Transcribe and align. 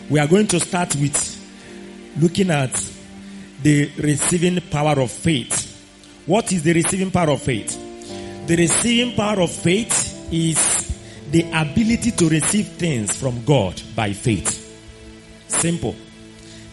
We 0.09 0.19
are 0.19 0.27
going 0.27 0.47
to 0.47 0.59
start 0.61 0.95
with 0.95 2.15
looking 2.21 2.51
at 2.51 2.71
the 3.63 3.91
receiving 3.97 4.61
power 4.69 5.01
of 5.01 5.11
faith. 5.11 5.64
What 6.25 6.51
is 6.51 6.63
the 6.63 6.73
receiving 6.73 7.11
power 7.11 7.31
of 7.31 7.41
faith? 7.41 7.77
The 8.47 8.55
receiving 8.55 9.15
power 9.15 9.41
of 9.41 9.51
faith 9.51 10.29
is 10.31 10.57
the 11.31 11.43
ability 11.53 12.11
to 12.11 12.29
receive 12.29 12.67
things 12.67 13.15
from 13.15 13.43
God 13.45 13.81
by 13.95 14.13
faith. 14.13 14.61
Simple. 15.47 15.95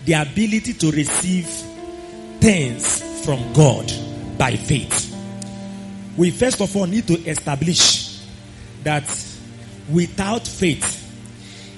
The 0.04 0.14
ability 0.14 0.74
to 0.74 0.90
receive 0.90 1.46
things 2.40 3.24
from 3.24 3.52
God 3.52 3.92
by 4.38 4.56
faith. 4.56 5.08
We 6.16 6.30
first 6.30 6.60
of 6.60 6.76
all 6.76 6.86
need 6.86 7.06
to 7.06 7.14
establish 7.28 8.20
that 8.82 9.04
without 9.90 10.46
faith, 10.46 10.98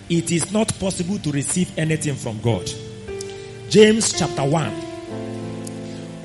it 0.09 0.31
is 0.33 0.53
not 0.53 0.79
possible 0.79 1.19
to 1.19 1.33
receive 1.33 1.77
anything 1.79 2.15
from 2.15 2.41
God. 2.41 2.71
James 3.69 4.13
chapter 4.13 4.45
1 4.45 4.95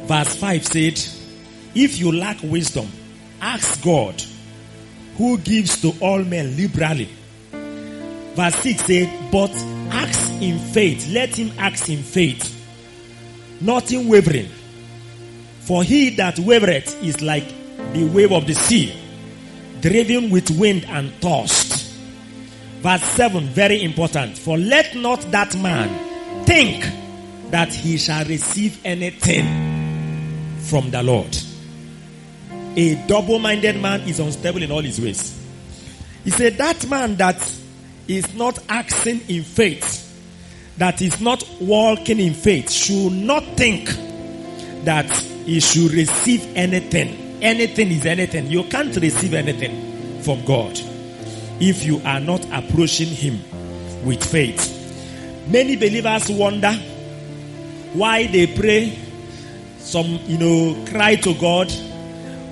verse 0.09 0.35
5 0.35 0.65
said, 0.65 1.18
if 1.75 1.99
you 1.99 2.11
lack 2.11 2.37
wisdom, 2.43 2.87
ask 3.41 3.83
God, 3.83 4.21
who 5.17 5.37
gives 5.37 5.81
to 5.81 5.93
all 6.01 6.19
men 6.23 6.55
liberally. 6.55 7.09
Verse 7.51 8.55
6 8.55 8.85
says, 8.85 9.09
But 9.31 9.51
ask 9.91 10.31
in 10.41 10.59
faith. 10.59 11.09
Let 11.09 11.35
him 11.35 11.51
ask 11.57 11.89
in 11.89 12.03
faith, 12.03 12.55
not 13.59 13.91
in 13.91 14.07
wavering. 14.07 14.49
For 15.61 15.83
he 15.83 16.11
that 16.11 16.35
wavereth 16.37 17.03
is 17.03 17.21
like 17.21 17.47
the 17.93 18.09
wave 18.13 18.31
of 18.31 18.47
the 18.47 18.55
sea, 18.55 18.97
driven 19.81 20.29
with 20.29 20.49
wind 20.51 20.85
and 20.87 21.11
tossed. 21.21 21.93
Verse 22.79 23.03
7, 23.03 23.43
very 23.49 23.83
important. 23.83 24.37
For 24.37 24.57
let 24.57 24.95
not 24.95 25.19
that 25.31 25.55
man 25.57 26.45
think 26.45 26.85
that 27.51 27.73
he 27.73 27.97
shall 27.97 28.23
receive 28.25 28.79
anything 28.85 30.57
from 30.61 30.91
the 30.91 31.03
Lord. 31.03 31.37
A 32.75 32.95
double 33.07 33.39
minded 33.39 33.81
man 33.81 34.01
is 34.01 34.19
unstable 34.19 34.61
in 34.63 34.71
all 34.71 34.81
his 34.81 34.99
ways. 34.99 35.35
He 36.23 36.29
said, 36.29 36.57
That 36.57 36.87
man 36.87 37.15
that 37.15 37.37
is 38.07 38.33
not 38.35 38.59
acting 38.69 39.21
in 39.27 39.43
faith, 39.43 40.05
that 40.77 41.01
is 41.01 41.19
not 41.19 41.43
walking 41.61 42.19
in 42.19 42.33
faith, 42.33 42.71
should 42.71 43.11
not 43.13 43.43
think 43.57 43.89
that 44.85 45.09
he 45.45 45.59
should 45.59 45.91
receive 45.91 46.45
anything. 46.55 47.41
Anything 47.41 47.91
is 47.91 48.05
anything. 48.05 48.47
You 48.47 48.63
can't 48.65 48.95
receive 48.95 49.33
anything 49.33 50.21
from 50.21 50.43
God 50.45 50.77
if 51.59 51.85
you 51.85 52.01
are 52.05 52.19
not 52.19 52.45
approaching 52.51 53.07
Him 53.07 53.39
with 54.05 54.23
faith. 54.23 54.75
Many 55.47 55.75
believers 55.75 56.29
wonder 56.29 56.71
why 57.93 58.27
they 58.27 58.47
pray, 58.47 58.97
some, 59.79 60.19
you 60.25 60.37
know, 60.37 60.85
cry 60.91 61.15
to 61.15 61.33
God 61.35 61.71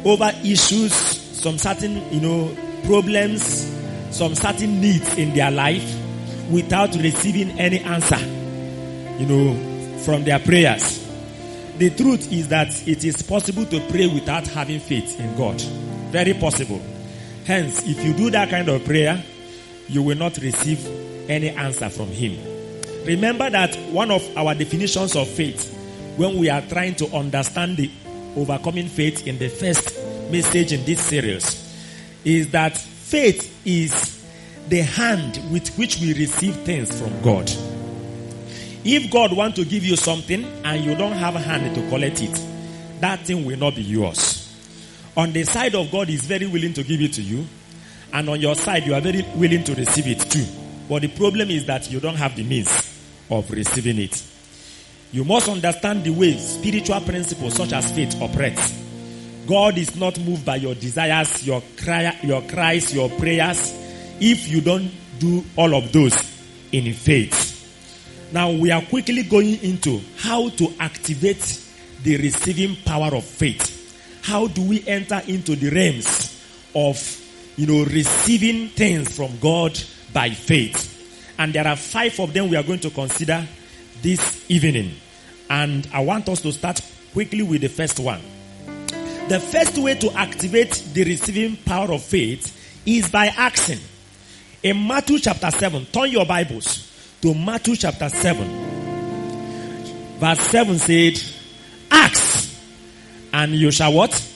over 0.07 0.31
issues, 0.43 0.93
some 0.93 1.57
certain, 1.57 2.01
you 2.13 2.21
know, 2.21 2.55
problems, 2.85 3.41
some 4.11 4.33
certain 4.35 4.79
needs 4.79 5.17
in 5.17 5.33
their 5.33 5.51
life 5.51 5.99
without 6.49 6.95
receiving 6.95 7.51
any 7.59 7.79
answer, 7.79 8.17
you 9.19 9.25
know, 9.25 9.99
from 9.99 10.23
their 10.23 10.39
prayers. 10.39 11.03
The 11.77 11.89
truth 11.89 12.31
is 12.31 12.47
that 12.47 12.87
it 12.87 13.03
is 13.03 13.21
possible 13.21 13.65
to 13.65 13.79
pray 13.89 14.07
without 14.07 14.47
having 14.47 14.79
faith 14.79 15.19
in 15.19 15.35
God. 15.35 15.59
Very 16.11 16.33
possible. 16.33 16.81
Hence, 17.45 17.83
if 17.85 18.03
you 18.03 18.13
do 18.13 18.29
that 18.31 18.49
kind 18.49 18.69
of 18.69 18.83
prayer, 18.85 19.21
you 19.89 20.01
will 20.01 20.17
not 20.17 20.37
receive 20.37 20.85
any 21.29 21.49
answer 21.49 21.89
from 21.89 22.07
Him. 22.07 22.37
Remember 23.05 23.49
that 23.49 23.75
one 23.91 24.11
of 24.11 24.37
our 24.37 24.55
definitions 24.55 25.15
of 25.15 25.27
faith, 25.27 25.73
when 26.15 26.37
we 26.37 26.49
are 26.49 26.61
trying 26.61 26.95
to 26.95 27.07
understand 27.15 27.77
the 27.77 27.91
overcoming 28.37 28.87
faith 28.87 29.27
in 29.27 29.37
the 29.37 29.49
first 29.49 29.97
message 30.31 30.71
in 30.71 30.85
this 30.85 31.01
series, 31.01 31.63
is 32.23 32.51
that 32.51 32.77
faith 32.77 33.65
is 33.65 34.23
the 34.69 34.81
hand 34.81 35.41
with 35.51 35.75
which 35.77 35.99
we 35.99 36.13
receive 36.13 36.55
things 36.57 36.97
from 36.99 37.21
God. 37.21 37.49
If 38.83 39.11
God 39.11 39.33
wants 39.33 39.57
to 39.57 39.65
give 39.65 39.83
you 39.83 39.95
something 39.95 40.45
and 40.63 40.83
you 40.83 40.95
don't 40.95 41.13
have 41.13 41.35
a 41.35 41.39
hand 41.39 41.75
to 41.75 41.89
collect 41.89 42.21
it, 42.21 42.45
that 43.01 43.19
thing 43.21 43.45
will 43.45 43.57
not 43.57 43.75
be 43.75 43.83
yours. 43.83 44.43
On 45.15 45.31
the 45.33 45.43
side 45.43 45.75
of 45.75 45.91
God 45.91 46.09
is 46.09 46.25
very 46.25 46.47
willing 46.47 46.73
to 46.73 46.83
give 46.83 47.01
it 47.01 47.13
to 47.13 47.21
you, 47.21 47.45
and 48.13 48.29
on 48.29 48.39
your 48.39 48.55
side 48.55 48.85
you 48.85 48.93
are 48.93 49.01
very 49.01 49.25
willing 49.35 49.63
to 49.63 49.75
receive 49.75 50.07
it 50.07 50.19
too. 50.19 50.45
But 50.87 51.01
the 51.01 51.09
problem 51.09 51.49
is 51.49 51.65
that 51.65 51.91
you 51.91 51.99
don't 51.99 52.15
have 52.15 52.35
the 52.35 52.43
means 52.43 52.69
of 53.29 53.49
receiving 53.51 53.97
it. 53.97 54.23
You 55.11 55.23
must 55.23 55.47
understand 55.47 56.03
the 56.03 56.09
way 56.11 56.37
spiritual 56.37 57.01
principles 57.01 57.55
such 57.55 57.73
as 57.73 57.91
faith 57.91 58.21
operates. 58.21 58.83
God 59.47 59.77
is 59.77 59.95
not 59.95 60.19
moved 60.19 60.45
by 60.45 60.57
your 60.57 60.75
desires, 60.75 61.47
your 61.47 61.63
cry, 61.81 62.17
your 62.23 62.41
cries, 62.41 62.93
your 62.93 63.09
prayers, 63.09 63.73
if 64.19 64.49
you 64.49 64.59
don't 64.61 64.91
do 65.19 65.43
all 65.55 65.73
of 65.73 65.91
those 65.93 66.15
in 66.71 66.93
faith. 66.93 67.47
Now 68.33 68.51
we 68.51 68.71
are 68.71 68.81
quickly 68.81 69.23
going 69.23 69.63
into 69.63 70.01
how 70.17 70.49
to 70.49 70.73
activate 70.79 71.63
the 72.03 72.17
receiving 72.17 72.75
power 72.83 73.15
of 73.15 73.23
faith. 73.23 74.21
How 74.23 74.47
do 74.47 74.61
we 74.67 74.85
enter 74.85 75.21
into 75.27 75.55
the 75.55 75.69
realms 75.69 76.43
of, 76.75 76.99
you 77.55 77.65
know, 77.65 77.85
receiving 77.85 78.67
things 78.67 79.15
from 79.15 79.39
God 79.39 79.79
by 80.13 80.31
faith? 80.31 80.95
And 81.39 81.53
there 81.53 81.65
are 81.65 81.77
five 81.77 82.19
of 82.19 82.33
them 82.33 82.49
we 82.49 82.57
are 82.57 82.63
going 82.63 82.79
to 82.79 82.89
consider 82.89 83.47
this 84.01 84.49
evening. 84.49 84.93
And 85.49 85.87
I 85.93 86.01
want 86.01 86.29
us 86.29 86.41
to 86.41 86.51
start 86.51 86.81
quickly 87.13 87.41
with 87.41 87.61
the 87.61 87.69
first 87.69 87.99
one. 87.99 88.21
The 89.29 89.39
first 89.39 89.77
way 89.77 89.95
to 89.95 90.11
activate 90.13 90.71
the 90.93 91.03
receiving 91.03 91.57
power 91.57 91.91
of 91.91 92.03
faith 92.03 92.53
is 92.85 93.09
by 93.09 93.27
asking. 93.27 93.79
In 94.63 94.87
Matthew 94.87 95.19
chapter 95.19 95.51
7, 95.51 95.85
turn 95.87 96.11
your 96.11 96.25
Bibles 96.25 97.17
to 97.21 97.33
Matthew 97.33 97.75
chapter 97.75 98.09
7. 98.09 100.17
Verse 100.19 100.39
7 100.39 100.77
said, 100.77 101.21
Ask, 101.91 102.55
and 103.33 103.53
you 103.53 103.71
shall 103.71 103.93
what? 103.93 104.33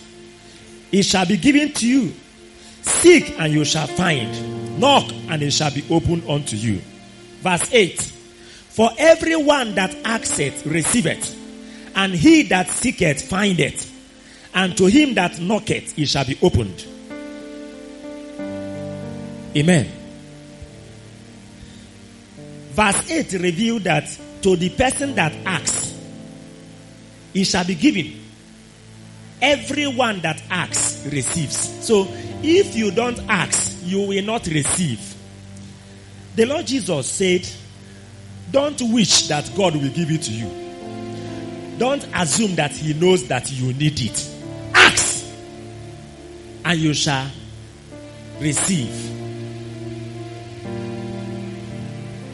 It 0.91 1.03
shall 1.03 1.25
be 1.25 1.37
given 1.37 1.71
to 1.73 1.87
you. 1.87 2.13
Seek, 2.81 3.39
and 3.39 3.53
you 3.53 3.63
shall 3.63 3.87
find. 3.87 4.79
Knock, 4.79 5.09
and 5.29 5.41
it 5.41 5.51
shall 5.51 5.73
be 5.73 5.83
opened 5.89 6.29
unto 6.29 6.55
you. 6.55 6.81
Verse 7.41 7.73
8. 7.73 8.11
For 8.81 8.89
everyone 8.97 9.75
that 9.75 9.95
asketh 10.03 10.65
receiveth, 10.65 11.37
and 11.95 12.15
he 12.15 12.41
that 12.47 12.67
seeketh 12.67 13.21
findeth, 13.29 13.87
and 14.55 14.75
to 14.75 14.87
him 14.87 15.13
that 15.13 15.39
knocketh 15.39 15.99
it 15.99 16.07
shall 16.07 16.25
be 16.25 16.35
opened. 16.41 16.83
Amen. 19.55 19.87
Verse 22.71 23.11
8 23.11 23.33
revealed 23.33 23.83
that 23.83 24.19
to 24.41 24.55
the 24.55 24.71
person 24.71 25.13
that 25.13 25.31
asks, 25.45 25.95
it 27.35 27.43
shall 27.43 27.65
be 27.65 27.75
given. 27.75 28.19
Everyone 29.43 30.21
that 30.21 30.41
asks 30.49 31.05
receives. 31.05 31.85
So 31.85 32.07
if 32.41 32.75
you 32.75 32.89
don't 32.89 33.19
ask, 33.29 33.77
you 33.83 34.07
will 34.07 34.23
not 34.23 34.47
receive. 34.47 35.15
The 36.35 36.45
Lord 36.45 36.65
Jesus 36.65 37.07
said, 37.11 37.47
Don't 38.51 38.81
wish 38.91 39.27
that 39.27 39.49
God 39.55 39.75
will 39.75 39.89
give 39.89 40.11
it 40.11 40.23
to 40.23 40.31
you. 40.31 41.77
Don't 41.77 42.05
assume 42.13 42.55
that 42.55 42.71
He 42.71 42.93
knows 42.93 43.27
that 43.27 43.51
you 43.51 43.73
need 43.73 43.99
it. 44.01 44.29
Ask, 44.73 45.25
and 46.65 46.79
you 46.79 46.93
shall 46.93 47.29
receive. 48.39 49.09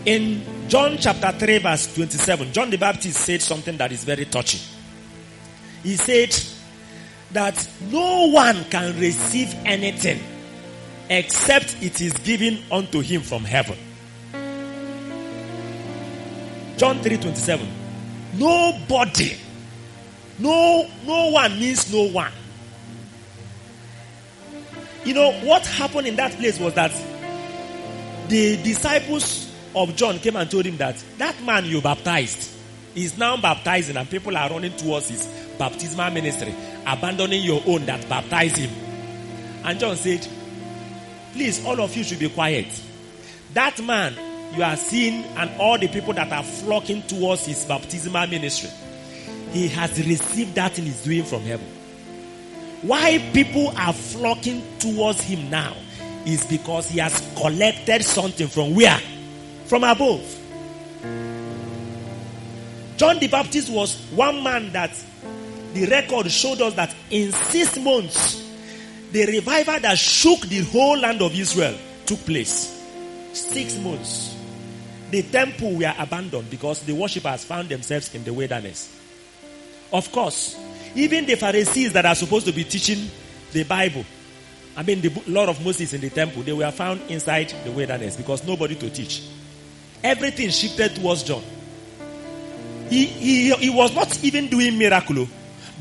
In 0.05 0.69
John 0.69 0.97
chapter 0.97 1.31
3, 1.31 1.57
verse 1.59 1.93
27, 1.93 2.51
John 2.53 2.69
the 2.69 2.77
Baptist 2.77 3.19
said 3.19 3.41
something 3.41 3.77
that 3.77 3.91
is 3.91 4.03
very 4.03 4.25
touching. 4.25 4.61
He 5.83 5.95
said 5.95 6.35
that 7.31 7.69
no 7.91 8.27
one 8.29 8.65
can 8.65 8.99
receive 8.99 9.53
anything 9.65 10.19
except 11.09 11.81
it 11.81 12.01
is 12.01 12.13
given 12.13 12.59
unto 12.71 13.01
him 13.01 13.21
from 13.21 13.43
heaven. 13.43 13.77
John 16.77 16.99
3:27. 16.99 17.67
Nobody. 18.33 19.37
No 20.39 20.87
no 21.05 21.31
one 21.31 21.59
means 21.59 21.91
no 21.91 22.03
one. 22.03 22.31
You 25.03 25.13
know 25.13 25.31
what 25.41 25.65
happened 25.65 26.07
in 26.07 26.15
that 26.17 26.33
place 26.33 26.59
was 26.59 26.73
that 26.75 26.91
the 28.27 28.57
disciples 28.61 29.51
of 29.75 29.95
John 29.95 30.19
came 30.19 30.35
and 30.35 30.49
told 30.49 30.65
him 30.65 30.77
that 30.77 31.03
that 31.17 31.41
man 31.43 31.65
you 31.65 31.81
baptized 31.81 32.51
is 32.95 33.17
now 33.17 33.37
baptizing 33.37 33.95
and 33.95 34.09
people 34.09 34.35
are 34.35 34.49
running 34.49 34.75
towards 34.75 35.07
his 35.07 35.25
baptismal 35.57 36.11
ministry, 36.11 36.53
abandoning 36.85 37.43
your 37.43 37.61
own 37.65 37.85
that 37.85 38.07
baptized 38.09 38.57
him. 38.57 38.69
And 39.63 39.79
John 39.79 39.95
said, 39.95 40.27
Please, 41.33 41.63
all 41.65 41.79
of 41.79 41.95
you 41.95 42.03
should 42.03 42.19
be 42.19 42.29
quiet. 42.29 42.67
That 43.53 43.81
man 43.81 44.15
you 44.57 44.63
are 44.63 44.75
seeing 44.75 45.23
and 45.37 45.51
all 45.59 45.77
the 45.77 45.87
people 45.87 46.13
that 46.13 46.31
are 46.31 46.43
flocking 46.43 47.03
towards 47.03 47.45
his 47.45 47.63
baptismal 47.65 48.27
ministry, 48.27 48.69
he 49.51 49.67
has 49.67 49.97
received 49.99 50.55
that 50.55 50.77
and 50.77 50.87
is 50.87 51.03
doing 51.03 51.23
from 51.23 51.41
heaven. 51.41 51.67
Why 52.81 53.19
people 53.33 53.73
are 53.77 53.93
flocking 53.93 54.63
towards 54.79 55.21
him 55.21 55.49
now 55.49 55.75
is 56.25 56.45
because 56.45 56.89
he 56.89 56.99
has 56.99 57.33
collected 57.37 58.03
something 58.03 58.47
from 58.47 58.75
where? 58.75 58.99
From 59.65 59.83
above. 59.83 60.21
John 62.97 63.19
the 63.19 63.27
Baptist 63.27 63.69
was 63.69 63.95
one 64.11 64.43
man 64.43 64.71
that 64.73 64.91
the 65.73 65.85
record 65.85 66.31
showed 66.31 66.61
us 66.61 66.73
that 66.73 66.93
in 67.11 67.31
six 67.31 67.77
months, 67.77 68.43
the 69.11 69.25
revival 69.27 69.79
that 69.79 69.97
shook 69.97 70.41
the 70.41 70.61
whole 70.63 70.97
land 70.97 71.21
of 71.21 71.33
Israel 71.37 71.77
took 72.05 72.19
place. 72.25 72.73
Six 73.33 73.77
months. 73.77 74.26
The 75.09 75.23
temple 75.23 75.75
were 75.75 75.93
abandoned 75.97 76.49
because 76.49 76.81
the 76.81 76.93
worshippers 76.93 77.45
found 77.45 77.69
themselves 77.69 78.13
in 78.13 78.23
the 78.23 78.33
wilderness. 78.33 78.93
Of 79.91 80.11
course, 80.11 80.57
even 80.95 81.25
the 81.25 81.35
Pharisees 81.35 81.93
that 81.93 82.05
are 82.05 82.15
supposed 82.15 82.45
to 82.47 82.51
be 82.51 82.65
teaching 82.65 83.09
the 83.53 83.63
Bible, 83.63 84.03
I 84.75 84.83
mean 84.83 84.99
the 84.99 85.11
law 85.27 85.47
of 85.47 85.63
Moses 85.63 85.93
in 85.93 86.01
the 86.01 86.09
temple, 86.09 86.43
they 86.43 86.51
were 86.51 86.71
found 86.71 87.01
inside 87.09 87.53
the 87.63 87.71
wilderness 87.71 88.17
because 88.17 88.45
nobody 88.45 88.75
to 88.75 88.89
teach. 88.89 89.23
Everything 90.03 90.49
shifted 90.49 90.95
towards 90.95 91.23
John. 91.23 91.41
He, 92.89 93.05
he, 93.05 93.51
he 93.53 93.69
was 93.69 93.95
not 93.95 94.23
even 94.23 94.47
doing 94.47 94.77
miracle, 94.77 95.27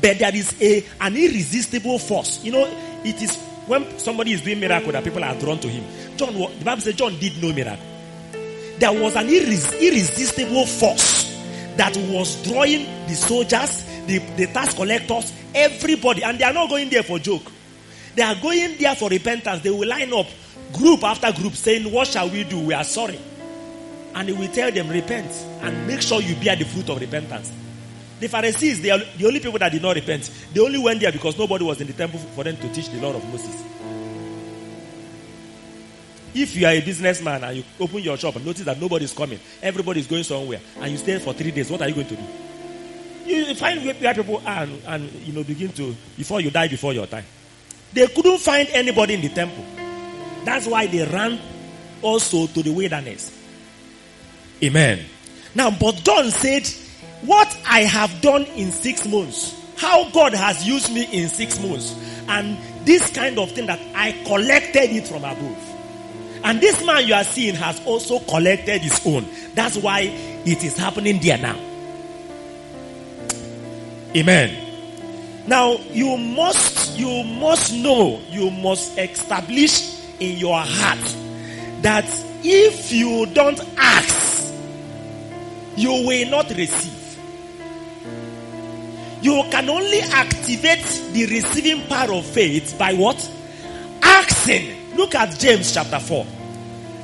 but 0.01 0.19
there 0.19 0.35
is 0.35 0.55
a 0.61 0.85
an 1.01 1.15
irresistible 1.15 1.99
force. 1.99 2.43
You 2.43 2.53
know, 2.53 3.01
it 3.03 3.21
is 3.21 3.35
when 3.65 3.99
somebody 3.99 4.33
is 4.33 4.41
doing 4.41 4.59
miracle 4.59 4.91
that 4.93 5.03
people 5.03 5.23
are 5.23 5.35
drawn 5.35 5.59
to 5.59 5.67
him. 5.67 5.83
John, 6.17 6.33
the 6.33 6.65
Bible 6.65 6.81
says 6.81 6.95
John 6.95 7.17
did 7.19 7.41
no 7.41 7.51
miracle. 7.53 7.96
There 8.79 8.91
was 8.91 9.15
an 9.15 9.27
irres- 9.27 9.79
irresistible 9.79 10.65
force 10.65 11.25
that 11.77 11.95
was 12.09 12.41
drawing 12.43 12.85
the 13.07 13.15
soldiers, 13.15 13.85
the, 14.05 14.19
the 14.35 14.47
tax 14.47 14.73
collectors, 14.73 15.33
everybody, 15.53 16.23
and 16.23 16.37
they 16.39 16.43
are 16.43 16.53
not 16.53 16.69
going 16.69 16.89
there 16.89 17.03
for 17.03 17.19
joke. 17.19 17.51
They 18.15 18.23
are 18.23 18.35
going 18.41 18.77
there 18.77 18.95
for 18.95 19.09
repentance. 19.09 19.61
They 19.61 19.69
will 19.69 19.87
line 19.87 20.11
up 20.13 20.27
group 20.73 21.03
after 21.03 21.31
group 21.31 21.53
saying, 21.53 21.91
What 21.91 22.07
shall 22.07 22.29
we 22.29 22.43
do? 22.43 22.59
We 22.59 22.73
are 22.73 22.83
sorry. 22.83 23.19
And 24.15 24.27
he 24.29 24.33
will 24.33 24.47
tell 24.51 24.71
them, 24.71 24.89
Repent 24.89 25.31
and 25.61 25.87
make 25.87 26.01
sure 26.01 26.21
you 26.21 26.35
bear 26.35 26.55
the 26.55 26.65
fruit 26.65 26.89
of 26.89 26.99
repentance. 26.99 27.51
The 28.19 28.27
Pharisees, 28.27 28.81
they 28.81 28.89
are 28.89 28.99
the 29.17 29.27
only 29.27 29.39
people 29.39 29.59
that 29.59 29.71
did 29.71 29.81
not 29.83 29.95
repent. 29.95 30.31
They 30.53 30.59
only 30.59 30.79
went 30.79 30.99
there 31.01 31.11
because 31.11 31.37
nobody 31.37 31.63
was 31.63 31.79
in 31.79 31.87
the 31.87 31.93
temple 31.93 32.19
for 32.19 32.43
them 32.43 32.57
to 32.57 32.73
teach 32.73 32.89
the 32.89 32.99
law 32.99 33.13
of 33.13 33.23
Moses. 33.25 33.63
If 36.39 36.55
you 36.55 36.67
are 36.67 36.71
a 36.71 36.81
businessman 36.81 37.43
and 37.43 37.57
you 37.57 37.63
open 37.79 37.97
your 38.03 38.15
shop 38.15 38.35
and 38.35 38.45
notice 38.45 38.63
that 38.65 38.79
nobody 38.79 39.05
is 39.05 39.13
coming, 39.13 39.39
everybody 39.59 40.01
is 40.01 40.05
going 40.07 40.21
somewhere, 40.23 40.59
and 40.79 40.91
you 40.91 40.97
stay 40.99 41.17
for 41.17 41.33
three 41.33 41.49
days, 41.49 41.71
what 41.71 41.81
are 41.81 41.89
you 41.89 41.95
going 41.95 42.05
to 42.05 42.15
do? 42.15 42.23
You 43.25 43.55
find 43.55 43.83
where 43.83 44.13
people 44.13 44.37
are 44.45 44.63
and, 44.63 44.81
and 44.85 45.11
you 45.25 45.33
know 45.33 45.43
begin 45.43 45.71
to 45.73 45.95
before 46.15 46.39
you 46.39 46.51
die 46.51 46.67
before 46.67 46.93
your 46.93 47.07
time. 47.07 47.25
They 47.91 48.05
couldn't 48.05 48.37
find 48.37 48.69
anybody 48.69 49.15
in 49.15 49.21
the 49.21 49.29
temple. 49.29 49.65
That's 50.45 50.67
why 50.67 50.85
they 50.85 51.05
ran 51.05 51.39
also 52.03 52.45
to 52.45 52.61
the 52.61 52.71
wilderness. 52.71 53.35
Amen. 54.63 55.05
Now, 55.55 55.71
but 55.71 55.95
John 56.03 56.29
said, 56.29 56.67
What 57.25 57.57
I 57.67 57.79
have 57.81 58.21
done 58.21 58.43
in 58.43 58.71
six 58.71 59.07
months, 59.07 59.59
how 59.75 60.07
God 60.11 60.35
has 60.35 60.67
used 60.67 60.93
me 60.93 61.07
in 61.11 61.29
six 61.29 61.59
months, 61.59 61.95
and 62.27 62.57
this 62.85 63.11
kind 63.11 63.39
of 63.39 63.51
thing 63.53 63.65
that 63.65 63.79
I 63.95 64.11
collected 64.23 64.91
it 64.95 65.07
from 65.07 65.23
above. 65.23 65.66
And 66.47 66.61
this 66.61 66.81
man 66.85 67.05
you 67.05 67.13
are 67.13 67.25
seeing 67.25 67.55
has 67.55 67.85
also 67.85 68.19
collected 68.19 68.81
his 68.81 69.05
own. 69.05 69.27
That's 69.53 69.75
why 69.75 70.03
it 70.03 70.63
is 70.63 70.77
happening 70.77 71.19
there 71.19 71.37
now. 71.37 71.59
Amen. 74.15 75.45
Now 75.45 75.73
you 75.91 76.15
must 76.15 76.97
you 76.97 77.25
must 77.25 77.73
know, 77.73 78.21
you 78.29 78.49
must 78.49 78.97
establish 78.97 80.01
in 80.21 80.37
your 80.37 80.57
heart 80.57 81.15
that 81.81 82.05
if 82.45 82.93
you 82.93 83.25
don't 83.33 83.59
ask, 83.75 84.53
you 85.75 85.91
will 86.07 86.29
not 86.29 86.49
receive. 86.51 87.19
You 89.21 89.43
can 89.51 89.69
only 89.69 89.99
activate 89.99 90.85
the 91.11 91.25
receiving 91.25 91.85
power 91.87 92.13
of 92.13 92.25
faith 92.25 92.77
by 92.79 92.93
what? 92.93 93.17
Asking. 94.01 94.95
Look 94.95 95.13
at 95.13 95.37
James 95.37 95.73
chapter 95.73 95.99
4. 95.99 96.36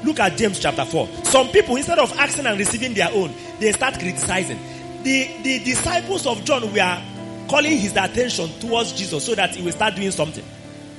Look 0.03 0.19
at 0.19 0.37
James 0.37 0.59
chapter 0.59 0.85
4. 0.85 1.07
Some 1.23 1.49
people, 1.49 1.75
instead 1.75 1.99
of 1.99 2.11
asking 2.19 2.45
and 2.45 2.57
receiving 2.59 2.93
their 2.93 3.09
own, 3.11 3.33
they 3.59 3.71
start 3.71 3.95
criticizing. 3.95 4.59
The, 5.03 5.29
the 5.43 5.59
disciples 5.59 6.25
of 6.27 6.43
John 6.43 6.71
were 6.73 7.01
calling 7.47 7.77
his 7.77 7.95
attention 7.95 8.49
towards 8.59 8.93
Jesus 8.93 9.25
so 9.25 9.35
that 9.35 9.55
he 9.55 9.63
will 9.63 9.71
start 9.71 9.95
doing 9.95 10.11
something. 10.11 10.43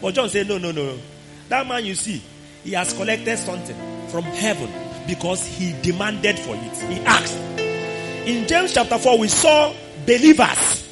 But 0.01 0.15
John 0.15 0.29
said, 0.29 0.49
No, 0.49 0.59
no, 0.59 0.73
no. 0.73 0.99
That 1.49 1.67
man 1.67 1.85
you 1.85 1.95
see, 1.95 2.23
he 2.63 2.73
has 2.73 2.93
collected 2.93 3.39
something 3.39 3.77
from 4.09 4.25
heaven 4.25 4.71
because 5.07 5.47
he 5.47 5.75
demanded 5.83 6.39
for 6.39 6.55
it. 6.57 6.77
He 6.77 7.01
asked. 7.05 7.39
In 8.27 8.49
James 8.49 8.73
chapter 8.73 8.99
4, 8.99 9.19
we 9.19 9.29
saw 9.29 9.75
believers. 10.07 10.89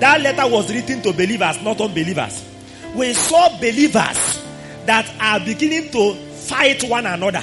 That 0.00 0.20
letter 0.20 0.48
was 0.48 0.72
written 0.72 1.02
to 1.02 1.12
believers, 1.12 1.62
not 1.62 1.80
unbelievers. 1.80 2.44
We 2.94 3.12
saw 3.12 3.50
believers 3.60 4.42
that 4.86 5.08
are 5.20 5.38
beginning 5.44 5.90
to 5.92 6.29
fight 6.50 6.82
one 6.84 7.06
another. 7.06 7.42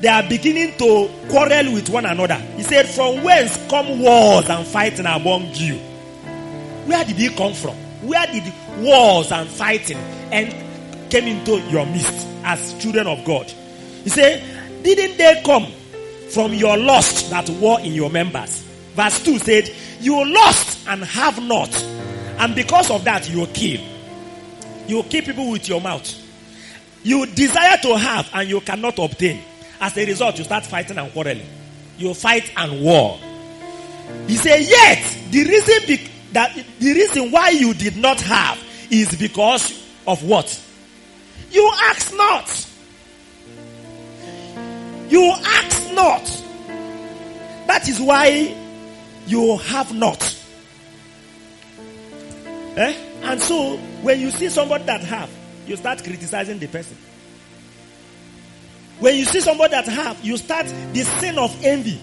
They 0.00 0.08
are 0.08 0.26
beginning 0.26 0.78
to 0.78 1.10
quarrel 1.28 1.74
with 1.74 1.90
one 1.90 2.06
another. 2.06 2.36
He 2.56 2.62
said, 2.62 2.88
From 2.88 3.22
whence 3.22 3.54
come 3.68 4.00
wars 4.00 4.48
and 4.48 4.66
fighting 4.66 5.04
among 5.04 5.54
you? 5.54 5.76
Where 6.86 7.04
did 7.04 7.16
he 7.16 7.28
come 7.28 7.52
from? 7.52 7.76
Where 8.00 8.26
did 8.26 8.50
wars 8.78 9.30
and 9.30 9.46
fighting 9.48 9.98
and 10.32 11.10
came 11.10 11.26
into 11.26 11.60
your 11.70 11.84
midst 11.84 12.26
as 12.44 12.82
children 12.82 13.06
of 13.06 13.22
God? 13.26 13.46
He 14.04 14.08
said, 14.08 14.42
Didn't 14.82 15.18
they 15.18 15.42
come 15.44 15.66
from 16.30 16.54
your 16.54 16.78
lust 16.78 17.28
that 17.28 17.50
war 17.50 17.78
in 17.80 17.92
your 17.92 18.08
members? 18.08 18.62
Verse 18.94 19.22
2 19.22 19.38
said, 19.38 19.70
You 20.00 20.24
lost 20.32 20.88
and 20.88 21.04
have 21.04 21.42
not. 21.42 21.74
And 22.38 22.54
because 22.54 22.90
of 22.90 23.04
that, 23.04 23.28
you 23.28 23.46
kill. 23.48 23.82
You 24.88 25.02
kill 25.02 25.22
people 25.22 25.50
with 25.50 25.68
your 25.68 25.82
mouth. 25.82 26.16
You 27.02 27.26
desire 27.26 27.78
to 27.78 27.96
have 27.96 28.28
and 28.34 28.48
you 28.48 28.60
cannot 28.60 28.98
obtain. 28.98 29.42
As 29.80 29.96
a 29.96 30.04
result, 30.04 30.38
you 30.38 30.44
start 30.44 30.66
fighting 30.66 30.98
and 30.98 31.10
quarreling. 31.12 31.46
You 31.96 32.12
fight 32.14 32.52
and 32.56 32.82
war. 32.82 33.18
He 34.26 34.36
said, 34.36 34.60
yet 34.60 35.18
the 35.30 35.44
reason 35.44 35.86
be- 35.86 36.10
that 36.32 36.54
the 36.78 36.92
reason 36.92 37.30
why 37.30 37.50
you 37.50 37.74
did 37.74 37.96
not 37.96 38.20
have 38.20 38.58
is 38.90 39.16
because 39.16 39.72
of 40.06 40.22
what? 40.24 40.60
You 41.50 41.70
ask 41.84 42.12
not. 42.14 42.66
You 45.08 45.32
ask 45.44 45.92
not. 45.92 46.24
That 47.66 47.88
is 47.88 48.00
why 48.00 48.54
you 49.26 49.56
have 49.58 49.94
not. 49.94 50.36
Eh? 52.76 52.94
And 53.22 53.40
so 53.40 53.76
when 54.02 54.20
you 54.20 54.30
see 54.30 54.48
somebody 54.48 54.84
that 54.84 55.00
have, 55.02 55.30
you 55.70 55.76
start 55.76 56.02
criticizing 56.02 56.58
the 56.58 56.66
person. 56.66 56.96
When 58.98 59.14
you 59.14 59.24
see 59.24 59.40
somebody 59.40 59.70
that 59.70 59.86
have, 59.86 60.22
you 60.24 60.36
start 60.36 60.66
the 60.66 61.00
sin 61.20 61.38
of 61.38 61.64
envy, 61.64 61.98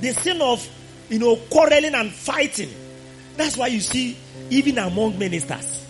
the 0.00 0.12
sin 0.12 0.42
of 0.42 0.68
you 1.08 1.18
know 1.20 1.36
quarreling 1.50 1.94
and 1.94 2.10
fighting. 2.12 2.68
That's 3.36 3.56
why 3.56 3.68
you 3.68 3.80
see 3.80 4.16
even 4.50 4.76
among 4.76 5.18
ministers, 5.18 5.86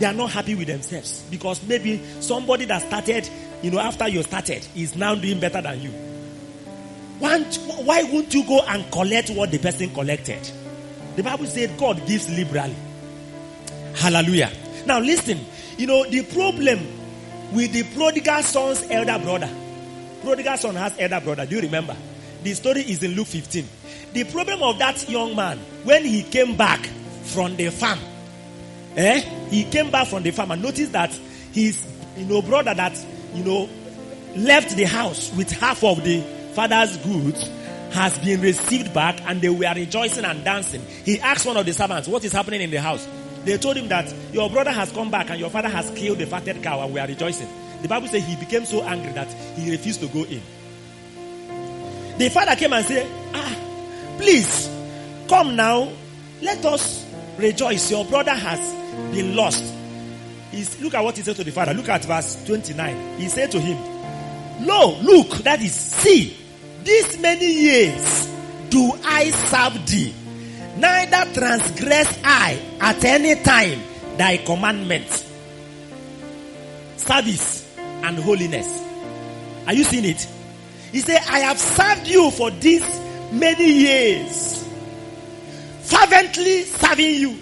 they 0.00 0.06
are 0.06 0.14
not 0.14 0.30
happy 0.30 0.54
with 0.54 0.66
themselves 0.66 1.22
because 1.30 1.62
maybe 1.62 2.02
somebody 2.20 2.64
that 2.64 2.82
started, 2.82 3.28
you 3.62 3.70
know, 3.70 3.78
after 3.78 4.08
you 4.08 4.22
started 4.22 4.66
is 4.74 4.96
now 4.96 5.14
doing 5.14 5.38
better 5.38 5.60
than 5.60 5.80
you. 5.80 5.90
Why, 7.20 8.02
won't 8.02 8.34
you 8.34 8.44
go 8.44 8.60
and 8.66 8.90
collect 8.90 9.30
what 9.30 9.52
the 9.52 9.58
person 9.58 9.94
collected? 9.94 10.50
The 11.14 11.22
Bible 11.22 11.46
said 11.46 11.78
God 11.78 12.04
gives 12.08 12.28
liberally. 12.28 12.74
Hallelujah. 13.94 14.50
Now 14.86 14.98
listen, 14.98 15.38
you 15.82 15.88
know, 15.88 16.04
the 16.04 16.22
problem 16.22 16.78
with 17.52 17.72
the 17.72 17.82
prodigal 17.96 18.40
son's 18.44 18.84
elder 18.88 19.18
brother. 19.18 19.50
Prodigal 20.22 20.56
son 20.56 20.76
has 20.76 20.94
elder 20.96 21.20
brother. 21.20 21.44
Do 21.44 21.56
you 21.56 21.62
remember? 21.62 21.96
The 22.44 22.54
story 22.54 22.82
is 22.82 23.02
in 23.02 23.16
Luke 23.16 23.26
15. 23.26 23.68
The 24.12 24.22
problem 24.22 24.62
of 24.62 24.78
that 24.78 25.08
young 25.08 25.34
man, 25.34 25.58
when 25.82 26.04
he 26.04 26.22
came 26.22 26.56
back 26.56 26.86
from 27.24 27.56
the 27.56 27.70
farm, 27.70 27.98
eh? 28.96 29.22
He 29.48 29.64
came 29.64 29.90
back 29.90 30.06
from 30.06 30.22
the 30.22 30.30
farm 30.30 30.52
and 30.52 30.62
noticed 30.62 30.92
that 30.92 31.10
his, 31.50 31.84
you 32.16 32.26
know, 32.26 32.42
brother 32.42 32.74
that, 32.74 32.96
you 33.34 33.42
know, 33.42 33.68
left 34.36 34.76
the 34.76 34.84
house 34.84 35.34
with 35.34 35.50
half 35.50 35.82
of 35.82 36.04
the 36.04 36.20
father's 36.54 36.96
goods 36.98 37.50
has 37.90 38.16
been 38.20 38.40
received 38.40 38.94
back 38.94 39.20
and 39.22 39.42
they 39.42 39.48
were 39.48 39.72
rejoicing 39.74 40.24
and 40.24 40.44
dancing. 40.44 40.82
He 41.04 41.18
asked 41.18 41.44
one 41.44 41.56
of 41.56 41.66
the 41.66 41.72
servants, 41.72 42.06
what 42.06 42.24
is 42.24 42.30
happening 42.30 42.60
in 42.60 42.70
the 42.70 42.80
house? 42.80 43.04
They 43.44 43.58
told 43.58 43.76
him 43.76 43.88
that 43.88 44.12
your 44.32 44.48
brother 44.48 44.70
has 44.70 44.92
come 44.92 45.10
back 45.10 45.30
and 45.30 45.40
your 45.40 45.50
father 45.50 45.68
has 45.68 45.90
killed 45.90 46.18
the 46.18 46.26
fatted 46.26 46.62
cow 46.62 46.80
and 46.82 46.94
we 46.94 47.00
are 47.00 47.06
rejoicing. 47.06 47.48
The 47.82 47.88
Bible 47.88 48.06
says 48.08 48.24
he 48.24 48.36
became 48.36 48.64
so 48.64 48.82
angry 48.82 49.12
that 49.12 49.28
he 49.56 49.70
refused 49.70 50.00
to 50.00 50.06
go 50.06 50.22
in. 50.24 50.40
The 52.18 52.28
father 52.28 52.54
came 52.54 52.72
and 52.72 52.86
said, 52.86 53.10
Ah, 53.34 54.16
please 54.18 54.68
come 55.28 55.56
now. 55.56 55.90
Let 56.40 56.64
us 56.64 57.04
rejoice. 57.38 57.90
Your 57.90 58.04
brother 58.04 58.34
has 58.34 58.60
been 59.12 59.34
lost. 59.34 59.64
He's, 60.52 60.80
look 60.80 60.94
at 60.94 61.02
what 61.02 61.16
he 61.16 61.22
said 61.22 61.36
to 61.36 61.44
the 61.44 61.50
father. 61.50 61.74
Look 61.74 61.88
at 61.88 62.04
verse 62.04 62.44
29. 62.44 63.18
He 63.18 63.28
said 63.28 63.50
to 63.52 63.60
him, 63.60 63.78
Lo, 64.66 65.00
look, 65.00 65.30
that 65.38 65.60
is, 65.60 65.74
see, 65.74 66.36
these 66.84 67.18
many 67.20 67.50
years 67.52 68.26
do 68.68 68.92
I 69.04 69.30
serve 69.30 69.86
thee 69.86 70.14
neither 70.82 71.32
transgress 71.32 72.18
I 72.24 72.60
at 72.80 73.04
any 73.04 73.40
time 73.42 73.80
thy 74.18 74.38
commandments. 74.38 75.30
Service 76.96 77.76
and 77.78 78.18
holiness. 78.18 78.82
Are 79.66 79.74
you 79.74 79.84
seeing 79.84 80.04
it? 80.04 80.26
He 80.90 80.98
said, 81.00 81.22
I 81.28 81.38
have 81.38 81.58
served 81.58 82.08
you 82.08 82.30
for 82.32 82.50
these 82.50 82.84
many 83.30 83.70
years, 83.70 84.68
fervently 85.82 86.62
serving 86.62 87.14
you, 87.14 87.38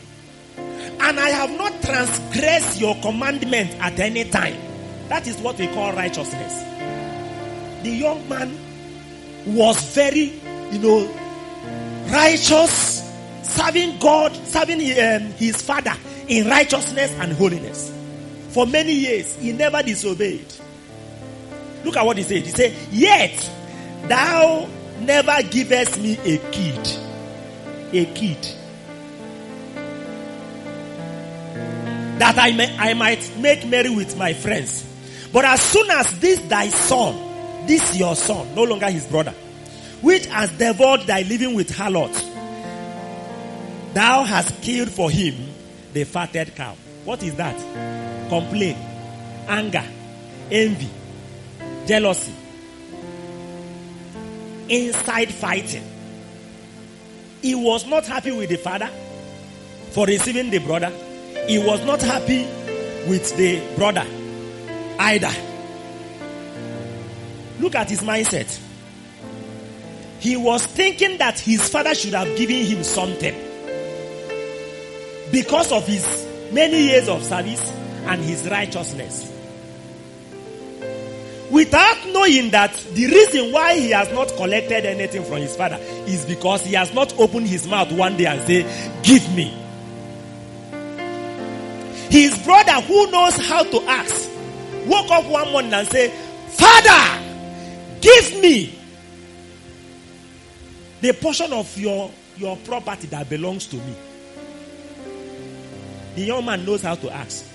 and 0.57 1.19
I 1.19 1.31
have 1.31 1.51
not 1.57 1.73
transgressed 1.83 2.79
your 2.81 2.95
commandment 3.01 3.75
at 3.81 3.99
any 3.99 4.25
time. 4.25 4.57
That 5.09 5.27
is 5.27 5.39
what 5.39 5.59
we 5.59 5.67
call 5.69 5.93
righteousness. 5.95 6.63
The 7.83 7.91
young 7.91 8.29
man 8.29 8.57
was 9.47 9.95
very, 9.95 10.41
you 10.71 10.79
know, 10.79 11.11
righteous, 12.13 13.00
serving 13.51 13.99
God, 13.99 14.35
serving 14.47 14.81
um, 14.81 15.33
his 15.33 15.61
father 15.61 15.95
in 16.29 16.49
righteousness 16.49 17.13
and 17.19 17.33
holiness. 17.33 17.93
For 18.51 18.67
many 18.67 18.93
years, 18.93 19.35
he 19.37 19.53
never 19.53 19.83
disobeyed. 19.83 20.47
Look 21.85 21.97
at 21.97 22.05
what 22.05 22.17
he 22.17 22.23
said. 22.23 22.43
He 22.43 22.51
said, 22.51 22.75
Yet 22.91 23.51
thou 24.07 24.69
never 25.01 25.43
givest 25.43 26.01
me 26.01 26.19
a 26.25 26.39
kid. 26.51 26.89
A 27.93 28.07
kid. 28.15 28.57
That 32.19 32.37
I, 32.39 32.53
may, 32.53 32.77
I 32.77 32.95
might 32.95 33.39
make 33.39 33.67
merry 33.67 33.91
with 33.91 34.17
my 34.17 34.35
friends. 34.35 34.87
But 35.33 35.45
as 35.45 35.63
soon 35.63 35.91
as 35.91 36.19
this 36.21 36.41
thy 36.41 36.69
son, 36.69 37.67
this 37.67 37.97
your 37.97 38.15
son, 38.17 38.55
no 38.55 38.65
longer 38.65 38.91
his 38.91 39.07
brother, 39.07 39.33
which 40.03 40.27
has 40.27 40.51
devoured 40.59 41.03
thy 41.03 41.23
living 41.23 41.55
with 41.55 41.75
harlots, 41.75 42.30
thou 43.95 44.25
hast 44.25 44.63
killed 44.63 44.91
for 44.91 45.11
him 45.11 45.35
the 45.93 46.05
fatted 46.05 46.55
cow. 46.55 46.75
What 47.05 47.23
is 47.23 47.35
that? 47.37 47.57
Complaint, 48.29 48.79
anger, 49.49 49.85
envy, 50.51 50.89
jealousy, 51.87 52.33
inside 54.69 55.33
fighting. 55.33 55.85
He 57.43 57.55
was 57.55 57.87
not 57.87 58.07
happy 58.07 58.33
with 58.33 58.51
the 58.51 58.57
father 58.57 58.91
for 59.91 60.07
receiving 60.07 60.51
the 60.51 60.59
brother. 60.59 60.93
He 61.49 61.59
was 61.59 61.85
not 61.85 62.03
happy 62.03 62.45
with 63.09 63.37
the 63.37 63.61
brother 63.77 64.07
either. 64.99 65.31
Look 67.59 67.75
at 67.75 67.89
his 67.89 68.03
mindset. 68.03 68.59
He 70.21 70.37
was 70.37 70.67
thinking 70.67 71.17
that 71.19 71.39
his 71.39 71.67
father 71.69 71.95
should 71.95 72.13
have 72.13 72.37
given 72.37 72.65
him 72.65 72.85
something 72.85 73.50
because 75.33 75.73
of 75.73 75.87
his 75.87 76.27
many 76.53 76.89
years 76.89 77.09
of 77.09 77.23
service 77.23 77.71
and 78.07 78.21
his 78.23 78.49
righteousness. 78.49 79.37
Without 81.51 82.07
knowing 82.13 82.51
that 82.51 82.73
the 82.93 83.07
reason 83.07 83.53
why 83.53 83.75
he 83.75 83.91
has 83.91 84.11
not 84.13 84.29
collected 84.37 84.87
anything 84.87 85.25
from 85.25 85.39
his 85.39 85.57
father 85.57 85.79
is 86.07 86.25
because 86.25 86.65
he 86.65 86.75
has 86.75 86.95
not 86.95 87.13
opened 87.19 87.49
his 87.49 87.67
mouth 87.67 87.91
one 87.93 88.17
day 88.17 88.27
and 88.27 88.41
say, 88.47 88.63
give 89.03 89.35
me. 89.35 89.49
His 92.09 92.39
brother 92.45 92.81
who 92.83 93.11
knows 93.11 93.37
how 93.49 93.65
to 93.65 93.83
ask 93.83 94.31
woke 94.87 95.11
up 95.11 95.27
one 95.27 95.51
morning 95.53 95.73
and 95.73 95.89
said, 95.89 96.13
Father, 96.51 97.25
give 98.01 98.41
me 98.41 98.79
the 101.01 101.13
portion 101.15 101.53
of 101.53 101.77
your, 101.79 102.11
your 102.37 102.57
property 102.59 103.07
that 103.09 103.29
belongs 103.29 103.67
to 103.67 103.77
me. 103.77 103.95
The 106.15 106.23
young 106.23 106.45
man 106.45 106.65
knows 106.65 106.83
how 106.83 106.95
to 106.97 107.11
ask. 107.11 107.47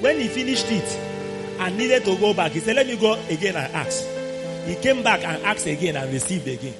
When 0.00 0.18
he 0.20 0.28
finished 0.28 0.66
it 0.70 0.84
and 1.60 1.76
needed 1.76 2.04
to 2.04 2.16
go 2.16 2.34
back, 2.34 2.52
he 2.52 2.60
said, 2.60 2.76
Let 2.76 2.86
me 2.86 2.96
go 2.96 3.14
again 3.28 3.56
and 3.56 3.72
ask. 3.74 4.04
He 4.66 4.74
came 4.76 5.02
back 5.02 5.24
and 5.24 5.42
asked 5.44 5.66
again 5.66 5.96
and 5.96 6.12
received 6.12 6.46
again. 6.46 6.74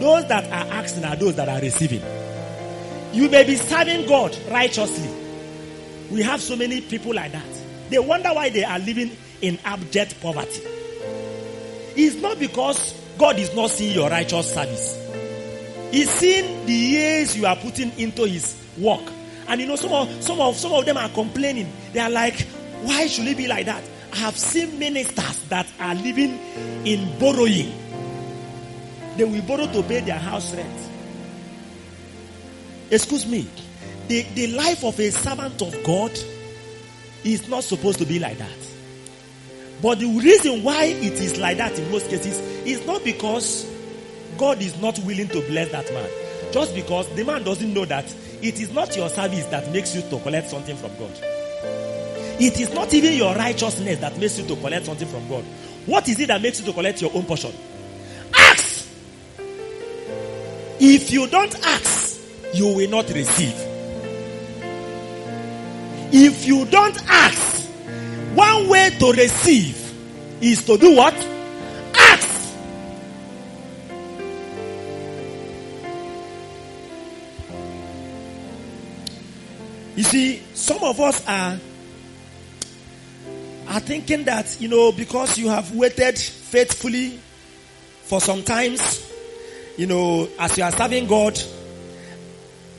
Those 0.00 0.26
that 0.28 0.44
are 0.44 0.72
asking 0.72 1.04
are 1.04 1.16
those 1.16 1.36
that 1.36 1.48
are 1.48 1.60
receiving. 1.60 2.02
You 3.12 3.28
may 3.28 3.44
be 3.44 3.56
serving 3.56 4.06
God 4.06 4.36
righteously. 4.50 5.10
We 6.10 6.22
have 6.22 6.40
so 6.40 6.56
many 6.56 6.80
people 6.80 7.14
like 7.14 7.32
that. 7.32 7.44
They 7.90 7.98
wonder 7.98 8.30
why 8.30 8.50
they 8.50 8.64
are 8.64 8.78
living 8.78 9.16
in 9.42 9.58
abject 9.64 10.20
poverty. 10.20 10.62
It's 11.96 12.16
not 12.22 12.38
because 12.38 12.94
God 13.18 13.38
is 13.38 13.54
not 13.54 13.70
seeing 13.70 13.94
your 13.94 14.08
righteous 14.08 14.54
service. 14.54 14.96
He's 15.90 16.08
seeing 16.08 16.66
the 16.66 16.72
years 16.72 17.36
you 17.36 17.46
are 17.46 17.56
putting 17.56 17.92
into 17.98 18.26
his 18.26 18.56
work. 18.78 19.02
And 19.50 19.60
you 19.60 19.66
know, 19.66 19.76
some 19.76 19.92
of 19.92 20.22
some 20.22 20.40
of 20.40 20.56
some 20.56 20.72
of 20.72 20.86
them 20.86 20.96
are 20.96 21.08
complaining. 21.10 21.70
They 21.92 22.00
are 22.00 22.08
like, 22.10 22.40
why 22.82 23.06
should 23.06 23.26
it 23.26 23.36
be 23.36 23.46
like 23.46 23.66
that? 23.66 23.84
I 24.12 24.16
have 24.16 24.38
seen 24.38 24.78
ministers 24.78 25.44
that 25.50 25.66
are 25.78 25.94
living 25.94 26.38
in 26.86 27.18
borrowing. 27.18 27.72
They 29.16 29.24
will 29.24 29.42
borrow 29.42 29.70
to 29.70 29.82
pay 29.82 30.00
their 30.00 30.18
house 30.18 30.54
rent. 30.54 30.88
Excuse 32.90 33.26
me. 33.26 33.46
the, 34.10 34.22
the 34.34 34.48
life 34.48 34.82
of 34.84 34.98
a 34.98 35.08
servant 35.12 35.62
of 35.62 35.72
God 35.84 36.10
is 37.22 37.48
not 37.48 37.62
supposed 37.62 38.00
to 38.00 38.04
be 38.04 38.18
like 38.18 38.38
that. 38.38 38.50
But 39.80 40.00
the 40.00 40.06
reason 40.06 40.64
why 40.64 40.86
it 40.86 41.12
is 41.12 41.38
like 41.38 41.58
that 41.58 41.78
in 41.78 41.88
most 41.92 42.10
cases 42.10 42.40
is 42.66 42.84
not 42.88 43.04
because 43.04 43.70
God 44.36 44.60
is 44.60 44.80
not 44.82 44.98
willing 45.00 45.28
to 45.28 45.40
bless 45.42 45.70
that 45.70 45.88
man. 45.92 46.10
Just 46.50 46.74
because 46.74 47.08
the 47.14 47.24
man 47.24 47.44
doesn't 47.44 47.72
know 47.72 47.84
that 47.84 48.12
it 48.42 48.60
is 48.60 48.72
not 48.72 48.96
your 48.96 49.08
service 49.08 49.46
that 49.46 49.70
makes 49.70 49.94
you 49.94 50.02
to 50.02 50.18
collect 50.20 50.48
something 50.50 50.76
from 50.76 50.90
God. 50.98 51.12
It 52.40 52.58
is 52.58 52.72
not 52.72 52.94
even 52.94 53.12
your 53.14 53.34
righteousness 53.34 53.98
that 53.98 54.16
makes 54.18 54.38
you 54.38 54.46
to 54.46 54.56
collect 54.56 54.86
something 54.86 55.06
from 55.06 55.28
God. 55.28 55.44
What 55.86 56.08
is 56.08 56.18
it 56.20 56.28
that 56.28 56.40
makes 56.40 56.60
you 56.60 56.66
to 56.66 56.72
collect 56.72 57.02
your 57.02 57.10
own 57.14 57.24
portion? 57.24 57.52
Ask! 58.34 58.88
If 60.80 61.10
you 61.10 61.26
don't 61.26 61.54
ask, 61.66 62.18
you 62.54 62.68
will 62.74 62.88
not 62.88 63.08
receive. 63.10 63.54
If 66.12 66.46
you 66.46 66.64
don't 66.64 66.98
ask, 67.08 67.68
one 68.34 68.68
way 68.68 68.90
to 68.98 69.12
receive 69.12 69.76
is 70.40 70.64
to 70.64 70.78
do 70.78 70.96
what? 70.96 71.14
You 80.00 80.04
see, 80.04 80.42
some 80.54 80.82
of 80.82 80.98
us 80.98 81.22
are 81.28 81.58
are 83.68 83.80
thinking 83.80 84.24
that 84.24 84.56
you 84.58 84.66
know 84.66 84.92
because 84.92 85.36
you 85.36 85.50
have 85.50 85.74
waited 85.74 86.18
faithfully 86.18 87.20
for 88.04 88.18
some 88.18 88.42
times, 88.42 89.12
you 89.76 89.86
know, 89.86 90.26
as 90.38 90.56
you 90.56 90.64
are 90.64 90.72
serving 90.72 91.06
God, 91.06 91.38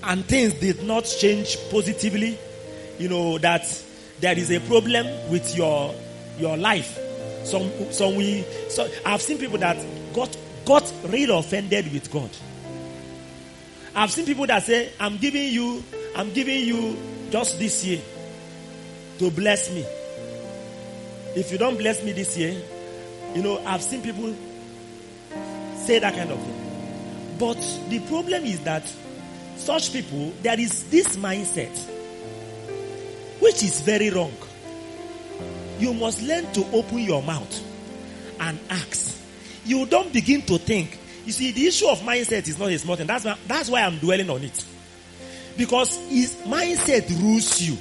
and 0.01 0.25
things 0.25 0.55
did 0.55 0.81
not 0.81 1.03
change 1.03 1.57
positively, 1.69 2.39
you 2.97 3.07
know 3.07 3.37
that 3.37 3.67
there 4.19 4.35
is 4.35 4.49
a 4.49 4.59
problem 4.61 5.05
with 5.29 5.55
your 5.55 5.93
your 6.39 6.57
life. 6.57 6.97
Some 7.43 7.69
some 7.91 8.15
we 8.15 8.43
so 8.69 8.89
I've 9.05 9.21
seen 9.21 9.37
people 9.37 9.59
that 9.59 9.77
got 10.15 10.35
got 10.65 10.91
really 11.03 11.37
offended 11.37 11.93
with 11.93 12.11
God. 12.11 12.31
I've 13.93 14.11
seen 14.11 14.25
people 14.25 14.47
that 14.47 14.63
say, 14.63 14.91
I'm 14.99 15.17
giving 15.17 15.51
you, 15.51 15.83
I'm 16.15 16.33
giving 16.33 16.65
you 16.65 16.97
just 17.29 17.57
this 17.59 17.85
year 17.85 18.01
to 19.19 19.31
bless 19.31 19.71
me. 19.71 19.85
If 21.35 21.51
you 21.51 21.57
don't 21.57 21.77
bless 21.77 22.03
me 22.03 22.11
this 22.11 22.37
year, 22.37 22.61
you 23.33 23.41
know, 23.41 23.63
I've 23.65 23.81
seen 23.81 24.01
people 24.01 24.35
say 25.75 25.99
that 25.99 26.13
kind 26.13 26.31
of 26.31 26.39
thing. 26.39 27.37
But 27.39 27.89
the 27.89 27.99
problem 28.07 28.43
is 28.43 28.59
that 28.61 28.83
such 29.55 29.93
people, 29.93 30.33
there 30.41 30.59
is 30.59 30.89
this 30.89 31.15
mindset, 31.15 31.75
which 33.39 33.63
is 33.63 33.81
very 33.81 34.09
wrong. 34.09 34.33
You 35.79 35.93
must 35.93 36.21
learn 36.21 36.51
to 36.53 36.65
open 36.73 36.99
your 36.99 37.23
mouth 37.23 37.63
and 38.39 38.59
ask. 38.69 39.17
You 39.65 39.85
don't 39.85 40.11
begin 40.11 40.41
to 40.43 40.57
think. 40.57 40.99
You 41.25 41.31
see, 41.31 41.51
the 41.51 41.67
issue 41.67 41.87
of 41.87 41.99
mindset 42.01 42.47
is 42.47 42.59
not 42.59 42.69
a 42.69 42.77
small 42.79 42.95
thing. 42.95 43.07
That's 43.07 43.25
why, 43.25 43.37
that's 43.47 43.69
why 43.69 43.81
I'm 43.83 43.97
dwelling 43.99 44.29
on 44.29 44.43
it. 44.43 44.65
Because 45.57 45.97
his 46.09 46.35
mindset 46.45 47.09
rules 47.21 47.61
you, 47.61 47.77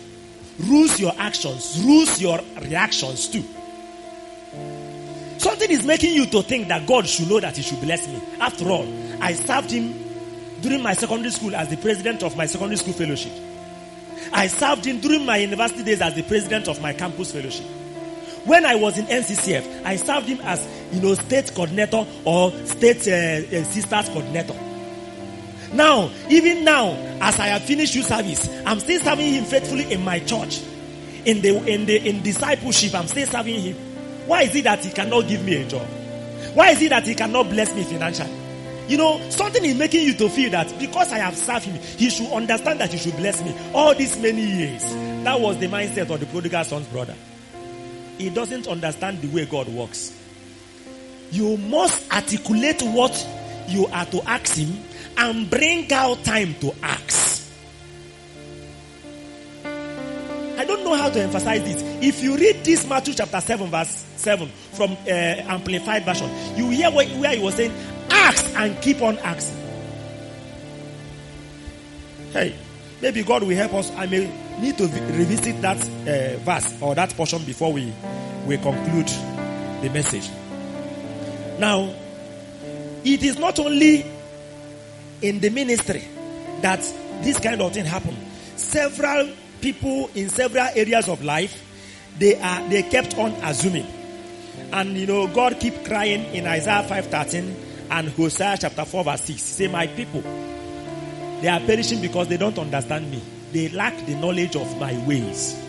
rules 0.59 0.99
your 1.00 1.12
actions, 1.19 1.83
rules 1.85 2.21
your 2.21 2.41
reactions 2.61 3.29
too. 3.29 3.45
Something 5.39 5.71
is 5.71 5.87
making 5.87 6.15
you 6.15 6.27
to 6.27 6.43
think 6.43 6.69
that 6.69 6.87
God 6.87 7.07
should 7.07 7.31
know 7.31 7.41
that 7.41 7.57
He 7.57 7.62
should 7.62 7.81
bless 7.81 8.07
me. 8.07 8.21
After 8.41 8.69
all, 8.69 8.87
I 9.23 9.33
served 9.33 9.71
Him 9.71 9.95
during 10.61 10.83
my 10.83 10.93
secondary 10.93 11.31
school 11.31 11.57
as 11.57 11.69
the 11.69 11.79
president 11.79 12.23
of 12.23 12.37
my 12.37 12.45
secondary 12.45 12.76
school 12.76 12.93
fellowship. 12.93 13.33
I 14.35 14.49
served 14.49 14.85
Him 14.85 15.00
during 15.00 15.25
my 15.25 15.39
university 15.39 15.83
days 15.83 16.02
as 16.02 16.15
the 16.15 16.25
president 16.25 16.69
of 16.69 16.83
my 16.83 16.93
campus 16.93 17.33
fellowship. 17.33 17.65
When 18.45 18.67
I 18.67 18.75
was 18.75 18.99
in 18.99 19.06
NCCF, 19.06 19.85
I 19.85 19.97
served 19.97 20.26
him 20.26 20.41
as, 20.43 20.67
you 20.93 21.02
know, 21.02 21.13
state 21.15 21.52
coordinator 21.54 22.06
or 22.25 22.50
state 22.65 23.06
uh, 23.06 23.56
uh, 23.59 23.65
sisters 23.65 24.09
coordinator. 24.09 24.54
Now, 25.73 26.11
even 26.28 26.65
now, 26.65 26.91
as 27.21 27.39
I 27.39 27.47
have 27.49 27.63
finished 27.63 27.95
youth 27.95 28.06
service, 28.06 28.49
I'm 28.67 28.80
still 28.80 29.00
serving 29.00 29.33
him 29.33 29.45
faithfully 29.45 29.93
in 29.93 30.04
my 30.04 30.19
church. 30.21 30.61
In 31.25 31.43
the, 31.43 31.56
in 31.67 31.87
the, 31.87 32.09
in 32.09 32.23
discipleship, 32.23 32.95
I'm 32.95 33.06
still 33.06 33.26
serving 33.26 33.61
him. 33.61 33.76
Why 34.26 34.43
is 34.43 34.54
it 34.54 34.65
that 34.65 34.85
he 34.85 34.91
cannot 34.91 35.28
give 35.28 35.45
me 35.45 35.63
a 35.63 35.69
job? 35.69 35.87
Why 36.54 36.71
is 36.71 36.83
it 36.83 36.91
that 36.91 37.06
he 37.06 37.15
cannot 37.15 37.49
bless 37.49 37.75
me 37.75 37.85
financially? 37.85 38.33
You 38.89 38.97
know, 38.97 39.21
something 39.30 39.65
is 39.65 39.76
making 39.76 40.04
you 40.04 40.15
to 40.15 40.28
feel 40.28 40.50
that 40.50 40.76
because 40.78 41.13
I 41.13 41.19
have 41.19 41.37
served 41.37 41.67
him, 41.67 41.80
he 41.97 42.11
should 42.11 42.33
understand 42.33 42.80
that 42.80 42.91
he 42.93 42.99
should 42.99 43.17
bless 43.17 43.43
me. 43.43 43.54
All 43.73 43.95
these 43.95 44.17
many 44.17 44.45
years, 44.45 44.83
that 45.25 45.39
was 45.39 45.59
the 45.59 45.69
mindset 45.69 46.11
of 46.11 46.19
the 46.19 46.26
prodigal 46.26 46.65
son's 46.65 46.89
brother 46.89 47.15
he 48.21 48.28
doesn't 48.28 48.69
understand 48.69 49.23
the 49.23 49.28
way 49.28 49.47
God 49.47 49.69
works. 49.69 50.15
You 51.30 51.56
must 51.56 52.13
articulate 52.13 52.83
what 52.83 53.26
you 53.67 53.87
are 53.87 54.04
to 54.06 54.23
ask 54.28 54.56
Him 54.56 54.78
and 55.21 55.50
bring 55.50 55.93
out 55.93 56.25
time 56.25 56.54
to 56.61 56.75
ask. 56.83 57.47
I 59.65 60.65
don't 60.65 60.83
know 60.83 60.95
how 60.95 61.11
to 61.11 61.21
emphasize 61.21 61.63
this. 61.63 61.83
If 62.02 62.23
you 62.23 62.37
read 62.37 62.65
this 62.65 62.87
Matthew 62.87 63.15
chapter 63.15 63.41
7, 63.41 63.71
verse 63.71 64.06
7 64.17 64.49
from 64.73 64.93
uh, 64.93 65.11
Amplified 65.11 66.04
Version, 66.04 66.30
you 66.56 66.71
hear 66.71 66.91
where, 66.91 67.06
where 67.06 67.37
he 67.37 67.43
was 67.43 67.54
saying, 67.54 67.73
Ask 68.11 68.47
and 68.56 68.80
keep 68.83 69.02
on 69.02 69.19
asking. 69.19 69.56
Hey, 72.33 72.56
maybe 73.02 73.23
God 73.23 73.43
will 73.43 73.56
help 73.56 73.75
us. 73.75 73.91
I 73.97 74.06
may 74.06 74.30
need 74.59 74.78
to 74.78 74.85
revisit 74.85 75.61
that 75.61 75.76
uh, 75.76 76.39
verse 76.39 76.80
or 76.80 76.95
that 76.95 77.15
portion 77.15 77.45
before 77.45 77.73
we, 77.73 77.93
we 78.47 78.56
conclude 78.56 79.09
the 79.83 79.91
message. 79.93 80.28
Now, 81.59 81.95
it 83.04 83.23
is 83.23 83.39
not 83.39 83.59
only 83.59 84.06
in 85.23 85.41
the 85.41 85.50
ministry 85.50 86.04
that 86.63 86.80
this 87.23 87.39
kind 87.39 87.61
of 87.61 87.73
thing 87.73 87.85
happen. 87.85 88.17
Several 88.56 89.30
people 89.61 90.11
in 90.15 90.28
several 90.28 90.69
areas 90.75 91.09
of 91.09 91.23
life, 91.23 91.63
they 92.19 92.41
are 92.41 92.69
they 92.69 92.83
kept 92.83 93.17
on 93.19 93.33
assuming. 93.43 93.87
And 94.73 94.97
you 94.97 95.06
know, 95.06 95.26
God 95.28 95.59
keep 95.61 95.85
crying 95.85 96.25
in 96.35 96.47
Isaiah 96.47 96.87
5:13 96.89 97.54
and 97.91 98.09
Hosea 98.11 98.56
chapter 98.61 98.85
4 98.85 99.04
verse 99.04 99.23
6. 99.23 99.43
Say, 99.43 99.69
My 99.69 99.87
people, 99.87 100.23
they 101.41 101.49
are 101.49 101.61
perishing 101.61 102.00
because 102.00 102.28
they 102.28 102.37
don't 102.37 102.59
understand 102.59 103.11
me. 103.11 103.23
They 103.52 103.69
lack 103.69 104.06
the 104.06 104.15
knowledge 104.15 104.56
of 104.56 104.78
my 104.78 104.97
ways. 105.06 105.61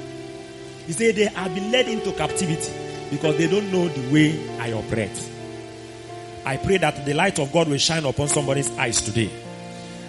He 0.86 0.94
said 0.94 1.16
they 1.16 1.26
have 1.26 1.54
been 1.56 1.72
led 1.72 1.88
into 1.88 2.12
captivity 2.14 2.72
because 3.10 3.38
they 3.38 3.48
don't 3.48 3.72
know 3.72 3.88
the 3.88 4.14
way 4.14 4.60
I 4.60 4.72
operate. 4.74 5.31
I 6.46 6.58
pray 6.58 6.78
that 6.78 7.06
the 7.06 7.14
light 7.14 7.40
of 7.40 7.52
God 7.52 7.68
will 7.68 7.78
shine 7.78 8.06
upon 8.06 8.28
somebody's 8.28 8.70
eyes 8.78 9.02
today 9.02 9.30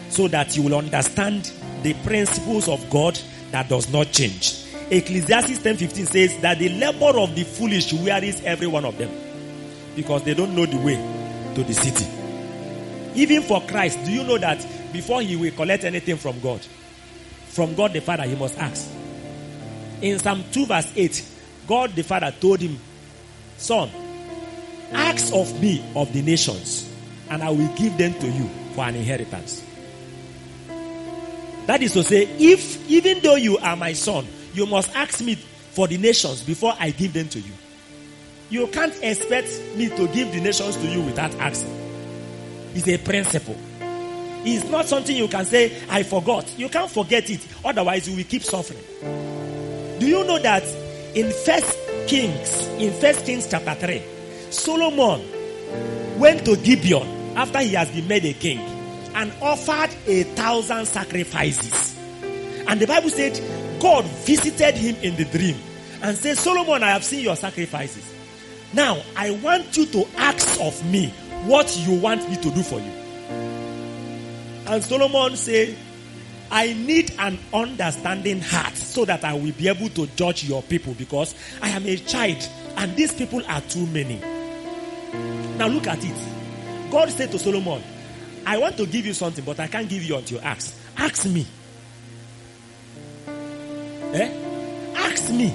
so 0.09 0.29
that 0.29 0.57
you 0.57 0.62
will 0.62 0.77
understand 0.77 1.51
the 1.83 1.95
principles 2.05 2.68
of 2.68 2.88
God 2.90 3.18
that 3.51 3.68
does 3.68 3.92
not 3.92 4.11
change. 4.12 4.64
Ecclesiastes 4.90 5.59
10:15 5.61 6.07
says 6.07 6.37
that 6.38 6.59
the 6.59 6.68
labor 6.68 7.18
of 7.18 7.35
the 7.35 7.45
foolish 7.45 7.92
wearies 7.92 8.42
every 8.45 8.66
one 8.66 8.85
of 8.85 8.97
them 8.99 9.11
because 9.97 10.23
they 10.23 10.35
don't 10.35 10.55
know 10.55 10.66
the 10.66 10.77
way 10.79 10.97
to 11.55 11.62
the 11.62 11.73
city. 11.73 12.07
Even 13.14 13.42
for 13.42 13.61
Christ, 13.62 13.99
do 14.05 14.11
you 14.11 14.25
know 14.25 14.38
that 14.38 14.64
before 14.92 15.23
he 15.23 15.37
will 15.37 15.53
collect 15.53 15.85
anything 15.85 16.16
from 16.16 16.40
God, 16.40 16.61
from 17.49 17.75
God 17.75 17.92
the 17.92 18.01
Father, 18.01 18.25
he 18.25 18.35
must 18.35 18.59
ask. 18.59 18.88
In 20.01 20.18
Psalm 20.18 20.45
2 20.53 20.66
verse 20.66 20.92
8, 20.97 21.25
God 21.66 21.95
the 21.95 22.03
Father 22.03 22.35
told 22.40 22.61
him, 22.61 22.79
Son, 23.57 23.88
ask 24.94 25.33
of 25.35 25.61
me 25.61 25.85
of 25.94 26.12
the 26.12 26.22
nations, 26.22 26.90
and 27.31 27.42
I 27.42 27.50
will 27.50 27.74
give 27.76 27.96
them 27.98 28.14
to 28.14 28.26
you 28.28 28.48
for 28.74 28.85
an 28.85 28.94
inheritance. 28.94 29.64
That 31.66 31.83
is 31.83 31.92
to 31.92 32.02
say, 32.02 32.24
if 32.38 32.90
even 32.90 33.20
though 33.20 33.37
you 33.37 33.59
are 33.59 33.76
my 33.76 33.92
son, 33.92 34.26
you 34.52 34.66
must 34.66 34.94
ask 34.94 35.20
me 35.20 35.37
for 35.37 35.87
the 35.88 35.96
nations 35.96 36.42
before 36.42 36.74
I 36.78 36.90
give 36.90 37.12
them 37.12 37.28
to 37.28 37.40
you. 37.40 37.52
You 38.50 38.66
can't 38.66 38.94
expect 39.02 39.48
me 39.76 39.88
to 39.88 40.09
give 40.09 40.33
the 40.33 40.40
nations 40.40 40.76
to 40.76 40.87
you 40.87 41.00
without 41.02 41.35
asking. 41.37 41.74
It's 42.74 42.88
a 42.88 42.98
principle. 42.98 43.57
It's 44.44 44.68
not 44.68 44.87
something 44.87 45.16
you 45.16 45.28
can 45.28 45.44
say, 45.44 45.72
I 45.88 46.02
forgot. 46.02 46.52
You 46.59 46.68
can't 46.68 46.90
forget 46.90 47.31
it. 47.31 47.46
Otherwise, 47.64 48.09
you 48.09 48.16
will 48.16 48.24
keep 48.24 48.42
suffering. 48.42 48.83
Do 50.00 50.07
you 50.07 50.24
know 50.24 50.38
that 50.40 50.64
in 51.14 51.31
First 51.31 51.78
Kings, 52.09 52.66
in 52.78 52.92
First 52.94 53.24
Kings 53.24 53.46
chapter 53.48 53.74
3, 53.74 54.02
Solomon 54.52 55.22
went 56.18 56.44
to 56.44 56.56
Gibeon 56.56 57.36
after 57.36 57.60
he 57.60 57.74
has 57.74 57.90
been 57.90 58.06
made 58.06 58.24
a 58.24 58.32
king 58.32 58.58
and 59.14 59.32
offered 59.40 59.90
a 60.06 60.22
thousand 60.22 60.86
sacrifices. 60.86 61.96
And 62.68 62.80
the 62.80 62.86
Bible 62.86 63.10
said 63.10 63.40
God 63.80 64.04
visited 64.04 64.76
him 64.76 64.96
in 65.02 65.16
the 65.16 65.24
dream 65.24 65.56
and 66.02 66.16
said, 66.16 66.36
Solomon, 66.36 66.82
I 66.82 66.90
have 66.90 67.04
seen 67.04 67.24
your 67.24 67.36
sacrifices. 67.36 68.12
Now 68.72 69.02
I 69.16 69.32
want 69.32 69.76
you 69.76 69.86
to 69.86 70.06
ask 70.16 70.60
of 70.60 70.84
me 70.90 71.08
what 71.44 71.76
you 71.78 72.00
want 72.00 72.28
me 72.28 72.36
to 72.36 72.50
do 72.50 72.62
for 72.62 72.78
you. 72.78 72.92
And 74.66 74.82
Solomon 74.82 75.36
said, 75.36 75.76
I 76.50 76.74
need 76.74 77.12
an 77.18 77.38
understanding 77.52 78.40
heart 78.40 78.76
so 78.76 79.04
that 79.06 79.24
I 79.24 79.32
will 79.34 79.52
be 79.52 79.68
able 79.68 79.88
to 79.90 80.06
judge 80.08 80.44
your 80.44 80.62
people 80.62 80.94
because 80.94 81.34
I 81.60 81.70
am 81.70 81.86
a 81.86 81.96
child 81.96 82.46
and 82.76 82.94
these 82.94 83.14
people 83.14 83.42
are 83.48 83.60
too 83.62 83.86
many. 83.86 84.20
Now 85.12 85.68
look 85.68 85.87
at 85.87 86.03
it. 86.03 86.90
God 86.90 87.11
said 87.11 87.31
to 87.33 87.38
Solomon, 87.38 87.83
I 88.46 88.59
want 88.59 88.77
to 88.79 88.87
give 88.87 89.07
you 89.07 89.14
something, 89.14 89.44
but 89.44 89.61
I 89.61 89.66
can't 89.66 89.88
give 89.88 90.03
you 90.03 90.16
until 90.16 90.38
you 90.38 90.44
ask. 90.44 90.77
Ask 90.96 91.27
me. 91.27 91.46
Eh? 93.27 94.92
Ask 94.96 95.31
me. 95.33 95.53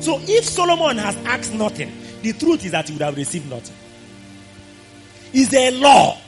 So 0.00 0.18
if 0.22 0.44
Solomon 0.44 0.96
has 0.98 1.16
asked 1.26 1.54
nothing, 1.54 1.92
the 2.22 2.32
truth 2.32 2.64
is 2.64 2.72
that 2.72 2.88
he 2.88 2.94
would 2.94 3.02
have 3.02 3.16
received 3.16 3.48
nothing. 3.48 3.76
Is 5.32 5.54
a 5.54 5.70
law. 5.70 6.18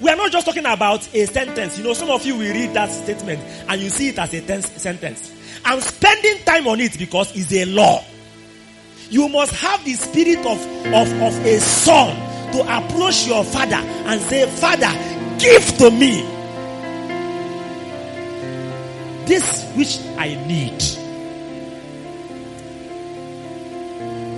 We 0.00 0.10
are 0.10 0.16
not 0.16 0.30
just 0.30 0.46
talking 0.46 0.66
about 0.66 1.12
a 1.12 1.26
sentence. 1.26 1.78
You 1.78 1.84
know, 1.84 1.94
some 1.94 2.10
of 2.10 2.24
you 2.24 2.34
will 2.34 2.52
read 2.52 2.74
that 2.74 2.90
statement 2.90 3.42
and 3.68 3.80
you 3.80 3.90
see 3.90 4.10
it 4.10 4.18
as 4.18 4.32
a 4.32 4.40
tense 4.40 4.70
sentence. 4.80 5.32
I'm 5.64 5.80
spending 5.80 6.38
time 6.44 6.68
on 6.68 6.80
it 6.80 6.96
because 6.96 7.34
it's 7.34 7.52
a 7.52 7.64
law. 7.64 8.04
You 9.10 9.28
must 9.28 9.54
have 9.56 9.84
the 9.84 9.94
spirit 9.94 10.38
of, 10.40 10.60
of, 10.92 11.22
of 11.22 11.46
a 11.46 11.58
son 11.60 12.14
to 12.52 12.60
approach 12.60 13.26
your 13.26 13.44
father 13.44 13.76
and 13.76 14.20
say, 14.22 14.46
Father, 14.46 14.90
give 15.38 15.78
to 15.78 15.90
me 15.90 16.22
this 19.26 19.64
which 19.76 20.00
I 20.16 20.34
need. 20.46 20.82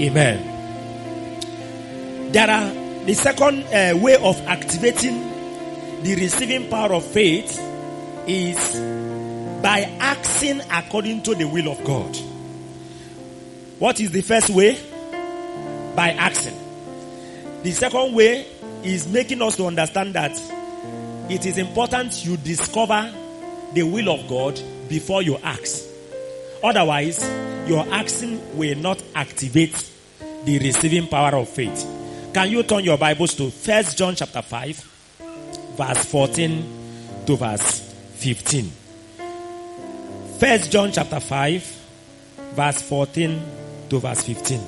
Amen. 0.00 0.46
There 2.33 2.48
are 2.50 2.70
the 3.04 3.14
second 3.14 3.64
uh, 3.64 3.96
way 3.98 4.16
of 4.16 4.40
activating 4.46 6.02
the 6.02 6.14
receiving 6.16 6.70
power 6.70 6.94
of 6.94 7.04
faith 7.04 7.59
is 8.26 8.74
by 9.62 9.80
acting 10.00 10.61
according 10.70 11.22
to 11.22 11.35
the 11.35 11.44
will 11.44 11.70
of 11.70 11.83
God. 11.85 12.16
What 13.80 13.98
is 13.98 14.10
the 14.10 14.20
first 14.20 14.50
way? 14.50 14.78
By 15.96 16.10
acting. 16.10 16.54
The 17.62 17.70
second 17.70 18.14
way 18.14 18.46
is 18.84 19.08
making 19.08 19.40
us 19.40 19.56
to 19.56 19.64
understand 19.64 20.12
that 20.16 20.32
it 21.30 21.46
is 21.46 21.56
important 21.56 22.22
you 22.26 22.36
discover 22.36 23.10
the 23.72 23.82
will 23.84 24.10
of 24.10 24.28
God 24.28 24.60
before 24.86 25.22
you 25.22 25.38
ask. 25.38 25.82
Otherwise, 26.62 27.26
your 27.66 27.86
asking 27.90 28.58
will 28.58 28.76
not 28.76 29.02
activate 29.14 29.90
the 30.44 30.58
receiving 30.58 31.06
power 31.06 31.38
of 31.38 31.48
faith. 31.48 31.82
Can 32.34 32.50
you 32.50 32.62
turn 32.64 32.84
your 32.84 32.98
Bibles 32.98 33.32
to 33.36 33.50
First 33.50 33.96
John 33.96 34.14
chapter 34.14 34.42
5, 34.42 34.76
verse 35.78 36.04
14 36.04 37.24
to 37.24 37.34
verse 37.34 37.80
15? 38.16 38.70
First 40.38 40.70
John 40.70 40.92
chapter 40.92 41.18
5, 41.18 41.62
verse 42.54 42.82
14 42.82 43.60
to 43.90 43.98
verse 43.98 44.22
15. 44.22 44.61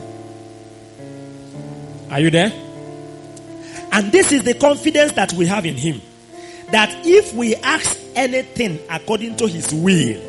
Are 2.11 2.21
you 2.21 2.31
there? 2.31 2.53
And 3.93 4.13
this 4.13 4.33
is 4.33 4.43
the 4.43 4.55
confidence 4.55 5.13
that 5.13 5.33
we 5.33 5.47
have 5.47 5.65
in 5.65 5.77
him. 5.77 6.03
That 6.71 6.91
if 7.07 7.35
we 7.35 7.55
ask 7.57 7.99
anything 8.15 8.79
according 8.91 9.37
to 9.37 9.47
his 9.47 9.73
will, 9.73 10.21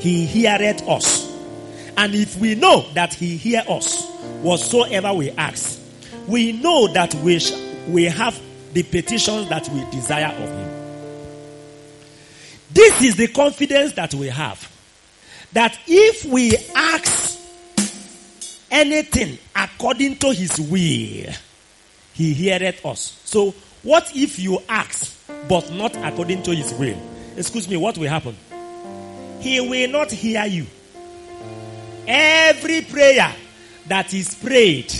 he 0.00 0.26
heareth 0.26 0.88
us. 0.88 1.28
And 1.96 2.14
if 2.14 2.38
we 2.38 2.54
know 2.54 2.82
that 2.94 3.12
he 3.12 3.36
hear 3.36 3.62
us, 3.68 4.08
whatsoever 4.42 5.12
we 5.12 5.30
ask, 5.32 5.80
we 6.26 6.52
know 6.52 6.88
that 6.92 7.14
we, 7.16 7.38
sh- 7.40 7.52
we 7.88 8.04
have 8.04 8.40
the 8.72 8.82
petitions 8.84 9.48
that 9.48 9.68
we 9.68 9.84
desire 9.90 10.26
of 10.32 10.48
him. 10.48 10.70
This 12.72 13.02
is 13.02 13.16
the 13.16 13.26
confidence 13.28 13.92
that 13.94 14.14
we 14.14 14.28
have. 14.28 14.70
That 15.52 15.76
if 15.88 16.24
we 16.24 16.56
ask 16.74 17.29
anything 18.70 19.38
according 19.54 20.16
to 20.16 20.32
his 20.32 20.58
will, 20.58 21.32
he 22.12 22.32
heareth 22.34 22.84
us. 22.84 23.20
So, 23.24 23.54
what 23.82 24.14
if 24.14 24.38
you 24.38 24.58
ask, 24.68 25.16
but 25.48 25.72
not 25.72 25.96
according 25.96 26.42
to 26.44 26.54
his 26.54 26.72
will? 26.74 26.98
Excuse 27.36 27.68
me, 27.68 27.76
what 27.76 27.96
will 27.96 28.08
happen? 28.08 28.36
He 29.40 29.60
will 29.60 29.90
not 29.90 30.10
hear 30.10 30.44
you. 30.44 30.66
Every 32.06 32.82
prayer 32.82 33.34
that 33.86 34.12
is 34.12 34.34
prayed, 34.34 34.92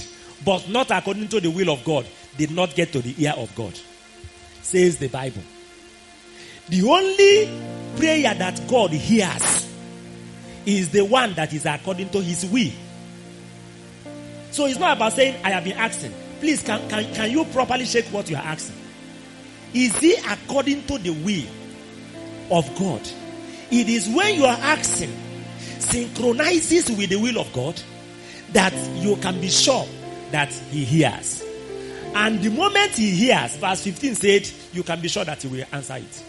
but 0.45 0.69
not 0.69 0.91
according 0.91 1.29
to 1.29 1.41
the 1.41 1.51
will 1.51 1.71
of 1.71 1.85
God, 1.85 2.07
did 2.39 2.51
not 2.51 2.75
get 2.75 2.93
to 2.93 3.01
the 3.03 3.15
ear 3.23 3.35
of 3.37 3.55
God. 3.55 3.79
Says 4.63 4.97
the 4.99 5.09
Bible. 5.09 5.43
The 6.69 6.83
only 6.85 7.99
prayer 7.99 8.33
that 8.33 8.67
God 8.69 8.91
hears 8.91 9.69
is 10.65 10.91
the 10.91 11.05
one 11.05 11.35
that 11.35 11.53
is 11.53 11.67
according 11.67 12.11
to 12.11 12.21
his 12.23 12.47
will. 12.47 12.71
So 14.51 14.67
it's 14.67 14.79
not 14.79 14.97
about 14.97 15.13
saying, 15.13 15.41
I 15.45 15.51
have 15.51 15.65
been 15.65 15.77
asking. 15.77 16.13
Please, 16.41 16.63
can, 16.63 16.89
can, 16.89 17.13
can 17.15 17.31
you 17.31 17.45
properly 17.47 17.85
check 17.85 18.05
what 18.07 18.29
you 18.31 18.37
are 18.37 18.43
asking? 18.43 18.77
Is 19.75 19.97
it 20.03 20.25
according 20.29 20.87
to 20.87 20.99
the 20.99 21.11
will 21.11 22.59
of 22.59 22.79
God? 22.79 23.01
It 23.71 23.89
is 23.89 24.09
when 24.09 24.35
you 24.35 24.45
are 24.45 24.59
asking, 24.59 25.13
synchronizes 25.79 26.91
with 26.91 27.11
the 27.11 27.17
will 27.17 27.39
of 27.39 27.53
God, 27.53 27.81
that 28.53 28.75
you 28.97 29.17
can 29.17 29.41
be 29.41 29.49
sure 29.49 29.87
that 30.33 30.53
He 30.53 30.85
hears. 30.85 31.45
And 32.15 32.43
the 32.43 32.51
moment 32.51 32.93
He 32.93 33.11
hears, 33.11 33.57
verse 33.57 33.85
15 33.85 34.15
said, 34.17 34.51
you 34.73 34.83
can 34.83 35.01
be 35.01 35.09
sure 35.09 35.25
that 35.25 35.41
He 35.43 35.49
will 35.49 35.65
answer 35.71 35.97
it. 35.97 36.25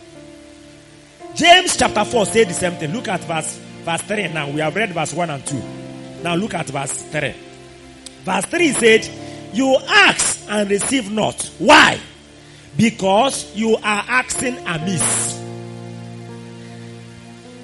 James 1.33 1.77
chapter 1.77 2.03
4 2.05 2.25
said 2.25 2.49
the 2.49 2.53
same 2.53 2.73
thing. 2.73 2.93
Look 2.93 3.07
at 3.07 3.21
verse, 3.21 3.57
verse 3.83 4.01
3 4.01 4.27
now. 4.33 4.49
We 4.49 4.59
have 4.59 4.75
read 4.75 4.91
verse 4.91 5.13
1 5.13 5.29
and 5.29 5.45
2. 5.45 5.61
Now 6.23 6.35
look 6.35 6.53
at 6.53 6.67
verse 6.67 6.91
3. 7.03 7.33
Verse 8.23 8.45
3 8.45 8.71
said, 8.73 9.09
You 9.53 9.77
ask 9.87 10.45
and 10.49 10.69
receive 10.69 11.11
not. 11.11 11.41
Why? 11.57 11.99
Because 12.77 13.55
you 13.55 13.75
are 13.77 14.03
asking 14.07 14.57
amiss. 14.67 15.39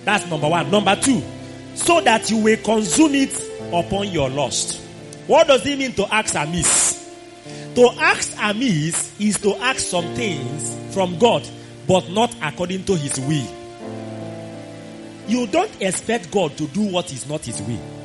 That's 0.04 0.26
number 0.28 0.48
one. 0.48 0.72
Number 0.72 0.96
two, 0.96 1.22
so 1.76 2.02
that 2.02 2.30
you 2.30 2.38
will 2.38 2.58
consume 2.58 3.14
it 3.16 3.36
upon 3.74 4.08
your 4.10 4.30
lust. 4.30 4.82
What 5.28 5.48
does 5.48 5.66
it 5.66 5.78
mean 5.78 5.94
to 5.94 6.14
ask 6.14 6.34
amiss? 6.36 6.96
To 7.76 7.90
ask 8.00 8.34
amiss 8.42 9.20
is 9.20 9.38
to 9.40 9.54
ask 9.58 9.80
some 9.80 10.06
things 10.16 10.76
from 10.94 11.20
God, 11.20 11.48
but 11.88 12.10
not 12.10 12.34
according 12.42 12.86
to 12.86 12.96
his 12.96 13.20
will. 13.20 13.48
You 15.28 15.46
don't 15.48 15.82
expect 15.82 16.32
God 16.32 16.58
to 16.58 16.68
do 16.68 16.84
what 16.84 17.12
is 17.12 17.28
not 17.28 17.44
his 17.44 17.62
will. 17.62 17.97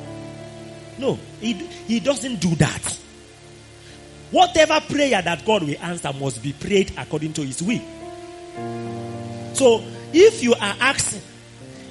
No, 0.97 1.17
he, 1.39 1.53
he 1.53 1.99
doesn't 1.99 2.39
do 2.39 2.55
that. 2.55 2.99
Whatever 4.31 4.79
prayer 4.81 5.21
that 5.21 5.45
God 5.45 5.63
will 5.63 5.77
answer 5.79 6.11
must 6.13 6.41
be 6.41 6.53
prayed 6.53 6.91
according 6.97 7.33
to 7.33 7.43
his 7.43 7.61
will. 7.61 7.81
So, 9.53 9.83
if 10.11 10.41
you 10.43 10.53
are 10.53 10.75
asking, 10.79 11.21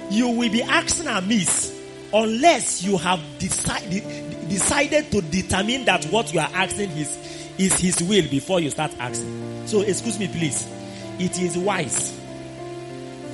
you 0.09 0.29
will 0.29 0.51
be 0.51 0.61
asking 0.61 1.07
amiss 1.07 1.73
unless 2.13 2.83
you 2.83 2.97
have 2.97 3.21
decided, 3.39 4.49
decided 4.49 5.11
to 5.11 5.21
determine 5.21 5.85
that 5.85 6.05
what 6.05 6.33
you 6.33 6.39
are 6.39 6.49
asking 6.53 6.91
is, 6.91 7.17
is 7.57 7.79
his 7.79 8.01
will 8.03 8.27
before 8.29 8.59
you 8.59 8.69
start 8.69 8.91
asking. 8.99 9.67
So, 9.67 9.81
excuse 9.81 10.19
me, 10.19 10.27
please. 10.27 10.67
It 11.19 11.39
is 11.39 11.57
wise, 11.57 12.11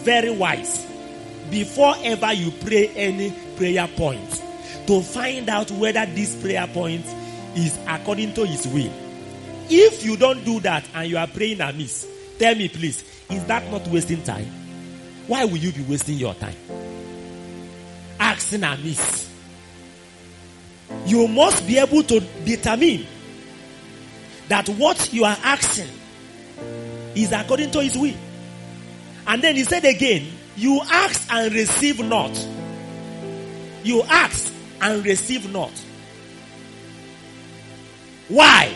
very 0.03 0.29
wise, 0.29 0.85
before 1.49 1.95
ever 2.03 2.33
you 2.33 2.51
pray 2.51 2.89
any 2.89 3.33
prayer 3.55 3.87
point, 3.87 4.43
to 4.89 5.03
find 5.03 5.47
out 5.49 5.69
whether 5.69 6.03
this 6.07 6.35
prayer 6.41 6.65
point 6.65 7.05
is 7.55 7.77
according 7.87 8.33
to 8.33 8.43
his 8.43 8.65
will. 8.69 8.91
If 9.69 10.03
you 10.03 10.17
don't 10.17 10.43
do 10.43 10.59
that 10.61 10.83
and 10.95 11.07
you 11.07 11.15
are 11.15 11.27
praying 11.27 11.61
amiss, 11.61 12.07
tell 12.39 12.55
me 12.55 12.69
please, 12.69 13.03
is 13.29 13.45
that 13.45 13.69
not 13.69 13.87
wasting 13.89 14.23
time? 14.23 14.47
Why 15.27 15.45
will 15.45 15.57
you 15.57 15.71
be 15.71 15.83
wasting 15.83 16.15
your 16.17 16.33
time? 16.33 16.55
Asking 18.19 18.63
amiss. 18.63 19.29
You 21.05 21.27
must 21.27 21.67
be 21.67 21.77
able 21.77 22.01
to 22.01 22.21
determine 22.43 23.05
that 24.47 24.67
what 24.69 25.13
you 25.13 25.23
are 25.23 25.37
asking 25.43 25.89
is 27.13 27.31
according 27.31 27.69
to 27.69 27.83
his 27.83 27.95
will. 27.95 28.15
And 29.27 29.39
then 29.43 29.55
he 29.55 29.65
said 29.65 29.85
again, 29.85 30.31
you 30.57 30.81
ask 30.83 31.31
and 31.31 31.53
receive 31.53 32.03
not. 32.03 32.31
You 33.83 34.01
ask 34.09 34.55
and 34.81 35.05
receive 35.05 35.51
not. 35.51 35.71
Why? 38.27 38.73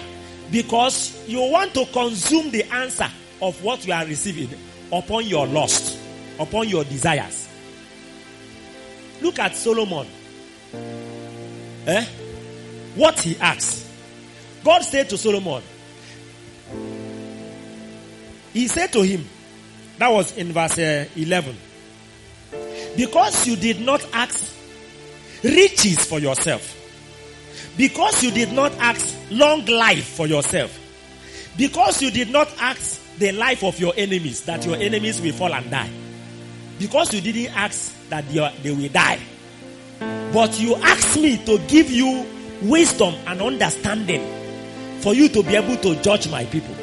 Because 0.52 1.28
you 1.28 1.40
want 1.42 1.74
to 1.76 1.86
consume 1.88 2.52
the 2.52 2.64
answer 2.74 3.10
of 3.42 3.62
what 3.64 3.86
you 3.86 3.94
are 3.94 4.06
receiving 4.06 4.50
upon 4.92 5.26
your 5.26 5.48
lust, 5.48 5.98
upon 6.40 6.70
your 6.70 6.84
desires. 6.84 7.48
Look 9.22 9.40
at 9.40 9.56
Solomon. 9.56 10.08
Eh? 11.86 12.06
What 12.96 13.20
he 13.20 13.38
asked. 13.38 13.88
God 14.64 14.82
said 14.84 15.10
to 15.10 15.18
Solomon, 15.18 15.62
He 18.54 18.68
said 18.68 18.94
to 18.94 19.02
him, 19.02 19.28
that 19.98 20.10
was 20.10 20.38
in 20.38 20.54
verse 20.54 20.78
uh, 20.78 21.06
11. 21.16 21.58
Because 22.96 23.48
you 23.48 23.56
did 23.56 23.82
not 23.82 24.06
ask 24.14 24.53
riches 25.44 26.06
for 26.06 26.20
yourself. 26.20 26.80
Because 27.78 28.24
you 28.24 28.32
did 28.32 28.52
not 28.54 28.72
ask 28.74 29.16
long 29.32 29.66
life 29.66 30.06
for 30.06 30.28
yourself. 30.28 30.80
Because 31.58 32.02
you 32.02 32.12
did 32.12 32.30
not 32.30 32.50
ask 32.60 33.02
the 33.18 33.32
life 33.32 33.64
of 33.64 33.80
your 33.80 33.94
enemies, 33.96 34.46
that 34.46 34.66
your 34.66 34.76
enemies 34.76 35.22
will 35.22 35.34
fall 35.34 35.54
and 35.54 35.70
die. 35.70 35.90
Because 36.80 37.14
you 37.14 37.22
didn't 37.22 37.56
ask 37.56 38.10
that 38.10 38.28
they, 38.30 38.72
will 38.72 38.90
die. 38.90 39.20
But 40.34 40.60
you 40.60 40.76
asked 40.76 41.20
me 41.20 41.38
to 41.46 41.58
give 41.68 41.90
you 41.92 42.26
wisdom 42.62 43.14
and 43.28 43.42
understanding 43.42 44.22
for 45.02 45.14
you 45.14 45.30
to 45.30 45.44
be 45.44 45.56
able 45.56 45.78
to 45.78 46.02
judge 46.02 46.30
my 46.30 46.46
people. 46.46 46.76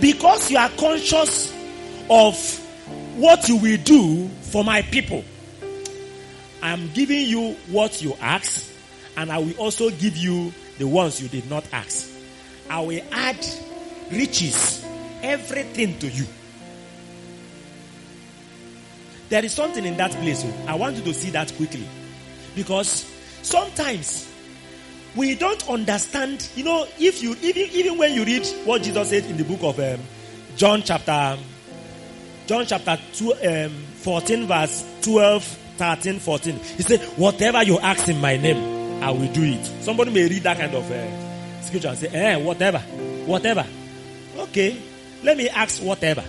Because 0.00 0.50
you 0.50 0.58
are 0.58 0.70
conscious 0.70 1.52
of 2.10 2.36
what 3.16 3.48
you 3.48 3.56
will 3.56 3.78
do 3.78 4.28
for 4.28 4.64
my 4.64 4.82
people. 4.82 5.24
I 6.62 6.70
am 6.70 6.90
giving 6.94 7.26
you 7.26 7.54
what 7.68 8.00
you 8.00 8.14
ask, 8.20 8.72
and 9.16 9.30
I 9.32 9.38
will 9.38 9.54
also 9.54 9.90
give 9.90 10.16
you 10.16 10.52
the 10.78 10.86
ones 10.86 11.20
you 11.20 11.28
did 11.28 11.50
not 11.50 11.64
ask. 11.72 12.08
I 12.70 12.80
will 12.80 13.02
add 13.10 13.44
riches, 14.12 14.86
everything 15.22 15.98
to 15.98 16.08
you. 16.08 16.24
There 19.28 19.44
is 19.44 19.52
something 19.52 19.84
in 19.84 19.96
that 19.96 20.12
place. 20.12 20.44
oh. 20.44 20.64
I 20.68 20.74
want 20.76 20.96
you 20.96 21.02
to 21.04 21.14
see 21.14 21.30
that 21.30 21.52
quickly. 21.56 21.88
Because 22.54 23.10
sometimes 23.42 24.30
we 25.16 25.34
don't 25.34 25.68
understand, 25.68 26.48
you 26.54 26.64
know, 26.64 26.86
if 26.98 27.22
you 27.22 27.34
even 27.42 27.68
even 27.72 27.98
when 27.98 28.12
you 28.12 28.24
read 28.24 28.46
what 28.64 28.82
Jesus 28.82 29.08
said 29.08 29.24
in 29.24 29.36
the 29.36 29.44
book 29.44 29.62
of 29.62 29.80
um, 29.80 30.00
John 30.56 30.82
chapter 30.82 31.38
John 32.46 32.66
chapter 32.66 32.98
2, 33.14 33.32
um, 33.32 33.70
14 33.96 34.46
verse 34.46 34.84
12, 35.02 35.58
13, 35.82 36.20
14. 36.20 36.54
He 36.76 36.82
said, 36.84 37.00
whatever 37.18 37.60
you 37.64 37.76
ask 37.80 38.08
in 38.08 38.20
my 38.20 38.36
name, 38.36 39.02
I 39.02 39.10
will 39.10 39.26
do 39.32 39.42
it. 39.42 39.64
Somebody 39.82 40.12
may 40.12 40.28
read 40.28 40.44
that 40.44 40.56
kind 40.56 40.72
of 40.72 40.88
uh, 40.88 41.60
scripture 41.60 41.88
and 41.88 41.98
say, 41.98 42.06
eh, 42.06 42.36
whatever, 42.36 42.78
whatever. 43.26 43.66
Okay, 44.36 44.80
let 45.24 45.36
me 45.36 45.48
ask 45.48 45.82
whatever. 45.82 46.22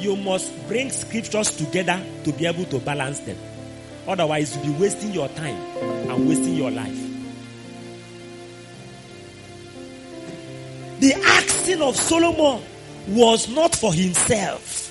You 0.00 0.16
must 0.16 0.50
bring 0.66 0.90
scriptures 0.90 1.56
together 1.56 2.04
to 2.24 2.32
be 2.32 2.46
able 2.46 2.64
to 2.64 2.80
balance 2.80 3.20
them. 3.20 3.36
Otherwise, 4.08 4.56
you'll 4.56 4.74
be 4.74 4.80
wasting 4.80 5.12
your 5.12 5.28
time 5.28 5.54
and 6.10 6.28
wasting 6.28 6.56
your 6.56 6.72
life. 6.72 6.98
The 10.98 11.14
asking 11.14 11.80
of 11.80 11.94
Solomon 11.94 12.60
was 13.06 13.48
not 13.48 13.76
for 13.76 13.94
himself. 13.94 14.85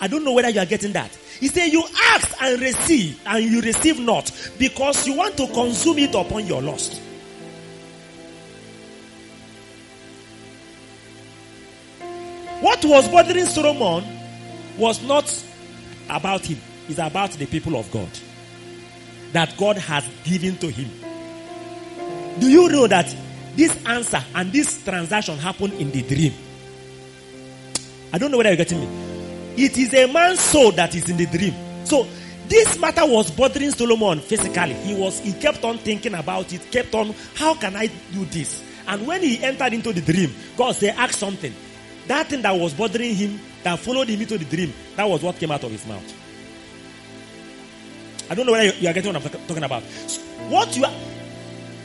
I 0.00 0.06
don't 0.08 0.24
know 0.24 0.32
whether 0.32 0.48
you 0.48 0.60
are 0.60 0.66
getting 0.66 0.92
that. 0.92 1.14
He 1.38 1.48
said, 1.48 1.66
You 1.66 1.82
ask 2.12 2.42
and 2.42 2.60
receive, 2.60 3.20
and 3.26 3.44
you 3.44 3.60
receive 3.60 3.98
not 3.98 4.30
because 4.58 5.06
you 5.06 5.14
want 5.14 5.36
to 5.36 5.46
consume 5.48 5.98
it 5.98 6.14
upon 6.14 6.46
your 6.46 6.62
lust. 6.62 7.00
What 12.60 12.84
was 12.84 13.08
bothering 13.08 13.46
Solomon 13.46 14.04
was 14.76 15.02
not 15.02 15.44
about 16.08 16.44
him, 16.44 16.58
it's 16.88 16.98
about 16.98 17.32
the 17.32 17.46
people 17.46 17.76
of 17.76 17.90
God 17.90 18.08
that 19.32 19.56
God 19.56 19.78
has 19.78 20.04
given 20.24 20.56
to 20.58 20.68
him. 20.70 20.90
Do 22.40 22.48
you 22.48 22.68
know 22.68 22.86
that 22.86 23.14
this 23.54 23.76
answer 23.86 24.22
and 24.34 24.52
this 24.52 24.82
transaction 24.82 25.38
happened 25.38 25.74
in 25.74 25.90
the 25.90 26.02
dream? 26.02 26.34
I 28.12 28.18
don't 28.18 28.30
know 28.30 28.38
whether 28.38 28.50
you're 28.50 28.56
getting 28.56 28.80
me. 28.80 29.09
It 29.56 29.76
is 29.76 29.94
a 29.94 30.10
man's 30.12 30.40
soul 30.40 30.72
that 30.72 30.94
is 30.94 31.08
in 31.08 31.16
the 31.16 31.26
dream. 31.26 31.54
So 31.84 32.06
this 32.48 32.78
matter 32.78 33.06
was 33.06 33.30
bothering 33.30 33.70
Solomon 33.70 34.20
physically. 34.20 34.74
He 34.74 34.94
was 34.94 35.20
he 35.20 35.32
kept 35.32 35.64
on 35.64 35.78
thinking 35.78 36.14
about 36.14 36.52
it, 36.52 36.70
kept 36.70 36.94
on, 36.94 37.14
how 37.34 37.54
can 37.54 37.76
I 37.76 37.86
do 38.12 38.24
this? 38.24 38.62
And 38.86 39.06
when 39.06 39.22
he 39.22 39.42
entered 39.42 39.72
into 39.72 39.92
the 39.92 40.00
dream, 40.00 40.34
God 40.56 40.74
said, 40.74 40.94
ask 40.96 41.14
something. 41.14 41.54
That 42.08 42.26
thing 42.28 42.42
that 42.42 42.52
was 42.52 42.74
bothering 42.74 43.14
him, 43.14 43.38
that 43.62 43.78
followed 43.78 44.08
him 44.08 44.20
into 44.20 44.36
the 44.36 44.44
dream, 44.44 44.72
that 44.96 45.08
was 45.08 45.22
what 45.22 45.36
came 45.36 45.52
out 45.52 45.62
of 45.62 45.70
his 45.70 45.86
mouth. 45.86 46.02
I 48.28 48.34
don't 48.34 48.46
know 48.46 48.52
whether 48.52 48.76
you 48.76 48.88
are 48.88 48.92
getting 48.92 49.12
what 49.12 49.24
I'm 49.24 49.46
talking 49.46 49.62
about. 49.62 49.82
What 50.48 50.76
you 50.76 50.84
are, 50.84 50.94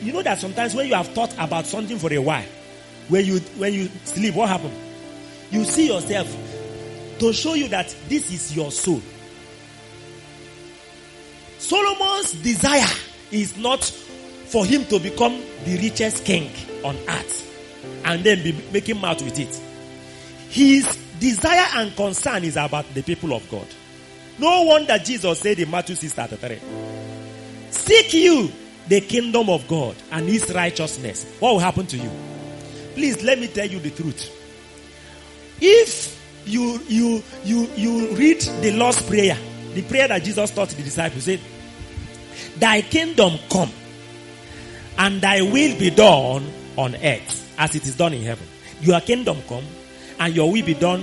you 0.00 0.12
know 0.12 0.22
that 0.22 0.38
sometimes 0.38 0.74
when 0.74 0.88
you 0.88 0.94
have 0.94 1.08
thought 1.08 1.32
about 1.38 1.66
something 1.66 1.98
for 1.98 2.12
a 2.12 2.18
while, 2.18 2.44
when 3.08 3.24
you 3.24 3.38
when 3.58 3.72
you 3.72 3.88
sleep, 4.04 4.34
what 4.34 4.48
happened? 4.48 4.74
You 5.50 5.64
see 5.64 5.86
yourself 5.86 6.26
to 7.18 7.32
show 7.32 7.54
you 7.54 7.68
that 7.68 7.94
this 8.08 8.32
is 8.32 8.54
your 8.54 8.70
soul. 8.70 9.00
Solomon's 11.58 12.32
desire 12.42 12.86
is 13.30 13.56
not 13.56 13.84
for 13.84 14.64
him 14.64 14.84
to 14.86 14.98
become 15.00 15.40
the 15.64 15.78
richest 15.78 16.24
king 16.24 16.50
on 16.84 16.96
earth 17.08 17.42
and 18.04 18.22
then 18.22 18.42
be 18.42 18.52
making 18.72 19.00
mouth 19.00 19.20
with 19.22 19.38
it. 19.38 19.60
His 20.50 20.86
desire 21.18 21.66
and 21.74 21.94
concern 21.96 22.44
is 22.44 22.56
about 22.56 22.92
the 22.94 23.02
people 23.02 23.32
of 23.34 23.48
God. 23.50 23.66
No 24.38 24.62
wonder 24.62 24.98
Jesus 24.98 25.40
said 25.40 25.58
in 25.58 25.70
Matthew 25.70 25.96
6 25.96 26.12
33, 26.12 26.60
Seek 27.70 28.12
you 28.14 28.52
the 28.86 29.00
kingdom 29.00 29.48
of 29.48 29.66
God 29.66 29.96
and 30.12 30.28
his 30.28 30.52
righteousness. 30.54 31.36
What 31.40 31.52
will 31.52 31.58
happen 31.58 31.86
to 31.86 31.96
you? 31.96 32.10
Please 32.94 33.22
let 33.22 33.38
me 33.38 33.48
tell 33.48 33.66
you 33.66 33.80
the 33.80 33.90
truth. 33.90 34.30
If 35.60 36.16
you 36.46 36.80
you 36.88 37.22
you 37.44 37.68
you 37.76 38.14
read 38.16 38.40
the 38.40 38.72
Lord's 38.72 39.02
prayer, 39.02 39.36
the 39.74 39.82
prayer 39.82 40.08
that 40.08 40.22
Jesus 40.22 40.50
taught 40.52 40.68
the 40.68 40.82
disciples, 40.82 41.24
said, 41.24 41.40
Thy 42.56 42.82
kingdom 42.82 43.38
come, 43.50 43.70
and 44.98 45.20
thy 45.20 45.42
will 45.42 45.78
be 45.78 45.90
done 45.90 46.50
on 46.76 46.94
earth 46.96 47.54
as 47.58 47.74
it 47.74 47.84
is 47.84 47.96
done 47.96 48.14
in 48.14 48.22
heaven. 48.22 48.46
Your 48.80 49.00
kingdom 49.00 49.38
come, 49.48 49.64
and 50.18 50.34
your 50.34 50.50
will 50.50 50.64
be 50.64 50.74
done 50.74 51.02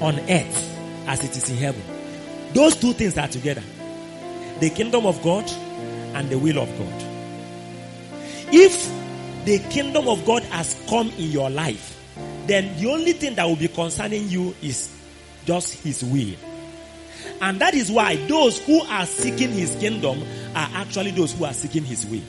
on 0.00 0.18
earth 0.18 0.78
as 1.06 1.22
it 1.24 1.36
is 1.36 1.50
in 1.50 1.56
heaven. 1.56 1.82
Those 2.54 2.76
two 2.76 2.92
things 2.92 3.18
are 3.18 3.28
together. 3.28 3.62
The 4.60 4.70
kingdom 4.70 5.06
of 5.06 5.22
God 5.22 5.48
and 6.14 6.30
the 6.30 6.38
will 6.38 6.58
of 6.58 6.68
God. 6.78 7.04
If 8.50 8.90
the 9.44 9.58
kingdom 9.70 10.08
of 10.08 10.24
God 10.24 10.42
has 10.44 10.80
come 10.88 11.10
in 11.10 11.30
your 11.30 11.50
life, 11.50 11.97
then 12.48 12.76
the 12.78 12.90
only 12.90 13.12
thing 13.12 13.34
that 13.34 13.44
will 13.46 13.56
be 13.56 13.68
concerning 13.68 14.28
you 14.28 14.54
is 14.62 14.94
just 15.44 15.74
his 15.82 16.02
will. 16.02 16.34
And 17.40 17.60
that 17.60 17.74
is 17.74 17.90
why 17.90 18.16
those 18.26 18.58
who 18.64 18.80
are 18.80 19.06
seeking 19.06 19.50
his 19.50 19.76
kingdom 19.76 20.22
are 20.54 20.68
actually 20.74 21.12
those 21.12 21.32
who 21.32 21.44
are 21.44 21.52
seeking 21.52 21.84
his 21.84 22.04
will. 22.06 22.22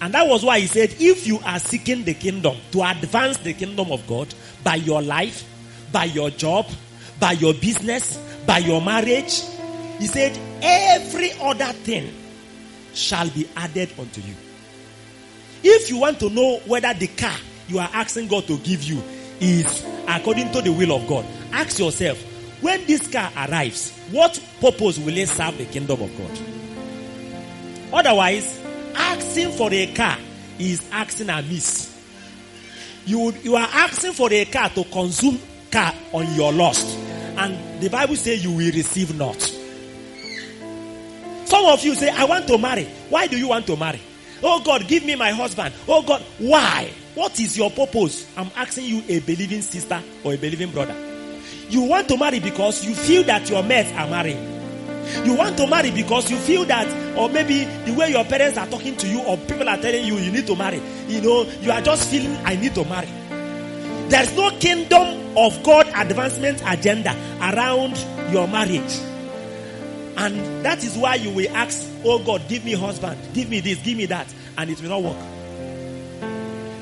And 0.00 0.14
that 0.14 0.26
was 0.26 0.44
why 0.44 0.60
he 0.60 0.66
said, 0.66 0.94
if 0.98 1.26
you 1.26 1.38
are 1.44 1.58
seeking 1.58 2.04
the 2.04 2.14
kingdom 2.14 2.56
to 2.72 2.82
advance 2.82 3.38
the 3.38 3.52
kingdom 3.52 3.92
of 3.92 4.06
God 4.06 4.34
by 4.64 4.76
your 4.76 5.02
life, 5.02 5.44
by 5.92 6.04
your 6.04 6.30
job, 6.30 6.66
by 7.20 7.32
your 7.32 7.54
business, 7.54 8.18
by 8.46 8.58
your 8.58 8.80
marriage, 8.80 9.42
he 9.98 10.06
said, 10.06 10.36
every 10.60 11.32
other 11.40 11.72
thing 11.72 12.12
shall 12.94 13.28
be 13.30 13.48
added 13.56 13.92
unto 13.98 14.20
you. 14.20 14.34
If 15.62 15.90
you 15.90 15.98
want 15.98 16.18
to 16.20 16.30
know 16.30 16.58
whether 16.66 16.92
the 16.94 17.06
car 17.06 17.36
you 17.68 17.78
are 17.78 17.90
asking 17.92 18.26
God 18.28 18.46
to 18.48 18.58
give 18.58 18.82
you 18.82 19.02
is 19.42 19.84
according 20.06 20.52
to 20.52 20.62
the 20.62 20.72
will 20.72 20.92
of 20.92 21.06
God, 21.06 21.26
ask 21.52 21.78
yourself, 21.78 22.18
when 22.62 22.86
this 22.86 23.10
car 23.10 23.30
arrives, 23.36 23.90
what 24.10 24.40
purpose 24.60 24.98
will 24.98 25.16
it 25.16 25.28
serve 25.28 25.58
the 25.58 25.64
kingdom 25.64 26.00
of 26.00 26.16
God? 26.16 26.38
Otherwise, 27.92 28.60
asking 28.94 29.50
for 29.52 29.72
a 29.72 29.92
car 29.92 30.16
is 30.58 30.88
asking 30.92 31.28
amiss. 31.28 31.90
You, 33.04 33.32
you 33.42 33.56
are 33.56 33.68
asking 33.72 34.12
for 34.12 34.32
a 34.32 34.44
car 34.44 34.68
to 34.70 34.84
consume 34.84 35.40
car 35.70 35.92
on 36.12 36.32
your 36.34 36.52
lust. 36.52 36.96
And 37.36 37.82
the 37.82 37.88
Bible 37.88 38.14
says 38.14 38.44
you 38.44 38.52
will 38.52 38.72
receive 38.72 39.16
not. 39.16 39.40
Some 41.46 41.66
of 41.66 41.84
you 41.84 41.94
say, 41.96 42.10
I 42.10 42.24
want 42.24 42.46
to 42.46 42.58
marry. 42.58 42.84
Why 43.08 43.26
do 43.26 43.36
you 43.36 43.48
want 43.48 43.66
to 43.66 43.76
marry? 43.76 44.00
Oh 44.42 44.62
God, 44.62 44.86
give 44.86 45.04
me 45.04 45.16
my 45.16 45.30
husband. 45.30 45.74
Oh 45.88 46.02
God, 46.02 46.22
why? 46.38 46.92
What 47.14 47.38
is 47.38 47.58
your 47.58 47.70
purpose? 47.70 48.26
I'm 48.36 48.50
asking 48.56 48.86
you, 48.86 49.02
a 49.08 49.20
believing 49.20 49.60
sister 49.60 50.02
or 50.24 50.34
a 50.34 50.38
believing 50.38 50.70
brother. 50.70 50.94
You 51.68 51.82
want 51.82 52.08
to 52.08 52.16
marry 52.16 52.40
because 52.40 52.84
you 52.84 52.94
feel 52.94 53.22
that 53.24 53.48
your 53.50 53.62
mates 53.62 53.92
are 53.92 54.08
marrying. 54.08 54.52
You 55.26 55.34
want 55.36 55.56
to 55.58 55.66
marry 55.66 55.90
because 55.90 56.30
you 56.30 56.36
feel 56.38 56.64
that, 56.66 56.86
or 57.16 57.28
maybe 57.28 57.64
the 57.64 57.92
way 57.94 58.10
your 58.10 58.24
parents 58.24 58.56
are 58.56 58.66
talking 58.66 58.96
to 58.96 59.08
you, 59.08 59.20
or 59.22 59.36
people 59.36 59.68
are 59.68 59.76
telling 59.76 60.04
you 60.04 60.16
you 60.16 60.32
need 60.32 60.46
to 60.46 60.56
marry. 60.56 60.80
You 61.08 61.20
know, 61.20 61.42
you 61.60 61.70
are 61.70 61.80
just 61.82 62.08
feeling, 62.10 62.34
I 62.46 62.56
need 62.56 62.74
to 62.76 62.84
marry. 62.84 63.08
There's 64.08 64.34
no 64.36 64.50
kingdom 64.58 65.36
of 65.36 65.62
God 65.62 65.88
advancement 65.94 66.62
agenda 66.66 67.14
around 67.40 67.96
your 68.30 68.48
marriage. 68.48 68.98
And 70.16 70.64
that 70.64 70.84
is 70.84 70.96
why 70.96 71.16
you 71.16 71.30
will 71.30 71.48
ask, 71.56 71.88
Oh 72.04 72.22
God, 72.24 72.42
give 72.48 72.64
me 72.64 72.74
husband, 72.74 73.18
give 73.34 73.48
me 73.48 73.60
this, 73.60 73.78
give 73.82 73.96
me 73.96 74.06
that, 74.06 74.32
and 74.56 74.70
it 74.70 74.80
will 74.80 74.90
not 74.90 75.02
work. 75.02 75.41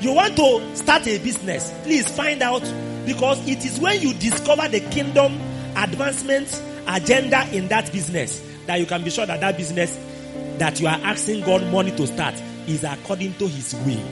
You 0.01 0.13
want 0.13 0.35
to 0.35 0.75
start 0.75 1.05
a 1.05 1.19
business, 1.19 1.71
please 1.83 2.07
find 2.07 2.41
out 2.41 2.63
because 3.05 3.47
it 3.47 3.63
is 3.63 3.79
when 3.79 4.01
you 4.01 4.15
discover 4.15 4.67
the 4.67 4.79
kingdom 4.79 5.39
advancement 5.75 6.59
agenda 6.87 7.47
in 7.55 7.67
that 7.67 7.91
business 7.91 8.41
that 8.65 8.79
you 8.79 8.87
can 8.87 9.03
be 9.03 9.11
sure 9.11 9.27
that 9.27 9.39
that 9.41 9.57
business 9.57 9.99
that 10.57 10.79
you 10.79 10.87
are 10.87 10.99
asking 11.03 11.41
God 11.45 11.71
money 11.71 11.91
to 11.91 12.07
start 12.07 12.33
is 12.67 12.83
according 12.83 13.35
to 13.35 13.47
his 13.47 13.75
will. 13.85 14.03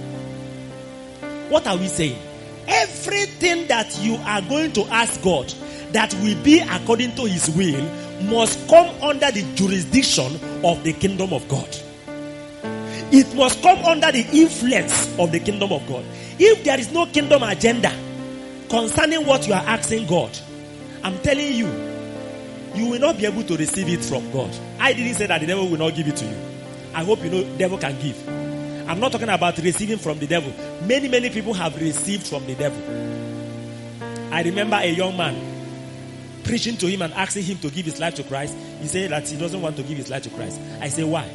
What 1.50 1.66
are 1.66 1.76
we 1.76 1.88
saying? 1.88 2.22
Everything 2.68 3.68
that 3.68 3.98
you 4.00 4.16
are 4.18 4.44
going 4.44 4.72
to 4.74 4.84
ask 4.92 5.20
God 5.24 5.52
that 5.92 6.14
will 6.22 6.40
be 6.44 6.60
according 6.60 7.16
to 7.16 7.24
his 7.24 7.50
will 7.50 7.82
must 8.30 8.68
come 8.70 8.90
under 9.02 9.32
the 9.32 9.42
jurisdiction 9.56 10.36
of 10.64 10.84
the 10.84 10.94
kingdom 10.94 11.34
of 11.34 11.48
God. 11.48 11.68
It 13.12 13.36
must 13.36 13.62
come 13.62 13.80
under 13.86 14.12
the 14.12 14.22
influence 14.34 15.18
of 15.18 15.32
the 15.32 15.40
kingdom 15.40 15.72
of 15.72 15.88
God. 15.88 16.06
If 16.38 16.64
there 16.64 16.80
is 16.80 16.92
no 16.92 17.06
kingdom 17.08 17.44
agenda 17.44 17.92
concerning 18.70 19.26
what 19.26 19.48
you 19.48 19.54
are 19.54 19.64
asking 19.66 20.08
God, 20.08 20.38
I'm 21.04 21.18
telling 21.20 21.54
you, 21.54 21.68
you 22.76 22.92
will 22.92 23.00
not 23.00 23.18
be 23.18 23.26
able 23.26 23.44
to 23.44 23.58
receive 23.58 23.90
it 23.90 24.04
from 24.04 24.30
God. 24.32 24.56
I 24.80 24.94
didn't 24.94 25.16
say 25.16 25.26
that 25.26 25.42
the 25.42 25.48
devil 25.48 25.68
will 25.68 25.80
not 25.80 25.96
give 25.96 26.08
it 26.08 26.18
to 26.18 26.26
you. 26.26 26.36
I 26.94 27.04
hope 27.04 27.24
you 27.24 27.30
know 27.30 27.58
devil 27.58 27.78
can 27.78 28.00
give. 28.00 28.28
I'm 28.88 29.00
not 29.00 29.12
talking 29.12 29.30
about 29.30 29.58
receiving 29.58 29.98
from 29.98 30.20
the 30.20 30.28
devil. 30.28 30.54
Many, 30.86 31.08
many 31.08 31.30
people 31.30 31.54
have 31.54 31.80
received 31.80 32.28
from 32.28 32.46
the 32.46 32.56
devil. 32.56 32.82
I 34.32 34.44
remember 34.44 34.78
a 34.78 34.90
young 34.90 35.18
man 35.18 36.42
preaching 36.44 36.78
to 36.78 36.88
him 36.88 37.02
and 37.02 37.14
asking 37.14 37.44
him 37.44 37.58
to 37.60 37.70
give 37.70 37.86
his 37.86 38.00
life 38.00 38.16
to 38.16 38.24
Christ. 38.24 38.56
He 38.82 38.88
said 38.88 39.12
that 39.12 39.28
he 39.28 39.38
doesn't 39.38 39.62
want 39.62 39.78
to 39.78 39.84
give 39.84 39.98
his 39.98 40.10
life 40.10 40.24
to 40.24 40.30
Christ. 40.30 40.60
I 40.80 40.90
say, 40.90 41.04
why? 41.04 41.30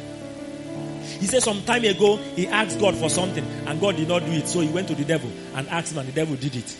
He 1.19 1.27
said 1.27 1.43
some 1.43 1.63
time 1.63 1.83
ago 1.85 2.17
he 2.35 2.47
asked 2.47 2.79
God 2.79 2.95
for 2.95 3.09
something 3.09 3.43
and 3.43 3.79
God 3.79 3.95
did 3.95 4.07
not 4.07 4.25
do 4.25 4.31
it. 4.31 4.47
So 4.47 4.61
he 4.61 4.69
went 4.69 4.87
to 4.89 4.95
the 4.95 5.05
devil 5.05 5.29
and 5.55 5.67
asked 5.69 5.91
him 5.91 5.99
and 5.99 6.07
the 6.07 6.13
devil 6.13 6.35
did 6.35 6.55
it. 6.55 6.77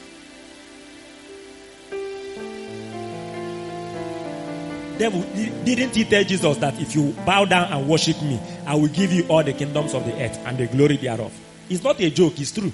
Devil, 4.98 5.22
didn't 5.66 5.94
he 5.94 6.06
tell 6.06 6.24
Jesus 6.24 6.58
that 6.58 6.80
if 6.80 6.96
you 6.96 7.12
bow 7.26 7.44
down 7.44 7.72
and 7.74 7.88
worship 7.88 8.22
me, 8.22 8.40
I 8.66 8.76
will 8.76 8.88
give 8.88 9.12
you 9.12 9.26
all 9.28 9.44
the 9.44 9.52
kingdoms 9.52 9.94
of 9.94 10.06
the 10.06 10.14
earth 10.24 10.40
and 10.46 10.58
the 10.58 10.68
glory 10.68 10.96
thereof? 10.96 11.34
It's 11.70 11.84
not 11.84 12.00
a 12.00 12.10
joke, 12.10 12.40
it's 12.40 12.52
true. 12.52 12.72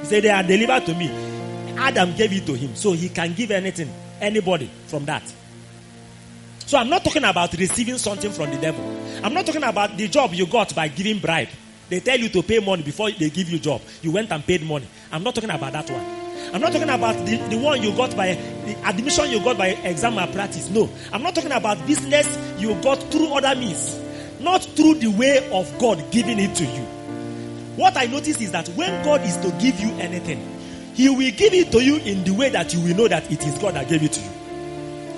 He 0.00 0.04
said 0.06 0.22
they 0.22 0.30
are 0.30 0.42
delivered 0.42 0.86
to 0.86 0.94
me. 0.94 1.10
Adam 1.76 2.14
gave 2.16 2.32
it 2.32 2.46
to 2.46 2.54
him, 2.54 2.74
so 2.74 2.92
he 2.92 3.10
can 3.10 3.34
give 3.34 3.50
anything, 3.50 3.92
anybody 4.20 4.70
from 4.86 5.04
that. 5.04 5.22
So 6.72 6.78
I'm 6.78 6.88
not 6.88 7.04
talking 7.04 7.22
about 7.22 7.52
receiving 7.52 7.98
something 7.98 8.32
from 8.32 8.50
the 8.50 8.56
devil. 8.56 8.82
I'm 9.22 9.34
not 9.34 9.44
talking 9.44 9.62
about 9.62 9.94
the 9.94 10.08
job 10.08 10.32
you 10.32 10.46
got 10.46 10.74
by 10.74 10.88
giving 10.88 11.18
bribe. 11.18 11.48
They 11.90 12.00
tell 12.00 12.18
you 12.18 12.30
to 12.30 12.42
pay 12.42 12.60
money 12.60 12.82
before 12.82 13.10
they 13.10 13.28
give 13.28 13.50
you 13.50 13.58
job. 13.58 13.82
You 14.00 14.10
went 14.10 14.32
and 14.32 14.42
paid 14.42 14.62
money. 14.62 14.86
I'm 15.12 15.22
not 15.22 15.34
talking 15.34 15.50
about 15.50 15.70
that 15.74 15.90
one. 15.90 16.02
I'm 16.54 16.62
not 16.62 16.72
talking 16.72 16.88
about 16.88 17.26
the, 17.26 17.36
the 17.50 17.58
one 17.58 17.82
you 17.82 17.94
got 17.94 18.16
by 18.16 18.36
the 18.64 18.88
admission 18.88 19.30
you 19.30 19.44
got 19.44 19.58
by 19.58 19.66
exam 19.84 20.14
practice. 20.32 20.70
No. 20.70 20.88
I'm 21.12 21.22
not 21.22 21.34
talking 21.34 21.52
about 21.52 21.86
business 21.86 22.38
you 22.58 22.74
got 22.80 23.00
through 23.12 23.34
other 23.34 23.54
means. 23.54 24.00
Not 24.40 24.62
through 24.64 24.94
the 24.94 25.08
way 25.08 25.50
of 25.52 25.78
God 25.78 26.02
giving 26.10 26.38
it 26.38 26.56
to 26.56 26.64
you. 26.64 26.84
What 27.76 27.98
I 27.98 28.06
notice 28.06 28.40
is 28.40 28.50
that 28.52 28.68
when 28.68 29.04
God 29.04 29.20
is 29.26 29.36
to 29.36 29.50
give 29.60 29.78
you 29.78 29.90
anything, 29.98 30.40
He 30.94 31.10
will 31.10 31.32
give 31.32 31.52
it 31.52 31.70
to 31.72 31.84
you 31.84 31.96
in 31.98 32.24
the 32.24 32.32
way 32.32 32.48
that 32.48 32.72
you 32.72 32.80
will 32.80 32.96
know 32.96 33.08
that 33.08 33.30
it 33.30 33.46
is 33.46 33.58
God 33.58 33.74
that 33.74 33.90
gave 33.90 34.02
it 34.02 34.12
to 34.12 34.20
you. 34.22 34.41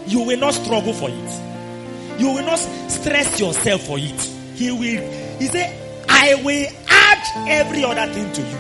You 0.06 0.22
will 0.22 0.38
not 0.38 0.54
struggle 0.54 0.92
for 0.92 1.08
it. 1.10 2.20
You 2.20 2.28
will 2.32 2.44
not 2.44 2.58
stress 2.58 3.40
yourself 3.40 3.82
for 3.82 3.98
it. 3.98 4.20
He 4.54 4.70
will, 4.70 5.38
He 5.38 5.46
said, 5.46 6.06
I 6.08 6.34
will 6.44 6.68
add 6.88 7.48
every 7.48 7.84
other 7.84 8.12
thing 8.12 8.32
to 8.32 8.40
you. 8.42 8.58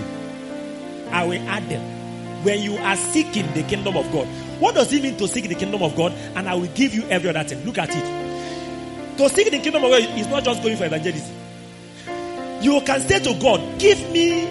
I 1.10 1.24
will 1.24 1.48
add 1.48 1.68
them 1.68 2.44
when 2.44 2.60
you 2.62 2.76
are 2.76 2.96
seeking 2.96 3.52
the 3.54 3.62
kingdom 3.62 3.96
of 3.96 4.10
God. 4.12 4.26
What 4.60 4.74
does 4.74 4.92
it 4.92 5.02
mean 5.02 5.16
to 5.18 5.28
seek 5.28 5.48
the 5.48 5.54
kingdom 5.54 5.82
of 5.82 5.96
God? 5.96 6.12
And 6.34 6.48
I 6.48 6.54
will 6.54 6.68
give 6.68 6.94
you 6.94 7.04
every 7.04 7.30
other 7.30 7.44
thing. 7.44 7.64
Look 7.64 7.78
at 7.78 7.90
it. 7.90 9.18
To 9.18 9.28
seek 9.28 9.50
the 9.50 9.58
kingdom 9.60 9.84
of 9.84 9.90
God 9.90 10.02
is 10.18 10.26
not 10.26 10.44
just 10.44 10.62
going 10.62 10.76
for 10.76 10.86
evangelism. 10.86 11.34
You 12.60 12.80
can 12.80 13.00
say 13.02 13.20
to 13.20 13.38
God, 13.40 13.78
give 13.78 13.98
me 14.10 14.44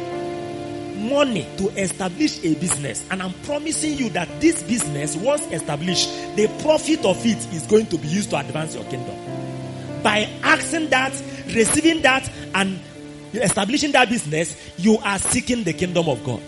money 1.03 1.47
to 1.57 1.69
establish 1.79 2.39
a 2.43 2.55
business. 2.55 3.03
And 3.11 3.21
I'm 3.21 3.33
promising 3.43 3.97
you 3.97 4.09
that 4.09 4.41
this 4.41 4.63
business, 4.63 5.15
once 5.15 5.45
established, 5.51 6.09
the 6.35 6.47
profit 6.61 7.05
of 7.05 7.23
it 7.25 7.37
is 7.53 7.65
going 7.67 7.87
to 7.87 7.97
be 7.97 8.07
used 8.07 8.29
to 8.31 8.37
advance 8.37 8.75
your 8.75 8.83
kingdom. 8.85 9.15
By 10.01 10.29
asking 10.43 10.89
that, 10.89 11.11
receiving 11.47 12.01
that, 12.01 12.29
and 12.53 12.79
establishing 13.33 13.91
that 13.93 14.09
business, 14.09 14.55
you 14.77 14.97
are 14.99 15.19
seeking 15.19 15.63
the 15.63 15.73
kingdom 15.73 16.07
of 16.09 16.23
God. 16.23 16.41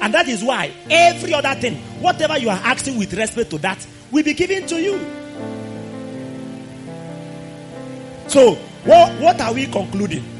And 0.00 0.12
that 0.12 0.28
is 0.28 0.42
why 0.44 0.72
every 0.90 1.32
other 1.32 1.54
thing, 1.54 1.76
whatever 2.00 2.38
you 2.38 2.50
are 2.50 2.60
asking 2.62 2.98
with 2.98 3.14
respect 3.14 3.50
to 3.50 3.58
that, 3.58 3.84
will 4.10 4.22
be 4.22 4.34
given 4.34 4.66
to 4.66 4.76
you. 4.80 4.98
So, 8.28 8.54
what, 8.84 9.20
what 9.20 9.40
are 9.40 9.52
we 9.52 9.66
concluding? 9.66 10.35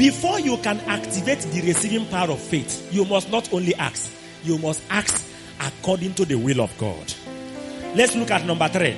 Before 0.00 0.40
you 0.40 0.56
can 0.56 0.80
activate 0.86 1.40
the 1.40 1.60
receiving 1.60 2.06
power 2.06 2.30
of 2.30 2.40
faith, 2.40 2.90
you 2.90 3.04
must 3.04 3.30
not 3.30 3.52
only 3.52 3.74
ask, 3.74 4.10
you 4.42 4.56
must 4.56 4.82
ask 4.88 5.30
according 5.60 6.14
to 6.14 6.24
the 6.24 6.36
will 6.36 6.62
of 6.62 6.74
God. 6.78 7.12
Let's 7.94 8.16
look 8.16 8.30
at 8.30 8.46
number 8.46 8.66
three. 8.68 8.96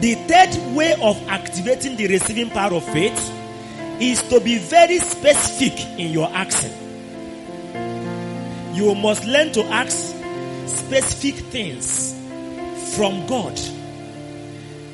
The 0.00 0.14
third 0.28 0.76
way 0.76 0.92
of 1.00 1.16
activating 1.26 1.96
the 1.96 2.06
receiving 2.08 2.50
power 2.50 2.74
of 2.74 2.84
faith 2.84 3.18
is 3.98 4.20
to 4.24 4.40
be 4.40 4.58
very 4.58 4.98
specific 4.98 5.80
in 5.98 6.12
your 6.12 6.28
asking. 6.28 6.74
You 8.74 8.94
must 8.94 9.24
learn 9.24 9.52
to 9.52 9.64
ask 9.72 10.14
specific 10.66 11.36
things 11.46 12.12
from 12.94 13.26
God. 13.26 13.58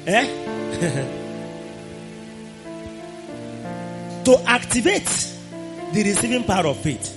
Eh? 0.07 1.25
to 4.29 4.39
activate 4.47 5.07
the 5.95 6.03
receiving 6.05 6.45
power 6.45 6.67
of 6.67 6.77
faith, 6.77 7.17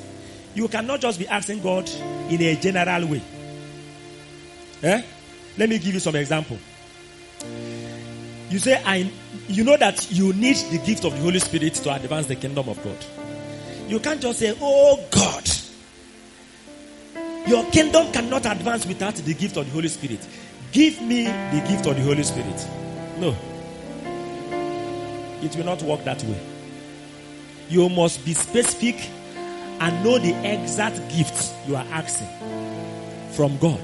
you 0.56 0.69
cannot 0.69 1.02
just 1.02 1.19
be 1.19 1.28
asking 1.28 1.62
God 1.62 1.89
in 2.30 2.41
a 2.41 2.56
general 2.56 3.06
way. 3.06 3.21
Eh? 4.82 5.02
Let 5.58 5.67
me 5.67 5.78
give 5.78 5.93
you 5.93 6.00
some 6.00 6.15
example. 6.15 6.58
You 8.50 8.60
say, 8.60 8.82
I, 8.86 9.12
you 9.50 9.65
know 9.65 9.76
that 9.76 10.10
you 10.10 10.32
need 10.32 10.56
the 10.56 10.78
gift 10.86 11.04
of 11.04 11.12
the 11.12 11.19
Holy 11.19 11.39
Spirit 11.39 11.74
to 11.74 11.93
advance 11.93 12.28
the 12.28 12.36
kingdom 12.38 12.69
of 12.69 12.82
God. 12.82 13.06
You 13.89 14.00
can't 14.00 14.21
just 14.21 14.39
say, 14.39 14.58
Oh 14.62 14.97
God, 15.12 15.50
your 17.45 17.65
kingdom 17.71 18.10
cannot 18.13 18.45
advance 18.45 18.86
without 18.86 19.15
the 19.15 19.34
gift 19.34 19.58
of 19.58 19.65
the 19.65 19.71
Holy 19.74 19.89
Spirit. 19.89 20.26
Give 20.71 21.02
me 21.02 21.26
the 21.26 21.65
gift 21.67 21.86
of 21.88 21.97
the 21.97 22.04
Holy 22.04 22.24
Spirit. 22.24 22.65
No. 23.19 23.36
It 25.45 25.54
will 25.58 25.65
not 25.65 25.82
work 25.82 26.06
that 26.06 26.24
way 26.24 26.50
you 27.71 27.88
must 27.88 28.23
be 28.25 28.34
specific 28.34 29.10
and 29.79 30.03
know 30.03 30.19
the 30.19 30.36
exact 30.45 30.97
gift 31.10 31.53
you 31.67 31.75
are 31.75 31.86
asking 31.91 32.27
from 33.31 33.57
God. 33.57 33.79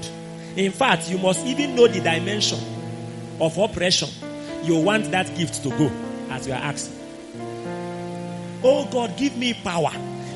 In 0.56 0.70
fact, 0.72 1.10
you 1.10 1.16
must 1.18 1.44
even 1.46 1.74
know 1.74 1.88
the 1.88 2.00
dimension 2.00 2.58
of 3.40 3.58
operation 3.58 4.10
you 4.62 4.76
want 4.78 5.10
that 5.10 5.34
gift 5.36 5.62
to 5.62 5.70
go 5.70 5.90
as 6.30 6.46
you 6.46 6.52
are 6.52 6.56
asking. 6.56 6.96
Oh 8.62 8.86
God, 8.90 9.16
give 9.16 9.36
me 9.38 9.54
power. 9.54 9.92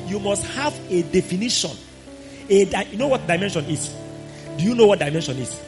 You 0.07 0.19
must 0.19 0.45
have 0.55 0.73
a 0.89 1.03
definition. 1.03 1.71
A 2.49 2.65
di- 2.65 2.87
you 2.91 2.97
know 2.97 3.07
what 3.07 3.27
dimension 3.27 3.65
is? 3.65 3.93
Do 4.57 4.63
you 4.63 4.73
know 4.73 4.87
what 4.87 4.99
dimension 4.99 5.37
is? 5.37 5.61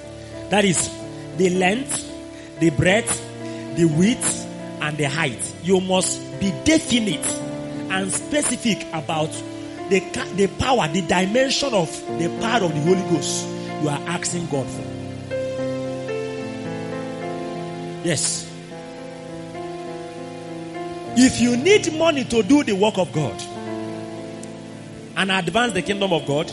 That 0.50 0.65
is 0.65 0.89
the 1.38 1.52
length, 1.52 2.60
the 2.60 2.71
breadth, 2.71 3.21
the 3.76 3.86
width, 3.86 4.45
and 4.82 4.97
the 4.97 5.07
height. 5.07 5.53
You 5.64 5.82
must 5.82 6.20
be 6.39 6.51
definite 6.64 7.45
and 7.96 8.12
specific 8.12 8.86
about 8.93 9.32
the, 9.89 10.00
the 10.36 10.48
power, 10.60 10.88
the 10.89 11.02
dimension 11.02 11.74
of 11.74 11.89
the 12.20 12.28
power 12.41 12.66
of 12.66 12.74
the 12.74 12.82
Holy 12.82 13.02
Ghost 13.10 13.48
you 13.82 13.88
are 13.89 14.00
asking 14.08 14.48
God 14.48 14.68
for. 14.68 14.82
Yes. 18.06 18.52
If 21.18 21.39
you 21.39 21.56
need 21.56 21.98
money 21.98 22.26
to 22.26 22.43
do 22.43 22.64
the 22.64 22.74
work 22.74 22.98
of 22.98 23.14
God 23.14 23.41
and 25.16 25.32
advance 25.32 25.72
the 25.72 25.82
kingdom 25.82 26.12
of 26.12 26.26
God, 26.26 26.52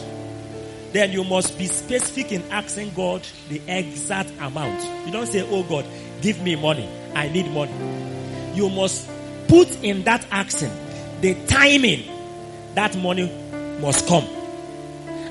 then 0.92 1.10
you 1.10 1.24
must 1.24 1.58
be 1.58 1.66
specific 1.66 2.30
in 2.30 2.42
asking 2.52 2.94
God 2.94 3.26
the 3.48 3.60
exact 3.66 4.30
amount. 4.40 4.80
You 5.06 5.12
don't 5.12 5.26
say, 5.26 5.44
Oh 5.50 5.64
God, 5.64 5.84
give 6.20 6.40
me 6.40 6.54
money. 6.54 6.88
I 7.14 7.28
need 7.28 7.50
money. 7.50 7.72
You 8.54 8.68
must 8.68 9.08
put 9.48 9.68
in 9.82 10.04
that 10.04 10.24
action 10.30 10.70
the 11.22 11.34
timing 11.46 12.02
that 12.74 12.96
money 12.98 13.30
must 13.80 14.08
come 14.08 14.24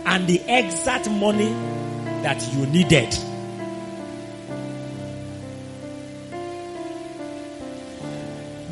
and 0.05 0.25
the 0.25 0.41
exact 0.47 1.09
money 1.09 1.49
that 2.23 2.41
you 2.53 2.65
needed. 2.67 3.11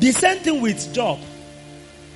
The 0.00 0.12
same 0.12 0.38
thing 0.38 0.62
with 0.62 0.94
job. 0.94 1.20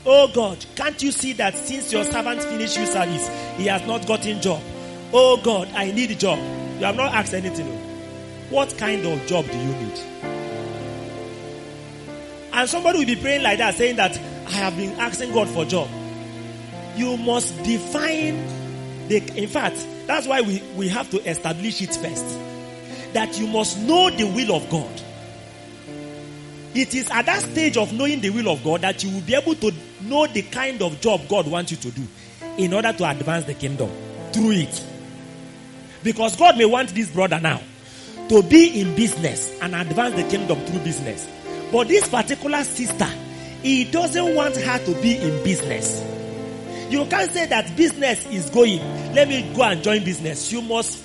Oh 0.06 0.28
God, 0.32 0.64
can't 0.74 1.02
you 1.02 1.12
see 1.12 1.34
that 1.34 1.54
since 1.54 1.92
your 1.92 2.04
servant 2.04 2.42
finished 2.42 2.78
your 2.78 2.86
service, 2.86 3.28
he 3.58 3.66
has 3.66 3.86
not 3.86 4.06
gotten 4.06 4.40
job? 4.40 4.62
Oh 5.12 5.38
God, 5.42 5.68
I 5.74 5.92
need 5.92 6.12
a 6.12 6.14
job. 6.14 6.38
You 6.78 6.86
have 6.86 6.96
not 6.96 7.12
asked 7.14 7.34
anything. 7.34 7.66
What 8.48 8.74
kind 8.78 9.04
of 9.04 9.26
job 9.26 9.44
do 9.50 9.58
you 9.58 9.72
need? 9.74 9.98
And 12.54 12.70
somebody 12.70 13.00
will 13.00 13.06
be 13.06 13.16
praying 13.16 13.42
like 13.42 13.58
that, 13.58 13.74
saying 13.74 13.96
that 13.96 14.18
I 14.46 14.52
have 14.52 14.76
been 14.76 14.98
asking 15.00 15.32
God 15.32 15.48
for 15.48 15.64
job. 15.64 15.88
You 16.96 17.16
must 17.16 17.56
define 17.62 18.36
the, 19.08 19.16
in 19.36 19.48
fact, 19.48 19.86
that's 20.06 20.26
why 20.26 20.40
we, 20.40 20.62
we 20.76 20.88
have 20.88 21.10
to 21.10 21.18
establish 21.28 21.82
it 21.82 21.94
first. 21.94 22.38
That 23.12 23.38
you 23.38 23.46
must 23.46 23.78
know 23.80 24.10
the 24.10 24.24
will 24.24 24.54
of 24.54 24.68
God. 24.70 25.02
It 26.74 26.94
is 26.94 27.08
at 27.10 27.26
that 27.26 27.42
stage 27.42 27.76
of 27.76 27.92
knowing 27.92 28.20
the 28.20 28.30
will 28.30 28.48
of 28.48 28.64
God 28.64 28.80
that 28.80 29.04
you 29.04 29.10
will 29.10 29.20
be 29.20 29.34
able 29.34 29.54
to 29.56 29.72
know 30.02 30.26
the 30.26 30.42
kind 30.42 30.82
of 30.82 31.00
job 31.00 31.22
God 31.28 31.46
wants 31.46 31.70
you 31.70 31.76
to 31.78 31.90
do 31.90 32.02
in 32.58 32.74
order 32.74 32.92
to 32.92 33.08
advance 33.08 33.44
the 33.44 33.54
kingdom 33.54 33.90
through 34.32 34.52
it. 34.52 34.84
Because 36.02 36.36
God 36.36 36.58
may 36.58 36.64
want 36.64 36.94
this 36.94 37.08
brother 37.10 37.38
now 37.40 37.60
to 38.28 38.42
be 38.42 38.80
in 38.80 38.94
business 38.96 39.56
and 39.60 39.74
advance 39.74 40.14
the 40.16 40.24
kingdom 40.24 40.58
through 40.66 40.80
business. 40.80 41.28
But 41.70 41.88
this 41.88 42.08
particular 42.08 42.62
sister, 42.64 43.08
he 43.64 43.84
doesn't 43.84 44.34
want 44.34 44.54
her 44.56 44.78
to 44.84 45.00
be 45.00 45.16
in 45.16 45.42
business. 45.42 46.02
You 46.90 47.06
can't 47.06 47.32
say 47.32 47.46
that 47.46 47.74
business 47.74 48.26
is 48.26 48.50
going. 48.50 48.78
Let 49.14 49.26
me 49.26 49.50
go 49.56 49.62
and 49.62 49.82
join 49.82 50.04
business. 50.04 50.52
You 50.52 50.60
must 50.60 51.02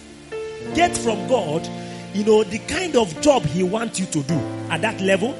get 0.75 0.95
from 0.97 1.25
God, 1.29 1.65
you 2.13 2.25
know, 2.25 2.43
the 2.43 2.59
kind 2.59 2.97
of 2.97 3.21
job 3.21 3.43
He 3.45 3.63
wants 3.63 3.97
you 4.01 4.07
to 4.07 4.23
do 4.23 4.35
at 4.69 4.81
that 4.81 4.99
level. 4.99 5.33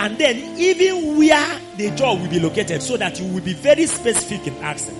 And 0.00 0.18
then 0.18 0.58
even 0.58 1.16
where 1.16 1.60
the 1.76 1.92
job 1.92 2.20
will 2.20 2.28
be 2.28 2.40
located 2.40 2.82
so 2.82 2.96
that 2.96 3.20
you 3.20 3.32
will 3.32 3.40
be 3.44 3.52
very 3.52 3.86
specific 3.86 4.48
in 4.48 4.54
asking. 4.54 4.98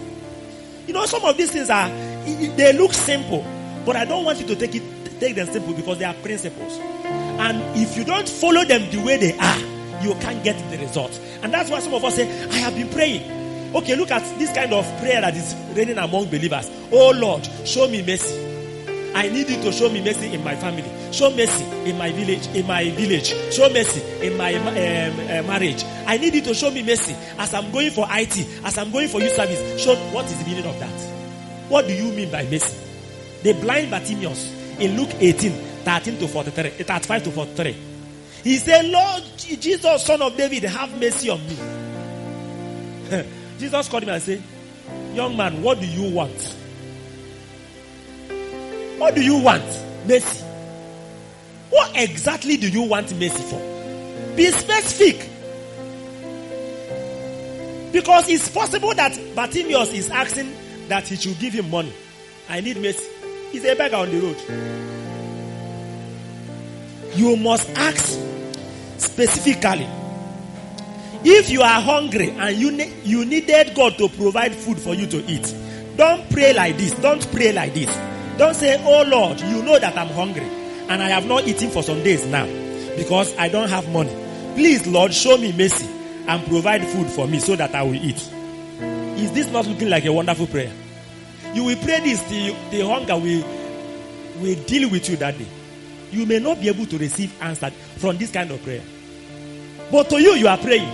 You 0.86 0.94
know, 0.94 1.06
some 1.06 1.24
of 1.24 1.36
these 1.36 1.50
things 1.50 1.70
are, 1.70 1.88
they 1.88 2.72
look 2.72 2.92
simple, 2.92 3.44
but 3.84 3.96
I 3.96 4.04
don't 4.04 4.24
want 4.24 4.38
you 4.38 4.46
to 4.46 4.54
take 4.54 4.76
it, 4.76 5.18
take 5.18 5.34
them 5.34 5.48
simple 5.48 5.74
because 5.74 5.98
they 5.98 6.04
are 6.04 6.14
principles. 6.14 6.78
And 6.78 7.76
if 7.76 7.96
you 7.96 8.04
don't 8.04 8.28
follow 8.28 8.64
them 8.64 8.88
the 8.92 9.02
way 9.02 9.16
they 9.16 9.36
are, 9.36 9.73
you 10.04 10.14
can't 10.20 10.42
get 10.44 10.56
the 10.70 10.78
result. 10.78 11.18
And 11.42 11.52
that's 11.52 11.70
why 11.70 11.80
some 11.80 11.94
of 11.94 12.04
us 12.04 12.16
say, 12.16 12.28
I 12.50 12.56
have 12.58 12.74
been 12.74 12.88
praying. 12.90 13.74
Okay, 13.74 13.96
look 13.96 14.10
at 14.12 14.22
this 14.38 14.52
kind 14.52 14.72
of 14.72 14.84
prayer 15.00 15.20
that 15.20 15.34
is 15.34 15.54
reigning 15.76 15.98
among 15.98 16.26
believers. 16.26 16.70
Oh 16.92 17.10
Lord, 17.10 17.44
show 17.64 17.88
me 17.88 18.02
mercy. 18.02 18.52
I 19.14 19.28
need 19.28 19.48
you 19.48 19.60
to 19.62 19.72
show 19.72 19.88
me 19.88 20.02
mercy 20.02 20.32
in 20.32 20.42
my 20.44 20.54
family. 20.56 20.90
Show 21.12 21.30
mercy 21.30 21.64
in 21.88 21.96
my 21.98 22.10
village. 22.12 22.46
In 22.48 22.66
my 22.66 22.90
village. 22.90 23.28
Show 23.52 23.68
mercy 23.70 24.00
in 24.26 24.36
my 24.36 24.54
um, 24.54 24.66
uh, 24.66 25.48
marriage. 25.48 25.84
I 26.06 26.18
need 26.18 26.34
you 26.34 26.42
to 26.42 26.54
show 26.54 26.70
me 26.70 26.82
mercy 26.82 27.14
as 27.38 27.54
I'm 27.54 27.70
going 27.70 27.90
for 27.90 28.06
IT, 28.10 28.36
as 28.64 28.76
I'm 28.76 28.90
going 28.90 29.08
for 29.08 29.20
youth 29.20 29.34
service. 29.34 29.80
Show 29.80 29.94
what 30.12 30.26
is 30.26 30.38
the 30.38 30.44
meaning 30.44 30.66
of 30.66 30.78
that? 30.80 31.00
What 31.68 31.86
do 31.86 31.94
you 31.94 32.12
mean 32.12 32.30
by 32.30 32.44
mercy? 32.44 32.76
The 33.42 33.52
blind 33.54 33.90
Bartimaeus 33.90 34.78
in 34.80 34.96
Luke 34.96 35.10
18, 35.18 35.52
13 35.52 36.18
to 36.18 36.28
43, 36.28 36.70
35 36.70 37.24
to 37.24 37.30
43. 37.30 37.93
He 38.44 38.58
said, 38.58 38.84
Lord 38.84 39.22
Jesus, 39.38 40.04
son 40.04 40.20
of 40.20 40.36
David, 40.36 40.64
have 40.64 41.00
mercy 41.00 41.30
on 41.30 41.40
me. 41.48 41.56
Jesus 43.58 43.88
called 43.88 44.02
him 44.02 44.10
and 44.10 44.22
said, 44.22 44.42
Young 45.14 45.34
man, 45.34 45.62
what 45.62 45.80
do 45.80 45.86
you 45.86 46.12
want? 46.14 46.56
What 48.98 49.14
do 49.14 49.22
you 49.24 49.38
want? 49.38 49.64
Mercy. 50.06 50.44
What 51.70 51.92
exactly 51.96 52.58
do 52.58 52.68
you 52.68 52.82
want 52.82 53.18
mercy 53.18 53.42
for? 53.42 54.36
Be 54.36 54.50
specific. 54.50 55.30
Because 57.92 58.28
it's 58.28 58.50
possible 58.50 58.92
that 58.94 59.18
Bartimaeus 59.34 59.94
is 59.94 60.10
asking 60.10 60.54
that 60.88 61.08
he 61.08 61.16
should 61.16 61.38
give 61.38 61.54
him 61.54 61.70
money. 61.70 61.94
I 62.50 62.60
need 62.60 62.76
mercy. 62.76 63.08
He's 63.52 63.64
a 63.64 63.74
beggar 63.74 63.96
on 63.96 64.10
the 64.10 64.20
road. 64.20 64.36
You 67.16 67.36
must 67.36 67.70
ask 67.70 68.18
specifically. 69.04 69.88
If 71.26 71.48
you 71.50 71.62
are 71.62 71.80
hungry 71.80 72.30
and 72.30 72.56
you, 72.56 72.70
ne- 72.70 72.92
you 73.02 73.24
needed 73.24 73.74
God 73.74 73.96
to 73.98 74.08
provide 74.10 74.54
food 74.54 74.78
for 74.78 74.94
you 74.94 75.06
to 75.06 75.24
eat, 75.24 75.54
don't 75.96 76.28
pray 76.30 76.52
like 76.52 76.76
this. 76.76 76.92
Don't 76.94 77.26
pray 77.32 77.52
like 77.52 77.72
this. 77.72 77.88
Don't 78.36 78.54
say, 78.54 78.82
Oh 78.84 79.04
Lord, 79.08 79.40
you 79.40 79.62
know 79.62 79.78
that 79.78 79.96
I'm 79.96 80.08
hungry 80.08 80.42
and 80.88 81.02
I 81.02 81.08
have 81.08 81.26
not 81.26 81.46
eaten 81.46 81.70
for 81.70 81.82
some 81.82 82.02
days 82.02 82.26
now 82.26 82.46
because 82.96 83.34
I 83.38 83.48
don't 83.48 83.68
have 83.70 83.88
money. 83.90 84.14
Please, 84.54 84.86
Lord, 84.86 85.14
show 85.14 85.36
me 85.36 85.52
mercy 85.56 85.88
and 86.26 86.44
provide 86.46 86.84
food 86.86 87.06
for 87.08 87.26
me 87.26 87.38
so 87.38 87.56
that 87.56 87.74
I 87.74 87.82
will 87.82 87.94
eat. 87.94 88.16
Is 89.18 89.32
this 89.32 89.50
not 89.50 89.66
looking 89.66 89.88
like 89.88 90.04
a 90.04 90.12
wonderful 90.12 90.46
prayer? 90.46 90.72
You 91.54 91.64
will 91.64 91.76
pray 91.76 92.00
this, 92.00 92.22
the, 92.24 92.54
the 92.70 92.86
hunger 92.86 93.14
will, 93.16 93.44
will 94.42 94.64
deal 94.64 94.90
with 94.90 95.08
you 95.08 95.16
that 95.16 95.38
day. 95.38 95.46
You 96.10 96.26
may 96.26 96.38
not 96.38 96.60
be 96.60 96.68
able 96.68 96.86
to 96.86 96.98
receive 96.98 97.32
answer 97.42 97.70
from 97.96 98.18
this 98.18 98.30
kind 98.30 98.50
of 98.50 98.62
prayer. 98.62 98.82
But 99.90 100.08
to 100.10 100.20
you, 100.20 100.32
you 100.34 100.48
are 100.48 100.58
praying. 100.58 100.88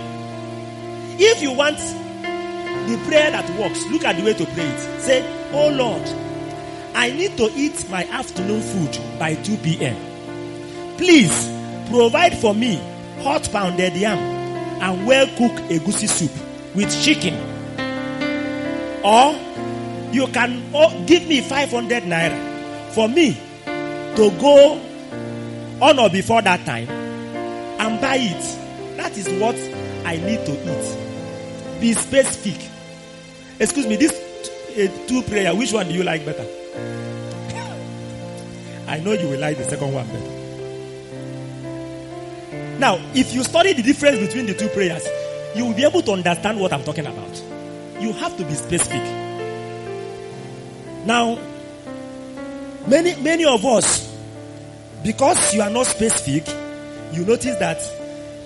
If 1.19 1.41
you 1.41 1.51
want 1.51 1.77
the 1.77 2.97
prayer 3.07 3.31
that 3.31 3.49
works, 3.59 3.85
look 3.87 4.03
at 4.03 4.15
the 4.17 4.23
way 4.23 4.33
to 4.33 4.45
pray 4.45 4.65
it. 4.65 5.01
Say, 5.01 5.49
Oh 5.53 5.69
Lord, 5.69 6.01
I 6.95 7.11
need 7.11 7.37
to 7.37 7.49
eat 7.55 7.89
my 7.89 8.05
afternoon 8.05 8.61
food 8.61 8.97
by 9.19 9.35
2 9.35 9.57
p.m. 9.57 9.95
Please 10.97 11.49
provide 11.89 12.37
for 12.37 12.53
me 12.53 12.75
hot 13.21 13.47
pounded 13.51 13.95
yam 13.95 14.17
and 14.17 15.05
well 15.05 15.27
cooked 15.37 15.61
egusi 15.69 16.07
soup 16.07 16.31
with 16.75 16.89
chicken. 17.03 17.35
Or 19.03 19.33
you 20.13 20.27
can 20.27 20.63
oh, 20.73 21.03
give 21.05 21.27
me 21.27 21.41
500 21.41 22.03
naira 22.03 22.91
for 22.93 23.07
me 23.07 23.33
to 24.15 24.31
go 24.39 24.81
on 25.81 25.99
or 25.99 26.09
before 26.09 26.41
that 26.41 26.65
time 26.65 26.89
and 26.89 28.01
buy 28.01 28.17
it. 28.17 28.60
That 29.01 29.17
is 29.17 29.27
what 29.41 29.55
I 30.05 30.17
need 30.17 30.45
to 30.45 30.51
eat. 30.51 31.81
Be 31.81 31.93
specific. 31.93 32.69
Excuse 33.59 33.87
me, 33.87 33.95
this 33.95 34.11
uh, 34.77 35.07
two 35.07 35.23
prayer, 35.23 35.55
which 35.55 35.73
one 35.73 35.87
do 35.87 35.95
you 35.95 36.03
like 36.03 36.23
better? 36.23 36.45
I 38.87 38.99
know 38.99 39.13
you 39.13 39.27
will 39.27 39.39
like 39.39 39.57
the 39.57 39.63
second 39.63 39.91
one 39.91 40.05
better. 40.05 40.37
Now, 42.77 42.99
if 43.15 43.33
you 43.33 43.43
study 43.43 43.73
the 43.73 43.81
difference 43.81 44.19
between 44.19 44.45
the 44.45 44.53
two 44.53 44.67
prayers, 44.69 45.07
you 45.55 45.65
will 45.65 45.73
be 45.73 45.83
able 45.83 46.03
to 46.03 46.11
understand 46.11 46.59
what 46.59 46.71
I'm 46.71 46.83
talking 46.83 47.07
about. 47.07 47.41
You 47.99 48.13
have 48.13 48.37
to 48.37 48.45
be 48.45 48.53
specific. 48.53 49.01
Now, 51.07 51.39
many 52.87 53.15
many 53.19 53.45
of 53.45 53.65
us, 53.65 54.15
because 55.03 55.55
you 55.55 55.63
are 55.63 55.71
not 55.71 55.87
specific, 55.87 56.47
you 57.13 57.25
notice 57.25 57.55
that 57.57 57.81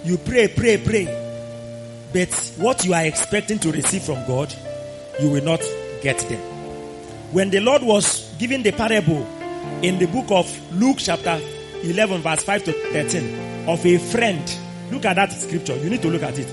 you 0.06 0.18
pray, 0.20 0.48
pray, 0.48 0.78
pray, 0.78 1.06
but 2.14 2.32
what 2.58 2.86
you 2.86 2.94
are 2.94 3.04
expecting 3.06 3.60
to 3.60 3.72
receive 3.72 4.04
from 4.04 4.26
God, 4.28 4.54
you 5.20 5.32
will 5.32 5.44
not 5.44 5.62
get 6.02 6.20
them. 6.30 6.40
When 7.32 7.50
the 7.50 7.60
Lord 7.60 7.82
was 7.82 8.34
giving 8.38 8.62
the 8.64 8.72
parable 8.72 9.28
in 9.82 9.98
the 9.98 10.06
book 10.06 10.28
of 10.30 10.74
Luke, 10.74 10.98
chapter 11.00 11.40
11, 11.82 12.22
verse 12.22 12.44
5 12.44 12.64
to 12.66 12.72
13, 12.72 13.68
of 13.68 13.84
a 13.86 13.98
friend, 13.98 14.58
look 14.92 15.06
at 15.06 15.16
that 15.16 15.32
scripture. 15.32 15.76
You 15.76 15.90
need 15.90 16.04
to 16.04 16.10
look 16.10 16.24
at 16.24 16.38
it. 16.38 16.48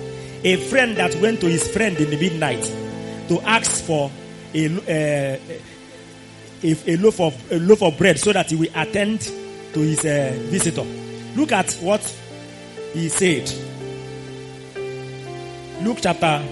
A 0.44 0.56
friend 0.68 0.96
that 0.96 1.14
went 1.16 1.40
to 1.40 1.46
his 1.46 1.68
friend 1.68 1.96
in 1.98 2.10
the 2.10 2.16
midnight 2.16 2.64
to 3.28 3.40
ask 3.42 3.84
for 3.84 4.10
a, 4.54 4.66
uh, 4.66 5.38
a, 6.62 6.90
a, 6.90 6.96
loaf 6.96 7.20
of, 7.20 7.52
a 7.52 7.58
loaf 7.58 7.82
of 7.82 7.96
bread 7.98 8.18
so 8.18 8.32
that 8.32 8.50
he 8.50 8.56
will 8.56 8.70
attend 8.74 9.20
to 9.20 9.80
his 9.80 10.00
uh, 10.04 10.32
visitor. 10.50 10.84
Look 11.36 11.52
at 11.52 11.72
what 11.74 12.00
he 12.92 13.08
said. 13.08 13.50
Luke 15.82 15.98
chapter, 16.00 16.44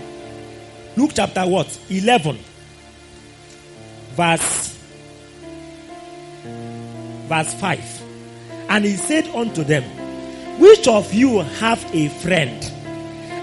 Luke 0.97 1.13
chapter 1.15 1.47
what? 1.47 1.79
11 1.89 2.39
verse 4.13 4.77
verse 7.29 7.55
5 7.55 8.03
and 8.71 8.85
he 8.85 8.97
said 8.97 9.27
unto 9.29 9.63
them 9.63 9.85
which 10.59 10.89
of 10.89 11.15
you 11.15 11.39
have 11.39 11.83
a 11.95 12.09
friend 12.09 12.65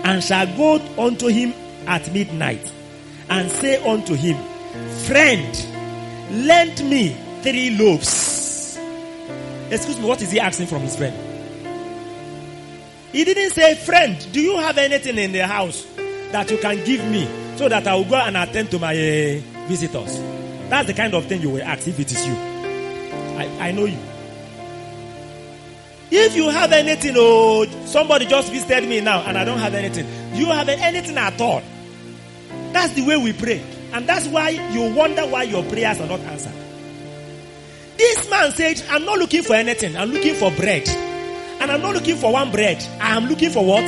and 0.06 0.22
shall 0.24 0.46
go 0.58 0.76
unto 1.02 1.28
him 1.28 1.54
at 1.88 2.12
midnight 2.12 2.72
and 3.30 3.50
say 3.50 3.82
unto 3.84 4.14
him 4.14 4.36
friend 5.06 5.66
lend 6.46 6.78
me 6.90 7.16
three 7.42 7.78
loaves 7.78 8.78
excuse 9.72 9.98
me 10.00 10.06
what 10.06 10.22
is 10.22 10.32
he 10.32 10.40
asking 10.40 10.68
from 10.68 10.82
his 10.82 10.96
friend 10.98 11.16
he 13.12 13.24
didn't 13.24 13.52
say 13.52 13.76
friend 13.76 14.28
do 14.32 14.40
you 14.42 14.58
have 14.58 14.78
anything 14.78 15.18
in 15.18 15.32
the 15.32 15.46
house 15.46 15.86
that 16.32 16.50
you 16.52 16.58
can 16.58 16.84
give 16.86 17.04
me 17.10 17.28
so 17.56 17.68
that 17.70 17.88
i 17.88 17.96
will 17.96 18.06
go 18.06 18.16
and 18.16 18.36
attend 18.38 18.70
to 18.70 18.80
my 18.80 18.94
uh, 18.94 19.40
visitors 19.68 20.20
that's 20.70 20.88
the 20.88 20.94
kind 20.94 21.14
of 21.14 21.26
thing 21.26 21.42
you 21.42 21.50
will 21.50 21.64
ask 21.64 21.88
if 21.88 22.00
it 22.00 22.12
is 22.12 22.28
you. 22.28 22.34
I, 22.34 23.68
I 23.70 23.72
know 23.72 23.86
you. 23.86 24.00
If 26.10 26.36
you 26.36 26.50
have 26.50 26.72
anything, 26.72 27.14
oh, 27.18 27.66
somebody 27.86 28.26
just 28.26 28.52
visited 28.52 28.88
me 28.88 29.02
now 29.02 29.22
and 29.22 29.38
I 29.38 29.46
don't 29.46 29.60
have 29.60 29.74
anything. 29.74 30.06
Do 30.34 30.40
you 30.40 30.48
have 30.48 30.68
anything 30.70 31.18
at 31.18 31.40
all? 31.40 31.62
That's 32.72 32.94
the 32.94 33.06
way 33.06 33.18
we 33.18 33.34
pray. 33.34 33.62
And 33.94 34.08
that's 34.08 34.28
why 34.28 34.50
you 34.50 34.94
wonder 34.94 35.24
why 35.24 35.44
your 35.44 35.64
prayers 35.64 36.00
are 36.02 36.08
not 36.08 36.20
answered. 36.22 36.54
This 37.98 38.30
man 38.30 38.52
said, 38.52 38.84
I'm 38.90 39.06
not 39.06 39.18
looking 39.18 39.44
for 39.44 39.54
anything. 39.54 39.96
I'm 39.96 40.12
looking 40.12 40.36
for 40.36 40.52
bread. 40.52 40.88
And 41.60 41.72
I'm 41.72 41.82
not 41.82 41.94
looking 41.94 42.18
for 42.18 42.32
one 42.34 42.52
bread. 42.52 42.84
I 43.02 43.16
am 43.16 43.26
looking 43.28 43.50
for 43.50 43.66
what? 43.66 43.84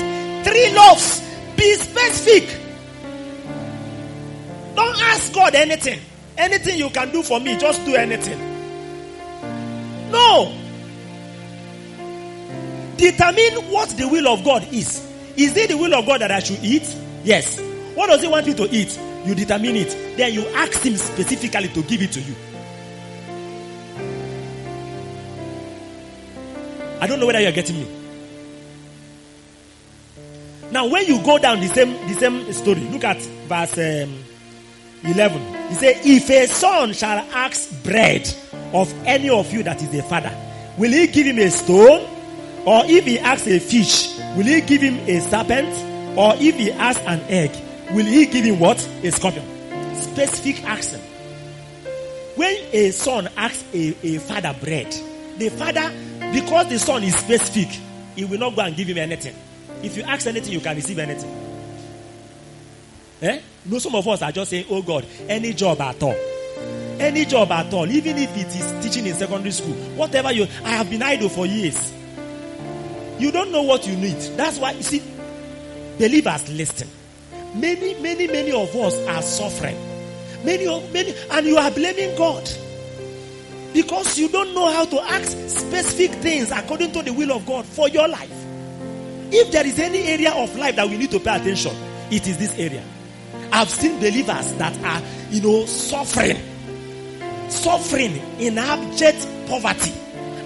Three 0.45 0.73
loaves. 0.73 1.21
Be 1.55 1.73
specific. 1.75 2.57
Don't 4.75 5.01
ask 5.01 5.33
God 5.33 5.55
anything. 5.55 5.99
Anything 6.37 6.79
you 6.79 6.89
can 6.89 7.11
do 7.11 7.21
for 7.21 7.39
me, 7.39 7.57
just 7.57 7.85
do 7.85 7.95
anything. 7.95 8.39
No. 10.09 10.55
Determine 12.97 13.71
what 13.71 13.89
the 13.89 14.07
will 14.07 14.27
of 14.27 14.43
God 14.43 14.67
is. 14.73 15.05
Is 15.37 15.55
it 15.55 15.69
the 15.69 15.77
will 15.77 15.93
of 15.93 16.05
God 16.05 16.21
that 16.21 16.31
I 16.31 16.39
should 16.39 16.63
eat? 16.63 16.95
Yes. 17.23 17.59
What 17.95 18.07
does 18.07 18.21
He 18.21 18.27
want 18.27 18.47
me 18.47 18.53
to 18.55 18.73
eat? 18.73 18.97
You 19.25 19.35
determine 19.35 19.75
it. 19.75 20.17
Then 20.17 20.33
you 20.33 20.45
ask 20.47 20.81
Him 20.81 20.95
specifically 20.95 21.67
to 21.69 21.83
give 21.83 22.01
it 22.01 22.11
to 22.13 22.21
you. 22.21 22.35
I 27.01 27.07
don't 27.07 27.19
know 27.19 27.25
whether 27.25 27.39
you're 27.39 27.51
getting 27.51 27.77
me. 27.77 27.87
Now, 30.71 30.87
when 30.87 31.05
you 31.07 31.21
go 31.23 31.37
down 31.39 31.59
the 31.61 31.67
same 31.67 31.93
the 32.07 32.13
same 32.13 32.53
story, 32.53 32.81
look 32.81 33.03
at 33.03 33.17
verse 33.47 33.77
um, 33.77 34.23
11. 35.03 35.69
He 35.69 35.75
said, 35.75 35.95
If 36.03 36.29
a 36.29 36.45
son 36.47 36.93
shall 36.93 37.17
ask 37.33 37.83
bread 37.83 38.31
of 38.73 38.93
any 39.05 39.29
of 39.29 39.51
you 39.51 39.63
that 39.63 39.81
is 39.81 39.93
a 39.95 40.03
father, 40.03 40.35
will 40.77 40.91
he 40.91 41.07
give 41.07 41.25
him 41.25 41.39
a 41.39 41.49
stone? 41.49 42.07
Or 42.65 42.83
if 42.85 43.05
he 43.05 43.17
asks 43.17 43.47
a 43.47 43.59
fish, 43.59 44.15
will 44.35 44.45
he 44.45 44.61
give 44.61 44.81
him 44.81 44.95
a 45.07 45.19
serpent? 45.21 45.69
Or 46.17 46.33
if 46.37 46.55
he 46.55 46.71
asks 46.71 47.01
an 47.05 47.21
egg, 47.29 47.51
will 47.91 48.05
he 48.05 48.25
give 48.25 48.45
him 48.45 48.59
what? 48.59 48.77
A 49.03 49.11
scorpion. 49.11 49.45
Specific 49.95 50.63
action. 50.65 50.99
When 52.35 52.55
a 52.73 52.91
son 52.91 53.29
asks 53.37 53.63
a, 53.73 53.95
a 54.03 54.17
father 54.19 54.55
bread, 54.61 54.91
the 55.37 55.49
father, 55.49 55.91
because 56.31 56.69
the 56.69 56.79
son 56.79 57.03
is 57.03 57.15
specific, 57.15 57.79
he 58.15 58.25
will 58.25 58.39
not 58.39 58.55
go 58.55 58.61
and 58.61 58.75
give 58.75 58.87
him 58.87 58.97
anything. 58.97 59.35
If 59.81 59.95
you 59.97 60.03
ask 60.03 60.27
anything, 60.27 60.51
you 60.53 60.59
can 60.59 60.75
receive 60.75 60.99
anything. 60.99 61.49
Eh? 63.21 63.39
No, 63.65 63.79
some 63.79 63.95
of 63.95 64.07
us 64.07 64.21
are 64.21 64.31
just 64.31 64.51
saying, 64.51 64.65
oh 64.69 64.81
God, 64.81 65.05
any 65.27 65.53
job 65.53 65.81
at 65.81 66.01
all. 66.01 66.15
Any 66.99 67.25
job 67.25 67.51
at 67.51 67.73
all, 67.73 67.89
even 67.89 68.17
if 68.17 68.35
it 68.35 68.47
is 68.47 68.83
teaching 68.83 69.07
in 69.07 69.15
secondary 69.15 69.51
school, 69.51 69.73
whatever 69.95 70.31
you, 70.31 70.43
I 70.63 70.71
have 70.71 70.89
been 70.89 71.01
idle 71.01 71.29
for 71.29 71.45
years. 71.45 71.93
You 73.17 73.31
don't 73.31 73.51
know 73.51 73.63
what 73.63 73.87
you 73.87 73.95
need. 73.95 74.17
That's 74.37 74.57
why, 74.59 74.71
you 74.71 74.83
see, 74.83 75.01
believers 75.97 76.49
listen. 76.49 76.89
Many, 77.55 77.99
many, 78.01 78.27
many 78.27 78.51
of 78.51 78.73
us 78.75 78.97
are 79.07 79.21
suffering. 79.21 79.77
Many, 80.43 80.67
of 80.67 80.93
many, 80.93 81.13
and 81.31 81.45
you 81.45 81.57
are 81.57 81.71
blaming 81.71 82.15
God. 82.17 82.49
Because 83.73 84.17
you 84.17 84.29
don't 84.29 84.53
know 84.53 84.71
how 84.71 84.85
to 84.85 84.99
ask 85.01 85.31
specific 85.49 86.11
things 86.21 86.51
according 86.51 86.91
to 86.93 87.03
the 87.03 87.13
will 87.13 87.31
of 87.31 87.45
God 87.45 87.65
for 87.65 87.87
your 87.89 88.07
life. 88.07 88.31
If 89.31 89.51
there 89.51 89.65
is 89.65 89.77
any 89.77 89.99
area 90.07 90.31
of 90.33 90.55
life 90.55 90.75
that 90.75 90.89
we 90.89 90.97
need 90.97 91.11
to 91.11 91.19
pay 91.19 91.35
attention, 91.35 91.75
it 92.09 92.27
is 92.27 92.37
this 92.37 92.57
area. 92.57 92.83
I've 93.51 93.69
seen 93.69 93.99
believers 93.99 94.53
that 94.53 94.77
are, 94.83 95.01
you 95.29 95.41
know, 95.41 95.65
suffering, 95.65 96.37
suffering 97.49 98.15
in 98.39 98.57
abject 98.57 99.27
poverty. 99.47 99.93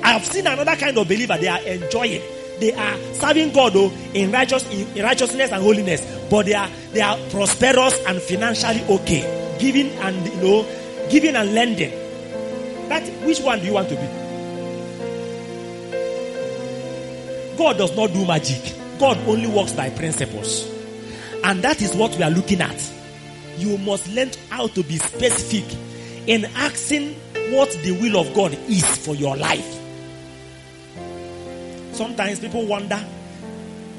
I 0.04 0.14
have 0.14 0.26
seen 0.26 0.48
another 0.48 0.76
kind 0.76 0.98
of 0.98 1.08
believer, 1.08 1.38
they 1.38 1.48
are 1.48 1.62
enjoying. 1.62 2.22
They 2.60 2.74
are 2.74 2.98
serving 3.14 3.54
God 3.54 3.74
oh, 3.76 3.92
in, 4.14 4.32
righteous, 4.32 4.70
in 4.70 5.04
righteousness 5.04 5.52
and 5.52 5.64
holiness, 5.64 6.02
but 6.30 6.46
they 6.46 6.54
are 6.54 6.70
they 6.92 7.02
are 7.02 7.18
prosperous 7.30 8.00
and 8.06 8.22
financially 8.22 8.84
okay, 8.90 9.58
giving 9.60 9.90
and 10.00 10.26
you 10.28 10.42
know, 10.42 10.66
giving 11.10 11.36
and 11.36 11.54
lending. 11.54 12.03
That 12.90 13.08
which 13.26 13.40
one 13.40 13.60
do 13.60 13.66
you 13.66 13.74
want 13.74 13.90
to 13.90 13.96
be? 13.96 14.08
God 17.58 17.78
does 17.78 17.96
not 17.96 18.14
do 18.14 18.26
magic. 18.26 18.76
God 19.00 19.18
only 19.28 19.48
works 19.48 19.74
by 19.74 19.90
principles. 19.90 20.70
And 21.44 21.64
that 21.64 21.82
is 21.82 21.94
what 21.96 22.16
we 22.16 22.24
are 22.24 22.30
looking 22.32 22.62
at. 22.62 22.92
You 23.58 23.78
must 23.78 24.08
learn 24.10 24.32
how 24.50 24.68
to 24.68 24.84
be 24.84 24.98
specific 24.98 25.78
in 26.28 26.46
asking 26.56 27.14
what 27.54 27.70
the 27.84 27.92
will 28.02 28.20
of 28.20 28.34
God 28.34 28.54
is 28.68 28.86
for 29.06 29.16
your 29.16 29.36
life. 29.38 29.80
Sometimes 31.94 32.40
people 32.40 32.66
wonder. 32.66 33.04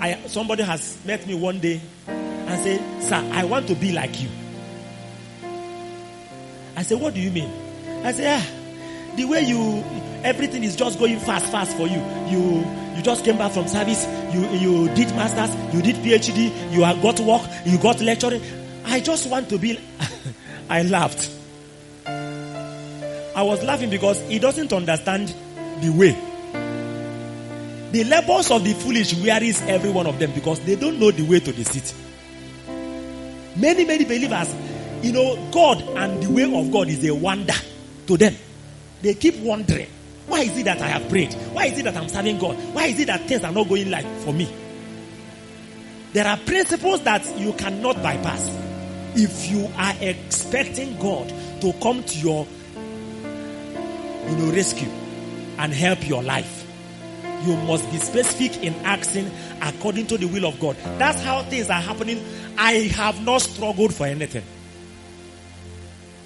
I, 0.00 0.20
somebody 0.26 0.64
has 0.64 0.98
met 1.04 1.26
me 1.26 1.34
one 1.34 1.60
day 1.60 1.80
and 2.06 2.62
said, 2.62 3.02
Sir, 3.02 3.30
I 3.32 3.44
want 3.44 3.68
to 3.68 3.74
be 3.74 3.92
like 3.92 4.20
you. 4.20 4.28
I 6.76 6.82
said, 6.82 7.00
What 7.00 7.14
do 7.14 7.20
you 7.20 7.30
mean? 7.30 7.50
I 8.04 8.12
said, 8.12 8.38
ah, 8.38 8.63
The 9.16 9.24
way 9.24 9.42
you, 9.42 9.84
everything 10.24 10.64
is 10.64 10.76
just 10.76 10.98
going 10.98 11.18
fast, 11.20 11.46
fast 11.46 11.76
for 11.76 11.86
you. 11.86 12.00
You 12.28 12.64
you 12.96 13.02
just 13.02 13.24
came 13.24 13.38
back 13.38 13.52
from 13.52 13.66
service. 13.66 14.06
You 14.32 14.48
you 14.50 14.94
did 14.94 15.08
masters. 15.16 15.54
You 15.74 15.82
did 15.82 15.96
PhD. 15.96 16.72
You 16.72 16.82
have 16.82 17.02
got 17.02 17.18
work. 17.20 17.42
You 17.64 17.78
got 17.78 18.00
lecturing. 18.00 18.42
I 18.84 19.00
just 19.00 19.28
want 19.28 19.48
to 19.48 19.58
be. 19.58 19.78
I 20.70 20.82
laughed. 20.82 21.30
I 22.06 23.42
was 23.42 23.62
laughing 23.64 23.90
because 23.90 24.20
he 24.28 24.38
doesn't 24.38 24.72
understand 24.72 25.34
the 25.80 25.90
way. 25.90 26.16
The 27.90 28.04
labors 28.04 28.50
of 28.50 28.64
the 28.64 28.72
foolish 28.74 29.14
wearies 29.14 29.60
every 29.62 29.90
one 29.90 30.06
of 30.06 30.18
them 30.18 30.32
because 30.32 30.60
they 30.60 30.76
don't 30.76 30.98
know 30.98 31.10
the 31.10 31.24
way 31.24 31.40
to 31.40 31.52
the 31.52 31.64
city. 31.64 31.94
Many, 33.56 33.84
many 33.84 34.04
believers, 34.04 34.54
you 35.02 35.12
know, 35.12 35.50
God 35.52 35.80
and 35.96 36.22
the 36.22 36.30
way 36.32 36.42
of 36.42 36.72
God 36.72 36.88
is 36.88 37.04
a 37.04 37.14
wonder 37.14 37.54
to 38.06 38.16
them. 38.16 38.34
They 39.04 39.12
keep 39.12 39.36
wondering, 39.40 39.88
why 40.28 40.40
is 40.40 40.56
it 40.56 40.64
that 40.64 40.80
I 40.80 40.88
have 40.88 41.10
prayed? 41.10 41.34
Why 41.52 41.66
is 41.66 41.78
it 41.78 41.82
that 41.82 41.94
I'm 41.94 42.08
serving 42.08 42.38
God? 42.38 42.56
Why 42.74 42.86
is 42.86 42.98
it 42.98 43.08
that 43.08 43.28
things 43.28 43.44
are 43.44 43.52
not 43.52 43.68
going 43.68 43.90
like 43.90 44.06
for 44.20 44.32
me? 44.32 44.50
There 46.14 46.26
are 46.26 46.38
principles 46.38 47.02
that 47.02 47.22
you 47.38 47.52
cannot 47.52 48.02
bypass. 48.02 48.48
If 49.14 49.50
you 49.50 49.70
are 49.76 49.94
expecting 50.00 50.98
God 50.98 51.28
to 51.60 51.74
come 51.82 52.02
to 52.02 52.18
your 52.18 52.46
you 54.26 54.36
know 54.36 54.52
rescue 54.54 54.88
and 55.58 55.74
help 55.74 56.08
your 56.08 56.22
life, 56.22 56.66
you 57.44 57.58
must 57.58 57.90
be 57.90 57.98
specific 57.98 58.62
in 58.62 58.72
asking 58.86 59.30
according 59.60 60.06
to 60.06 60.16
the 60.16 60.28
will 60.28 60.46
of 60.46 60.58
God. 60.60 60.76
That's 60.96 61.20
how 61.20 61.42
things 61.42 61.68
are 61.68 61.82
happening. 61.82 62.24
I 62.56 62.90
have 62.96 63.22
not 63.22 63.42
struggled 63.42 63.92
for 63.92 64.06
anything. 64.06 64.44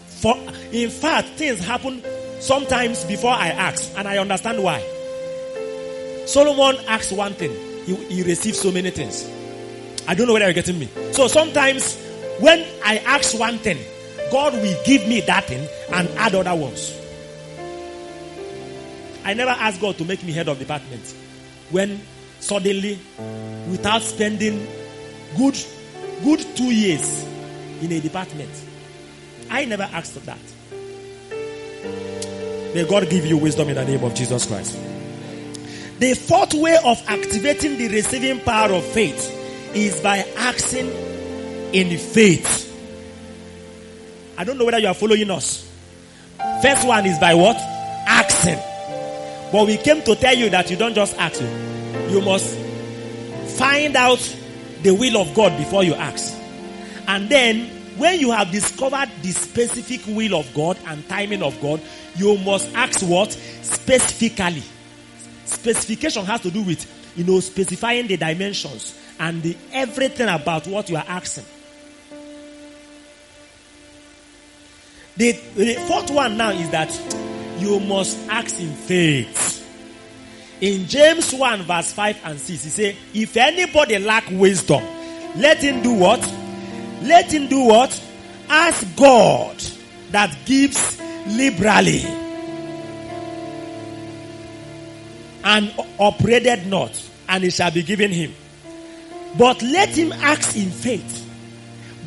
For 0.07 0.37
in 0.71 0.91
fact, 0.91 1.31
things 1.31 1.59
happen 1.59 2.05
sometimes 2.41 3.05
before 3.05 3.33
I 3.33 3.49
ask, 3.49 3.93
and 3.97 4.07
I 4.07 4.19
understand 4.19 4.63
why. 4.63 4.81
Solomon 6.27 6.77
asks 6.87 7.13
one 7.13 7.35
thing, 7.35 7.53
he, 7.87 7.95
he 8.07 8.23
received 8.23 8.57
so 8.57 8.71
many 8.71 8.91
things. 8.91 9.29
I 10.07 10.15
don't 10.15 10.27
know 10.27 10.33
whether 10.33 10.47
you're 10.47 10.55
getting 10.55 10.79
me. 10.79 10.89
So 11.13 11.27
sometimes 11.27 11.97
when 12.41 12.67
I 12.85 12.99
ask 12.99 13.39
one 13.39 13.59
thing, 13.59 13.79
God 14.31 14.53
will 14.55 14.85
give 14.85 15.07
me 15.09 15.21
that 15.23 15.45
thing 15.45 15.67
and 15.93 16.09
add 16.19 16.35
other 16.35 16.55
ones. 16.55 16.95
I 19.25 19.35
never 19.35 19.51
asked 19.51 19.81
God 19.81 19.99
to 19.99 20.05
make 20.05 20.23
me 20.23 20.33
head 20.33 20.49
of 20.49 20.59
department. 20.59 21.15
When 21.71 22.01
suddenly, 22.41 22.99
without 23.71 24.03
spending 24.03 24.67
good, 25.37 25.57
good 26.25 26.41
two 26.57 26.71
years 26.71 27.25
in 27.83 27.93
a 27.93 28.01
department, 28.01 28.51
I 29.51 29.65
never 29.65 29.83
asked 29.83 30.13
for 30.13 30.21
that. 30.21 30.39
May 32.75 32.87
God 32.89 33.09
give 33.09 33.27
you 33.27 33.39
wisdom 33.39 33.69
in 33.69 33.77
the 33.77 33.85
name 33.85 34.05
of 34.05 34.15
Jesus 34.15 34.47
Christ. 34.47 34.79
The 35.99 36.15
fourth 36.15 36.55
way 36.55 36.77
of 36.85 37.03
activating 37.09 37.79
the 37.79 37.89
receiving 37.89 38.41
power 38.41 38.73
of 38.73 38.85
faith 38.85 39.35
is 39.75 40.01
by 40.01 40.19
asking 40.37 40.91
in 41.73 41.99
faith. 41.99 42.67
I 44.37 44.45
don't 44.45 44.59
know 44.59 44.65
whether 44.65 44.79
you 44.79 44.87
are 44.89 44.95
following 44.95 45.31
us. 45.31 45.69
First 46.63 46.87
one 46.87 47.05
is 47.07 47.19
by 47.19 47.35
what? 47.35 47.57
Asking. 47.57 48.59
But 49.51 49.67
we 49.67 49.77
came 49.79 50.03
to 50.03 50.15
tell 50.15 50.37
you 50.37 50.51
that 50.51 50.71
you 50.71 50.77
don't 50.77 50.95
just 50.95 51.17
ask. 51.17 51.41
You 51.41 51.49
you 52.09 52.23
must 52.23 52.57
find 53.59 53.95
out 53.97 54.19
the 54.83 54.93
will 54.95 55.19
of 55.19 55.35
God 55.35 55.57
before 55.59 55.85
you 55.85 55.95
ask. 55.95 56.35
And 57.07 57.29
then, 57.29 57.71
when 57.99 58.21
you 58.21 58.31
have 58.31 58.51
discovered 58.51 59.11
the 59.23 59.31
specific 59.31 60.01
will 60.07 60.39
of 60.39 60.53
God 60.55 60.79
and 60.87 61.07
timing 61.09 61.43
of 61.43 61.61
God, 61.61 61.81
you 62.17 62.39
must 62.39 62.73
ask 62.75 63.01
what? 63.03 63.33
Specifically. 63.33 64.63
Specification 65.45 66.25
has 66.25 66.41
to 66.43 66.51
do 66.51 66.63
with, 66.63 66.87
you 67.17 67.25
know, 67.25 67.41
specifying 67.41 68.07
the 68.07 68.17
dimensions 68.17 68.99
and 69.19 69.43
the, 69.43 69.57
everything 69.73 70.29
about 70.29 70.67
what 70.67 70.89
you 70.89 70.97
are 70.97 71.05
asking. 71.09 71.45
The, 75.17 75.33
the 75.57 75.75
fourth 75.89 76.11
one 76.13 76.37
now 76.37 76.51
is 76.51 76.71
that 76.71 76.93
you 77.59 77.81
must 77.81 78.17
ask 78.29 78.61
in 78.61 78.73
faith. 78.73 79.57
In 80.61 80.87
James 80.87 81.33
1 81.33 81.63
verse 81.63 81.93
5 81.93 82.21
and 82.25 82.39
6, 82.39 82.65
he 82.65 82.71
say, 82.71 82.97
if 83.15 83.37
anybody 83.37 83.99
lack 83.99 84.29
wisdom, 84.31 84.83
let 85.37 85.59
him 85.59 85.83
do 85.83 85.95
what? 85.95 86.21
Let 87.03 87.33
him 87.33 87.49
do 87.49 87.61
what? 87.61 88.03
Ask 88.49 88.97
God 88.97 89.57
that 90.11 90.37
gives 90.47 91.01
liberally. 91.27 92.05
and 95.45 95.73
upbraided 95.99 96.67
not, 96.67 96.93
and 97.27 97.43
it 97.43 97.53
shall 97.53 97.71
be 97.71 97.83
given 97.83 98.11
him. 98.11 98.35
But 99.39 99.63
let 99.63 99.89
him 99.91 100.13
ask 100.13 100.55
in 100.57 100.71
faith. 100.71 101.25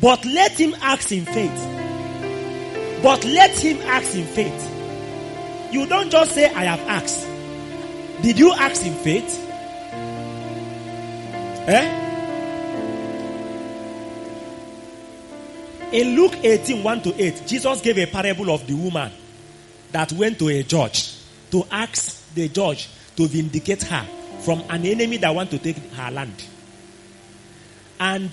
But 0.00 0.24
let 0.24 0.52
him 0.52 0.74
ask 0.80 1.10
in 1.10 1.24
faith. 1.24 3.00
But 3.02 3.24
let 3.24 3.58
him 3.58 3.78
ask 3.82 4.14
in 4.14 4.26
faith. 4.26 5.72
You 5.72 5.86
don't 5.86 6.10
just 6.10 6.32
say, 6.32 6.46
I 6.52 6.64
have 6.64 6.80
asked. 6.88 7.26
Did 8.22 8.38
you 8.38 8.52
ask 8.52 8.84
in 8.86 8.94
faith? 8.94 9.48
Eh? 11.66 12.11
In 15.92 16.16
Luke 16.16 16.36
18, 16.42 16.82
1 16.82 17.02
to 17.02 17.22
8, 17.22 17.42
Jesus 17.46 17.80
gave 17.82 17.98
a 17.98 18.06
parable 18.06 18.50
of 18.50 18.66
the 18.66 18.72
woman 18.74 19.12
that 19.90 20.10
went 20.12 20.38
to 20.38 20.48
a 20.48 20.62
judge 20.62 21.18
to 21.50 21.64
ask 21.70 22.32
the 22.34 22.48
judge 22.48 22.88
to 23.16 23.26
vindicate 23.26 23.82
her 23.82 24.06
from 24.40 24.62
an 24.70 24.86
enemy 24.86 25.18
that 25.18 25.34
want 25.34 25.50
to 25.50 25.58
take 25.58 25.76
her 25.76 26.10
land. 26.10 26.32
And 28.00 28.32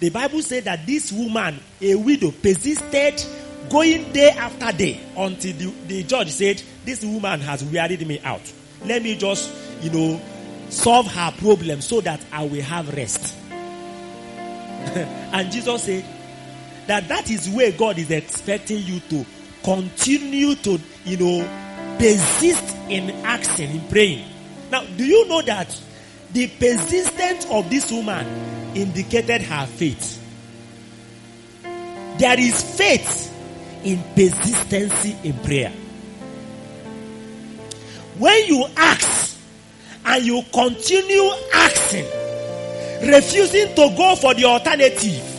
the 0.00 0.10
Bible 0.10 0.42
said 0.42 0.64
that 0.64 0.86
this 0.86 1.10
woman, 1.10 1.58
a 1.80 1.94
widow, 1.94 2.30
persisted 2.30 3.24
going 3.70 4.12
day 4.12 4.28
after 4.28 4.70
day 4.76 5.00
until 5.16 5.56
the, 5.56 5.74
the 5.88 6.02
judge 6.02 6.30
said, 6.30 6.62
This 6.84 7.02
woman 7.02 7.40
has 7.40 7.64
wearied 7.64 8.06
me 8.06 8.20
out. 8.20 8.52
Let 8.84 9.02
me 9.02 9.16
just, 9.16 9.50
you 9.82 9.90
know, 9.90 10.20
solve 10.68 11.06
her 11.06 11.32
problem 11.38 11.80
so 11.80 12.02
that 12.02 12.20
I 12.30 12.44
will 12.44 12.62
have 12.62 12.94
rest. 12.94 13.34
and 14.94 15.50
Jesus 15.50 15.84
said 15.84 16.04
that 16.86 17.08
that 17.08 17.30
is 17.30 17.48
where 17.48 17.72
God 17.72 17.98
is 17.98 18.10
expecting 18.10 18.82
you 18.82 19.00
to 19.10 19.24
continue 19.62 20.54
to, 20.56 20.80
you 21.04 21.16
know, 21.16 21.96
persist 21.98 22.76
in 22.88 23.10
asking, 23.24 23.70
in 23.70 23.88
praying. 23.88 24.26
Now, 24.70 24.84
do 24.84 25.04
you 25.04 25.28
know 25.28 25.42
that 25.42 25.78
the 26.32 26.46
persistence 26.46 27.46
of 27.50 27.68
this 27.70 27.90
woman 27.90 28.26
indicated 28.74 29.42
her 29.42 29.66
faith? 29.66 30.18
There 32.18 32.38
is 32.38 32.62
faith 32.76 33.30
in 33.84 34.02
persistency 34.14 35.16
in 35.24 35.38
prayer. 35.38 35.72
When 38.18 38.46
you 38.46 38.66
ask 38.76 39.38
and 40.04 40.24
you 40.24 40.42
continue 40.52 41.30
asking, 41.54 42.04
refusing 43.08 43.74
to 43.74 43.94
go 43.96 44.14
for 44.16 44.34
the 44.34 44.44
alternative, 44.44 45.29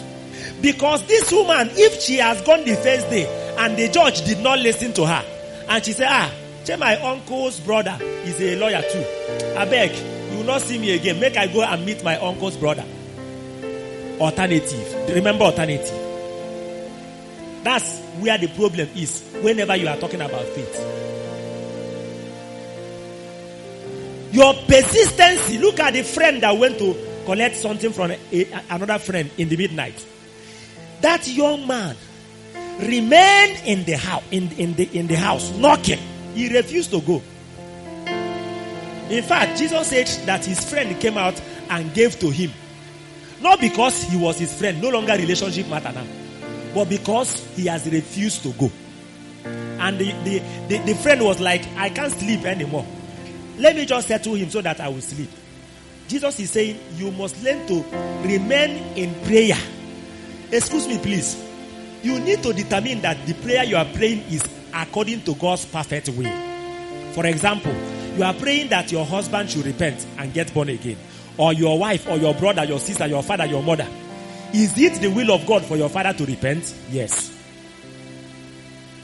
because 0.62 1.06
this 1.08 1.32
woman, 1.32 1.70
if 1.74 2.02
she 2.02 2.18
has 2.18 2.42
gone 2.42 2.64
the 2.64 2.76
first 2.76 3.10
day 3.10 3.26
and 3.58 3.78
the 3.78 3.90
judge 3.90 4.24
did 4.26 4.40
not 4.40 4.60
listen 4.60 4.94
to 4.94 5.06
her, 5.06 5.24
and 5.68 5.84
she 5.84 5.94
said, 5.94 6.08
Ah, 6.10 6.32
check 6.66 6.80
my 6.80 6.96
uncle's 6.98 7.60
brother 7.60 7.98
is 8.02 8.40
a 8.42 8.56
lawyer 8.58 8.82
too. 8.82 9.06
I 9.58 9.66
beg, 9.66 9.96
you 10.32 10.38
will 10.38 10.46
not 10.46 10.62
see 10.62 10.78
me 10.78 10.92
again. 10.96 11.20
Make 11.20 11.38
I 11.38 11.48
go 11.48 11.64
and 11.64 11.86
meet 11.86 12.04
my 12.04 12.18
uncle's 12.18 12.58
brother. 12.58 12.86
Alternative. 14.20 15.10
Remember 15.16 15.46
alternative. 15.46 15.98
That's 17.64 18.00
where 18.20 18.38
the 18.38 18.48
problem 18.48 18.90
is 18.96 19.24
whenever 19.42 19.76
you 19.76 19.88
are 19.88 19.98
talking 19.98 20.22
about 20.22 20.46
faith. 20.46 21.02
Your 24.32 24.54
persistency. 24.54 25.58
Look 25.58 25.80
at 25.80 25.94
the 25.94 26.04
friend 26.04 26.42
that 26.42 26.58
went 26.58 26.78
to 26.80 26.96
collect 27.26 27.56
something 27.56 27.92
from 27.92 28.12
a, 28.12 28.48
another 28.70 29.00
friend 29.00 29.30
in 29.38 29.50
the 29.50 29.58
midnight. 29.58 30.06
That 31.02 31.28
young 31.28 31.68
man 31.68 31.96
remained 32.80 33.62
in 33.66 33.84
the 33.86 33.98
house 33.98 34.24
in, 34.32 34.52
in 34.54 34.74
the 34.76 34.86
in 34.98 35.08
the 35.08 35.16
house 35.16 35.52
knocking. 35.58 36.00
He 36.34 36.54
refused 36.54 36.92
to 36.92 37.02
go. 37.02 37.22
In 39.10 39.24
fact, 39.24 39.58
Jesus 39.60 39.88
said 39.88 40.08
that 40.26 40.46
his 40.46 40.68
friend 40.70 41.00
came 41.02 41.18
out 41.18 41.40
and 41.70 41.94
gave 41.94 42.18
to 42.20 42.30
him. 42.30 42.52
Not 43.42 43.60
because 43.60 44.04
he 44.04 44.18
was 44.18 44.40
his 44.40 44.58
friend, 44.58 44.82
no 44.82 44.90
longer 44.90 45.14
relationship 45.14 45.68
matter 45.68 45.92
now 45.92 46.06
but 46.74 46.90
because 46.90 47.46
he 47.56 47.66
has 47.68 47.90
refused 47.90 48.44
to 48.44 48.52
go. 48.54 48.72
And 49.44 49.98
the, 49.98 50.12
the, 50.24 50.40
the, 50.68 50.78
the, 50.86 50.96
friend 50.96 51.24
was 51.24 51.40
like, 51.40 51.66
I 51.76 51.90
can't 51.90 52.12
sleep 52.12 52.46
anymore. 52.46 52.86
Let 53.58 53.76
me 53.76 53.86
just 53.86 54.08
settle 54.08 54.36
him 54.36 54.50
so 54.50 54.62
that 54.62 54.80
I 54.80 54.88
will 54.88 55.02
sleep. 55.02 55.30
Jesus 56.08 56.40
is 56.40 56.52
saying, 56.52 56.80
You 56.96 57.12
must 57.12 57.42
learn 57.44 57.68
to 57.68 57.84
remain 58.24 58.96
in 58.96 59.14
prayer. 59.26 59.58
Excuse 60.52 60.88
me, 60.88 60.98
please. 61.00 61.42
You 62.04 62.20
need 62.20 62.42
to 62.44 62.54
determine 62.54 63.02
that 63.02 63.26
the 63.26 63.34
prayer 63.36 63.64
you 63.64 63.78
are 63.78 63.86
praying 63.86 64.24
is 64.30 64.44
according 64.74 65.22
to 65.24 65.36
God's 65.36 65.66
perfect 65.66 66.10
will. 66.10 66.32
For 67.14 67.26
example, 67.26 67.74
you 68.18 68.24
are 68.24 68.34
praying 68.34 68.70
that 68.70 68.92
your 68.92 69.06
husband 69.06 69.50
should 69.50 69.66
repent 69.66 70.06
and 70.18 70.34
get 70.34 70.54
born 70.54 70.70
again, 70.70 70.98
or 71.38 71.54
your 71.54 71.78
wife, 71.78 72.08
or 72.08 72.18
your 72.18 72.34
brother, 72.34 72.64
your 72.64 72.80
sister, 72.80 73.08
your 73.08 73.24
father, 73.24 73.46
your 73.46 73.64
mother 73.64 73.88
is 74.54 74.78
it 74.78 75.02
the 75.02 75.10
will 75.10 75.32
of 75.32 75.46
God 75.46 75.64
for 75.64 75.78
your 75.78 75.90
father 75.90 76.14
to 76.14 76.26
repent? 76.26 76.74
Yes. 76.90 77.38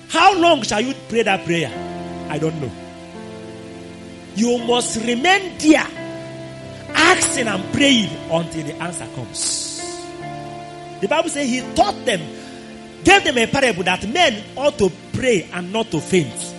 How 0.10 0.38
long 0.38 0.62
shall 0.64 0.82
you 0.82 0.93
pray 1.08 1.24
that 1.24 1.45
prayer? 1.45 1.72
I 2.30 2.38
don't 2.38 2.60
know. 2.60 2.72
You 4.36 4.58
must 4.60 4.98
remain 4.98 5.58
there, 5.58 5.88
asking 6.93 7.48
and 7.48 7.74
praying 7.74 8.10
until 8.30 8.64
the 8.64 8.76
answer 8.76 9.08
comes. 9.16 9.66
The 11.02 11.08
Bible 11.08 11.30
says 11.30 11.48
he 11.48 11.62
taught 11.76 12.06
them, 12.06 12.22
gave 13.04 13.24
them 13.24 13.38
a 13.38 13.48
parable 13.48 13.84
that 13.84 14.08
men 14.08 14.43
ought 14.56 14.78
to 14.80 14.91
pray 15.14 15.50
and 15.54 15.72
not 15.72 15.91
to 15.91 16.02
faint. 16.02 16.54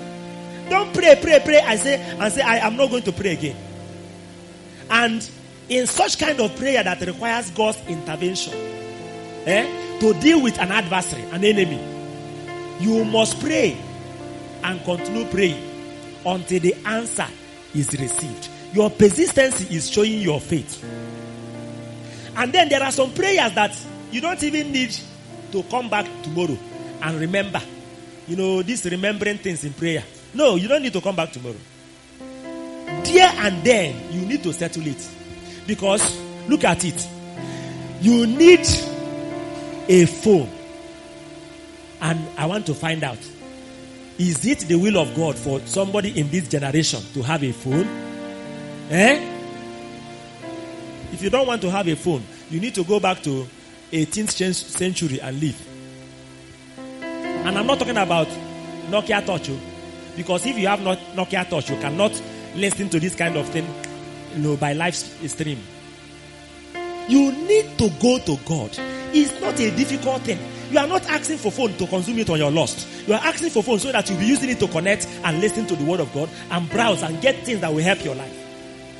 Don't 0.69 0.93
pray, 0.93 1.19
pray, 1.21 1.41
pray, 1.45 1.61
I 1.61 1.77
say, 1.77 1.95
and 2.01 2.33
say, 2.33 2.43
I 2.43 2.59
am 2.67 2.77
not 2.77 2.91
going 2.91 3.03
to 3.05 3.13
pray 3.13 3.33
again. 3.33 3.57
And 4.91 5.29
in 5.69 5.87
such 5.87 6.19
kind 6.19 6.41
of 6.41 6.55
prayer 6.57 6.83
that 6.83 7.01
requires 7.01 7.51
God's 7.51 7.79
intervention, 7.89 8.55
eh, 9.47 9.99
to 10.01 10.15
deal 10.15 10.43
with 10.43 10.59
an 10.59 10.71
adversary, 10.71 11.23
an 11.31 11.45
enemy, 11.45 11.81
you 12.81 13.05
must 13.05 13.41
pray 13.41 13.77
and 14.63 14.83
continue 14.85 15.25
praying 15.27 15.63
until 16.25 16.61
the 16.61 16.75
answer 16.87 17.27
is 17.75 17.93
received. 17.99 18.49
Your 18.73 18.91
persistency 18.91 19.75
is 19.75 19.91
showing 19.91 20.21
your 20.21 20.41
faith. 20.41 20.85
And 22.37 22.53
then 22.53 22.69
there 22.69 22.83
are 22.83 22.93
some 22.93 23.13
prayers 23.13 23.53
that 23.55 23.77
you 24.11 24.21
don't 24.21 24.43
even 24.43 24.73
need 24.73 24.97
to 25.53 25.63
come 25.65 25.89
back 25.89 26.07
tomorrow 26.23 26.57
and 27.03 27.21
remember. 27.21 27.61
You 28.27 28.37
know, 28.37 28.63
this 28.63 28.85
remembering 28.85 29.39
things 29.39 29.65
in 29.65 29.73
prayer. 29.73 30.05
No, 30.35 30.57
you 30.57 30.69
don't 30.69 30.83
need 30.83 30.93
to 30.93 31.01
come 31.01 31.17
back 31.17 31.33
tomorrow. 31.33 31.57
There 33.05 33.33
and 33.37 33.65
then, 33.65 34.13
you 34.13 34.27
need 34.27 34.43
to 34.43 34.53
settle 34.53 34.87
it. 34.87 35.09
Because, 35.67 36.19
look 36.49 36.65
at 36.65 36.85
it. 36.85 37.09
You 38.01 38.27
need 38.27 38.67
a 39.89 40.05
phone. 40.07 40.51
And 42.01 42.21
I 42.39 42.47
want 42.47 42.67
to 42.67 42.75
find 42.75 43.03
out 43.03 43.19
is 44.19 44.45
it 44.45 44.61
the 44.61 44.75
will 44.75 44.99
of 44.99 45.15
God 45.15 45.37
for 45.37 45.61
somebody 45.61 46.19
in 46.19 46.29
this 46.29 46.49
generation 46.49 47.01
to 47.15 47.23
have 47.23 47.45
a 47.45 47.53
phone? 47.53 47.87
Eh? 48.91 49.35
If 51.13 51.23
you 51.23 51.31
don't 51.31 51.47
want 51.47 51.63
to 51.63 51.71
have 51.71 51.87
a 51.87 51.95
phone, 51.95 52.25
you 52.51 52.59
need 52.61 52.75
to 52.75 52.85
go 52.85 52.99
back 52.99 53.23
to 53.23 53.47
18th 53.93 54.55
century 54.55 55.21
and 55.21 55.41
live. 55.41 55.69
And 57.47 57.57
I'm 57.57 57.67
not 57.67 57.79
talking 57.79 57.97
about 57.97 58.29
Nokia 58.91 59.25
Touch, 59.25 59.51
oh. 59.51 59.61
because 60.17 60.45
if 60.47 60.59
you 60.59 60.67
have 60.69 60.83
not 60.83 60.99
Nokia 61.15 61.49
Touch, 61.49 61.71
you 61.71 61.77
cannot 61.79 62.13
listen 62.55 62.89
to 62.91 63.01
this 63.01 63.15
kind 63.15 63.37
of 63.37 63.49
thing, 63.49 63.67
you 64.35 64.43
know, 64.43 64.57
by 64.57 64.73
live 64.73 64.95
stream. 64.95 65.59
You 67.09 67.33
need 67.33 67.79
to 67.79 67.89
go 68.01 68.19
to 68.19 68.37
God. 68.45 68.71
It's 69.15 69.41
not 69.41 69.59
a 69.59 69.71
difficult 69.71 70.23
thing. 70.23 70.39
You 70.71 70.79
are 70.79 70.87
not 70.87 71.07
asking 71.07 71.39
for 71.39 71.51
phone 71.51 71.73
to 71.79 71.87
consume 71.87 72.19
it 72.19 72.29
on 72.29 72.39
your 72.39 72.51
lust. 72.51 72.87
You 73.09 73.15
are 73.15 73.21
asking 73.23 73.51
for 73.51 73.63
phone 73.63 73.79
so 73.79 73.91
that 73.91 74.09
you'll 74.11 74.19
be 74.19 74.27
using 74.27 74.51
it 74.51 74.59
to 74.61 74.69
connect 74.69 75.07
and 75.25 75.41
listen 75.41 75.67
to 75.69 75.77
the 75.77 75.85
word 75.85 76.01
of 76.01 76.13
God 76.13 76.29
and 76.51 76.69
browse 76.69 77.03
and 77.03 77.19
get 77.23 77.37
things 77.47 77.61
that 77.63 77.73
will 77.73 77.83
help 77.83 78.05
your 78.05 78.15
life. 78.15 78.35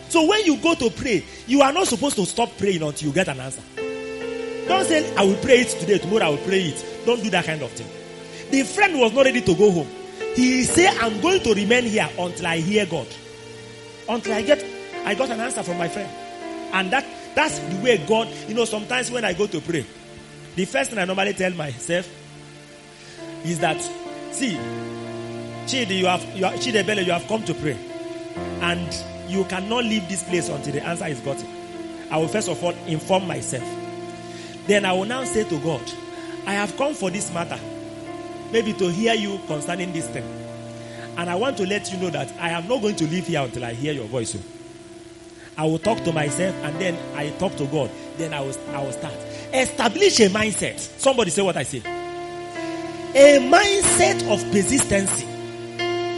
So 0.09 0.27
when 0.27 0.43
you 0.47 0.57
go 0.57 0.75
to 0.75 0.89
pray, 0.89 1.23
you 1.47 1.61
are 1.61 1.73
not 1.73 1.87
supposed 1.89 2.17
to 2.17 2.25
stop 2.25 2.57
praying 2.57 2.83
until 2.83 3.09
you 3.09 3.15
get 3.15 3.29
an 3.29 3.41
answer. 3.41 3.63
Don't 4.69 4.85
say, 4.85 5.15
I 5.17 5.25
will 5.25 5.37
pray 5.37 5.61
it 5.61 5.69
today, 5.81 5.99
tomorrow 5.99 6.27
I 6.27 6.29
will 6.31 6.39
pray 6.39 6.61
it. 6.61 7.05
Don't 7.07 7.23
do 7.23 7.31
that 7.31 7.45
kind 7.45 7.63
of 7.63 7.71
thing. 7.73 7.89
The 8.51 8.63
friend 8.63 8.99
was 9.01 9.13
not 9.13 9.25
ready 9.25 9.41
to 9.41 9.55
go 9.55 9.71
home. 9.71 9.89
He 10.35 10.65
said, 10.65 10.97
I'm 10.99 11.21
going 11.21 11.43
to 11.43 11.55
remain 11.55 11.85
here 11.85 12.09
until 12.19 12.47
I 12.47 12.59
hear 12.59 12.87
God. 12.87 13.07
Until 14.09 14.33
I 14.35 14.43
get 14.43 14.65
I 15.05 15.15
got 15.15 15.31
an 15.31 15.41
answer 15.41 15.63
from 15.63 15.79
my 15.79 15.89
friend. 15.89 16.11
And 16.73 16.91
that 16.93 17.05
that's 17.35 17.59
the 17.59 17.77
way 17.83 17.99
God, 18.07 18.29
you 18.47 18.55
know, 18.55 18.65
sometimes 18.65 19.11
when 19.11 19.25
I 19.25 19.33
go 19.33 19.47
to 19.47 19.61
pray, 19.61 19.87
the 20.55 20.65
first 20.65 20.91
thing 20.91 20.99
I 20.99 21.05
normally 21.05 21.33
tell 21.35 21.53
myself 21.53 22.07
is 23.45 23.61
that, 23.61 23.81
see, 24.33 24.59
Chidi, 25.67 25.99
you 25.99 26.07
have, 26.07 26.25
you 26.37 26.45
have 26.45 26.59
Chidebele, 26.61 27.07
you 27.07 27.13
have 27.13 27.27
come 27.27 27.45
to 27.45 27.55
pray. 27.55 27.79
And 28.61 28.95
you 29.29 29.45
cannot 29.45 29.85
leave 29.85 30.09
this 30.09 30.23
place 30.25 30.49
until 30.49 30.73
the 30.73 30.85
answer 30.85 31.07
is 31.07 31.21
gotten. 31.21 31.47
I 32.11 32.19
will 32.19 32.29
first 32.29 32.49
of 32.49 32.63
all 32.63 32.75
inform 32.87 33.27
myself. 33.27 33.65
Then 34.69 34.85
I 34.85 34.93
will 34.93 35.07
now 35.07 35.25
say 35.25 35.49
to 35.49 35.59
God, 35.61 35.81
I 36.47 36.53
have 36.53 36.77
come 36.77 36.93
for 36.93 37.11
this 37.11 37.33
matter. 37.33 37.59
Maybe 38.53 38.75
to 38.75 38.93
hear 38.93 39.15
you 39.15 39.41
concerning 39.47 39.93
this 39.95 40.07
thing. 40.09 40.25
And 41.17 41.29
I 41.31 41.35
want 41.35 41.57
to 41.57 41.67
let 41.67 41.91
you 41.91 41.99
know 41.99 42.11
that 42.11 42.31
I 42.39 42.51
am 42.51 42.69
not 42.69 42.83
going 42.83 42.97
to 42.97 43.05
leave 43.07 43.27
here 43.27 43.41
until 43.41 43.65
I 43.65 43.73
hear 43.73 43.93
your 43.95 44.07
voice. 44.07 44.33
So 44.33 44.39
I 45.57 45.65
will 45.65 45.79
talk 45.79 46.05
to 46.05 46.13
myself 46.13 46.55
and 46.63 46.79
then 46.79 46.99
I 47.17 47.31
talk 47.39 47.57
to 47.57 47.67
God. 47.67 47.91
Then 48.19 48.35
I 48.35 48.41
will, 48.41 48.55
I 48.71 48.83
will 48.85 48.93
start. 48.93 49.15
Establish 49.55 50.21
a 50.21 50.29
mindset. 50.29 50.79
Somebody 50.79 51.31
say 51.31 51.43
what 51.43 51.57
I 51.57 51.63
say. 51.63 51.79
A 51.79 53.39
mindset 53.51 54.31
of 54.31 54.53
persistency. 54.53 55.27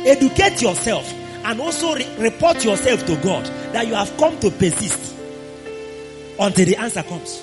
Educate 0.09 0.61
yourself 0.61 1.11
and 1.45 1.61
also 1.61 1.95
re- 1.95 2.17
report 2.19 2.65
yourself 2.65 3.07
to 3.07 3.17
God 3.23 3.47
that 3.73 3.87
you 3.87 3.95
have 3.95 4.15
come 4.17 4.39
to 4.41 4.51
persist 4.51 5.15
until 6.39 6.67
the 6.67 6.77
answer 6.77 7.05
comes. 7.05 7.43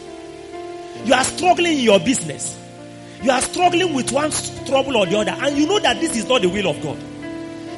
You 1.05 1.13
are 1.13 1.23
struggling 1.23 1.73
in 1.77 1.83
your 1.83 1.99
business. 1.99 2.57
You 3.23 3.31
are 3.31 3.41
struggling 3.41 3.93
with 3.93 4.11
one 4.11 4.31
trouble 4.65 4.97
or 4.97 5.05
the 5.05 5.17
other, 5.17 5.31
and 5.31 5.57
you 5.57 5.67
know 5.67 5.79
that 5.79 5.99
this 5.99 6.15
is 6.15 6.27
not 6.27 6.41
the 6.41 6.49
will 6.49 6.67
of 6.67 6.81
God. 6.81 6.97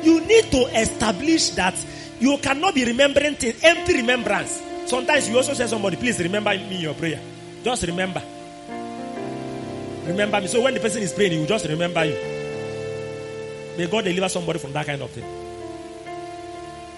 You 0.03 0.21
need 0.21 0.51
to 0.51 0.65
establish 0.79 1.49
that 1.51 1.75
you 2.19 2.37
cannot 2.37 2.75
be 2.75 2.85
remembering 2.85 3.35
things, 3.35 3.63
empty 3.63 3.95
remembrance. 3.95 4.61
Sometimes 4.85 5.29
you 5.29 5.37
also 5.37 5.53
say 5.53 5.67
somebody, 5.67 5.95
please 5.97 6.19
remember 6.19 6.51
me 6.51 6.75
in 6.75 6.81
your 6.81 6.93
prayer. 6.93 7.21
Just 7.63 7.83
remember. 7.83 8.21
Remember 10.05 10.41
me. 10.41 10.47
So 10.47 10.61
when 10.61 10.73
the 10.73 10.79
person 10.79 11.03
is 11.03 11.13
praying, 11.13 11.31
he 11.33 11.39
will 11.39 11.45
just 11.45 11.67
remember 11.67 12.03
you. 12.03 12.15
May 13.77 13.87
God 13.89 14.03
deliver 14.03 14.27
somebody 14.27 14.59
from 14.59 14.73
that 14.73 14.85
kind 14.85 15.01
of 15.01 15.09
thing. 15.11 15.23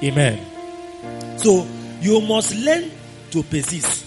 Amen. 0.04 1.38
So 1.38 1.68
you 2.00 2.22
must 2.22 2.56
learn 2.56 2.90
to 3.32 3.44
persist. 3.44 4.06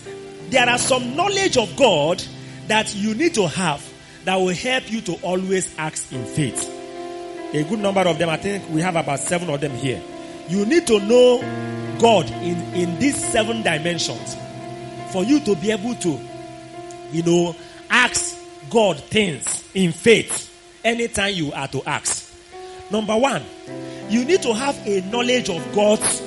There 0.50 0.68
are 0.68 0.78
some 0.78 1.16
knowledge 1.16 1.56
of 1.56 1.74
God 1.76 2.22
that 2.68 2.94
you 2.94 3.14
need 3.14 3.34
to 3.34 3.48
have 3.48 3.82
that 4.24 4.36
will 4.36 4.54
help 4.54 4.90
you 4.90 5.00
to 5.02 5.14
always 5.22 5.74
act 5.78 6.06
in 6.12 6.24
faith. 6.24 6.70
A 7.52 7.62
good 7.64 7.78
number 7.78 8.00
of 8.02 8.18
them, 8.18 8.28
I 8.28 8.36
think 8.36 8.68
we 8.70 8.80
have 8.80 8.96
about 8.96 9.20
seven 9.20 9.48
of 9.50 9.60
them 9.60 9.72
here. 9.72 10.02
You 10.48 10.66
need 10.66 10.86
to 10.88 10.98
know 11.00 11.40
God 11.98 12.30
in, 12.30 12.60
in 12.74 12.98
these 12.98 13.16
seven 13.16 13.62
dimensions 13.62 14.36
for 15.12 15.24
you 15.24 15.40
to 15.40 15.54
be 15.56 15.70
able 15.70 15.94
to, 15.96 16.18
you 17.12 17.22
know, 17.22 17.54
ask 17.90 18.38
God 18.70 18.98
things 18.98 19.68
in 19.74 19.92
faith 19.92 20.50
anytime 20.84 21.34
you 21.34 21.52
are 21.52 21.68
to 21.68 21.82
ask. 21.84 22.32
Number 22.90 23.16
one, 23.16 23.42
you 24.08 24.24
need 24.24 24.42
to 24.42 24.52
have 24.52 24.76
a 24.86 25.00
knowledge 25.02 25.48
of 25.48 25.74
God's 25.74 26.22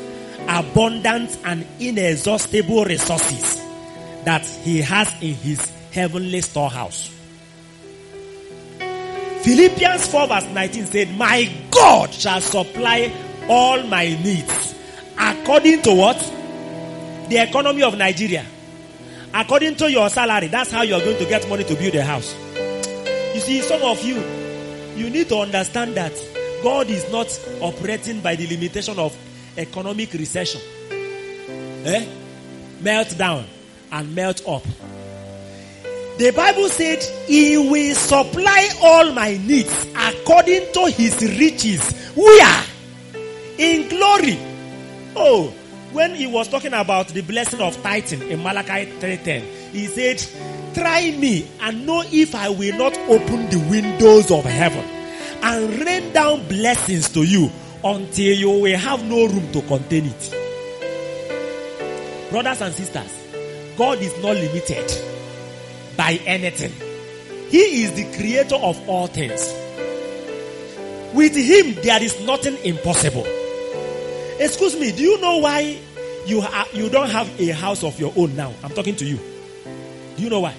abundant 0.48 1.38
and 1.44 1.66
inexhaustible 1.80 2.86
resources 2.86 3.67
that 4.28 4.46
He 4.46 4.82
has 4.82 5.08
in 5.22 5.34
His 5.36 5.62
heavenly 5.90 6.42
storehouse. 6.42 7.10
Philippians 9.42 10.06
4 10.08 10.28
verse 10.28 10.44
19 10.52 10.86
said, 10.88 11.18
My 11.18 11.50
God 11.72 12.14
shall 12.14 12.42
supply 12.42 13.10
all 13.48 13.82
my 13.84 14.04
needs 14.22 14.76
according 15.18 15.82
to 15.84 15.94
what? 15.96 16.18
The 17.30 17.38
economy 17.38 17.84
of 17.84 17.98
Nigeria. 17.98 18.46
According 19.34 19.78
to 19.78 19.90
your 19.90 20.10
salary, 20.10 20.48
that's 20.48 20.72
how 20.72 20.82
you're 20.82 21.00
going 21.00 21.18
to 21.20 21.26
get 21.26 21.48
money 21.48 21.64
to 21.64 21.76
build 21.76 21.96
a 21.96 22.04
house. 22.04 22.36
You 23.34 23.40
see, 23.40 23.62
some 23.62 23.82
of 23.82 24.04
you, 24.04 24.18
you 24.98 25.10
need 25.10 25.30
to 25.30 25.38
understand 25.38 25.96
that 25.96 26.12
God 26.62 26.90
is 26.90 27.10
not 27.14 27.28
operating 27.62 28.20
by 28.20 28.36
the 28.36 28.46
limitation 28.48 29.00
of 29.00 29.16
economic 29.58 30.12
recession. 30.12 30.60
Eh? 30.92 32.06
Melt 32.82 33.18
down 33.18 33.46
and 33.92 34.16
melt 34.16 34.48
up. 34.48 34.64
The 36.18 36.32
Bible 36.36 36.70
said, 36.70 37.04
He 37.28 37.58
will 37.58 37.96
supply 37.96 38.70
all 38.82 39.14
my 39.14 39.38
needs 39.38 39.88
according 39.96 40.74
to 40.74 40.92
His 40.92 41.22
riches. 41.40 42.12
Where? 42.16 42.64
In 43.58 43.90
glory. 43.90 44.38
Oh, 45.16 45.54
when 45.94 46.14
he 46.16 46.28
was 46.28 46.48
talking 46.48 46.74
about 46.74 47.08
the 47.10 47.22
blessing 47.22 47.62
of 47.62 47.82
tithing 47.82 48.22
in 48.30 48.44
Malachi 48.44 48.92
3:10, 49.00 49.42
he 49.72 49.88
said, 49.88 50.22
Try 50.74 51.12
me 51.18 51.48
and 51.62 51.86
know 51.86 52.04
if 52.12 52.36
I 52.36 52.50
will 52.50 52.78
not 52.78 52.98
open 53.10 53.50
the 53.50 53.58
windows 53.70 54.30
of 54.30 54.44
heaven 54.44 54.86
and 55.42 55.80
rain 55.80 56.14
down 56.14 56.48
blessings 56.48 57.10
to 57.10 57.24
you 57.24 57.50
until 57.84 58.34
you 58.36 58.50
will 58.50 58.78
have 58.78 59.04
no 59.06 59.26
room 59.28 59.52
to 59.54 59.62
contain 59.62 60.06
it. 60.08 60.34
Brothers 62.30 62.62
and 62.62 62.74
sisters, 62.76 63.27
God 63.78 64.00
is 64.02 64.14
not 64.22 64.36
limited 64.36 64.92
by 65.96 66.20
anything. 66.26 66.72
He 67.50 67.84
is 67.84 67.94
the 67.94 68.04
creator 68.18 68.56
of 68.56 68.90
all 68.90 69.08
things. 69.08 69.54
With 71.14 71.36
him, 71.36 71.76
there 71.84 72.02
is 72.04 72.20
nothing 72.26 72.58
impossible. 72.64 73.26
Excuse 74.40 74.80
me, 74.80 74.92
do 74.92 75.02
you 75.02 75.22
know 75.22 75.38
why 75.38 75.80
you, 76.26 76.42
ha- 76.42 76.68
you 76.74 76.90
don't 76.90 77.10
have 77.10 77.40
a 77.40 77.50
house 77.50 77.84
of 77.84 78.00
your 78.00 78.14
own 78.16 78.36
now? 78.36 78.54
I'm 78.64 78.72
talking 78.72 78.96
to 78.98 79.06
you. 79.06 79.18
Do 80.18 80.24
you 80.24 80.30
know 80.30 80.42
why? 80.42 80.54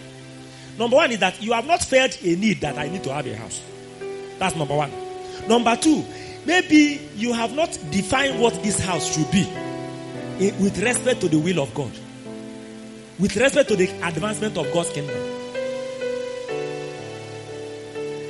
Number 0.79 0.97
one 0.97 1.11
is 1.11 1.19
that 1.19 1.43
you 1.43 1.53
have 1.53 1.67
not 1.67 1.83
felt 1.83 2.23
a 2.23 2.37
need 2.37 2.61
that 2.61 2.79
I 2.79 2.89
need 2.89 3.03
to 3.05 3.13
have 3.13 3.27
a 3.27 3.37
house. 3.37 3.61
That's 4.39 4.55
number 4.57 4.77
one. 4.77 4.93
Number 5.49 5.77
two, 5.77 6.05
maybe 6.47 7.01
you 7.17 7.33
have 7.33 7.55
not 7.55 7.71
defined 7.91 8.41
what 8.41 8.55
this 8.63 8.79
house 8.81 9.15
should 9.15 9.31
be 9.31 9.43
eh, 10.41 10.53
with 10.61 10.79
respect 10.81 11.21
to 11.23 11.29
the 11.29 11.39
will 11.39 11.61
of 11.61 11.75
God, 11.75 11.91
with 13.19 13.37
respect 13.37 13.69
to 13.69 13.77
the 13.77 13.89
advancement 14.07 14.57
of 14.57 14.73
God's 14.73 14.91
kingdom. 14.91 15.17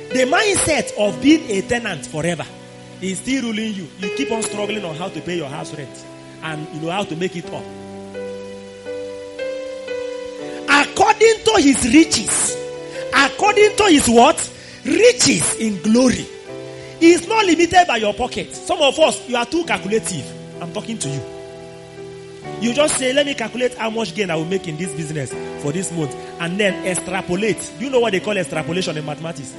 The 0.09 0.25
mindset 0.25 0.91
of 0.97 1.21
being 1.21 1.49
a 1.51 1.61
tenant 1.67 2.07
forever 2.07 2.45
is 3.01 3.19
still 3.19 3.43
ruling 3.43 3.73
you. 3.75 3.87
You 3.99 4.15
keep 4.17 4.31
on 4.31 4.41
struggling 4.41 4.83
on 4.83 4.95
how 4.95 5.09
to 5.09 5.21
pay 5.21 5.37
your 5.37 5.49
house 5.49 5.73
rent 5.75 6.05
and 6.41 6.67
you 6.73 6.81
know 6.81 6.89
how 6.89 7.03
to 7.03 7.15
make 7.15 7.35
it 7.35 7.45
up. 7.45 7.63
According 10.67 11.43
to 11.45 11.61
his 11.61 11.93
riches, 11.93 12.57
according 13.13 13.75
to 13.75 13.83
his 13.83 14.07
what? 14.07 14.37
Riches 14.85 15.55
in 15.57 15.81
glory. 15.81 16.25
Is 17.01 17.27
not 17.27 17.45
limited 17.45 17.85
by 17.87 17.97
your 17.97 18.13
pocket. 18.13 18.53
Some 18.53 18.81
of 18.81 18.99
us, 18.99 19.29
you 19.29 19.37
are 19.37 19.45
too 19.45 19.63
calculative. 19.63 20.61
I'm 20.61 20.73
talking 20.73 20.97
to 20.97 21.07
you. 21.07 21.38
You 22.61 22.73
just 22.73 22.97
say, 22.97 23.13
let 23.13 23.25
me 23.25 23.35
calculate 23.35 23.75
how 23.75 23.89
much 23.89 24.13
gain 24.13 24.29
I 24.29 24.35
will 24.35 24.45
make 24.45 24.67
in 24.67 24.75
this 24.75 24.91
business 24.93 25.31
for 25.63 25.71
this 25.71 25.91
month 25.93 26.13
and 26.41 26.59
then 26.59 26.85
extrapolate. 26.85 27.71
Do 27.79 27.85
you 27.85 27.91
know 27.91 28.01
what 28.01 28.11
they 28.11 28.19
call 28.19 28.35
extrapolation 28.35 28.97
in 28.97 29.05
mathematics? 29.05 29.55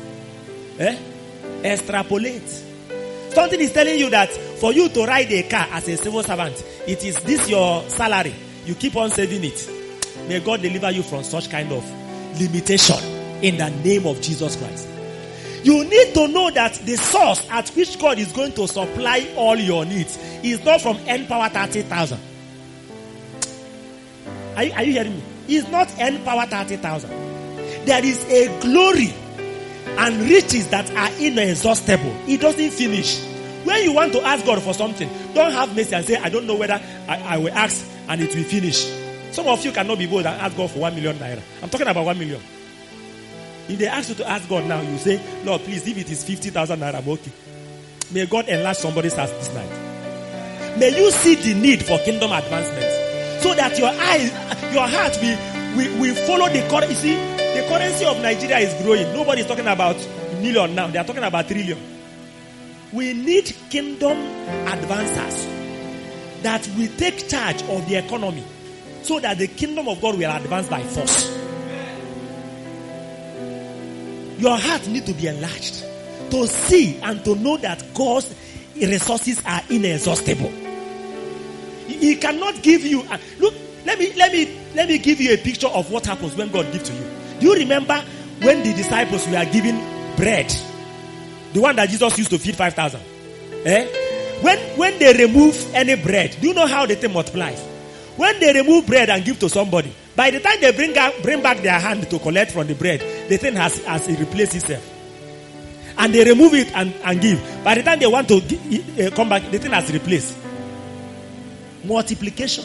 Eh? 0.78 0.98
Extrapolate. 1.64 2.48
Something 3.30 3.61
is 3.61 3.72
telling 3.72 3.98
you 3.98 4.11
that 4.11 4.30
for 4.30 4.72
you 4.72 4.88
to 4.90 5.07
ride 5.07 5.32
a 5.32 5.42
car 5.44 5.66
as 5.70 5.88
a 5.88 5.96
civil 5.96 6.22
servant, 6.22 6.62
it 6.86 7.03
is 7.05 7.18
this 7.20 7.48
your 7.48 7.88
salary. 7.88 8.34
You 8.66 8.74
keep 8.74 8.96
on 8.96 9.11
saving 9.11 9.44
it. 9.44 9.70
May 10.28 10.40
God 10.40 10.61
deliver 10.61 10.90
you 10.90 11.03
from 11.03 11.24
such 11.24 11.48
kind 11.48 11.72
of 11.72 11.82
limitation 12.38 13.03
in 13.42 13.57
the 13.57 13.70
name 13.82 14.07
of 14.07 14.20
Jesus 14.20 14.57
Christ. 14.57 14.88
You 15.62 15.84
need 15.84 16.14
to 16.14 16.28
know 16.28 16.51
that 16.51 16.74
the 16.74 16.96
source 16.96 17.46
at 17.51 17.68
which 17.70 17.98
God 17.98 18.18
is 18.18 18.32
going 18.32 18.53
to 18.53 18.66
supply 18.66 19.26
all 19.36 19.57
your 19.57 19.84
needs 19.84 20.18
is 20.42 20.64
not 20.64 20.80
from 20.80 20.98
N 21.07 21.26
power 21.26 21.48
30,000. 21.48 22.30
Are, 24.61 24.64
you- 24.64 24.72
are 24.74 24.82
you 24.82 24.92
hearing 24.92 25.16
me? 25.16 25.22
It's 25.48 25.66
not 25.70 25.88
N 25.98 26.22
power 26.22 26.44
30,000. 26.44 27.08
There 27.86 28.04
is 28.04 28.22
a 28.28 28.61
glory 28.61 29.11
and 29.96 30.20
riches 30.28 30.68
that 30.68 30.90
are 30.94 31.11
inexhaustible. 31.18 32.14
It 32.28 32.42
doesn't 32.42 32.70
finish. 32.72 33.18
When 33.64 33.82
you 33.82 33.92
want 33.92 34.12
to 34.12 34.20
ask 34.20 34.44
God 34.44 34.62
for 34.62 34.74
something, 34.74 35.08
don't 35.32 35.52
have 35.52 35.74
mercy 35.74 35.94
and 35.94 36.04
say, 36.04 36.16
I 36.16 36.28
don't 36.28 36.46
know 36.46 36.56
whether 36.56 36.74
I, 37.08 37.16
I 37.36 37.38
will 37.38 37.54
ask 37.54 37.86
and 38.06 38.20
it 38.20 38.34
will 38.36 38.44
finish. 38.44 38.84
Some 39.32 39.46
of 39.48 39.64
you 39.64 39.72
cannot 39.72 39.96
be 39.98 40.04
bold 40.06 40.26
and 40.26 40.38
ask 40.38 40.54
God 40.58 40.70
for 40.70 40.80
one 40.80 40.94
million 40.94 41.16
naira. 41.16 41.40
I'm 41.62 41.70
talking 41.70 41.88
about 41.88 42.04
one 42.04 42.18
million. 42.18 42.42
If 43.66 43.78
they 43.78 43.86
ask 43.86 44.11
you 44.11 44.14
to 44.16 44.28
ask 44.28 44.46
God 44.46 44.66
now, 44.66 44.82
you 44.82 44.98
say, 44.98 45.18
Lord, 45.42 45.62
please, 45.62 45.86
if 45.88 45.96
it 45.96 46.11
is 46.11 46.22
50,000 46.22 46.78
naira, 46.78 47.06
okay. 47.06 47.32
May 48.12 48.26
God 48.26 48.46
enlarge 48.46 48.76
somebody's 48.76 49.14
heart 49.14 49.30
this 49.30 49.54
night. 49.54 50.78
May 50.78 50.94
you 50.98 51.11
see 51.12 51.34
the 51.36 51.54
need 51.58 51.82
for 51.82 51.96
kingdom 52.00 52.30
advancement 52.30 52.99
so 53.41 53.55
that 53.55 53.78
your 53.78 53.88
eyes, 53.88 54.30
your 54.72 54.86
heart 54.86 55.16
will, 55.20 55.38
will, 55.76 56.01
will 56.01 56.14
follow 56.26 56.49
the 56.49 56.66
currency. 56.68 56.91
You 56.91 57.16
see, 57.16 57.61
the 57.61 57.66
currency 57.68 58.05
of 58.05 58.20
Nigeria 58.20 58.59
is 58.59 58.82
growing. 58.82 59.12
Nobody 59.12 59.41
is 59.43 59.47
talking 59.47 59.66
about 59.66 59.97
million 60.41 60.74
now. 60.74 60.86
They 60.88 60.99
are 60.99 61.05
talking 61.05 61.22
about 61.24 61.47
trillion. 61.49 61.78
We 62.93 63.12
need 63.12 63.45
kingdom 63.70 64.16
advancers 64.66 66.43
that 66.43 66.68
will 66.76 66.88
take 66.97 67.28
charge 67.28 67.62
of 67.64 67.88
the 67.88 67.97
economy 67.97 68.45
so 69.03 69.20
that 69.20 69.38
the 69.38 69.47
kingdom 69.47 69.88
of 69.88 70.01
God 70.01 70.18
will 70.18 70.30
advance 70.30 70.68
by 70.68 70.82
force. 70.82 71.28
Your 74.38 74.57
heart 74.57 74.88
need 74.88 75.07
to 75.07 75.12
be 75.12 75.26
enlarged 75.26 75.84
to 76.30 76.47
see 76.47 76.99
and 77.03 77.22
to 77.24 77.34
know 77.36 77.57
that 77.59 77.82
God's 77.95 78.34
resources 78.74 79.43
are 79.45 79.61
inexhaustible. 79.68 80.70
He 81.99 82.16
cannot 82.16 82.62
give 82.62 82.84
you. 82.84 83.03
uh, 83.03 83.18
Look, 83.38 83.55
let 83.84 83.99
me 83.99 84.12
let 84.14 84.32
me 84.32 84.59
let 84.74 84.88
me 84.88 84.99
give 84.99 85.20
you 85.20 85.32
a 85.34 85.36
picture 85.36 85.68
of 85.68 85.91
what 85.91 86.07
happens 86.07 86.36
when 86.36 86.51
God 86.51 86.70
gives 86.72 86.88
to 86.88 86.95
you. 86.95 87.05
Do 87.41 87.47
you 87.49 87.55
remember 87.55 88.03
when 88.43 88.62
the 88.62 88.72
disciples 88.74 89.26
were 89.26 89.45
given 89.53 89.76
bread, 90.16 90.53
the 91.53 91.61
one 91.61 91.76
that 91.76 91.88
Jesus 91.88 92.16
used 92.18 92.30
to 92.30 92.38
feed 92.38 92.57
five 92.57 92.74
thousand? 92.74 93.01
Eh? 93.64 93.86
When 94.43 94.59
when 94.78 94.99
they 94.99 95.12
remove 95.26 95.74
any 95.74 95.97
bread, 95.97 96.36
do 96.41 96.49
you 96.49 96.55
know 96.55 96.66
how 96.66 96.86
the 96.86 96.95
thing 96.97 97.12
multiplies? 97.12 97.61
When 98.16 98.38
they 98.41 98.53
remove 98.53 98.86
bread 98.86 99.09
and 99.11 99.24
give 99.24 99.38
to 99.41 99.49
somebody, 99.49 99.95
by 100.16 100.30
the 100.30 100.41
time 100.41 100.61
they 100.61 100.72
bring 100.72 100.97
out, 100.99 101.14
bring 101.22 101.43
back 101.43 101.59
their 101.62 101.78
hand 101.78 102.09
to 102.11 102.18
collect 102.18 102.53
from 102.53 102.66
the 102.66 102.74
bread, 102.74 103.01
the 103.30 103.36
thing 103.38 103.55
has 103.55 103.82
has 103.84 104.09
replaced 104.09 104.55
itself. 104.57 104.86
And 105.99 106.14
they 106.14 106.24
remove 106.24 106.55
it 106.55 106.74
and, 106.74 106.95
and 107.05 107.20
give. 107.20 107.43
By 107.64 107.74
the 107.74 107.82
time 107.82 107.99
they 107.99 108.07
want 108.07 108.28
to 108.28 108.41
gi- 108.41 109.07
uh, 109.07 109.11
come 109.11 109.28
back, 109.28 109.51
the 109.51 109.59
thing 109.59 109.72
has 109.72 109.91
replaced. 109.93 110.34
Multiplication. 111.85 112.64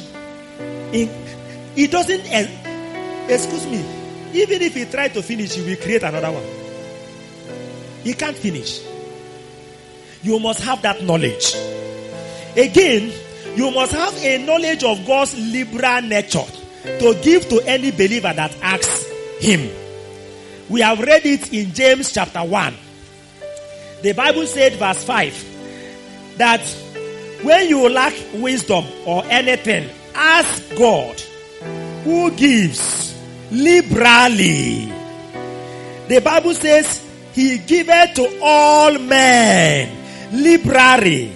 In, 0.92 1.10
it 1.76 1.92
doesn't. 1.92 2.22
Excuse 3.30 3.66
me. 3.68 3.84
Even 4.34 4.62
if 4.62 4.74
he 4.76 4.86
try 4.86 5.08
to 5.08 5.22
finish, 5.24 5.54
he 5.54 5.62
will 5.62 5.78
create 5.78 6.04
another 6.04 6.32
one. 6.32 6.44
He 8.04 8.14
can't 8.14 8.36
finish. 8.36 8.82
You 10.22 10.40
must 10.40 10.62
have 10.62 10.82
that 10.82 11.04
knowledge. 11.04 11.56
Again, 12.58 13.12
you 13.56 13.72
must 13.72 13.94
have 13.94 14.16
a 14.18 14.46
knowledge 14.46 14.84
of 14.84 15.06
God's 15.06 15.38
liberal 15.38 16.02
nature 16.02 16.44
to 16.84 17.20
give 17.24 17.48
to 17.50 17.62
any 17.66 17.92
believer 17.92 18.34
that 18.34 18.56
asks 18.62 19.06
Him. 19.40 19.70
We 20.70 20.82
have 20.82 21.00
read 21.00 21.26
it 21.26 21.54
in 21.54 21.74
James 21.74 22.12
chapter 22.12 22.44
1. 22.44 22.76
The 24.02 24.12
Bible 24.14 24.46
said, 24.46 24.74
verse 24.74 25.04
5, 25.04 26.38
that 26.38 26.62
when 27.46 27.70
you 27.70 27.88
lack 27.90 28.14
wisdom 28.34 28.84
or 29.06 29.24
anything, 29.26 29.88
ask 30.16 30.76
God 30.76 31.22
who 32.04 32.32
gives 32.32 33.16
liberally. 33.52 34.92
The 36.08 36.22
Bible 36.24 36.56
says, 36.56 37.08
He 37.34 37.60
giveth 37.60 38.16
to 38.16 38.40
all 38.42 38.98
men 38.98 39.96
liberally 40.32 41.32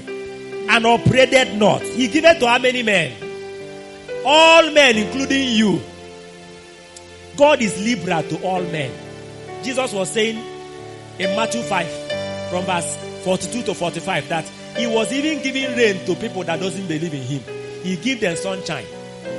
and 0.68 0.86
upbraided 0.86 1.58
not. 1.58 1.82
He 1.84 2.08
giveth 2.08 2.40
to 2.40 2.48
how 2.48 2.58
many 2.58 2.82
men? 2.84 3.14
All 4.26 4.72
men, 4.72 4.98
including 4.98 5.50
you. 5.50 5.80
God 7.38 7.62
is 7.62 7.80
liberal 7.84 8.24
to 8.24 8.42
all 8.44 8.62
men. 8.64 8.92
Jesus 9.64 9.94
was 9.94 10.12
saying 10.12 10.44
in 11.20 11.36
Matthew 11.36 11.62
5, 11.62 12.50
from 12.50 12.66
verse 12.66 12.98
42 13.24 13.64
to 13.64 13.74
45, 13.74 14.30
that 14.30 14.52
he 14.80 14.88
was 14.88 15.12
even 15.12 15.44
giving 15.44 15.76
rain 15.76 16.06
to 16.06 16.16
people 16.16 16.44
that 16.46 16.60
doesn't 16.60 16.88
believe 16.88 17.14
in 17.14 17.22
him. 17.22 17.42
He 17.84 17.98
give 17.98 18.22
them 18.22 18.36
sunshine. 18.38 18.86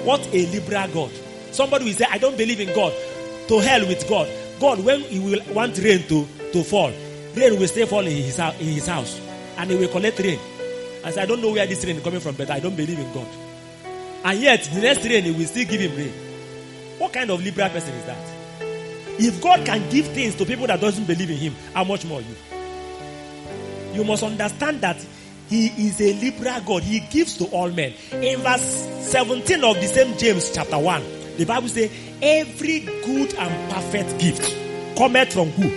What 0.05 0.26
a 0.34 0.47
liberal 0.47 0.88
God. 0.88 1.11
Somebody 1.51 1.86
will 1.86 1.95
say, 1.95 2.07
I 2.11 2.18
don't 2.18 2.36
believe 2.36 2.61
in 2.61 2.74
God. 2.74 2.93
To 3.49 3.59
hell 3.59 3.86
with 3.86 4.07
God. 4.07 4.28
God, 4.61 4.84
when 4.84 5.01
he 5.01 5.18
will 5.18 5.41
want 5.55 5.78
rain 5.78 6.03
to, 6.09 6.26
to 6.53 6.62
fall, 6.62 6.93
rain 7.34 7.59
will 7.59 7.68
stay 7.68 7.86
falling 7.86 8.16
in 8.16 8.22
his, 8.22 8.38
in 8.38 8.66
his 8.66 8.86
house. 8.86 9.18
And 9.57 9.70
he 9.70 9.76
will 9.76 9.88
collect 9.88 10.18
rain. 10.18 10.38
And 11.03 11.14
say, 11.14 11.22
I 11.22 11.26
don't 11.26 11.41
know 11.41 11.53
where 11.53 11.66
this 11.66 11.84
rain 11.84 11.97
is 11.97 12.03
coming 12.03 12.20
from, 12.20 12.34
but 12.34 12.51
I 12.51 12.61
don't 12.61 12.76
believe 12.76 12.99
in 12.99 13.12
God. 13.12 13.26
And 14.24 14.38
yet, 14.38 14.62
the 14.74 14.80
next 14.80 15.05
rain, 15.07 15.24
he 15.24 15.32
will 15.32 15.47
still 15.47 15.64
give 15.64 15.80
him 15.80 15.97
rain. 15.97 16.12
What 16.99 17.14
kind 17.14 17.30
of 17.30 17.43
liberal 17.43 17.70
person 17.70 17.95
is 17.95 18.05
that? 18.05 18.30
If 19.18 19.41
God 19.41 19.64
can 19.64 19.88
give 19.91 20.07
things 20.09 20.34
to 20.36 20.45
people 20.45 20.66
that 20.66 20.80
doesn't 20.80 21.07
believe 21.07 21.30
in 21.30 21.36
him, 21.36 21.55
how 21.72 21.84
much 21.84 22.05
more 22.05 22.20
you? 22.20 22.36
You 23.95 24.05
must 24.05 24.22
understand 24.22 24.82
that 24.82 25.05
he 25.51 25.66
is 25.88 26.01
a 26.01 26.12
liberal 26.14 26.61
God. 26.61 26.82
He 26.84 27.01
gives 27.01 27.36
to 27.38 27.44
all 27.46 27.70
men. 27.70 27.92
In 28.12 28.38
verse 28.38 28.86
17 29.11 29.64
of 29.64 29.74
the 29.74 29.86
same 29.88 30.16
James 30.16 30.53
chapter 30.55 30.78
1, 30.78 31.03
the 31.38 31.44
Bible 31.44 31.68
says, 31.68 31.90
every 32.22 32.80
good 32.80 33.34
and 33.34 33.72
perfect 33.72 34.20
gift 34.20 34.57
cometh 34.96 35.32
from 35.32 35.51
who? 35.51 35.68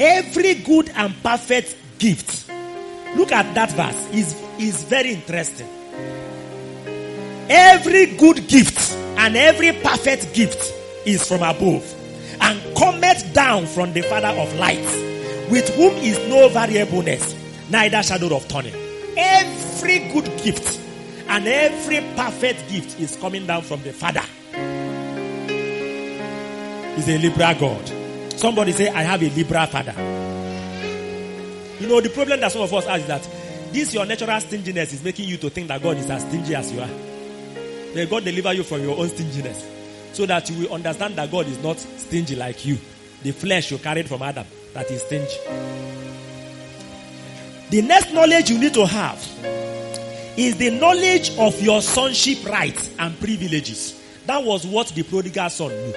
Every 0.00 0.54
good 0.54 0.90
and 0.94 1.14
perfect 1.22 1.76
gift. 1.98 2.50
Look 3.16 3.32
at 3.32 3.54
that 3.54 3.70
verse. 3.72 4.08
is 4.14 4.34
is 4.58 4.82
very 4.84 5.12
interesting. 5.12 5.68
Every 7.50 8.16
good 8.16 8.48
gift 8.48 8.92
and 9.18 9.36
every 9.36 9.72
perfect 9.72 10.32
gift 10.32 10.72
is 11.04 11.28
from 11.28 11.42
above 11.42 11.94
and 12.40 12.76
cometh 12.76 13.34
down 13.34 13.66
from 13.66 13.92
the 13.92 14.00
Father 14.02 14.28
of 14.28 14.54
lights, 14.54 14.96
with 15.50 15.68
whom 15.76 15.92
is 15.96 16.16
no 16.28 16.48
variableness, 16.48 17.34
neither 17.70 18.02
shadow 18.02 18.34
of 18.36 18.46
turning. 18.48 18.74
Every 19.16 19.98
good 20.12 20.24
gift 20.42 20.80
and 21.28 21.46
every 21.46 22.00
perfect 22.16 22.70
gift 22.70 23.00
is 23.00 23.16
coming 23.16 23.46
down 23.46 23.62
from 23.62 23.82
the 23.82 23.92
Father. 23.92 24.22
He's 26.96 27.08
a 27.08 27.18
liberal 27.18 27.54
God. 27.54 28.38
Somebody 28.38 28.72
say, 28.72 28.88
I 28.88 29.02
have 29.02 29.22
a 29.22 29.30
liberal 29.30 29.66
father. 29.66 29.92
You 31.80 31.88
know, 31.88 32.00
the 32.00 32.10
problem 32.10 32.40
that 32.40 32.52
some 32.52 32.62
of 32.62 32.72
us 32.74 32.86
have 32.86 33.00
is 33.00 33.06
that 33.06 33.28
this 33.72 33.94
your 33.94 34.04
natural 34.04 34.38
stinginess 34.40 34.92
is 34.92 35.02
making 35.02 35.28
you 35.28 35.36
to 35.38 35.48
think 35.50 35.68
that 35.68 35.82
God 35.82 35.96
is 35.96 36.10
as 36.10 36.22
stingy 36.22 36.54
as 36.54 36.70
you 36.72 36.80
are. 36.80 36.90
May 37.94 38.06
God 38.06 38.24
deliver 38.24 38.52
you 38.52 38.62
from 38.62 38.82
your 38.82 38.98
own 38.98 39.08
stinginess 39.08 39.66
so 40.12 40.26
that 40.26 40.48
you 40.50 40.60
will 40.60 40.74
understand 40.74 41.16
that 41.16 41.30
God 41.30 41.46
is 41.46 41.62
not 41.62 41.78
stingy 41.78 42.36
like 42.36 42.64
you. 42.66 42.78
The 43.22 43.32
flesh 43.32 43.70
you 43.70 43.78
carried 43.78 44.08
from 44.08 44.22
Adam 44.22 44.46
that 44.74 44.90
is 44.90 45.02
stingy. 45.02 45.91
The 47.72 47.80
next 47.80 48.12
knowledge 48.12 48.50
you 48.50 48.58
need 48.58 48.74
to 48.74 48.84
have 48.86 49.16
is 50.36 50.58
the 50.58 50.78
knowledge 50.78 51.34
of 51.38 51.58
your 51.62 51.80
sonship 51.80 52.44
rights 52.44 52.90
and 52.98 53.18
privileges. 53.18 53.98
That 54.26 54.44
was 54.44 54.66
what 54.66 54.88
the 54.88 55.02
prodigal 55.02 55.48
son 55.48 55.70
knew. 55.70 55.94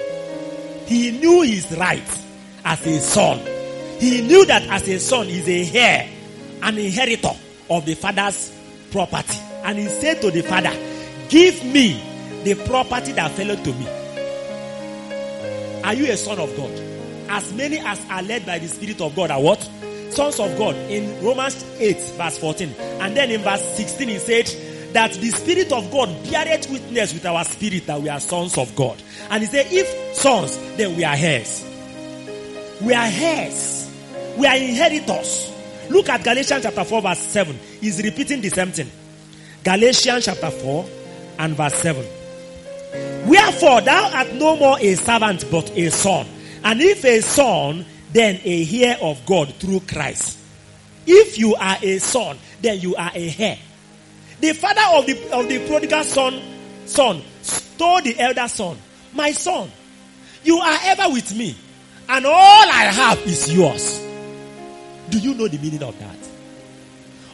He 0.86 1.10
knew 1.10 1.42
his 1.42 1.70
rights 1.76 2.24
as 2.64 2.86
a 2.86 2.98
son. 2.98 3.40
He 4.00 4.22
knew 4.22 4.46
that 4.46 4.62
as 4.62 4.88
a 4.88 4.98
son, 4.98 5.26
he's 5.26 5.46
a 5.46 5.78
heir, 5.78 6.08
an 6.62 6.78
inheritor 6.78 7.36
of 7.68 7.84
the 7.84 7.94
father's 7.94 8.58
property. 8.90 9.38
And 9.62 9.76
he 9.76 9.88
said 9.88 10.22
to 10.22 10.30
the 10.30 10.40
father, 10.40 10.72
Give 11.28 11.62
me 11.62 12.02
the 12.42 12.54
property 12.54 13.12
that 13.12 13.32
fell 13.32 13.54
to 13.54 13.72
me. 13.74 13.86
Are 15.84 15.92
you 15.92 16.10
a 16.10 16.16
son 16.16 16.38
of 16.38 16.56
God? 16.56 16.72
As 17.28 17.52
many 17.52 17.80
as 17.80 18.02
are 18.08 18.22
led 18.22 18.46
by 18.46 18.60
the 18.60 18.66
Spirit 18.66 19.02
of 19.02 19.14
God 19.14 19.30
are 19.30 19.42
what? 19.42 19.68
Sons 20.16 20.40
of 20.40 20.56
God. 20.56 20.74
In 20.90 21.22
Romans 21.22 21.62
8, 21.78 21.98
verse 22.16 22.38
14. 22.38 22.74
And 23.00 23.14
then 23.14 23.30
in 23.30 23.42
verse 23.42 23.62
16, 23.76 24.08
he 24.08 24.18
said 24.18 24.46
that 24.94 25.12
the 25.12 25.28
Spirit 25.28 25.70
of 25.72 25.90
God 25.90 26.08
beareth 26.24 26.70
witness 26.70 27.12
with 27.12 27.26
our 27.26 27.44
spirit 27.44 27.86
that 27.86 28.00
we 28.00 28.08
are 28.08 28.18
sons 28.18 28.56
of 28.56 28.74
God. 28.74 28.96
And 29.28 29.42
he 29.42 29.46
said, 29.46 29.66
if 29.68 30.14
sons, 30.14 30.56
then 30.76 30.96
we 30.96 31.04
are 31.04 31.14
heirs. 31.16 31.62
We 32.80 32.94
are 32.94 33.06
heirs. 33.06 33.90
We 34.38 34.46
are 34.46 34.56
inheritors. 34.56 35.52
Look 35.90 36.08
at 36.08 36.24
Galatians 36.24 36.62
chapter 36.62 36.84
4, 36.84 37.02
verse 37.02 37.18
7. 37.18 37.58
He's 37.82 38.02
repeating 38.02 38.40
the 38.40 38.48
same 38.48 38.72
thing. 38.72 38.90
Galatians 39.62 40.24
chapter 40.24 40.50
4 40.50 40.86
and 41.40 41.54
verse 41.54 41.74
7. 41.74 42.06
Wherefore 43.28 43.82
thou 43.82 44.10
art 44.14 44.32
no 44.32 44.56
more 44.56 44.78
a 44.80 44.94
servant 44.94 45.44
but 45.50 45.70
a 45.76 45.90
son. 45.90 46.26
And 46.64 46.80
if 46.80 47.04
a 47.04 47.20
son, 47.20 47.84
then 48.12 48.40
a 48.44 48.82
heir 48.82 48.98
of 49.02 49.24
God 49.26 49.52
through 49.54 49.80
Christ. 49.80 50.38
If 51.06 51.38
you 51.38 51.54
are 51.54 51.76
a 51.82 51.98
son, 51.98 52.38
then 52.60 52.80
you 52.80 52.96
are 52.96 53.10
a 53.14 53.34
heir. 53.38 53.58
The 54.40 54.52
father 54.52 54.82
of 54.98 55.06
the 55.06 55.32
of 55.32 55.48
the 55.48 55.66
prodigal 55.66 56.04
son 56.04 56.42
son 56.84 57.22
told 57.78 58.04
the 58.04 58.18
elder 58.18 58.48
son, 58.48 58.76
My 59.12 59.32
son, 59.32 59.70
you 60.44 60.58
are 60.58 60.78
ever 60.84 61.12
with 61.12 61.34
me, 61.36 61.56
and 62.08 62.26
all 62.26 62.32
I 62.32 62.84
have 62.92 63.18
is 63.20 63.52
yours. 63.52 64.00
Do 65.08 65.18
you 65.18 65.34
know 65.34 65.48
the 65.48 65.58
meaning 65.58 65.82
of 65.82 65.98
that? 65.98 66.16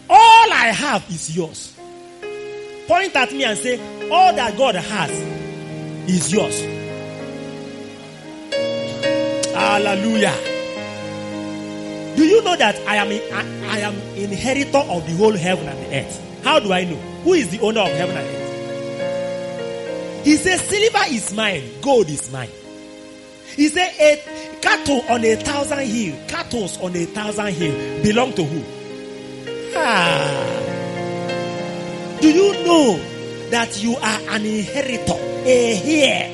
All 0.08 0.52
I 0.52 0.66
have 0.72 1.08
is 1.10 1.34
yours. 1.34 1.74
Point 2.86 3.16
at 3.16 3.32
me 3.32 3.44
and 3.44 3.58
say, 3.58 3.78
All 4.10 4.34
that 4.34 4.56
God 4.56 4.74
has 4.74 5.10
is 6.08 6.32
yours. 6.32 6.60
Hallelujah. 9.54 10.61
Do 12.16 12.24
you 12.24 12.42
know 12.42 12.56
that 12.56 12.76
I 12.86 12.96
am 12.96 13.08
I, 13.08 13.44
I 13.76 13.78
am 13.80 13.94
inheritor 14.16 14.78
of 14.78 15.06
the 15.06 15.14
whole 15.16 15.32
heaven 15.36 15.68
and 15.68 15.78
the 15.78 15.96
earth? 15.98 16.44
How 16.44 16.60
do 16.60 16.72
I 16.72 16.84
know? 16.84 16.96
Who 17.24 17.32
is 17.34 17.48
the 17.50 17.60
owner 17.60 17.80
of 17.80 17.88
heaven 17.92 18.16
and 18.16 18.26
earth? 18.26 18.42
He 20.24 20.36
says, 20.36 20.60
Silver 20.60 21.04
is 21.08 21.32
mine, 21.34 21.64
gold 21.80 22.08
is 22.08 22.30
mine. 22.30 22.50
He 23.56 23.68
said, 23.68 23.92
a 24.00 24.60
cattle 24.60 25.02
on 25.10 25.24
a 25.24 25.34
thousand 25.36 25.80
hill, 25.80 26.16
cattle 26.28 26.68
on 26.80 26.96
a 26.96 27.04
thousand 27.06 27.52
hill 27.54 28.02
belong 28.02 28.32
to 28.34 28.44
who? 28.44 28.62
Ah. 29.76 30.58
Do 32.20 32.28
you 32.28 32.64
know 32.64 32.98
that 33.50 33.82
you 33.82 33.96
are 33.96 34.20
an 34.30 34.46
inheritor, 34.46 35.14
a 35.44 35.80
heir, 35.84 36.30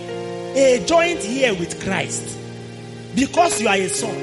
a 0.55 0.85
joint 0.85 1.25
heir 1.25 1.55
with 1.55 1.83
Christ? 1.83 2.37
Because 3.15 3.61
you 3.61 3.69
are 3.69 3.77
a 3.77 3.89
son, 3.89 4.15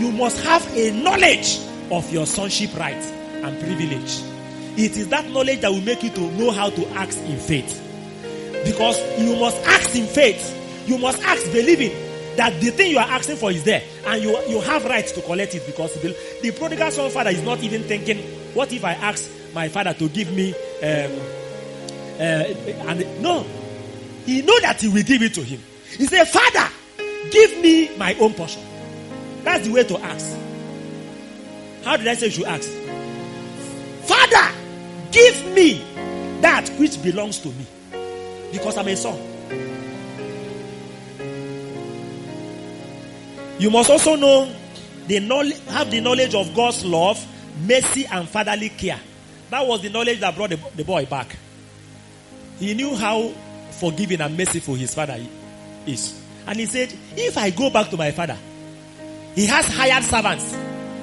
you 0.00 0.10
must 0.12 0.42
have 0.44 0.66
a 0.76 0.90
knowledge 1.02 1.58
of 1.90 2.10
your 2.12 2.26
sonship 2.26 2.74
rights 2.76 3.06
and 3.06 3.58
privilege. 3.60 4.20
It 4.76 4.96
is 4.96 5.08
that 5.08 5.28
knowledge 5.30 5.60
that 5.60 5.70
will 5.70 5.80
make 5.82 6.02
you 6.02 6.10
to 6.10 6.20
know 6.32 6.50
how 6.50 6.70
to 6.70 6.88
act 6.90 7.16
in 7.18 7.38
faith. 7.38 7.86
Because 8.64 8.98
you 9.20 9.36
must 9.38 9.56
act 9.66 9.94
in 9.94 10.06
faith. 10.06 10.56
You 10.88 10.98
must 10.98 11.22
act 11.22 11.44
believing. 11.52 11.92
that 12.36 12.58
the 12.60 12.70
thing 12.70 12.90
you 12.90 12.98
are 12.98 13.08
asking 13.10 13.36
for 13.36 13.50
is 13.50 13.64
there 13.64 13.82
and 14.06 14.22
you, 14.22 14.30
you 14.48 14.60
have 14.60 14.84
right 14.84 15.06
to 15.06 15.20
collect 15.22 15.54
it 15.54 15.66
because 15.66 15.92
the, 16.00 16.16
the 16.42 16.50
prodigal 16.52 16.90
son 16.90 17.10
father 17.10 17.30
is 17.30 17.42
not 17.42 17.58
even 17.60 17.82
thinking, 17.82 18.18
what 18.54 18.72
if 18.72 18.84
I 18.84 18.92
ask 18.92 19.28
my 19.52 19.68
father 19.68 19.92
to 19.94 20.08
give 20.08 20.32
me, 20.32 20.52
um, 20.54 21.20
uh, 22.18 22.44
and 22.88 23.22
no, 23.22 23.44
he 24.24 24.42
know 24.42 24.58
that 24.60 24.80
he 24.80 24.88
will 24.88 25.02
give 25.02 25.22
it 25.22 25.34
to 25.34 25.42
him. 25.42 25.60
He 25.96 26.06
said, 26.06 26.24
Father, 26.24 26.66
give 27.30 27.58
me 27.60 27.94
my 27.96 28.14
own 28.14 28.32
portion. 28.34 28.62
That's 29.42 29.66
the 29.66 29.72
way 29.72 29.84
to 29.84 29.98
ask. 29.98 30.36
How 31.84 31.96
did 31.96 32.06
I 32.08 32.14
say 32.14 32.26
you 32.26 32.32
should 32.32 32.44
ask? 32.44 32.68
Father, 34.06 34.54
give 35.12 35.54
me 35.54 35.84
that 36.40 36.68
which 36.78 37.02
belongs 37.02 37.38
to 37.40 37.48
me 37.48 37.66
because 38.52 38.76
I'm 38.76 38.88
a 38.88 38.96
son. 38.96 39.18
You 43.58 43.70
must 43.70 43.90
also 43.90 44.16
know 44.16 44.50
the 45.06 45.20
knowledge, 45.20 45.58
have 45.66 45.90
the 45.90 46.00
knowledge 46.00 46.34
of 46.34 46.54
God's 46.54 46.84
love, 46.84 47.24
mercy, 47.66 48.06
and 48.06 48.28
fatherly 48.28 48.70
care. 48.70 49.00
That 49.50 49.66
was 49.66 49.82
the 49.82 49.90
knowledge 49.90 50.20
that 50.20 50.34
brought 50.34 50.50
the, 50.50 50.58
the 50.76 50.84
boy 50.84 51.04
back. 51.06 51.36
He 52.58 52.74
knew 52.74 52.94
how 52.94 53.28
forgiving 53.72 54.20
and 54.20 54.36
merciful 54.36 54.74
his 54.74 54.94
father 54.94 55.18
is. 55.86 56.20
And 56.46 56.58
he 56.58 56.66
said, 56.66 56.94
If 57.16 57.36
I 57.36 57.50
go 57.50 57.70
back 57.70 57.90
to 57.90 57.96
my 57.96 58.10
father, 58.12 58.38
he 59.34 59.46
has 59.46 59.66
hired 59.66 60.04
servants 60.04 60.52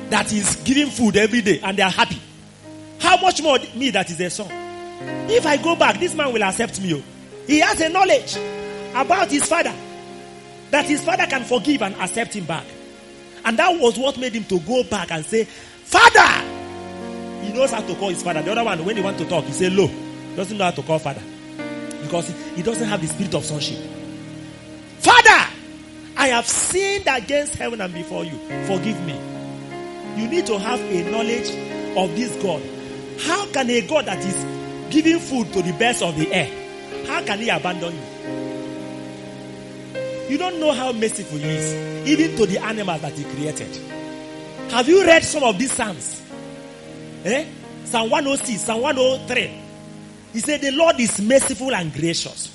that 0.10 0.32
is 0.32 0.56
giving 0.58 0.88
food 0.88 1.18
every 1.18 1.42
day 1.42 1.60
and 1.64 1.78
they 1.78 1.84
are 1.84 1.92
happy. 1.92 2.22
How 3.00 3.18
much 3.22 3.42
more 3.42 3.58
me 3.76 3.92
that 3.92 4.10
is 4.10 4.20
a 4.20 4.30
son? 4.30 4.48
If 5.30 5.46
I 5.46 5.58
go 5.58 5.76
back, 5.76 6.00
this 6.00 6.16
man 6.16 6.34
will 6.34 6.44
accept 6.44 6.82
me. 6.82 6.96
Oh. 6.96 7.04
He 7.46 7.60
has 7.60 7.80
a 7.82 7.90
knowledge 7.90 8.36
about 8.96 9.30
his 9.30 9.46
father 9.46 9.74
that 10.72 10.86
his 10.86 11.04
father 11.04 11.26
can 11.26 11.44
forgive 11.44 11.82
and 11.82 11.96
accept 11.96 12.34
him 12.34 12.46
back. 12.46 12.66
And 13.46 13.58
that 13.58 13.80
was 13.80 13.98
what 13.98 14.18
made 14.18 14.34
him 14.34 14.44
to 14.46 14.60
go 14.60 14.84
back 14.84 15.12
and 15.12 15.26
say, 15.26 15.46
Father! 15.46 16.46
He 17.46 17.54
knows 17.54 17.72
how 17.72 17.82
to 17.82 17.96
call 17.96 18.10
his 18.10 18.22
father. 18.22 18.42
The 18.42 18.52
other 18.52 18.64
one, 18.64 18.84
when 18.84 18.98
he 18.98 19.02
want 19.02 19.18
to 19.20 19.26
talk, 19.26 19.46
he 19.46 19.54
say, 19.54 19.70
Lo. 19.70 19.90
Doesn't 20.36 20.58
know 20.58 20.66
how 20.66 20.72
to 20.72 20.82
call 20.82 21.00
father. 21.00 21.22
Because 22.02 22.28
he 22.56 22.62
doesn't 22.62 22.88
have 22.88 23.02
the 23.02 23.08
spirit 23.08 23.34
of 23.36 23.46
sonship. 23.46 23.80
Father! 25.00 25.47
I 26.28 26.32
have 26.32 26.48
sinned 26.48 27.06
against 27.08 27.56
heaven 27.56 27.80
and 27.80 27.94
before 27.94 28.26
you. 28.26 28.38
Forgive 28.66 29.02
me. 29.06 29.18
You 30.22 30.28
need 30.28 30.46
to 30.48 30.60
have 30.60 30.80
a 30.82 31.10
knowledge 31.10 31.50
of 31.96 32.16
this 32.18 32.36
God. 32.44 32.62
How 33.22 33.46
can 33.52 33.70
a 33.70 33.80
God 33.88 34.06
that 34.06 34.20
is 34.20 34.46
giving 34.92 35.20
food 35.20 35.54
to 35.54 35.62
the 35.62 35.72
birds 35.74 36.02
of 36.02 36.18
the 36.18 36.34
air, 36.34 36.50
how 37.08 37.24
can 37.24 37.40
he 37.40 37.48
abandon 37.50 37.94
you? 37.94 38.02
You 40.30 40.38
don't 40.38 40.60
know 40.60 40.74
how 40.74 40.92
merciful 40.92 41.38
he 41.38 41.46
is, 41.46 42.08
even 42.10 42.36
to 42.36 42.46
the 42.46 42.62
animals 42.62 43.02
that 43.02 43.14
he 43.14 43.24
created. 43.24 43.74
Have 44.72 44.90
you 44.90 45.06
read 45.06 45.24
some 45.24 45.44
of 45.44 45.58
these 45.58 45.72
Psalms? 45.72 46.22
Eh? 47.24 47.46
Psalm 47.86 48.10
106, 48.10 48.62
Psalm 48.62 48.82
103. 48.82 49.62
He 50.34 50.40
said, 50.40 50.60
The 50.60 50.72
Lord 50.72 51.00
is 51.00 51.22
merciful 51.22 51.74
and 51.74 51.94
gracious. 51.94 52.54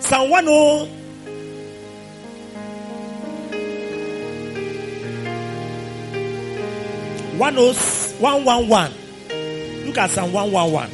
Psalm 0.00 0.28
103. 0.28 1.01
111. 7.38 9.86
Look 9.86 9.98
at 9.98 10.10
Psalm 10.10 10.32
111. 10.32 10.90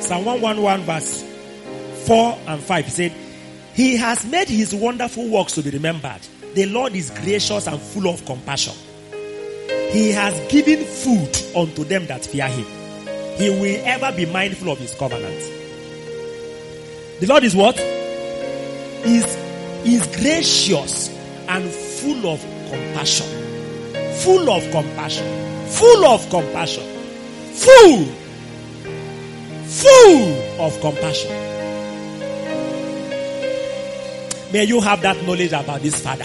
Psalm 0.00 0.24
111, 0.24 0.86
verse 0.86 1.24
4 2.06 2.38
and 2.46 2.62
5. 2.62 2.84
He 2.84 2.90
said, 2.90 3.12
He 3.74 3.96
has 3.96 4.24
made 4.24 4.48
his 4.48 4.72
wonderful 4.74 5.28
works 5.28 5.52
to 5.52 5.62
be 5.62 5.70
remembered. 5.70 6.20
The 6.54 6.66
Lord 6.66 6.94
is 6.94 7.10
gracious 7.10 7.66
and 7.66 7.80
full 7.80 8.08
of 8.08 8.24
compassion. 8.24 8.74
He 9.90 10.10
has 10.12 10.50
given 10.50 10.84
food 10.84 11.36
unto 11.54 11.84
them 11.84 12.06
that 12.06 12.24
fear 12.24 12.48
him. 12.48 12.64
He 13.36 13.50
will 13.50 13.82
ever 13.86 14.10
be 14.16 14.24
mindful 14.26 14.72
of 14.72 14.78
his 14.78 14.94
covenant. 14.94 15.38
The 17.20 17.26
Lord 17.26 17.44
is 17.44 17.54
what? 17.54 17.78
Is 17.78 19.36
is 19.84 20.06
gracious 20.16 21.17
and 21.48 21.70
full 21.70 22.26
of 22.28 22.40
compassion. 22.70 23.26
Full 24.18 24.50
of 24.50 24.70
compassion. 24.70 25.66
Full 25.68 26.04
of 26.04 26.28
compassion. 26.30 26.84
Full. 27.54 28.04
Full 29.64 30.60
of 30.60 30.80
compassion. 30.80 31.30
May 34.52 34.64
you 34.64 34.80
have 34.80 35.02
that 35.02 35.22
knowledge 35.24 35.52
about 35.52 35.80
this 35.80 36.00
father. 36.00 36.24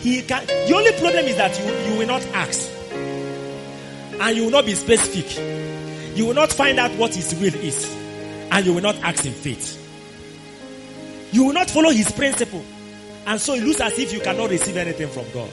He 0.00 0.22
can 0.22 0.46
the 0.46 0.72
only 0.74 0.92
problem 0.92 1.26
is 1.26 1.36
that 1.36 1.58
you, 1.58 1.92
you 1.92 1.98
will 1.98 2.06
not 2.06 2.24
ask. 2.28 2.70
And 2.92 4.36
you 4.36 4.44
will 4.44 4.50
not 4.50 4.66
be 4.66 4.74
specific. 4.74 5.36
You 6.16 6.26
will 6.26 6.34
not 6.34 6.52
find 6.52 6.78
out 6.78 6.90
what 6.92 7.14
his 7.14 7.34
will 7.34 7.54
is. 7.54 7.96
And 8.50 8.66
you 8.66 8.74
will 8.74 8.82
not 8.82 8.96
act 9.02 9.24
in 9.26 9.32
faith. 9.32 9.76
You 11.32 11.44
will 11.44 11.52
not 11.52 11.70
follow 11.70 11.90
his 11.90 12.10
principle. 12.12 12.64
And 13.26 13.40
so 13.40 13.54
it 13.54 13.62
looks 13.62 13.80
as 13.80 13.98
if 13.98 14.12
you 14.12 14.20
cannot 14.20 14.50
receive 14.50 14.76
anything 14.76 15.08
from 15.08 15.24
God. 15.32 15.50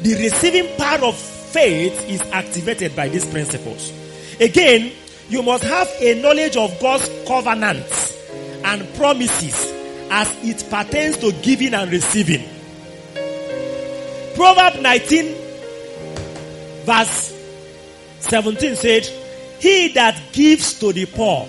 The 0.00 0.14
receiving 0.14 0.76
power 0.76 1.06
of 1.06 1.16
faith 1.16 2.04
is 2.08 2.20
activated 2.32 2.94
by 2.94 3.08
these 3.08 3.24
principles. 3.24 3.92
Again, 4.40 4.92
you 5.28 5.42
must 5.42 5.64
have 5.64 5.88
a 6.00 6.20
knowledge 6.20 6.56
of 6.56 6.78
God's 6.80 7.10
covenants 7.26 8.16
and 8.64 8.94
promises 8.94 9.72
as 10.10 10.30
it 10.44 10.68
pertains 10.70 11.16
to 11.18 11.32
giving 11.42 11.74
and 11.74 11.90
receiving. 11.90 12.46
Proverb 14.34 14.80
19 14.82 15.46
verse 16.86 17.34
17 18.20 18.76
said, 18.76 19.04
He 19.58 19.88
that 19.88 20.20
gives 20.32 20.78
to 20.80 20.92
the 20.92 21.06
poor 21.06 21.48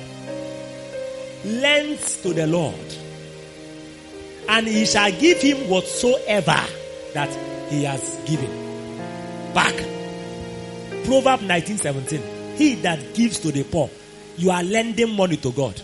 lends 1.45 2.21
to 2.21 2.33
the 2.33 2.47
Lord 2.47 2.75
and 4.47 4.67
he 4.67 4.85
shall 4.85 5.11
give 5.11 5.41
him 5.41 5.69
whatsoever 5.69 6.59
that 7.13 7.29
he 7.69 7.83
has 7.83 8.17
given 8.25 8.49
back. 9.53 9.75
Proverb 11.05 11.41
19:17. 11.41 12.57
He 12.57 12.75
that 12.75 13.13
gives 13.13 13.39
to 13.39 13.51
the 13.51 13.63
poor, 13.63 13.89
you 14.37 14.51
are 14.51 14.63
lending 14.63 15.15
money 15.15 15.37
to 15.37 15.51
God, 15.51 15.79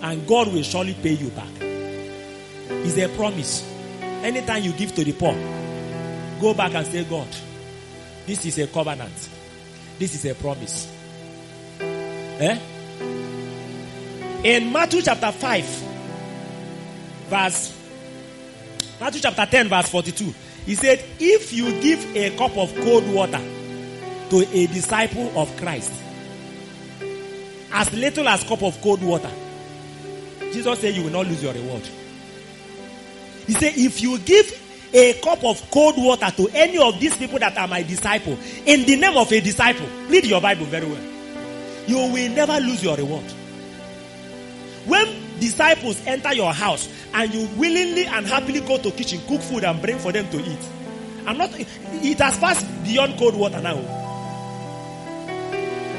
and 0.00 0.26
God 0.26 0.52
will 0.52 0.62
surely 0.62 0.94
pay 0.94 1.12
you 1.12 1.28
back. 1.30 1.48
It's 2.84 2.98
a 2.98 3.08
promise. 3.16 3.64
Anytime 4.00 4.62
you 4.64 4.72
give 4.72 4.94
to 4.94 5.04
the 5.04 5.12
poor, 5.12 5.34
go 6.40 6.54
back 6.54 6.74
and 6.74 6.86
say, 6.86 7.04
God, 7.04 7.28
this 8.26 8.44
is 8.46 8.58
a 8.58 8.66
covenant. 8.66 9.28
This 9.98 10.14
is 10.14 10.24
a 10.30 10.34
promise. 10.34 10.90
Eh? 11.80 12.58
In 14.44 14.72
Matthew 14.72 15.02
chapter 15.02 15.30
5, 15.30 15.64
verse 17.28 17.81
Matthew 19.02 19.20
chapter 19.20 19.44
10, 19.44 19.68
verse 19.68 19.88
42. 19.88 20.32
He 20.64 20.76
said, 20.76 21.04
If 21.18 21.52
you 21.52 21.72
give 21.80 22.14
a 22.14 22.30
cup 22.36 22.56
of 22.56 22.72
cold 22.82 23.12
water 23.12 23.40
to 24.30 24.46
a 24.56 24.66
disciple 24.68 25.36
of 25.36 25.56
Christ, 25.56 25.92
as 27.72 27.92
little 27.92 28.28
as 28.28 28.44
a 28.44 28.46
cup 28.46 28.62
of 28.62 28.80
cold 28.80 29.02
water, 29.02 29.30
Jesus 30.52 30.78
said 30.78 30.94
you 30.94 31.02
will 31.02 31.10
not 31.10 31.26
lose 31.26 31.42
your 31.42 31.52
reward. 31.52 31.82
He 33.48 33.54
said, 33.54 33.72
if 33.76 34.00
you 34.00 34.20
give 34.20 34.90
a 34.94 35.14
cup 35.14 35.42
of 35.42 35.68
cold 35.72 35.96
water 35.96 36.30
to 36.36 36.48
any 36.54 36.78
of 36.78 37.00
these 37.00 37.16
people 37.16 37.40
that 37.40 37.58
are 37.58 37.66
my 37.66 37.82
disciple 37.82 38.38
in 38.66 38.86
the 38.86 38.94
name 38.94 39.16
of 39.16 39.32
a 39.32 39.40
disciple, 39.40 39.88
read 40.06 40.26
your 40.26 40.40
Bible 40.40 40.66
very 40.66 40.86
well. 40.86 41.02
You 41.88 41.96
will 41.96 42.30
never 42.30 42.60
lose 42.60 42.84
your 42.84 42.96
reward. 42.96 43.24
When 44.86 45.21
disciples 45.42 46.00
enter 46.06 46.32
your 46.32 46.52
house 46.52 46.88
and 47.12 47.34
you 47.34 47.48
willingly 47.56 48.06
and 48.06 48.24
happily 48.24 48.60
go 48.60 48.78
to 48.78 48.92
kitchen, 48.92 49.20
cook 49.26 49.40
food 49.40 49.64
and 49.64 49.82
bring 49.82 49.98
for 49.98 50.12
them 50.12 50.28
to 50.30 50.38
eat. 50.38 50.68
I'm 51.26 51.36
not, 51.36 51.50
it 51.54 52.18
has 52.20 52.38
passed 52.38 52.64
beyond 52.84 53.18
cold 53.18 53.34
water 53.34 53.60
now. 53.60 53.76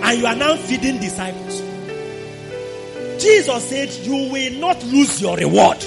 And 0.01 0.19
you 0.19 0.25
are 0.25 0.35
now 0.35 0.55
feeding 0.55 0.97
disciples. 0.99 1.61
Jesus 3.21 3.69
said, 3.69 3.89
You 4.05 4.31
will 4.31 4.59
not 4.59 4.81
lose 4.83 5.21
your 5.21 5.35
reward. 5.35 5.77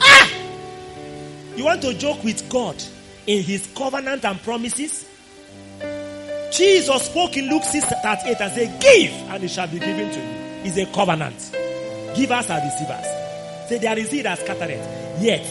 Ah! 0.00 0.30
You 1.56 1.64
want 1.64 1.82
to 1.82 1.94
joke 1.94 2.22
with 2.22 2.48
God 2.48 2.80
in 3.26 3.42
his 3.42 3.68
covenant 3.74 4.24
and 4.24 4.40
promises? 4.42 5.04
Jesus 6.52 7.02
spoke 7.06 7.36
in 7.36 7.48
Luke 7.48 7.64
6 7.64 7.84
38 7.86 8.40
and 8.40 8.52
said, 8.52 8.80
Give 8.80 9.12
and 9.30 9.44
it 9.44 9.48
shall 9.50 9.68
be 9.68 9.78
given 9.80 10.10
to 10.10 10.20
you. 10.20 10.39
It's 10.64 10.76
a 10.76 10.86
covenant. 10.86 11.38
Givers 12.14 12.50
are 12.50 12.60
receivers. 12.60 13.06
Say, 13.68 13.78
There 13.78 13.98
is 13.98 14.10
he 14.10 14.22
that 14.22 14.38
scattereth, 14.38 15.22
yet 15.22 15.46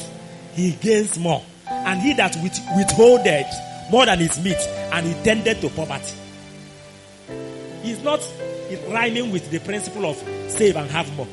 he 0.53 0.73
gains 0.73 1.17
more. 1.17 1.43
And 1.67 2.01
he 2.01 2.13
that 2.13 2.35
with, 2.43 2.57
withholdeth 2.75 3.53
more 3.91 4.05
than 4.05 4.19
his 4.19 4.43
meat, 4.43 4.57
and 4.91 5.07
he 5.07 5.13
tended 5.23 5.61
to 5.61 5.69
poverty. 5.69 6.15
He's 7.81 8.03
not 8.03 8.21
rhyming 8.89 9.31
with 9.31 9.49
the 9.51 9.59
principle 9.59 10.05
of 10.05 10.17
save 10.47 10.75
and 10.75 10.89
have 10.91 11.15
more. 11.15 11.27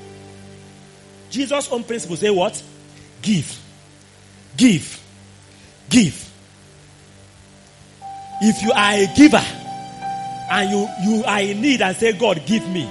Jesus' 1.30 1.70
own 1.70 1.84
principle 1.84 2.16
say 2.16 2.30
what? 2.30 2.62
Give. 3.22 3.60
Give. 4.56 5.02
Give. 5.90 6.32
If 8.40 8.62
you 8.62 8.72
are 8.72 8.92
a 8.92 9.06
giver 9.16 9.42
and 10.50 10.70
you, 10.70 10.88
you 11.02 11.24
are 11.24 11.40
in 11.40 11.60
need 11.60 11.82
and 11.82 11.96
say, 11.96 12.12
God, 12.12 12.42
give 12.46 12.68
me, 12.68 12.88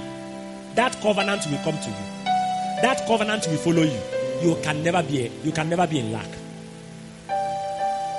that 0.76 1.00
covenant 1.00 1.46
will 1.50 1.58
come 1.58 1.78
to 1.78 1.90
you. 1.90 1.96
That 2.82 3.04
covenant 3.06 3.46
will 3.48 3.56
follow 3.58 3.82
you. 3.82 4.00
You 4.42 4.56
can 4.62 4.82
never 4.82 5.02
be 5.02 5.30
you 5.42 5.52
can 5.52 5.68
never 5.68 5.86
be 5.86 5.98
in 5.98 6.12
lack. 6.12 6.28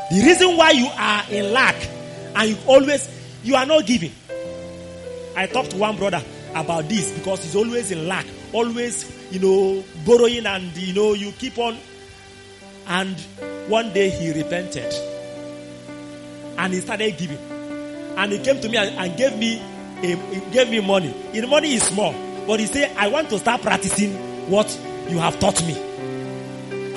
The 0.09 0.21
reason 0.23 0.57
why 0.57 0.71
you 0.71 0.87
are 0.97 1.23
in 1.29 1.53
lack 1.53 1.75
and 2.35 2.49
you 2.49 2.57
always 2.65 3.09
you 3.43 3.55
are 3.55 3.65
not 3.65 3.85
giving. 3.85 4.11
I 5.35 5.47
talked 5.47 5.71
to 5.71 5.77
one 5.77 5.97
brother 5.97 6.23
about 6.55 6.89
this 6.89 7.11
because 7.11 7.43
he's 7.43 7.55
always 7.55 7.91
in 7.91 8.07
lack, 8.07 8.25
always, 8.53 9.05
you 9.31 9.39
know, 9.39 9.83
borrowing 10.05 10.45
and 10.45 10.75
you 10.75 10.93
know, 10.93 11.13
you 11.13 11.31
keep 11.33 11.57
on 11.57 11.77
and 12.87 13.19
one 13.67 13.91
day 13.93 14.09
he 14.09 14.31
repented 14.33 14.93
and 16.57 16.73
he 16.73 16.79
started 16.79 17.17
giving. 17.17 17.37
And 18.17 18.31
he 18.31 18.39
came 18.39 18.59
to 18.61 18.69
me 18.69 18.77
and, 18.77 18.95
and 18.97 19.17
gave 19.17 19.37
me 19.37 19.61
a, 20.01 20.15
gave 20.51 20.69
me 20.69 20.79
money. 20.79 21.13
The 21.33 21.45
money 21.45 21.73
is 21.75 21.83
small, 21.83 22.13
but 22.47 22.59
he 22.61 22.65
said, 22.65 22.95
I 22.97 23.09
want 23.09 23.29
to 23.29 23.39
start 23.39 23.61
practicing 23.61 24.13
what 24.49 24.67
you 25.09 25.19
have 25.19 25.37
taught 25.39 25.61
me. 25.67 25.75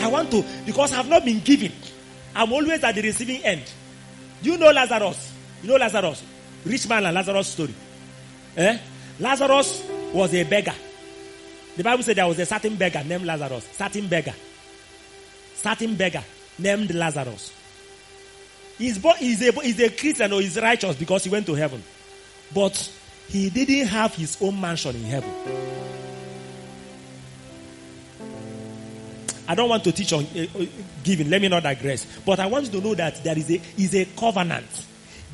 I 0.01 0.09
want 0.09 0.30
to 0.30 0.44
because 0.64 0.92
I've 0.92 1.09
not 1.09 1.24
been 1.24 1.40
given. 1.40 1.72
I'm 2.34 2.53
always 2.53 2.82
at 2.84 2.94
the 2.94 3.03
receiving 3.03 3.44
end. 3.44 3.62
You 4.42 4.57
know 4.57 4.70
Lazarus? 4.70 5.32
You 5.62 5.68
know 5.68 5.76
Lazarus? 5.76 6.22
Rich 6.64 6.88
man 6.88 7.05
and 7.05 7.14
Lazarus 7.14 7.48
story. 7.48 7.74
Eh? 8.57 8.78
Lazarus 9.18 9.84
was 10.12 10.32
a 10.34 10.44
beggar. 10.44 10.74
The 11.76 11.84
Bible 11.84 12.03
said 12.03 12.16
there 12.16 12.26
was 12.26 12.38
a 12.38 12.46
certain 12.46 12.76
beggar 12.76 13.03
named 13.05 13.24
Lazarus. 13.24 13.68
Certain 13.72 14.07
beggar. 14.07 14.34
Certain 15.57 15.94
beggar 15.94 16.24
named 16.59 16.94
Lazarus. 16.94 17.53
He's, 18.78 18.98
bo- 18.98 19.12
he's, 19.14 19.42
a, 19.46 19.53
he's 19.61 19.80
a 19.80 19.90
Christian 19.90 20.32
or 20.32 20.40
he's 20.40 20.59
righteous 20.59 20.96
because 20.96 21.24
he 21.24 21.30
went 21.30 21.46
to 21.46 21.55
heaven. 21.55 21.82
But 22.55 22.90
he 23.31 23.49
didn't 23.49 23.87
have 23.89 24.14
his 24.14 24.37
own 24.43 24.61
mansion 24.61 24.97
in 24.97 25.05
heaven. 25.05 25.31
I 29.47 29.55
don't 29.55 29.68
want 29.68 29.83
to 29.85 29.93
teach 29.93 30.12
on 30.12 30.24
uh, 30.24 30.66
giving. 31.03 31.31
Let 31.31 31.43
me 31.43 31.49
not 31.49 31.62
digress. 31.62 32.07
But 32.24 32.41
I 32.41 32.47
want 32.47 32.66
you 32.66 32.81
to 32.81 32.87
know 32.87 32.95
that 32.95 33.22
there 33.24 33.37
is 33.37 33.51
a, 33.51 33.61
is 33.76 33.95
a 33.95 34.05
covenant. 34.05 34.87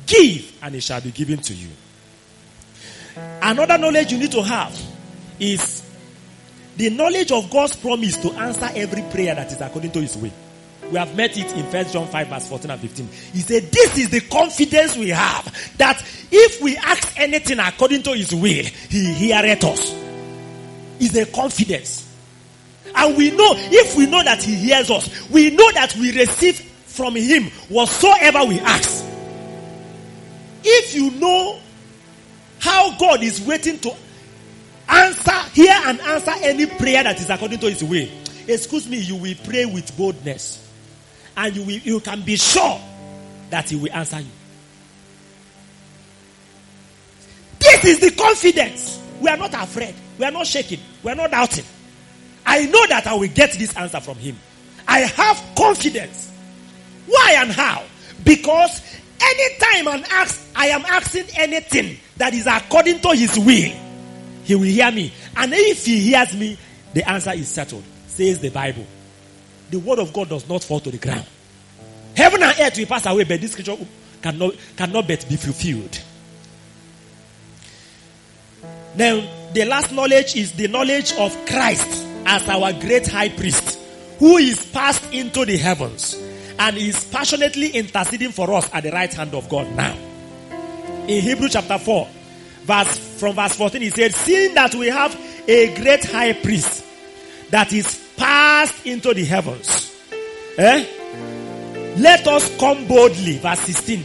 Give 0.05 0.57
and 0.61 0.75
it 0.75 0.81
shall 0.81 1.01
be 1.01 1.11
given 1.11 1.39
to 1.39 1.53
you. 1.53 1.69
Another 3.41 3.77
knowledge 3.77 4.11
you 4.11 4.19
need 4.19 4.31
to 4.31 4.41
have 4.43 4.79
is 5.39 5.83
the 6.77 6.89
knowledge 6.91 7.31
of 7.31 7.49
God's 7.49 7.75
promise 7.75 8.17
to 8.17 8.31
answer 8.33 8.69
every 8.75 9.03
prayer 9.11 9.35
that 9.35 9.51
is 9.51 9.61
according 9.61 9.91
to 9.91 10.01
his 10.01 10.15
way. 10.17 10.31
We 10.91 10.97
have 10.97 11.15
met 11.15 11.37
it 11.37 11.51
in 11.53 11.65
1 11.65 11.85
John 11.87 12.07
5 12.07 12.27
verse 12.27 12.47
14 12.47 12.71
and 12.71 12.81
15. 12.81 13.07
He 13.33 13.39
said, 13.39 13.63
this 13.63 13.97
is 13.97 14.09
the 14.09 14.21
confidence 14.21 14.95
we 14.95 15.09
have 15.09 15.75
that 15.77 16.01
if 16.31 16.61
we 16.61 16.77
ask 16.77 17.19
anything 17.19 17.59
according 17.59 18.03
to 18.03 18.13
his 18.13 18.33
will, 18.33 18.63
he 18.63 19.13
heareth 19.13 19.63
us. 19.63 20.07
Is 20.99 21.15
a 21.15 21.25
confidence. 21.27 22.11
And 22.95 23.15
we 23.15 23.29
know, 23.31 23.53
if 23.55 23.95
we 23.95 24.07
know 24.07 24.23
that 24.23 24.41
he 24.41 24.55
hears 24.55 24.89
us, 24.89 25.29
we 25.29 25.51
know 25.51 25.71
that 25.73 25.95
we 25.95 26.11
receive 26.11 26.59
from 26.59 27.15
him 27.15 27.43
whatsoever 27.69 28.43
we 28.45 28.59
ask. 28.59 29.05
If 30.63 30.95
you 30.95 31.11
know 31.11 31.59
how 32.59 32.97
God 32.97 33.21
is 33.21 33.41
waiting 33.41 33.77
to 33.79 33.95
answer, 34.89 35.39
hear 35.53 35.75
and 35.85 35.99
answer 36.01 36.33
any 36.41 36.65
prayer 36.65 37.03
that 37.03 37.21
is 37.21 37.29
according 37.29 37.59
to 37.59 37.69
his 37.69 37.83
will, 37.83 38.07
excuse 38.47 38.87
me, 38.89 38.97
you 38.97 39.17
will 39.17 39.35
pray 39.43 39.65
with 39.65 39.95
boldness. 39.95 40.66
And 41.37 41.55
you, 41.55 41.61
will, 41.63 41.69
you 41.69 41.99
can 41.99 42.21
be 42.23 42.35
sure 42.35 42.81
that 43.51 43.69
he 43.69 43.75
will 43.75 43.93
answer 43.93 44.19
you. 44.19 44.25
This 47.59 47.85
is 47.85 47.99
the 47.99 48.11
confidence. 48.11 48.99
We 49.21 49.29
are 49.29 49.37
not 49.37 49.53
afraid. 49.53 49.93
We 50.17 50.25
are 50.25 50.31
not 50.31 50.47
shaking. 50.47 50.79
We 51.03 51.11
are 51.11 51.15
not 51.15 51.31
doubting. 51.31 51.65
I 52.45 52.65
know 52.65 52.87
that 52.87 53.05
I 53.05 53.13
will 53.13 53.27
get 53.27 53.51
this 53.53 53.75
answer 53.77 53.99
from 53.99 54.17
him. 54.17 54.37
I 54.87 55.01
have 55.01 55.43
confidence. 55.55 56.31
Why 57.05 57.35
and 57.37 57.51
how? 57.51 57.83
Because 58.23 58.81
anytime 59.21 59.87
I'm 59.87 60.27
I 60.55 60.67
am 60.67 60.85
asking 60.85 61.25
anything 61.37 61.97
that 62.17 62.33
is 62.33 62.47
according 62.47 62.99
to 63.01 63.09
his 63.09 63.37
will, 63.37 63.73
he 64.43 64.55
will 64.55 64.63
hear 64.63 64.91
me. 64.91 65.13
And 65.35 65.53
if 65.53 65.85
he 65.85 65.99
hears 65.99 66.33
me, 66.35 66.57
the 66.93 67.07
answer 67.07 67.33
is 67.33 67.47
settled, 67.47 67.83
says 68.07 68.39
the 68.39 68.49
Bible. 68.49 68.85
The 69.69 69.79
word 69.79 69.99
of 69.99 70.13
God 70.13 70.29
does 70.29 70.47
not 70.47 70.63
fall 70.63 70.79
to 70.79 70.91
the 70.91 70.97
ground. 70.97 71.25
Heaven 72.15 72.41
and 72.41 72.55
earth 72.59 72.77
will 72.77 72.85
pass 72.85 73.05
away, 73.05 73.25
but 73.25 73.39
this 73.41 73.51
scripture 73.51 73.77
cannot, 74.21 74.55
cannot 74.75 75.07
but 75.07 75.27
be 75.29 75.35
fulfilled. 75.35 76.01
Now, 78.95 79.21
the 79.53 79.65
last 79.65 79.91
knowledge 79.91 80.35
is 80.35 80.53
the 80.53 80.67
knowledge 80.67 81.13
of 81.13 81.31
Christ 81.45 82.05
as 82.25 82.47
our 82.49 82.73
great 82.73 83.07
high 83.07 83.29
priest, 83.29 83.79
who 84.19 84.37
is 84.37 84.65
passed 84.71 85.13
into 85.13 85.45
the 85.45 85.57
heavens 85.57 86.15
and 86.59 86.77
is 86.77 87.05
passionately 87.05 87.69
interceding 87.69 88.31
for 88.31 88.51
us 88.53 88.69
at 88.73 88.83
the 88.83 88.91
right 88.91 89.13
hand 89.13 89.35
of 89.35 89.47
God 89.49 89.71
now. 89.75 89.95
In 91.07 91.21
Hebrew 91.21 91.47
chapter 91.49 91.77
4, 91.77 92.07
verse 92.63 92.97
from 93.19 93.35
verse 93.35 93.55
14, 93.55 93.81
he 93.81 93.89
said, 93.91 94.13
Seeing 94.13 94.55
that 94.55 94.73
we 94.73 94.87
have 94.87 95.15
a 95.47 95.75
great 95.75 96.03
high 96.03 96.33
priest 96.33 96.83
that 97.51 97.71
is 97.71 98.06
passed 98.17 98.85
into 98.85 99.13
the 99.13 99.23
heavens, 99.23 99.95
eh? 100.57 100.85
let 101.97 102.27
us 102.27 102.57
come 102.57 102.87
boldly. 102.87 103.37
Verse 103.37 103.59
16. 103.61 104.03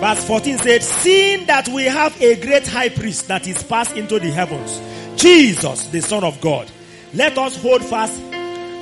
Verse 0.00 0.24
14 0.26 0.58
said, 0.58 0.82
Seeing 0.82 1.46
that 1.46 1.68
we 1.68 1.84
have 1.84 2.20
a 2.20 2.40
great 2.40 2.66
high 2.66 2.88
priest 2.88 3.28
that 3.28 3.46
is 3.46 3.62
passed 3.62 3.96
into 3.96 4.18
the 4.18 4.30
heavens, 4.30 4.80
Jesus, 5.20 5.88
the 5.88 6.00
Son 6.00 6.24
of 6.24 6.40
God, 6.40 6.70
let 7.14 7.38
us 7.38 7.60
hold 7.60 7.84
fast 7.84 8.20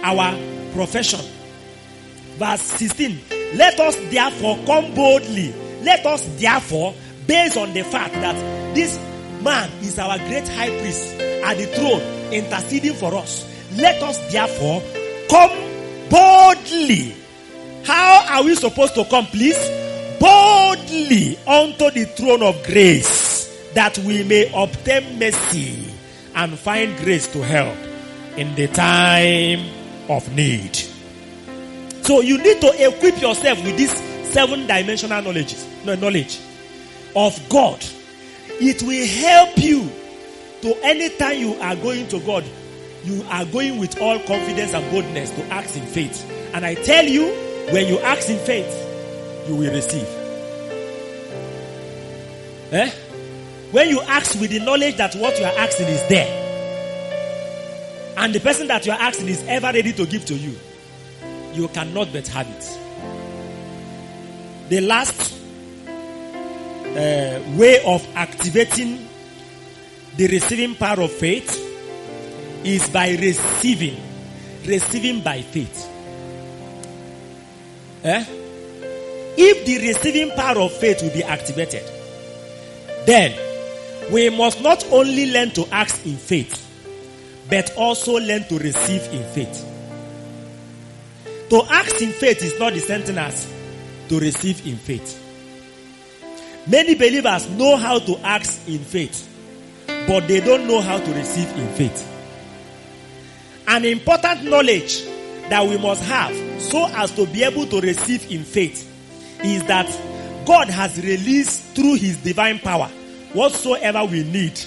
our 0.02 0.36
profession. 0.72 1.20
Verse 2.36 2.62
16. 2.62 3.20
Let 3.54 3.78
us 3.78 3.96
therefore 4.10 4.58
come 4.66 4.94
boldly. 4.94 5.54
Let 5.82 6.06
us 6.06 6.24
therefore, 6.40 6.94
based 7.26 7.56
on 7.56 7.72
the 7.72 7.84
fact 7.84 8.14
that 8.14 8.34
this 8.74 8.98
man 9.42 9.70
is 9.82 9.98
our 9.98 10.16
great 10.18 10.48
high 10.48 10.70
priest 10.80 11.14
at 11.20 11.56
the 11.56 11.66
throne, 11.66 12.00
interceding 12.32 12.94
for 12.94 13.14
us. 13.14 13.51
Let 13.76 14.02
us 14.02 14.18
therefore 14.32 14.82
come 15.28 15.50
boldly. 16.10 17.16
How 17.84 18.26
are 18.30 18.44
we 18.44 18.54
supposed 18.54 18.94
to 18.94 19.04
come, 19.06 19.26
please? 19.26 19.58
Boldly 20.20 21.38
unto 21.46 21.90
the 21.90 22.04
throne 22.16 22.42
of 22.42 22.62
grace 22.64 23.70
that 23.74 23.98
we 23.98 24.22
may 24.22 24.50
obtain 24.54 25.18
mercy 25.18 25.92
and 26.34 26.58
find 26.58 26.96
grace 26.98 27.26
to 27.32 27.42
help 27.42 27.76
in 28.36 28.54
the 28.54 28.68
time 28.68 29.68
of 30.08 30.30
need. 30.34 30.76
So 32.02 32.20
you 32.20 32.38
need 32.38 32.60
to 32.60 32.86
equip 32.88 33.20
yourself 33.20 33.62
with 33.64 33.76
this 33.76 33.92
seven 34.32 34.66
dimensional 34.66 35.22
knowledge, 35.22 35.54
knowledge 35.84 36.38
of 37.14 37.38
God. 37.48 37.84
It 38.60 38.82
will 38.82 39.06
help 39.06 39.58
you 39.58 39.90
to 40.62 40.84
anytime 40.84 41.38
you 41.38 41.54
are 41.54 41.76
going 41.76 42.06
to 42.08 42.20
God, 42.20 42.44
you 43.04 43.24
are 43.28 43.44
going 43.46 43.78
with 43.78 44.00
all 44.00 44.18
confidence 44.20 44.72
and 44.74 44.90
boldness 44.90 45.30
to 45.30 45.44
ask 45.52 45.76
in 45.76 45.86
faith. 45.86 46.28
And 46.54 46.64
I 46.64 46.74
tell 46.74 47.04
you, 47.04 47.26
when 47.72 47.86
you 47.88 47.98
ask 48.00 48.28
in 48.28 48.38
faith, 48.38 49.48
you 49.48 49.56
will 49.56 49.72
receive. 49.72 50.06
Eh? 52.72 52.90
When 53.72 53.88
you 53.88 54.00
ask 54.02 54.38
with 54.40 54.50
the 54.50 54.60
knowledge 54.60 54.96
that 54.96 55.14
what 55.16 55.38
you 55.38 55.44
are 55.44 55.58
asking 55.58 55.88
is 55.88 56.08
there, 56.08 56.40
and 58.18 58.34
the 58.34 58.40
person 58.40 58.68
that 58.68 58.86
you 58.86 58.92
are 58.92 59.00
asking 59.00 59.28
is 59.28 59.42
ever 59.48 59.66
ready 59.66 59.92
to 59.94 60.06
give 60.06 60.24
to 60.26 60.34
you, 60.34 60.54
you 61.54 61.68
cannot 61.68 62.12
but 62.12 62.28
have 62.28 62.46
it. 62.48 62.78
The 64.68 64.80
last 64.80 65.34
uh, 65.86 67.40
way 67.56 67.82
of 67.84 68.06
activating 68.14 69.08
the 70.16 70.28
receiving 70.28 70.74
power 70.74 71.00
of 71.00 71.10
faith 71.10 71.61
is 72.64 72.88
by 72.88 73.10
receiving, 73.10 74.00
receiving 74.66 75.22
by 75.22 75.42
faith. 75.42 75.88
Eh? 78.04 78.24
If 79.36 79.64
the 79.64 79.88
receiving 79.88 80.30
power 80.36 80.60
of 80.60 80.72
faith 80.72 81.02
will 81.02 81.12
be 81.12 81.22
activated, 81.22 81.84
then 83.06 83.38
we 84.12 84.30
must 84.30 84.60
not 84.60 84.84
only 84.92 85.30
learn 85.30 85.50
to 85.52 85.66
ask 85.72 86.04
in 86.04 86.16
faith, 86.16 86.58
but 87.48 87.74
also 87.76 88.14
learn 88.18 88.44
to 88.48 88.58
receive 88.58 89.02
in 89.12 89.24
faith. 89.32 89.68
To 91.50 91.62
ask 91.70 92.00
in 92.00 92.12
faith 92.12 92.42
is 92.42 92.58
not 92.58 92.72
the 92.72 92.80
same 92.80 93.02
thing 93.02 93.18
as 93.18 93.52
to 94.08 94.18
receive 94.18 94.66
in 94.66 94.76
faith. 94.76 95.18
Many 96.66 96.94
believers 96.94 97.48
know 97.50 97.76
how 97.76 97.98
to 97.98 98.16
ask 98.18 98.68
in 98.68 98.78
faith, 98.78 99.28
but 99.86 100.28
they 100.28 100.40
don't 100.40 100.66
know 100.66 100.80
how 100.80 100.98
to 100.98 101.12
receive 101.14 101.48
in 101.56 101.68
faith. 101.74 102.11
An 103.66 103.84
important 103.84 104.44
knowledge 104.44 105.04
that 105.48 105.66
we 105.66 105.76
must 105.78 106.02
have 106.04 106.34
so 106.60 106.86
as 106.88 107.10
to 107.12 107.26
be 107.26 107.42
able 107.42 107.66
to 107.66 107.80
receive 107.80 108.30
in 108.30 108.44
faith 108.44 108.88
is 109.44 109.64
that 109.64 109.86
God 110.46 110.68
has 110.68 110.96
released 110.98 111.74
through 111.74 111.94
his 111.94 112.16
divine 112.18 112.58
power 112.58 112.88
whatsoever 113.32 114.04
we 114.04 114.24
need 114.24 114.58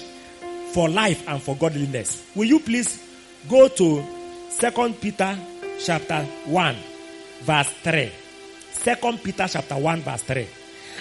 for 0.73 0.89
life 0.89 1.27
and 1.27 1.41
for 1.41 1.55
godliness. 1.55 2.25
Will 2.35 2.45
you 2.45 2.59
please 2.59 3.01
go 3.49 3.67
to 3.67 4.05
2 4.59 4.93
Peter 5.01 5.37
chapter 5.79 6.23
1 6.45 6.75
verse 7.41 7.69
3. 7.83 8.11
2 8.83 9.17
Peter 9.23 9.47
chapter 9.47 9.77
1 9.77 10.01
verse 10.01 10.23
3. 10.23 10.47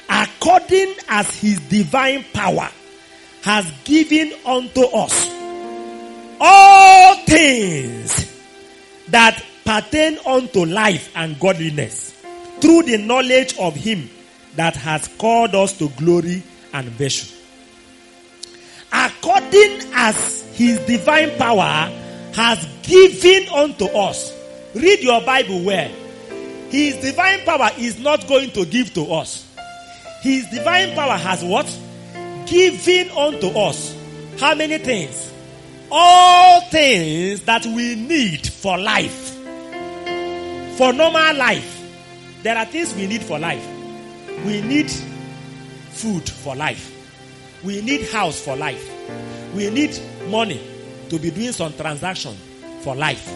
According 0.08 0.94
as 1.08 1.40
his 1.40 1.60
divine 1.60 2.24
power 2.32 2.68
has 3.42 3.70
given 3.84 4.32
unto 4.46 4.82
us 4.82 5.33
all 6.40 7.16
things 7.26 8.30
that 9.08 9.42
pertain 9.64 10.18
unto 10.26 10.64
life 10.64 11.10
and 11.14 11.38
godliness 11.40 12.10
through 12.60 12.82
the 12.82 12.98
knowledge 12.98 13.56
of 13.58 13.74
him 13.74 14.08
that 14.56 14.76
has 14.76 15.08
called 15.18 15.54
us 15.54 15.76
to 15.78 15.88
glory 15.90 16.42
and 16.72 16.88
virtue. 16.90 17.34
According 18.92 19.80
as 19.94 20.42
his 20.56 20.78
divine 20.80 21.36
power 21.36 21.90
has 22.34 22.64
given 22.82 23.48
unto 23.48 23.86
us. 23.86 24.32
Read 24.74 25.00
your 25.00 25.20
Bible 25.22 25.62
well. 25.64 25.90
His 26.68 26.96
divine 26.96 27.40
power 27.44 27.70
is 27.78 27.98
not 28.00 28.26
going 28.26 28.50
to 28.52 28.64
give 28.64 28.92
to 28.94 29.12
us. 29.12 29.48
His 30.22 30.48
divine 30.50 30.94
power 30.94 31.16
has 31.16 31.44
what? 31.44 31.66
Given 32.46 33.10
unto 33.10 33.48
us. 33.58 33.96
How 34.38 34.54
many 34.54 34.78
things? 34.78 35.32
All 35.96 36.60
things 36.62 37.42
that 37.42 37.64
we 37.66 37.94
need 37.94 38.44
for 38.48 38.76
life. 38.76 39.30
For 40.76 40.92
normal 40.92 41.36
life. 41.36 41.70
There 42.42 42.58
are 42.58 42.64
things 42.64 42.92
we 42.96 43.06
need 43.06 43.22
for 43.22 43.38
life. 43.38 43.64
We 44.44 44.60
need 44.60 44.90
food 45.90 46.28
for 46.28 46.56
life. 46.56 46.90
We 47.62 47.80
need 47.80 48.08
house 48.08 48.40
for 48.40 48.56
life. 48.56 48.90
We 49.54 49.70
need 49.70 49.96
money 50.30 50.60
to 51.10 51.18
be 51.20 51.30
doing 51.30 51.52
some 51.52 51.72
transaction 51.74 52.34
for 52.80 52.96
life. 52.96 53.32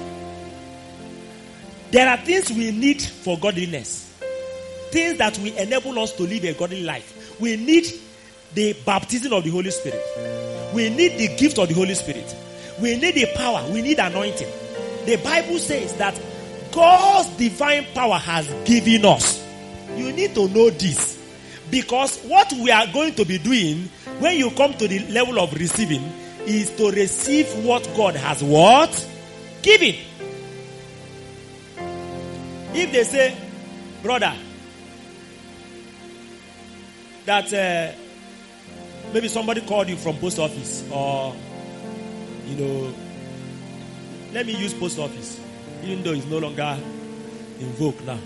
There 1.93 2.09
are 2.09 2.17
things 2.17 2.51
we 2.51 2.73
need 2.73 3.01
for 3.01 3.39
godliness. 3.39 4.13
Things 4.91 5.17
that 5.19 5.39
will 5.39 5.57
enable 5.59 5.97
us 6.01 6.13
to 6.15 6.25
live 6.25 6.43
a 6.43 6.55
godly 6.55 6.83
life. 6.83 7.39
We 7.39 7.57
need 7.57 7.87
the 8.53 8.73
baptism 8.85 9.33
of 9.33 9.45
the 9.45 9.51
Holy 9.51 9.71
Spirit. 9.71 10.03
We 10.75 10.91
need 10.91 11.19
the 11.19 11.37
gift 11.37 11.59
of 11.59 11.69
the 11.69 11.75
Holy 11.75 11.95
Spirit. 11.95 12.35
We 12.81 12.97
need 12.97 13.15
the 13.15 13.27
power. 13.35 13.69
We 13.71 13.83
need 13.83 13.99
anointing. 13.99 14.49
The 15.05 15.17
Bible 15.17 15.59
says 15.59 15.95
that 15.97 16.21
God's 16.73 17.29
divine 17.37 17.87
power 17.95 18.19
has 18.19 18.47
given 18.65 19.05
us. 19.05 19.45
You 19.97 20.13
need 20.13 20.35
to 20.35 20.49
know 20.49 20.71
this. 20.71 21.17
Because 21.71 22.19
what 22.23 22.53
we 22.53 22.71
are 22.71 22.87
going 22.87 23.15
to 23.15 23.25
be 23.25 23.39
doing 23.39 23.89
when 24.21 24.37
you 24.37 24.51
come 24.51 24.75
to 24.75 24.89
the 24.89 25.01
level 25.11 25.39
of 25.39 25.53
receiving 25.55 26.03
is 26.47 26.71
to 26.77 26.91
receive 26.91 27.47
what 27.65 27.89
God 27.97 28.17
has 28.17 28.43
what? 28.43 29.09
Given. 29.63 29.95
If 32.75 32.93
they 32.93 33.05
say, 33.05 33.37
brother, 34.03 34.35
that 37.27 37.53
uh, 37.53 39.13
maybe 39.13 39.29
somebody 39.29 39.61
called 39.63 39.89
you 39.89 39.97
from 39.97 40.17
post 40.17 40.39
office 40.39 40.89
or, 40.91 41.35
you 42.49 42.57
know, 42.57 42.95
let 44.33 44.47
me 44.47 44.57
use 44.57 44.73
post 44.75 44.99
office, 44.99 45.41
even 45.85 46.03
though 46.03 46.13
it's 46.13 46.27
no 46.27 46.39
longer 46.39 46.79
in 47.61 47.67
vogue 47.73 48.01
now, 48.05 48.19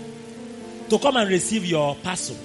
to 0.89 0.97
come 0.99 1.17
and 1.17 1.29
receive 1.29 1.65
your 1.65 1.95
parcel 1.97 2.37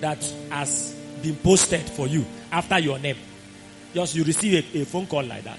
that 0.00 0.22
has 0.50 0.94
been 1.22 1.36
posted 1.36 1.80
for 1.80 2.06
you 2.06 2.24
after 2.52 2.78
your 2.78 2.98
name. 2.98 3.16
Just 3.94 4.14
you 4.14 4.24
receive 4.24 4.74
a, 4.74 4.80
a, 4.82 4.84
phone 4.84 5.06
call 5.06 5.24
like 5.24 5.44
that. 5.44 5.58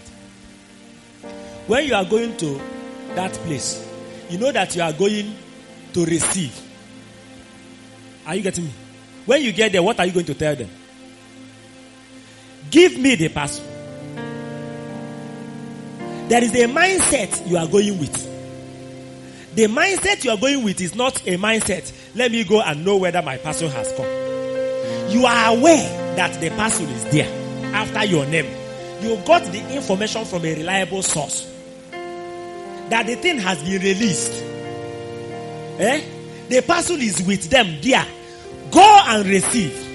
When 1.65 1.85
you 1.85 1.95
are 1.95 2.05
going 2.05 2.37
to 2.37 2.61
that 3.15 3.33
place, 3.33 3.87
you 4.29 4.37
know 4.37 4.51
that 4.51 4.75
you 4.75 4.81
are 4.81 4.93
going 4.93 5.35
to 5.93 6.05
receive. 6.05 6.61
Are 8.25 8.35
you 8.35 8.41
getting 8.43 8.65
me? 8.65 8.71
When 9.25 9.41
you 9.41 9.51
get 9.51 9.71
there, 9.71 9.81
what 9.81 9.99
are 9.99 10.05
you 10.05 10.11
going 10.11 10.25
to 10.27 10.33
tell 10.35 10.55
them? 10.55 10.69
Give 12.69 12.97
me 12.99 13.15
the 13.15 13.29
parcel. 13.29 13.65
There 16.27 16.43
is 16.43 16.53
a 16.55 16.67
mindset 16.67 17.47
you 17.47 17.55
are 17.55 17.67
going 17.67 17.99
with. 17.99 19.55
The 19.55 19.63
mindset 19.67 20.25
you 20.25 20.31
are 20.31 20.37
going 20.37 20.61
with 20.63 20.81
is 20.81 20.93
not 20.93 21.25
a 21.25 21.37
mindset. 21.37 21.91
Let 22.15 22.31
me 22.31 22.43
go 22.43 22.61
and 22.61 22.83
know 22.83 22.97
whether 22.97 23.21
my 23.21 23.37
parcel 23.37 23.69
has 23.69 23.91
come. 23.93 24.05
You 25.09 25.25
are 25.25 25.55
aware 25.55 26.15
that 26.17 26.39
the 26.41 26.49
parcel 26.49 26.85
is 26.89 27.05
there 27.05 27.73
after 27.73 28.03
your 28.05 28.25
name. 28.25 28.45
You 29.01 29.15
got 29.25 29.45
the 29.45 29.73
information 29.73 30.25
from 30.25 30.43
a 30.43 30.53
reliable 30.53 31.01
source 31.01 31.49
that 31.91 33.05
the 33.05 33.15
thing 33.15 33.39
has 33.39 33.63
been 33.63 33.81
released. 33.81 34.43
Eh? 35.79 36.01
The 36.49 36.61
parcel 36.61 36.97
is 36.97 37.21
with 37.23 37.49
them 37.49 37.77
there. 37.81 38.05
Go 38.71 38.99
and 39.07 39.25
receive. 39.25 39.85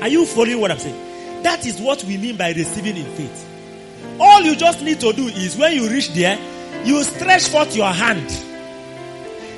Are 0.00 0.08
you 0.08 0.24
following 0.26 0.60
what 0.60 0.70
I'm 0.70 0.78
saying? 0.78 1.42
That 1.42 1.66
is 1.66 1.80
what 1.80 2.04
we 2.04 2.16
mean 2.18 2.36
by 2.36 2.52
receiving 2.52 2.96
in 2.96 3.06
faith. 3.16 3.49
All 4.20 4.42
you 4.42 4.54
just 4.54 4.82
need 4.82 5.00
to 5.00 5.12
do 5.14 5.28
is 5.28 5.56
when 5.56 5.74
you 5.74 5.88
reach 5.88 6.12
there, 6.12 6.38
you 6.84 7.02
stretch 7.04 7.48
forth 7.48 7.74
your 7.74 7.90
hand. 7.90 8.28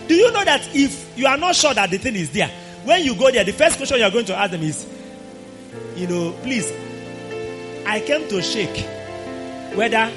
Do 0.07 0.15
you 0.15 0.31
know 0.31 0.45
that 0.45 0.69
if 0.73 1.19
you 1.19 1.27
are 1.27 1.37
not 1.37 1.57
sure 1.57 1.75
that 1.75 1.91
the 1.91 1.99
thing 1.99 2.15
is 2.15 2.31
there, 2.31 2.49
when 2.85 3.03
you 3.03 3.17
go 3.17 3.31
there, 3.33 3.43
the 3.43 3.53
first 3.53 3.77
question 3.77 3.99
you 3.99 4.05
are 4.05 4.11
going 4.11 4.25
to 4.27 4.37
ask 4.37 4.53
them 4.53 4.63
is, 4.63 4.87
you 5.97 6.07
know, 6.07 6.33
please, 6.43 6.71
I 7.87 8.01
came 8.07 8.29
to 8.29 8.41
shake 8.41 8.87
whether 9.75 10.11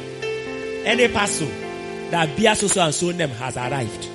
any 0.85 1.07
parcel 1.07 1.47
that 2.11 2.37
bears 2.37 2.71
so 2.71 2.81
and 2.81 2.93
so 2.93 3.11
name 3.11 3.29
has 3.29 3.57
arrived. 3.57 4.09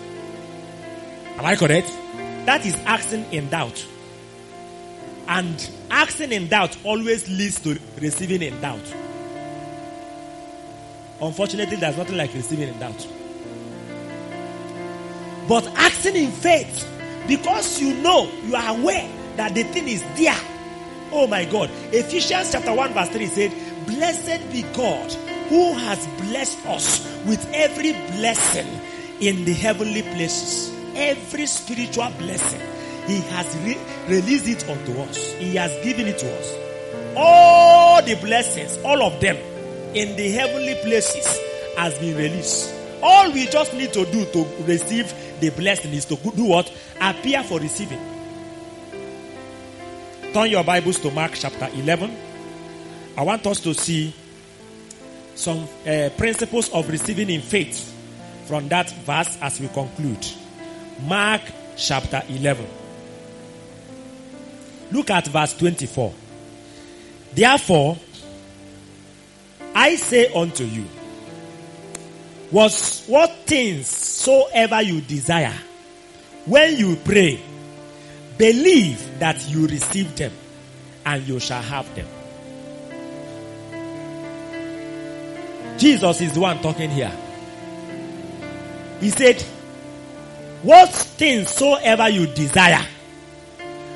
Am 1.39 1.45
I 1.45 1.57
correct? 1.57 1.89
That 2.47 2.65
is 2.65 2.75
asking 2.87 3.33
in 3.33 3.49
doubt. 3.49 3.85
And 5.27 5.71
asking 5.91 6.33
in 6.33 6.49
doubt 6.49 6.77
always 6.85 7.29
leads 7.29 7.61
to 7.63 7.79
receiving 8.01 8.43
in 8.43 8.61
doubt. 8.61 8.95
Unfortunately, 11.23 11.77
there's 11.77 11.97
nothing 11.97 12.17
like 12.17 12.33
receiving 12.35 12.69
in 12.69 12.79
doubt. 12.79 13.07
But 15.49 15.67
acting 15.77 16.17
in 16.17 16.31
faith, 16.31 16.89
because 17.27 17.81
you 17.81 17.95
know, 17.95 18.31
you 18.45 18.55
are 18.55 18.77
aware 18.77 19.11
that 19.37 19.55
the 19.55 19.65
thing 19.65 19.89
is 19.89 20.03
there. 20.17 20.39
Oh 21.13 21.27
my 21.27 21.45
God. 21.45 21.71
Ephesians 21.93 22.53
chapter 22.53 22.73
1 22.73 22.93
verse 22.95 23.09
3 23.09 23.27
said, 23.27 23.87
Blessed 23.87 24.53
be 24.53 24.63
God 24.75 25.13
who 25.49 25.73
has 25.73 26.07
blessed 26.29 26.65
us 26.67 27.05
with 27.27 27.45
every 27.53 27.93
blessing 27.93 28.69
in 29.21 29.45
the 29.45 29.53
heavenly 29.53 30.03
places. 30.03 30.73
Every 30.95 31.47
spiritual 31.47 32.11
blessing. 32.19 32.61
He 33.07 33.21
has 33.21 33.57
re- 33.65 33.79
released 34.09 34.47
it 34.47 34.69
unto 34.69 35.01
us. 35.01 35.33
He 35.33 35.57
has 35.57 35.73
given 35.85 36.07
it 36.07 36.19
to 36.19 36.39
us. 36.39 36.55
All 37.17 38.03
the 38.03 38.15
blessings, 38.15 38.79
all 38.85 39.03
of 39.03 39.21
them 39.21 39.37
in 39.95 40.17
the 40.17 40.31
heavenly 40.31 40.75
places 40.83 41.41
has 41.77 41.99
been 41.99 42.17
released. 42.17 42.73
All 43.03 43.33
we 43.33 43.47
just 43.47 43.73
need 43.75 43.93
to 43.93 44.05
do 44.07 44.25
to 44.27 44.47
receive 44.65 45.13
the 45.41 45.51
blessing 45.51 45.93
is 45.93 46.05
to 46.07 46.17
do 46.17 46.45
what? 46.45 46.73
Appear 47.01 47.43
for 47.43 47.59
receiving. 47.59 47.99
Turn 50.33 50.51
your 50.51 50.63
Bibles 50.63 51.01
to 51.01 51.11
Mark 51.11 51.33
chapter 51.35 51.69
11. 51.75 52.17
I 53.17 53.23
want 53.23 53.47
us 53.47 53.59
to 53.61 53.75
see 53.75 54.15
some 55.35 55.67
uh, 55.87 56.11
principles 56.17 56.69
of 56.71 56.89
receiving 56.89 57.31
in 57.31 57.41
faith 57.41 57.87
from 58.47 58.69
that 58.69 58.91
verse 58.91 59.39
as 59.41 59.59
we 59.59 59.69
conclude. 59.69 60.25
Mark 61.03 61.43
chapter 61.77 62.23
11. 62.29 62.67
Look 64.93 65.11
at 65.11 65.27
verse 65.27 65.57
24. 65.57 66.13
Therefore, 67.33 67.97
I 69.81 69.97
say 69.97 70.31
unto 70.35 70.63
you, 70.63 70.85
was 72.53 73.07
what 73.07 73.31
things 73.47 73.87
soever 73.87 74.83
you 74.83 75.01
desire, 75.01 75.55
when 76.45 76.77
you 76.77 76.97
pray, 76.97 77.41
believe 78.37 79.19
that 79.21 79.49
you 79.49 79.67
receive 79.67 80.15
them 80.17 80.33
and 81.07 81.27
you 81.27 81.41
shall 81.41 81.63
have 81.63 81.89
them. 81.95 82.07
Jesus 85.79 86.21
is 86.21 86.35
the 86.35 86.41
one 86.41 86.61
talking 86.61 86.91
here. 86.91 87.17
He 89.01 89.09
said, 89.09 89.41
What 90.63 90.91
things 90.91 91.49
soever 91.49 92.11
you 92.11 92.27
desire. 92.27 92.87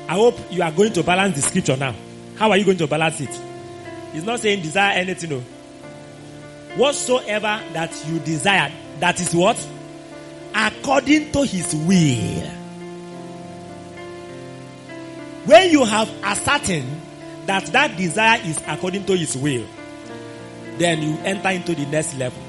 I 0.07 0.15
hope 0.15 0.39
you 0.49 0.63
are 0.63 0.71
going 0.71 0.93
to 0.93 1.03
balance 1.03 1.35
the 1.35 1.43
scripture 1.43 1.77
now. 1.77 1.93
How 2.37 2.49
are 2.49 2.57
you 2.57 2.65
going 2.65 2.79
to 2.79 2.87
balance 2.87 3.21
it? 3.21 3.39
He's 4.13 4.23
not 4.23 4.39
saying 4.39 4.63
desire 4.63 4.97
anything. 4.97 5.29
No. 5.29 5.43
Whatsoever 6.75 7.61
that 7.73 8.05
you 8.07 8.19
desire, 8.19 8.71
that 8.99 9.19
is 9.19 9.33
what? 9.33 9.57
According 10.53 11.31
to 11.31 11.45
his 11.45 11.73
will. 11.73 12.51
When 15.45 15.69
you 15.71 15.85
have 15.85 16.09
ascertained 16.23 17.01
that 17.45 17.65
that 17.67 17.95
desire 17.97 18.41
is 18.43 18.61
according 18.67 19.05
to 19.05 19.15
his 19.15 19.37
will, 19.37 19.65
then 20.77 21.01
you 21.01 21.17
enter 21.23 21.49
into 21.49 21.75
the 21.75 21.85
next 21.85 22.15
level. 22.17 22.41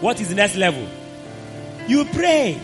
What 0.00 0.20
is 0.20 0.28
the 0.28 0.34
next 0.34 0.56
level? 0.56 0.86
You 1.86 2.04
pray. 2.06 2.60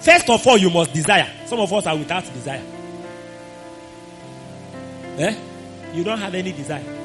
First 0.00 0.28
of 0.28 0.46
all, 0.46 0.58
you 0.58 0.70
must 0.70 0.92
desire. 0.92 1.28
Some 1.46 1.60
of 1.60 1.72
us 1.72 1.86
are 1.86 1.96
without 1.96 2.24
desire. 2.32 2.62
Eh? 5.18 5.34
You 5.94 6.04
don't 6.04 6.18
have 6.18 6.34
any 6.34 6.52
desire. 6.52 7.03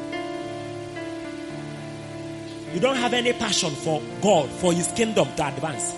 You 2.74 2.80
don't 2.80 2.98
have 2.98 3.14
any 3.14 3.34
passion 3.34 3.72
for 3.72 4.02
God, 4.22 4.50
for 4.50 4.72
His 4.74 4.88
kingdom 4.92 5.28
to 5.36 5.48
advance. 5.48 5.94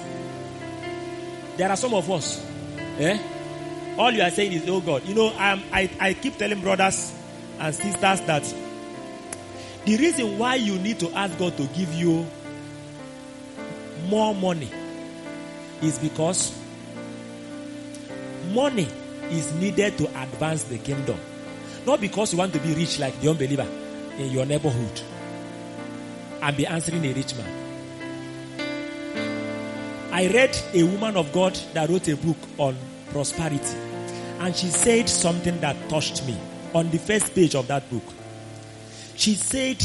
There 1.57 1.69
are 1.69 1.75
some 1.75 1.93
of 1.93 2.09
us. 2.09 2.45
Eh? 2.97 3.19
All 3.97 4.11
you 4.11 4.21
are 4.21 4.29
saying 4.29 4.53
is, 4.53 4.69
oh 4.69 4.79
God. 4.79 5.05
You 5.05 5.13
know, 5.13 5.33
I'm, 5.37 5.61
I, 5.71 5.89
I 5.99 6.13
keep 6.13 6.37
telling 6.37 6.61
brothers 6.61 7.13
and 7.59 7.75
sisters 7.75 8.21
that 8.21 8.43
the 9.85 9.97
reason 9.97 10.37
why 10.37 10.55
you 10.55 10.79
need 10.79 10.99
to 10.99 11.11
ask 11.11 11.37
God 11.37 11.57
to 11.57 11.65
give 11.67 11.93
you 11.93 12.25
more 14.07 14.33
money 14.33 14.71
is 15.81 15.99
because 15.99 16.57
money 18.53 18.87
is 19.29 19.53
needed 19.55 19.97
to 19.97 20.05
advance 20.21 20.63
the 20.63 20.77
kingdom. 20.77 21.19
Not 21.85 21.99
because 21.99 22.31
you 22.31 22.39
want 22.39 22.53
to 22.53 22.59
be 22.59 22.73
rich 22.75 22.99
like 22.99 23.19
the 23.19 23.29
unbeliever 23.29 23.67
in 24.17 24.31
your 24.31 24.45
neighborhood 24.45 25.01
and 26.41 26.57
be 26.57 26.65
answering 26.65 27.05
a 27.05 27.13
rich 27.13 27.35
man. 27.35 27.61
I 30.11 30.27
read 30.27 30.57
a 30.73 30.83
woman 30.83 31.15
of 31.15 31.31
God 31.31 31.55
that 31.73 31.89
wrote 31.89 32.07
a 32.07 32.17
book 32.17 32.37
on 32.57 32.75
prosperity, 33.11 33.77
and 34.39 34.55
she 34.55 34.67
said 34.67 35.07
something 35.07 35.59
that 35.61 35.89
touched 35.89 36.25
me 36.25 36.37
on 36.73 36.89
the 36.89 36.97
first 36.97 37.33
page 37.33 37.55
of 37.55 37.67
that 37.67 37.89
book. 37.89 38.03
She 39.15 39.35
said 39.35 39.83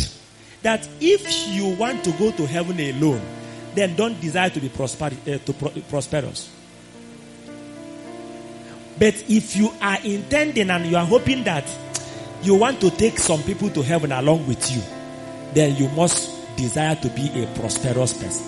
that 0.62 0.88
if 1.00 1.48
you 1.48 1.76
want 1.76 2.02
to 2.04 2.12
go 2.12 2.30
to 2.32 2.46
heaven 2.46 2.80
alone, 2.80 3.20
then 3.74 3.94
don't 3.94 4.20
desire 4.20 4.50
to 4.50 4.60
be 4.60 4.68
prosper, 4.68 5.06
uh, 5.06 5.38
to 5.38 5.52
pro- 5.52 5.70
prosperous. 5.88 6.50
But 8.98 9.14
if 9.28 9.56
you 9.56 9.70
are 9.80 9.98
intending 10.02 10.70
and 10.70 10.86
you 10.86 10.96
are 10.96 11.04
hoping 11.04 11.44
that 11.44 11.64
you 12.42 12.54
want 12.54 12.80
to 12.80 12.90
take 12.90 13.18
some 13.18 13.42
people 13.42 13.68
to 13.70 13.82
heaven 13.82 14.12
along 14.12 14.46
with 14.46 14.70
you, 14.70 14.80
then 15.52 15.76
you 15.76 15.88
must 15.90 16.35
desire 16.56 16.96
to 16.96 17.08
be 17.10 17.42
a 17.42 17.46
prosperous 17.58 18.12
person. 18.12 18.46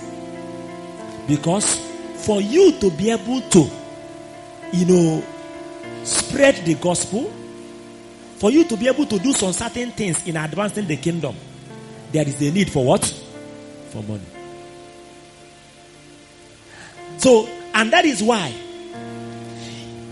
Because 1.26 1.76
for 2.24 2.40
you 2.40 2.72
to 2.80 2.90
be 2.90 3.10
able 3.10 3.40
to, 3.40 3.70
you 4.72 4.86
know, 4.86 5.24
spread 6.04 6.56
the 6.64 6.74
gospel, 6.74 7.32
for 8.38 8.50
you 8.50 8.64
to 8.64 8.76
be 8.76 8.88
able 8.88 9.06
to 9.06 9.18
do 9.18 9.32
some 9.32 9.52
certain 9.52 9.90
things 9.92 10.26
in 10.26 10.36
advancing 10.36 10.86
the 10.86 10.96
kingdom, 10.96 11.36
there 12.12 12.26
is 12.26 12.40
a 12.40 12.50
need 12.50 12.70
for 12.70 12.84
what? 12.84 13.04
For 13.90 14.02
money. 14.02 14.22
So, 17.18 17.48
and 17.74 17.92
that 17.92 18.04
is 18.04 18.22
why, 18.22 18.54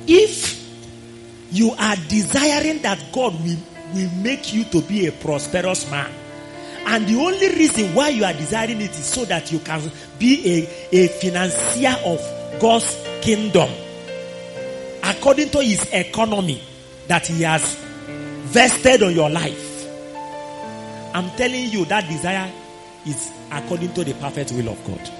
if 0.07 0.57
you 1.53 1.71
are 1.73 1.97
desiring 2.09 2.83
that 2.83 2.99
God 3.13 3.33
will, 3.43 3.59
will 3.95 4.11
make 4.23 4.53
you 4.53 4.65
to 4.65 4.83
be 4.83 5.07
a 5.07 5.13
prosperous 5.13 5.89
man, 5.91 6.13
and 6.89 7.07
the 7.09 7.17
only 7.17 7.49
reason 7.49 7.95
why 7.95 8.11
you 8.11 8.25
are 8.25 8.33
desiring 8.33 8.81
it 8.81 8.91
is 8.91 9.05
so 9.05 9.25
that 9.25 9.51
you 9.51 9.59
can 9.59 9.91
be 10.21 10.69
a, 10.93 11.05
a 11.05 11.09
financier 11.09 11.97
of 12.05 12.21
God's 12.61 12.97
kingdom 13.23 13.69
according 15.03 15.51
to 15.51 15.63
his 15.63 15.85
economy 15.93 16.63
that 17.09 17.27
he 17.27 17.43
has 17.43 17.75
vested 18.47 19.03
on 19.03 19.15
your 19.15 19.29
life. 19.29 19.85
I'm 21.13 21.29
telling 21.37 21.71
you 21.71 21.85
that 21.87 22.07
desire 22.09 22.53
is 23.05 23.33
according 23.51 23.93
to 23.95 24.05
the 24.05 24.15
perfect 24.15 24.53
will 24.53 24.69
of 24.69 24.85
God. 24.87 25.11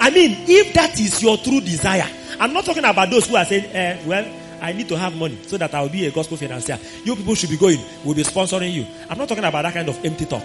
I 0.00 0.10
mean, 0.10 0.36
if 0.46 0.74
that 0.74 0.98
is 1.00 1.20
your 1.22 1.38
true 1.38 1.60
desire, 1.60 2.08
I'm 2.38 2.52
not 2.52 2.64
talking 2.64 2.84
about 2.84 3.10
those 3.10 3.28
who 3.28 3.36
are 3.36 3.44
saying, 3.44 3.64
eh, 3.74 4.00
well, 4.06 4.26
I 4.60 4.72
need 4.72 4.88
to 4.88 4.98
have 4.98 5.16
money 5.16 5.38
so 5.46 5.56
that 5.56 5.74
I 5.74 5.82
will 5.82 5.88
be 5.88 6.06
a 6.06 6.10
gospel 6.12 6.36
financier. 6.36 6.78
You 7.04 7.16
people 7.16 7.34
should 7.34 7.50
be 7.50 7.56
going, 7.56 7.78
we'll 8.04 8.14
be 8.14 8.22
sponsoring 8.22 8.72
you. 8.72 8.86
I'm 9.08 9.18
not 9.18 9.28
talking 9.28 9.44
about 9.44 9.62
that 9.62 9.74
kind 9.74 9.88
of 9.88 10.04
empty 10.04 10.26
talk. 10.26 10.44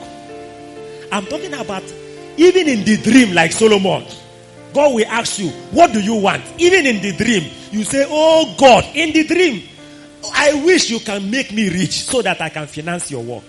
I'm 1.14 1.28
talking 1.28 1.54
about 1.54 1.84
even 2.38 2.68
in 2.68 2.84
the 2.84 2.98
dream, 2.98 3.36
like 3.36 3.52
Solomon, 3.52 4.04
God 4.74 4.96
will 4.96 5.06
ask 5.06 5.38
you, 5.38 5.50
What 5.70 5.94
do 5.94 6.02
you 6.02 6.16
want? 6.16 6.44
Even 6.58 6.88
in 6.88 7.04
the 7.04 7.12
dream, 7.16 7.52
you 7.72 7.84
say, 7.84 8.04
Oh 8.10 8.56
God, 8.58 8.84
in 8.96 9.14
the 9.14 9.24
dream, 9.24 9.62
I 10.34 10.64
wish 10.66 10.90
you 10.90 11.00
can 11.00 11.30
make 11.30 11.52
me 11.52 11.70
rich 11.70 12.06
so 12.06 12.24
that 12.24 12.42
I 12.42 12.50
can 12.50 12.66
finance 12.66 13.12
your 13.12 13.24
work. 13.24 13.44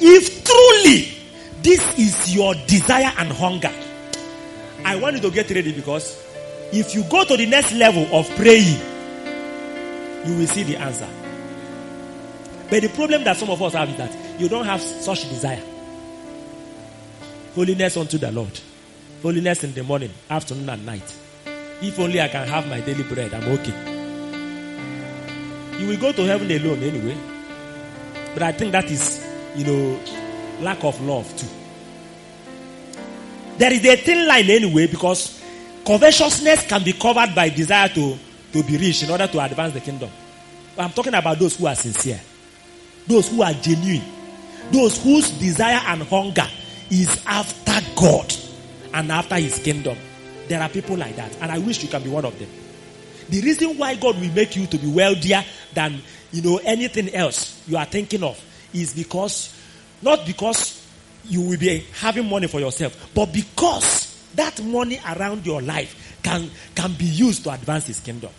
If 0.00 0.42
truly 0.44 1.12
this 1.62 1.96
is 1.96 2.34
your 2.34 2.54
desire 2.66 3.12
and 3.18 3.30
hunger, 3.30 3.72
I 4.84 4.96
want 4.96 5.16
you 5.16 5.22
to 5.22 5.30
get 5.30 5.48
ready 5.50 5.72
because 5.72 6.20
if 6.72 6.96
you 6.96 7.04
go 7.04 7.24
to 7.24 7.36
the 7.36 7.46
next 7.46 7.72
level 7.74 8.08
of 8.12 8.28
praying, 8.34 8.76
you 10.26 10.36
will 10.36 10.48
see 10.48 10.64
the 10.64 10.78
answer. 10.78 11.08
But 12.68 12.82
the 12.82 12.88
problem 12.88 13.22
that 13.22 13.36
some 13.36 13.50
of 13.50 13.62
us 13.62 13.74
have 13.74 13.88
is 13.88 13.96
that 13.98 14.27
you 14.38 14.48
don't 14.48 14.64
have 14.64 14.80
such 14.80 15.28
desire. 15.28 15.62
Holiness 17.54 17.96
unto 17.96 18.18
the 18.18 18.30
Lord. 18.30 18.58
Holiness 19.22 19.64
in 19.64 19.74
the 19.74 19.82
morning, 19.82 20.10
afternoon, 20.30 20.68
and 20.68 20.86
night. 20.86 21.14
If 21.82 21.98
only 21.98 22.20
I 22.20 22.28
can 22.28 22.46
have 22.46 22.68
my 22.68 22.80
daily 22.80 23.02
bread, 23.02 23.34
I'm 23.34 23.44
okay. 23.58 23.98
You 25.80 25.88
will 25.88 25.96
go 25.96 26.12
to 26.12 26.22
heaven 26.24 26.50
alone 26.50 26.82
anyway. 26.82 27.16
But 28.34 28.42
I 28.42 28.52
think 28.52 28.72
that 28.72 28.90
is, 28.90 29.24
you 29.56 29.64
know, 29.64 30.00
lack 30.60 30.82
of 30.84 31.00
love 31.00 31.36
too. 31.36 31.46
There 33.58 33.72
is 33.72 33.84
a 33.84 33.96
thin 33.96 34.26
line 34.26 34.48
anyway 34.48 34.86
because 34.86 35.42
covetousness 35.84 36.66
can 36.66 36.84
be 36.84 36.92
covered 36.92 37.34
by 37.34 37.48
desire 37.48 37.88
to, 37.88 38.16
to 38.52 38.62
be 38.62 38.76
rich 38.76 39.02
in 39.02 39.10
order 39.10 39.26
to 39.26 39.40
advance 39.44 39.74
the 39.74 39.80
kingdom. 39.80 40.10
I'm 40.76 40.90
talking 40.90 41.14
about 41.14 41.38
those 41.38 41.56
who 41.56 41.66
are 41.66 41.74
sincere, 41.74 42.20
those 43.06 43.28
who 43.30 43.42
are 43.42 43.52
genuine, 43.52 44.02
those 44.70 45.02
whose 45.02 45.30
desire 45.38 45.80
and 45.86 46.02
hunger 46.02 46.46
is 46.90 47.22
after 47.26 47.80
God 47.96 48.34
and 48.94 49.10
after 49.12 49.36
his 49.36 49.58
kingdom. 49.58 49.96
There 50.48 50.60
are 50.60 50.68
people 50.68 50.96
like 50.96 51.16
that, 51.16 51.36
and 51.40 51.52
I 51.52 51.58
wish 51.58 51.82
you 51.82 51.88
can 51.88 52.02
be 52.02 52.08
one 52.08 52.24
of 52.24 52.38
them. 52.38 52.48
The 53.28 53.40
reason 53.42 53.76
why 53.76 53.94
God 53.96 54.18
will 54.18 54.32
make 54.32 54.56
you 54.56 54.66
to 54.66 54.78
be 54.78 54.90
wealthier 54.90 55.44
than 55.74 56.00
you 56.32 56.42
know 56.42 56.58
anything 56.64 57.14
else 57.14 57.62
you 57.66 57.76
are 57.76 57.84
thinking 57.84 58.22
of 58.22 58.42
is 58.72 58.94
because 58.94 59.54
not 60.00 60.24
because 60.24 60.86
you 61.24 61.42
will 61.42 61.58
be 61.58 61.84
having 62.00 62.28
money 62.28 62.46
for 62.46 62.60
yourself, 62.60 63.10
but 63.14 63.32
because 63.32 64.30
that 64.34 64.62
money 64.62 64.98
around 65.06 65.44
your 65.44 65.60
life 65.60 66.18
can 66.22 66.50
can 66.74 66.92
be 66.94 67.04
used 67.04 67.44
to 67.44 67.50
advance 67.50 67.86
his 67.86 68.00
kingdom. 68.00 68.30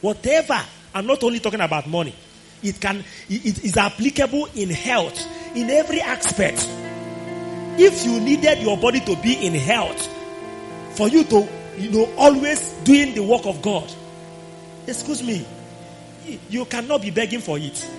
Whatever, 0.00 0.60
I'm 0.94 1.06
not 1.06 1.22
only 1.24 1.40
talking 1.40 1.60
about 1.60 1.88
money. 1.88 2.14
It 2.62 2.80
can 2.80 3.04
it 3.28 3.64
is 3.64 3.76
applicable 3.76 4.48
in 4.54 4.70
health, 4.70 5.26
in 5.56 5.70
every 5.70 6.00
aspect. 6.00 6.68
If 7.78 8.04
you 8.04 8.20
needed 8.20 8.58
your 8.58 8.76
body 8.76 9.00
to 9.00 9.16
be 9.16 9.46
in 9.46 9.54
health, 9.54 10.08
for 10.96 11.08
you 11.08 11.24
to, 11.24 11.48
you 11.78 11.90
know, 11.90 12.12
always 12.18 12.72
doing 12.84 13.14
the 13.14 13.22
work 13.22 13.46
of 13.46 13.62
God, 13.62 13.90
excuse 14.86 15.22
me, 15.22 15.46
you 16.48 16.64
cannot 16.66 17.02
be 17.02 17.10
begging 17.10 17.40
for 17.40 17.58
it. 17.58 17.90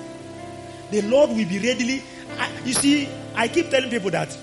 The 0.91 1.01
Lord 1.01 1.29
will 1.29 1.47
be 1.47 1.59
readily. 1.59 2.03
I, 2.37 2.49
you 2.63 2.73
see, 2.73 3.09
I 3.33 3.47
keep 3.47 3.69
telling 3.69 3.89
people 3.89 4.11
that 4.11 4.37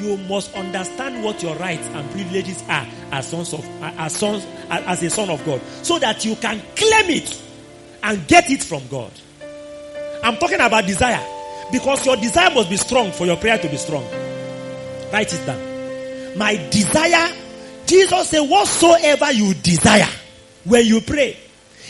you 0.00 0.16
must 0.16 0.54
understand 0.54 1.22
what 1.22 1.42
your 1.42 1.54
rights 1.56 1.86
and 1.88 2.10
privileges 2.10 2.62
are 2.68 2.86
as 3.12 3.28
sons 3.28 3.52
of 3.52 3.64
as 3.82 4.16
sons 4.16 4.46
as 4.70 5.02
a 5.02 5.10
son 5.10 5.30
of 5.30 5.44
God, 5.44 5.60
so 5.82 5.98
that 5.98 6.24
you 6.24 6.34
can 6.36 6.60
claim 6.74 7.10
it 7.10 7.40
and 8.02 8.26
get 8.26 8.50
it 8.50 8.62
from 8.62 8.86
God. 8.88 9.12
I'm 10.22 10.36
talking 10.36 10.60
about 10.60 10.86
desire 10.86 11.24
because 11.70 12.04
your 12.06 12.16
desire 12.16 12.54
must 12.54 12.70
be 12.70 12.76
strong 12.76 13.12
for 13.12 13.26
your 13.26 13.36
prayer 13.36 13.58
to 13.58 13.68
be 13.68 13.76
strong. 13.76 14.04
Write 15.12 15.32
it 15.32 15.46
down. 15.46 16.38
My 16.38 16.56
desire, 16.70 17.34
Jesus 17.86 18.28
said, 18.28 18.40
whatsoever 18.40 19.32
you 19.32 19.54
desire 19.54 20.08
when 20.64 20.86
you 20.86 21.00
pray. 21.00 21.36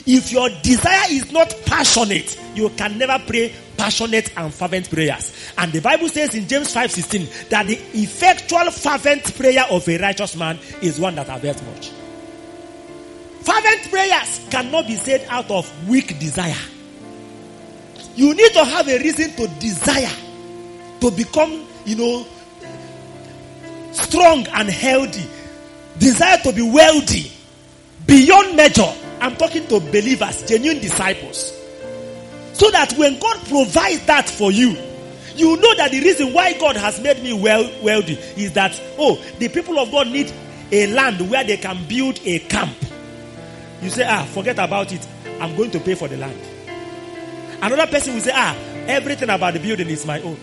If 0.06 0.32
your 0.32 0.48
desire 0.62 1.06
is 1.10 1.30
not 1.30 1.54
passionate, 1.66 2.38
you 2.54 2.70
can 2.70 2.98
never 2.98 3.22
pray 3.26 3.54
passionate 3.76 4.36
and 4.36 4.52
fervent 4.52 4.90
prayers. 4.90 5.32
And 5.58 5.72
the 5.72 5.80
Bible 5.80 6.08
says 6.08 6.34
in 6.34 6.48
James 6.48 6.74
5:16 6.74 7.50
that 7.50 7.66
the 7.66 7.74
effectual 7.94 8.70
fervent 8.70 9.34
prayer 9.36 9.64
of 9.70 9.88
a 9.88 9.98
righteous 9.98 10.36
man 10.36 10.58
is 10.80 10.98
one 10.98 11.14
that 11.16 11.28
avails 11.28 11.62
much. 11.62 11.90
Fervent 13.42 13.90
prayers 13.90 14.46
cannot 14.50 14.86
be 14.86 14.96
said 14.96 15.26
out 15.28 15.50
of 15.50 15.88
weak 15.88 16.18
desire. 16.18 16.54
you 18.14 18.34
need 18.34 18.52
to 18.52 18.64
have 18.64 18.88
a 18.88 18.98
reason 18.98 19.30
to 19.32 19.48
desire 19.58 20.10
to 21.00 21.10
become, 21.10 21.66
you 21.84 21.96
know, 21.96 22.26
strong 23.92 24.46
and 24.48 24.68
healthy. 24.68 25.28
Desire 25.98 26.38
to 26.38 26.52
be 26.52 26.62
wealthy 26.62 27.32
beyond 28.06 28.56
measure. 28.56 28.92
I'm 29.20 29.36
talking 29.36 29.66
to 29.68 29.80
believers, 29.80 30.42
genuine 30.48 30.80
disciples. 30.80 31.52
So 32.54 32.70
that 32.70 32.92
when 32.94 33.18
God 33.18 33.38
provides 33.48 34.04
that 34.06 34.28
for 34.28 34.52
you, 34.52 34.76
you 35.34 35.56
know 35.56 35.74
that 35.76 35.90
the 35.90 36.00
reason 36.00 36.32
why 36.32 36.52
God 36.58 36.76
has 36.76 37.00
made 37.00 37.22
me 37.22 37.32
well 37.32 37.68
wealthy 37.82 38.14
is 38.40 38.52
that 38.52 38.80
oh, 38.98 39.16
the 39.38 39.48
people 39.48 39.78
of 39.78 39.90
God 39.90 40.08
need 40.08 40.32
a 40.70 40.86
land 40.88 41.30
where 41.30 41.44
they 41.44 41.56
can 41.56 41.84
build 41.88 42.20
a 42.24 42.38
camp. 42.40 42.76
You 43.82 43.90
say, 43.90 44.06
ah, 44.08 44.24
forget 44.24 44.58
about 44.58 44.92
it. 44.92 45.06
I'm 45.40 45.56
going 45.56 45.70
to 45.72 45.80
pay 45.80 45.94
for 45.94 46.06
the 46.08 46.16
land. 46.16 46.38
Another 47.60 47.86
person 47.86 48.14
will 48.14 48.20
say, 48.20 48.32
ah, 48.34 48.56
everything 48.86 49.28
about 49.28 49.54
the 49.54 49.60
building 49.60 49.88
is 49.88 50.06
my 50.06 50.20
own. 50.22 50.38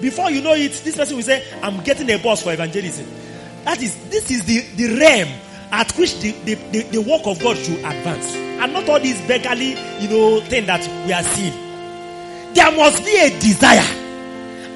Before 0.00 0.30
you 0.30 0.42
know 0.42 0.54
it, 0.54 0.72
this 0.84 0.96
person 0.96 1.16
will 1.16 1.22
say, 1.22 1.44
I'm 1.62 1.82
getting 1.82 2.10
a 2.10 2.18
boss 2.18 2.42
for 2.42 2.52
evangelism. 2.52 3.06
That 3.64 3.82
is, 3.82 3.96
this 4.10 4.30
is 4.30 4.44
the, 4.44 4.60
the 4.76 4.98
realm 4.98 5.28
at 5.72 5.90
which 5.92 6.20
the, 6.20 6.32
the, 6.44 6.54
the, 6.54 6.82
the 6.82 7.00
work 7.00 7.22
of 7.26 7.40
God 7.40 7.56
should 7.56 7.78
advance. 7.78 8.34
And 8.34 8.72
not 8.72 8.88
all 8.88 9.00
this 9.00 9.20
beggarly, 9.26 9.70
you 10.00 10.08
know, 10.08 10.40
thing 10.42 10.66
that 10.66 10.80
we 11.06 11.12
are 11.12 11.22
seeing. 11.22 11.52
There 12.54 12.70
must 12.76 13.04
be 13.04 13.16
a 13.18 13.30
desire. 13.40 14.04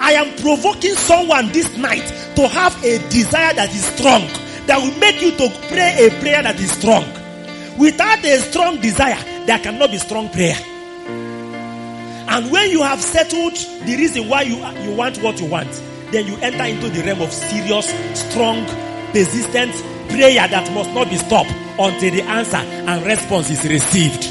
I 0.01 0.13
am 0.15 0.35
provoking 0.37 0.95
someone 0.95 1.53
this 1.53 1.77
night 1.77 2.07
to 2.37 2.49
have 2.49 2.77
a 2.85 2.99
desire 3.09 3.55
that 3.55 3.71
is 3.71 3.85
strong, 3.85 4.23
that 4.67 4.79
will 4.79 4.99
make 4.99 5.23
you 5.23 5.31
to 5.33 5.49
pray 5.69 6.07
a 6.07 6.11
prayer 6.21 6.43
that 6.43 6.59
is 6.59 6.73
strong. 6.73 7.05
Without 7.79 8.25
a 8.25 8.39
strong 8.41 8.81
desire, 8.81 9.19
there 9.47 9.59
cannot 9.59 9.91
be 9.91 9.99
strong 9.99 10.29
prayer. 10.29 10.57
And 12.29 12.51
when 12.51 12.71
you 12.71 12.83
have 12.83 13.01
settled 13.01 13.55
the 13.55 13.97
reason 13.97 14.29
why 14.29 14.43
you, 14.43 14.57
you 14.89 14.97
want 14.97 15.19
what 15.23 15.41
you 15.41 15.47
want, 15.47 15.71
then 16.13 16.27
you 16.27 16.37
enter 16.37 16.65
into 16.65 16.89
the 16.91 17.03
realm 17.05 17.23
of 17.23 17.33
serious, 17.33 17.87
strong, 18.19 18.65
persistent 19.13 19.73
prayer 20.09 20.47
that 20.49 20.73
must 20.73 20.91
not 20.93 21.09
be 21.09 21.17
stopped 21.17 21.51
until 21.79 22.11
the 22.11 22.23
answer 22.23 22.57
and 22.57 23.05
response 23.07 23.51
is 23.51 23.65
received. 23.65 24.25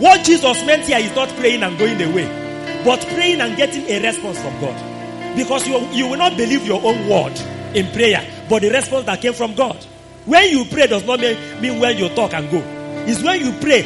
What 0.00 0.24
Jesus 0.24 0.64
meant 0.66 0.86
here 0.86 0.98
is 0.98 1.14
not 1.14 1.28
praying 1.30 1.62
and 1.62 1.78
going 1.78 2.00
away, 2.00 2.82
but 2.84 3.00
praying 3.14 3.40
and 3.40 3.56
getting 3.56 3.84
a 3.88 4.02
response 4.02 4.40
from 4.40 4.60
God. 4.60 5.36
Because 5.36 5.66
you, 5.66 5.78
you 5.90 6.08
will 6.08 6.18
not 6.18 6.36
believe 6.36 6.66
your 6.66 6.80
own 6.84 7.08
word 7.08 7.38
in 7.76 7.90
prayer, 7.92 8.24
but 8.48 8.62
the 8.62 8.70
response 8.70 9.06
that 9.06 9.20
came 9.20 9.32
from 9.32 9.54
God. 9.54 9.84
When 10.26 10.50
you 10.50 10.64
pray 10.64 10.86
does 10.86 11.04
not 11.04 11.20
mean, 11.20 11.36
mean 11.60 11.80
when 11.80 11.96
you 11.98 12.08
talk 12.10 12.32
and 12.32 12.50
go. 12.50 12.62
It's 13.06 13.22
when 13.22 13.40
you 13.40 13.52
pray, 13.60 13.82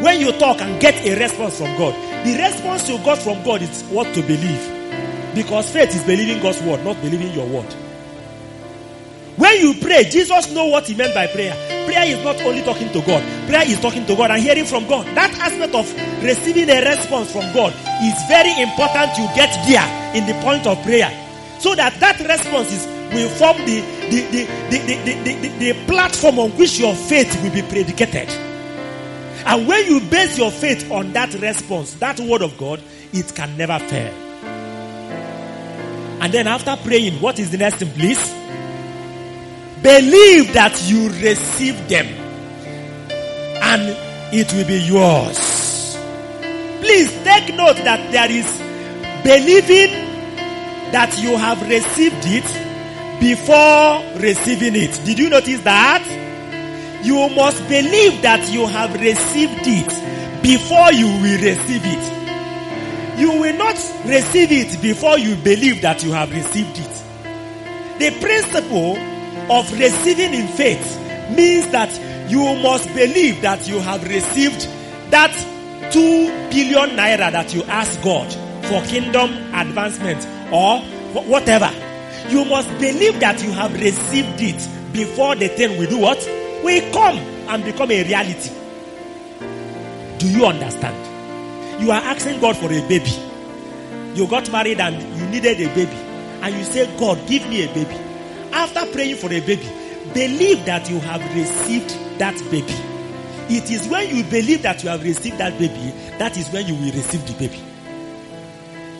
when 0.00 0.20
you 0.20 0.32
talk 0.32 0.60
and 0.60 0.80
get 0.80 0.94
a 1.06 1.18
response 1.20 1.58
from 1.58 1.76
God. 1.76 1.94
The 2.26 2.36
response 2.38 2.88
you 2.88 2.98
got 2.98 3.18
from 3.18 3.42
God 3.42 3.62
is 3.62 3.82
what 3.84 4.14
to 4.14 4.22
believe. 4.22 5.34
Because 5.34 5.70
faith 5.70 5.94
is 5.94 6.02
believing 6.04 6.42
God's 6.42 6.62
word, 6.62 6.82
not 6.82 6.96
believing 7.02 7.32
your 7.32 7.46
word. 7.46 7.70
When 9.36 9.60
you 9.60 9.74
pray, 9.82 10.04
Jesus 10.04 10.50
know 10.52 10.66
what 10.66 10.86
he 10.86 10.94
meant 10.94 11.14
by 11.14 11.26
prayer. 11.26 11.52
Prayer 11.84 12.06
is 12.06 12.24
not 12.24 12.40
only 12.40 12.62
talking 12.62 12.90
to 12.92 13.00
God. 13.02 13.22
Prayer 13.46 13.68
is 13.68 13.78
talking 13.80 14.06
to 14.06 14.16
God 14.16 14.30
and 14.30 14.42
hearing 14.42 14.64
from 14.64 14.88
God. 14.88 15.06
That 15.14 15.30
aspect 15.38 15.74
of 15.74 16.24
receiving 16.24 16.70
a 16.70 16.80
response 16.80 17.30
from 17.32 17.52
God 17.52 17.74
is 18.02 18.16
very 18.28 18.50
important 18.62 19.18
you 19.18 19.28
get 19.36 19.52
there 19.68 20.16
in 20.16 20.24
the 20.26 20.32
point 20.42 20.66
of 20.66 20.82
prayer. 20.82 21.12
So 21.60 21.74
that 21.74 22.00
that 22.00 22.18
response 22.20 22.72
is, 22.72 22.86
will 23.12 23.28
form 23.28 23.56
the, 23.58 23.80
the, 24.10 24.20
the, 24.30 24.44
the, 24.70 24.78
the, 25.04 25.48
the, 25.48 25.72
the, 25.72 25.86
platform 25.86 26.38
on 26.38 26.50
which 26.52 26.78
your 26.78 26.94
faith 26.94 27.42
will 27.42 27.52
be 27.52 27.62
predicated. 27.62 28.28
And 29.46 29.68
when 29.68 29.86
you 29.86 30.00
base 30.00 30.36
your 30.38 30.50
faith 30.50 30.90
on 30.90 31.12
that 31.12 31.32
response, 31.34 31.94
that 31.94 32.18
word 32.20 32.42
of 32.42 32.58
God, 32.58 32.82
it 33.12 33.32
can 33.34 33.56
never 33.56 33.78
fail. 33.78 34.12
And 36.20 36.32
then 36.32 36.46
after 36.46 36.76
praying, 36.82 37.20
what 37.20 37.38
is 37.38 37.50
the 37.50 37.58
next 37.58 37.76
thing, 37.76 37.92
please? 37.92 38.18
Believe 39.82 40.52
that 40.54 40.82
you 40.90 41.08
receive 41.10 41.88
them 41.88 42.06
and 43.62 44.34
it 44.34 44.52
will 44.52 44.66
be 44.66 44.80
yours. 44.80 45.96
Please 46.80 47.12
take 47.22 47.54
note 47.54 47.76
that 47.84 48.10
there 48.10 48.30
is 48.30 48.46
believing 49.22 50.06
that 50.92 51.16
you 51.22 51.36
have 51.36 51.60
received 51.68 52.24
it 52.24 52.65
before 53.20 54.02
receiving 54.20 54.76
it. 54.76 55.00
Did 55.04 55.18
you 55.18 55.28
notice 55.30 55.60
that? 55.62 56.04
You 57.02 57.28
must 57.30 57.66
believe 57.68 58.22
that 58.22 58.50
you 58.50 58.66
have 58.66 58.92
received 58.94 59.66
it 59.66 60.42
before 60.42 60.92
you 60.92 61.06
will 61.06 61.40
receive 61.40 61.82
it. 61.84 63.18
You 63.18 63.40
will 63.40 63.56
not 63.56 63.76
receive 64.04 64.52
it 64.52 64.82
before 64.82 65.18
you 65.18 65.36
believe 65.36 65.82
that 65.82 66.04
you 66.04 66.12
have 66.12 66.30
received 66.32 66.78
it. 66.78 67.02
The 67.98 68.10
principle 68.20 68.96
of 69.50 69.72
receiving 69.78 70.34
in 70.34 70.48
faith 70.48 70.98
means 71.30 71.68
that 71.68 71.90
you 72.30 72.42
must 72.62 72.88
believe 72.94 73.40
that 73.42 73.68
you 73.68 73.78
have 73.80 74.02
received 74.06 74.68
that 75.10 75.32
2 75.92 76.50
billion 76.50 76.96
naira 76.96 77.30
that 77.30 77.54
you 77.54 77.62
ask 77.64 78.02
God 78.02 78.30
for 78.64 78.82
kingdom 78.82 79.30
advancement 79.54 80.26
or 80.52 80.80
whatever. 81.22 81.70
You 82.30 82.44
must 82.44 82.68
believe 82.78 83.20
that 83.20 83.42
you 83.42 83.52
have 83.52 83.72
received 83.74 84.40
it 84.40 84.92
before 84.92 85.36
the 85.36 85.48
thing 85.48 85.78
will 85.78 85.88
do 85.88 85.98
what? 85.98 86.18
Will 86.64 86.92
come 86.92 87.18
and 87.18 87.64
become 87.64 87.90
a 87.90 88.04
reality. 88.04 88.50
Do 90.18 90.28
you 90.28 90.46
understand? 90.46 91.82
You 91.82 91.90
are 91.90 92.00
asking 92.00 92.40
God 92.40 92.56
for 92.56 92.66
a 92.66 92.88
baby. 92.88 93.12
You 94.14 94.26
got 94.26 94.50
married 94.50 94.80
and 94.80 95.00
you 95.18 95.26
needed 95.26 95.60
a 95.60 95.74
baby. 95.74 95.92
And 96.42 96.54
you 96.54 96.64
say, 96.64 96.86
God, 96.98 97.28
give 97.28 97.46
me 97.48 97.64
a 97.64 97.74
baby. 97.74 97.94
After 98.52 98.86
praying 98.92 99.16
for 99.16 99.26
a 99.32 99.40
baby, 99.40 99.68
believe 100.14 100.64
that 100.64 100.88
you 100.90 100.98
have 101.00 101.22
received 101.34 101.90
that 102.18 102.34
baby. 102.50 102.74
It 103.48 103.70
is 103.70 103.86
when 103.88 104.14
you 104.16 104.24
believe 104.24 104.62
that 104.62 104.82
you 104.82 104.88
have 104.88 105.02
received 105.02 105.38
that 105.38 105.58
baby, 105.58 105.92
that 106.18 106.36
is 106.36 106.50
when 106.50 106.66
you 106.66 106.74
will 106.74 106.92
receive 106.92 107.24
the 107.26 107.34
baby. 107.34 107.62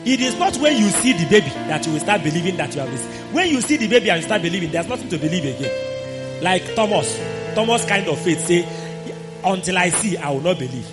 It 0.09 0.21
is 0.21 0.39
not 0.39 0.55
when 0.59 0.77
you 0.77 0.87
see 0.87 1.11
the 1.11 1.25
baby 1.29 1.49
that 1.49 1.85
you 1.85 1.91
will 1.91 1.99
start 1.99 2.23
believing 2.23 2.55
that 2.55 2.73
you 2.73 2.79
have 2.79 2.89
received. 2.89 3.33
When 3.33 3.49
you 3.49 3.59
see 3.59 3.75
the 3.75 3.89
baby 3.89 4.09
and 4.09 4.21
you 4.21 4.25
start 4.25 4.41
believing, 4.41 4.71
there's 4.71 4.87
nothing 4.87 5.09
to 5.09 5.17
believe 5.17 5.43
again. 5.43 6.41
Like 6.41 6.75
Thomas. 6.75 7.19
Thomas 7.53 7.83
kind 7.83 8.07
of 8.07 8.17
faith 8.17 8.47
say, 8.47 8.65
until 9.43 9.77
I 9.77 9.89
see, 9.89 10.15
I 10.15 10.31
will 10.31 10.39
not 10.39 10.59
believe. 10.59 10.87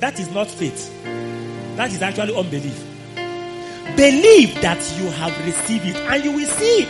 That 0.00 0.18
is 0.18 0.32
not 0.32 0.50
faith. 0.50 0.90
That 1.76 1.92
is 1.92 2.02
actually 2.02 2.36
unbelief. 2.36 2.84
Believe 3.96 4.60
that 4.62 4.80
you 4.98 5.08
have 5.12 5.46
received 5.46 5.86
it 5.86 5.94
and 5.94 6.24
you 6.24 6.32
will 6.32 6.48
see 6.48 6.82
it. 6.82 6.88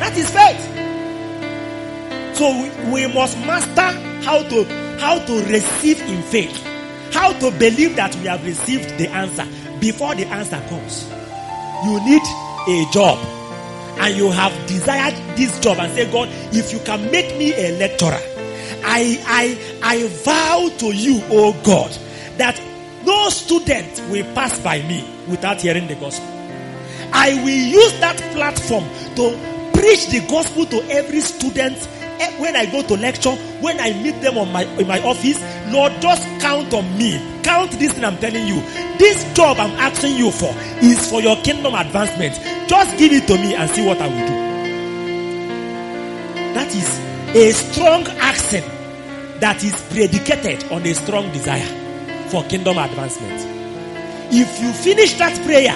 That 0.00 0.16
is 0.16 0.30
faith. 0.30 0.64
So 2.38 2.50
we, 2.58 2.70
we 2.90 3.06
must 3.12 3.36
master 3.40 3.92
how 4.24 4.42
to 4.44 4.64
how 4.98 5.18
to 5.18 5.44
receive 5.44 6.00
in 6.00 6.22
faith. 6.22 6.69
How 7.12 7.32
to 7.32 7.50
believe 7.58 7.96
that 7.96 8.14
we 8.16 8.26
have 8.26 8.44
received 8.44 8.96
the 8.98 9.08
answer 9.08 9.46
before 9.80 10.14
the 10.14 10.26
answer 10.26 10.60
comes. 10.68 11.08
You 11.84 11.98
need 12.04 12.22
a 12.68 12.90
job 12.92 13.18
and 13.98 14.16
you 14.16 14.30
have 14.30 14.52
desired 14.66 15.14
this 15.36 15.58
job 15.60 15.78
and 15.78 15.92
say, 15.92 16.10
God, 16.10 16.28
if 16.52 16.72
you 16.72 16.78
can 16.80 17.10
make 17.10 17.36
me 17.38 17.52
a 17.54 17.78
lecturer, 17.78 18.20
I 18.84 19.20
I 19.26 19.58
I 19.82 20.06
vow 20.24 20.70
to 20.78 20.86
you, 20.94 21.20
oh 21.30 21.52
God, 21.64 21.90
that 22.38 22.60
no 23.04 23.28
student 23.30 24.00
will 24.10 24.24
pass 24.34 24.58
by 24.60 24.78
me 24.82 25.04
without 25.28 25.60
hearing 25.60 25.86
the 25.86 25.96
gospel. 25.96 26.26
I 27.12 27.34
will 27.42 27.48
use 27.48 27.98
that 28.00 28.16
platform 28.34 28.84
to 29.16 29.70
preach 29.74 30.08
the 30.08 30.24
gospel 30.28 30.66
to 30.66 30.82
every 30.90 31.20
student 31.20 31.76
when 32.38 32.56
I 32.56 32.66
go 32.70 32.82
to 32.82 32.96
lecture, 32.96 33.34
when 33.60 33.80
I 33.80 33.92
meet 33.92 34.20
them 34.20 34.38
on 34.38 34.52
my 34.52 34.64
in 34.76 34.86
my 34.86 35.00
office, 35.02 35.40
Lord, 35.72 35.92
just 36.00 36.22
count 36.40 36.72
on 36.74 36.98
me. 36.98 37.18
Count 37.42 37.72
this 37.72 37.92
thing 37.92 38.04
I'm 38.04 38.18
telling 38.18 38.46
you. 38.46 38.60
This 38.98 39.32
job 39.34 39.58
I'm 39.58 39.70
asking 39.72 40.16
you 40.16 40.30
for 40.30 40.52
is 40.82 41.08
for 41.08 41.20
your 41.20 41.36
kingdom 41.42 41.74
advancement. 41.74 42.34
Just 42.68 42.98
give 42.98 43.12
it 43.12 43.26
to 43.26 43.34
me 43.34 43.54
and 43.54 43.70
see 43.70 43.86
what 43.86 43.98
I 44.00 44.08
will 44.08 44.26
do. 44.26 44.50
That 46.54 46.74
is 46.74 46.98
a 47.36 47.52
strong 47.52 48.06
accent 48.18 48.66
that 49.40 49.62
is 49.64 49.72
predicated 49.90 50.70
on 50.70 50.82
a 50.84 50.92
strong 50.94 51.32
desire 51.32 51.64
for 52.28 52.44
kingdom 52.44 52.76
advancement. 52.78 53.40
If 54.32 54.60
you 54.60 54.72
finish 54.72 55.14
that 55.14 55.40
prayer, 55.44 55.74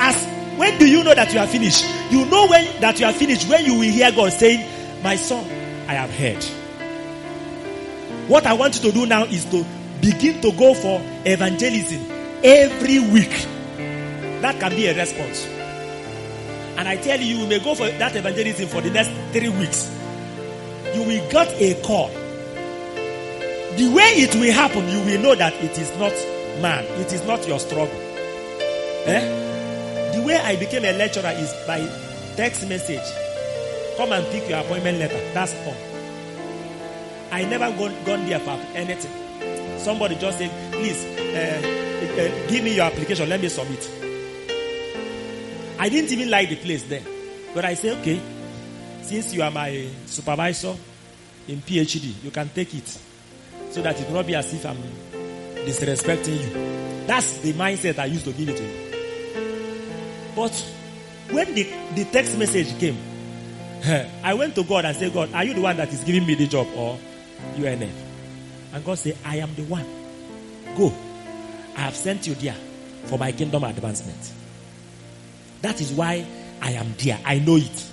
as 0.00 0.58
when 0.58 0.78
do 0.78 0.86
you 0.86 1.02
know 1.02 1.14
that 1.14 1.32
you 1.32 1.40
are 1.40 1.46
finished? 1.46 1.84
You 2.10 2.26
know 2.26 2.46
when 2.48 2.80
that 2.80 3.00
you 3.00 3.06
are 3.06 3.12
finished 3.12 3.48
when 3.48 3.64
you 3.64 3.74
will 3.74 3.90
hear 3.90 4.12
God 4.12 4.32
saying, 4.32 5.02
My 5.02 5.16
son, 5.16 5.44
I 5.92 5.96
have 5.96 6.10
heard. 6.10 6.42
What 8.26 8.46
I 8.46 8.54
want 8.54 8.76
you 8.82 8.90
to 8.90 8.96
do 8.98 9.04
now 9.04 9.24
is 9.24 9.44
to 9.46 9.62
begin 10.00 10.40
to 10.40 10.50
go 10.52 10.72
for 10.72 11.02
evangelism 11.26 12.00
every 12.42 12.98
week. 12.98 13.28
That 14.40 14.58
can 14.58 14.70
be 14.74 14.86
a 14.86 14.96
response. 14.96 15.44
And 16.78 16.88
I 16.88 16.96
tell 16.96 17.20
you, 17.20 17.36
you 17.36 17.46
may 17.46 17.58
go 17.58 17.74
for 17.74 17.90
that 17.90 18.16
evangelism 18.16 18.68
for 18.68 18.80
the 18.80 18.88
next 18.90 19.10
three 19.32 19.50
weeks. 19.50 19.90
You 20.94 21.02
will 21.02 21.30
get 21.30 21.48
a 21.60 21.74
call. 21.82 22.08
the 22.08 23.92
way 23.94 24.12
it 24.16 24.34
will 24.34 24.52
happen, 24.52 24.88
you 24.88 25.00
will 25.04 25.20
know 25.22 25.34
that 25.34 25.52
it 25.62 25.76
is 25.78 25.90
not 25.98 26.12
man, 26.62 26.84
it 27.02 27.12
is 27.12 27.22
not 27.26 27.46
your 27.46 27.58
struggle. 27.58 28.00
Eh? 29.06 30.14
The 30.16 30.22
way 30.22 30.36
I 30.36 30.56
became 30.56 30.84
a 30.86 30.92
lecturer 30.96 31.32
is 31.36 31.52
by 31.66 31.80
text 32.36 32.66
message. 32.66 33.31
Come 33.96 34.12
and 34.12 34.26
pick 34.32 34.48
your 34.48 34.60
appointment 34.60 34.98
letter. 34.98 35.18
That's 35.32 35.54
all. 35.66 35.76
I 37.30 37.44
never 37.44 37.70
gone, 37.76 37.94
gone 38.04 38.26
there 38.26 38.40
for 38.40 38.58
anything. 38.74 39.78
Somebody 39.78 40.16
just 40.16 40.38
said, 40.38 40.50
please, 40.72 41.04
uh, 41.04 41.60
uh, 42.02 42.48
give 42.48 42.64
me 42.64 42.76
your 42.76 42.84
application. 42.84 43.28
Let 43.28 43.40
me 43.40 43.48
submit. 43.48 43.90
I 45.78 45.88
didn't 45.88 46.12
even 46.12 46.30
like 46.30 46.48
the 46.48 46.56
place 46.56 46.84
then. 46.84 47.02
But 47.54 47.64
I 47.64 47.74
said, 47.74 47.98
okay, 47.98 48.20
since 49.02 49.34
you 49.34 49.42
are 49.42 49.50
my 49.50 49.88
supervisor 50.06 50.74
in 51.48 51.60
PhD, 51.60 52.22
you 52.22 52.30
can 52.30 52.48
take 52.50 52.74
it. 52.74 52.98
So 53.70 53.82
that 53.82 54.00
it 54.00 54.06
will 54.06 54.16
not 54.16 54.26
be 54.26 54.34
as 54.34 54.52
if 54.54 54.64
I'm 54.64 54.76
disrespecting 55.64 56.40
you. 56.40 57.06
That's 57.06 57.38
the 57.38 57.52
mindset 57.54 57.98
I 57.98 58.06
used 58.06 58.24
to 58.26 58.32
give 58.32 58.48
it 58.48 58.56
to 58.56 58.62
you. 58.62 60.32
But 60.36 60.52
when 61.30 61.54
the, 61.54 61.64
the 61.94 62.04
text 62.04 62.38
message 62.38 62.78
came, 62.78 62.96
I 63.84 64.34
went 64.34 64.54
to 64.54 64.64
God 64.64 64.84
and 64.84 64.96
said, 64.96 65.12
God, 65.12 65.32
are 65.32 65.44
you 65.44 65.54
the 65.54 65.60
one 65.60 65.76
that 65.76 65.92
is 65.92 66.04
giving 66.04 66.26
me 66.26 66.34
the 66.34 66.46
job 66.46 66.68
or 66.76 66.98
UNF? 67.56 67.90
And 68.72 68.84
God 68.84 68.98
said, 68.98 69.18
I 69.24 69.36
am 69.36 69.54
the 69.54 69.64
one. 69.64 69.86
Go. 70.76 70.92
I 71.76 71.80
have 71.80 71.96
sent 71.96 72.26
you 72.26 72.34
there 72.34 72.56
for 73.04 73.18
my 73.18 73.32
kingdom 73.32 73.64
advancement. 73.64 74.32
That 75.62 75.80
is 75.80 75.92
why 75.92 76.24
I 76.60 76.72
am 76.72 76.94
there. 76.98 77.18
I 77.24 77.38
know 77.38 77.56
it. 77.56 77.88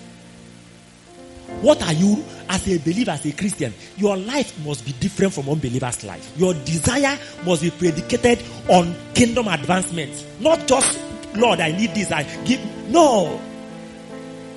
What 1.62 1.82
are 1.82 1.94
you 1.94 2.24
as 2.48 2.68
a 2.68 2.78
believer, 2.78 3.12
as 3.12 3.26
a 3.26 3.32
Christian? 3.32 3.74
Your 3.98 4.16
life 4.16 4.64
must 4.64 4.86
be 4.86 4.92
different 4.94 5.34
from 5.34 5.50
unbeliever's 5.50 6.04
life. 6.04 6.32
Your 6.38 6.54
desire 6.54 7.18
must 7.44 7.64
be 7.64 7.72
predicated 7.72 8.44
on 8.70 8.96
kingdom 9.14 9.48
advancement. 9.48 10.26
Not 10.40 10.68
just, 10.68 11.00
Lord, 11.36 11.60
I 11.60 11.72
need 11.72 11.96
this, 11.96 12.12
I 12.12 12.24
give. 12.46 12.64
No. 12.90 13.42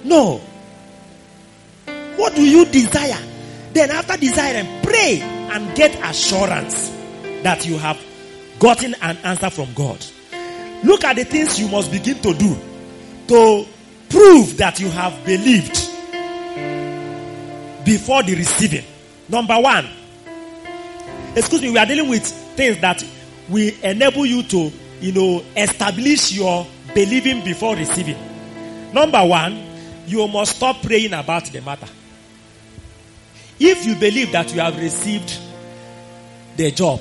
No. 0.05 0.41
What 2.17 2.35
do 2.35 2.43
you 2.43 2.65
desire? 2.67 3.19
Then 3.73 3.91
after 3.91 4.17
desiring, 4.17 4.83
pray 4.83 5.21
and 5.23 5.75
get 5.75 5.95
assurance 6.09 6.91
that 7.43 7.67
you 7.67 7.79
have 7.79 8.01
gotten 8.59 8.95
an 9.01 9.17
answer 9.19 9.51
from 9.51 9.73
God. 9.75 10.05
Look 10.85 11.05
at 11.05 11.17
the 11.17 11.25
things 11.25 11.59
you 11.61 11.69
must 11.69 11.91
begin 11.91 12.21
to 12.23 12.35
do 12.35 12.57
to 13.29 13.67
prove 14.09 14.57
that 14.59 14.79
you 14.79 14.89
have 14.91 15.25
believed 15.25 15.75
before 17.85 18.23
the 18.23 18.35
receiving. 18.37 18.85
Number 19.29 19.59
one, 19.59 19.89
excuse 21.35 21.63
me, 21.63 21.71
we 21.71 21.79
are 21.79 21.87
dealing 21.87 22.09
with 22.11 22.27
things 22.57 22.79
that 22.81 23.03
will 23.49 23.73
enable 23.83 24.27
you 24.27 24.43
to, 24.43 24.71
you 25.01 25.13
know, 25.13 25.43
establish 25.57 26.33
your 26.33 26.67
believing 26.95 27.45
before 27.45 27.75
receiving. 27.75 28.19
Number 28.93 29.25
one, 29.25 29.65
you 30.07 30.27
must 30.29 30.57
stop 30.57 30.83
praying 30.83 31.15
about 31.15 31.47
the 31.47 31.61
matter. 31.63 31.89
If 33.65 33.87
you 33.87 33.95
believe 33.95 34.33
that 34.33 34.53
you 34.53 34.61
have 34.61 34.77
received 34.77 35.39
the 36.57 36.73
job, 36.73 37.01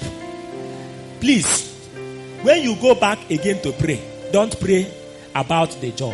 please, 1.19 1.75
when 2.43 2.61
you 2.61 2.75
go 2.75 2.93
back 2.93 3.31
again 3.31 3.63
to 3.63 3.71
pray, 3.71 3.99
don't 4.31 4.59
pray 4.59 4.93
about 5.33 5.71
the 5.81 5.91
job. 5.91 6.13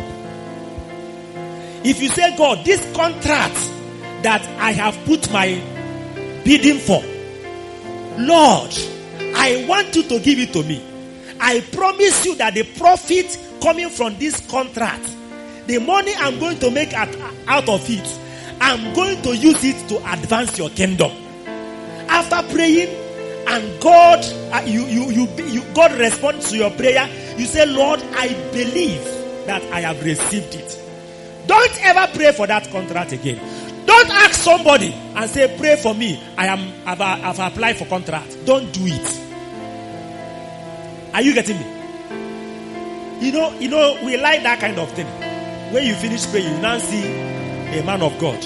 If 1.84 2.00
you 2.00 2.08
say, 2.08 2.34
God, 2.38 2.64
this 2.64 2.80
contract 2.96 3.56
that 4.22 4.42
I 4.58 4.72
have 4.72 4.96
put 5.04 5.30
my 5.30 5.60
bidding 6.44 6.78
for, 6.78 7.02
Lord, 8.18 8.72
I 9.36 9.66
want 9.68 9.94
you 9.94 10.02
to 10.04 10.18
give 10.18 10.38
it 10.38 10.54
to 10.54 10.62
me. 10.62 10.82
I 11.38 11.60
promise 11.72 12.24
you 12.24 12.36
that 12.36 12.54
the 12.54 12.62
profit 12.78 13.38
coming 13.62 13.90
from 13.90 14.18
this 14.18 14.40
contract, 14.50 15.14
the 15.66 15.78
money 15.78 16.14
I'm 16.16 16.38
going 16.38 16.58
to 16.60 16.70
make 16.70 16.94
out, 16.94 17.14
out 17.46 17.68
of 17.68 17.84
it, 17.90 18.18
I'm 18.60 18.94
going 18.94 19.22
to 19.22 19.36
use 19.36 19.62
it 19.64 19.88
to 19.88 19.96
advance 20.12 20.58
your 20.58 20.70
kingdom. 20.70 21.12
After 22.08 22.54
praying, 22.54 22.88
and 23.48 23.80
God, 23.80 24.24
uh, 24.52 24.62
you, 24.66 24.82
you, 24.84 25.10
you, 25.10 25.26
you, 25.46 25.62
God 25.74 25.92
responds 25.98 26.50
to 26.50 26.56
your 26.56 26.70
prayer. 26.70 27.08
You 27.38 27.46
say, 27.46 27.64
Lord, 27.66 28.00
I 28.12 28.28
believe 28.52 29.02
that 29.46 29.62
I 29.72 29.80
have 29.80 30.04
received 30.04 30.54
it. 30.54 30.78
Don't 31.46 31.84
ever 31.84 32.12
pray 32.14 32.32
for 32.32 32.46
that 32.46 32.70
contract 32.70 33.12
again. 33.12 33.38
Don't 33.86 34.10
ask 34.10 34.34
somebody 34.34 34.92
and 34.92 35.30
say, 35.30 35.56
pray 35.58 35.76
for 35.76 35.94
me. 35.94 36.22
I 36.36 36.48
am, 36.48 36.72
I've, 36.84 37.00
I've 37.00 37.38
applied 37.38 37.78
for 37.78 37.86
contract. 37.86 38.36
Don't 38.44 38.70
do 38.70 38.82
it. 38.84 39.24
Are 41.14 41.22
you 41.22 41.32
getting 41.32 41.56
me? 41.58 43.26
You 43.26 43.32
know, 43.32 43.58
you 43.58 43.68
know, 43.70 43.98
we 44.04 44.18
like 44.18 44.42
that 44.42 44.60
kind 44.60 44.78
of 44.78 44.90
thing. 44.92 45.06
When 45.72 45.86
you 45.86 45.94
finish 45.94 46.26
praying, 46.26 46.54
you 46.54 46.60
now 46.60 46.78
see 46.78 47.37
a 47.70 47.82
man 47.84 48.02
of 48.02 48.18
God. 48.18 48.42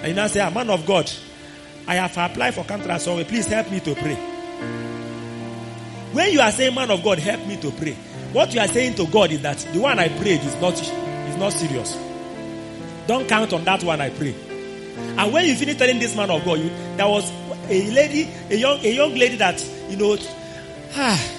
And 0.00 0.08
you 0.08 0.14
now 0.14 0.26
say, 0.26 0.40
a 0.40 0.50
man 0.50 0.70
of 0.70 0.84
God, 0.86 1.10
I 1.86 1.94
have 1.96 2.16
applied 2.16 2.54
for 2.54 2.64
contract 2.64 3.02
somewhere. 3.02 3.24
Please 3.24 3.46
help 3.46 3.70
me 3.70 3.80
to 3.80 3.94
pray. 3.94 4.14
When 6.12 6.32
you 6.32 6.40
are 6.40 6.50
saying, 6.50 6.74
man 6.74 6.90
of 6.90 7.02
God, 7.04 7.18
help 7.18 7.46
me 7.46 7.56
to 7.60 7.70
pray, 7.70 7.92
what 8.32 8.52
you 8.54 8.60
are 8.60 8.68
saying 8.68 8.94
to 8.94 9.06
God 9.06 9.30
is 9.30 9.42
that 9.42 9.58
the 9.72 9.80
one 9.80 9.98
I 9.98 10.08
prayed 10.08 10.40
is 10.40 10.60
not, 10.60 10.74
is 10.74 11.36
not 11.36 11.52
serious. 11.52 11.96
Don't 13.06 13.28
count 13.28 13.52
on 13.52 13.64
that 13.64 13.84
one 13.84 14.00
I 14.00 14.10
pray. 14.10 14.34
And 15.18 15.32
when 15.32 15.46
you 15.46 15.54
finish 15.54 15.76
telling 15.76 15.98
this 15.98 16.16
man 16.16 16.30
of 16.30 16.44
God, 16.44 16.58
you, 16.58 16.70
there 16.96 17.08
was 17.08 17.30
a 17.68 17.90
lady, 17.90 18.28
a 18.50 18.56
young, 18.56 18.78
a 18.84 18.94
young 18.94 19.14
lady 19.14 19.36
that, 19.36 19.64
you 19.88 19.96
know, 19.96 20.16
ah, 20.96 21.30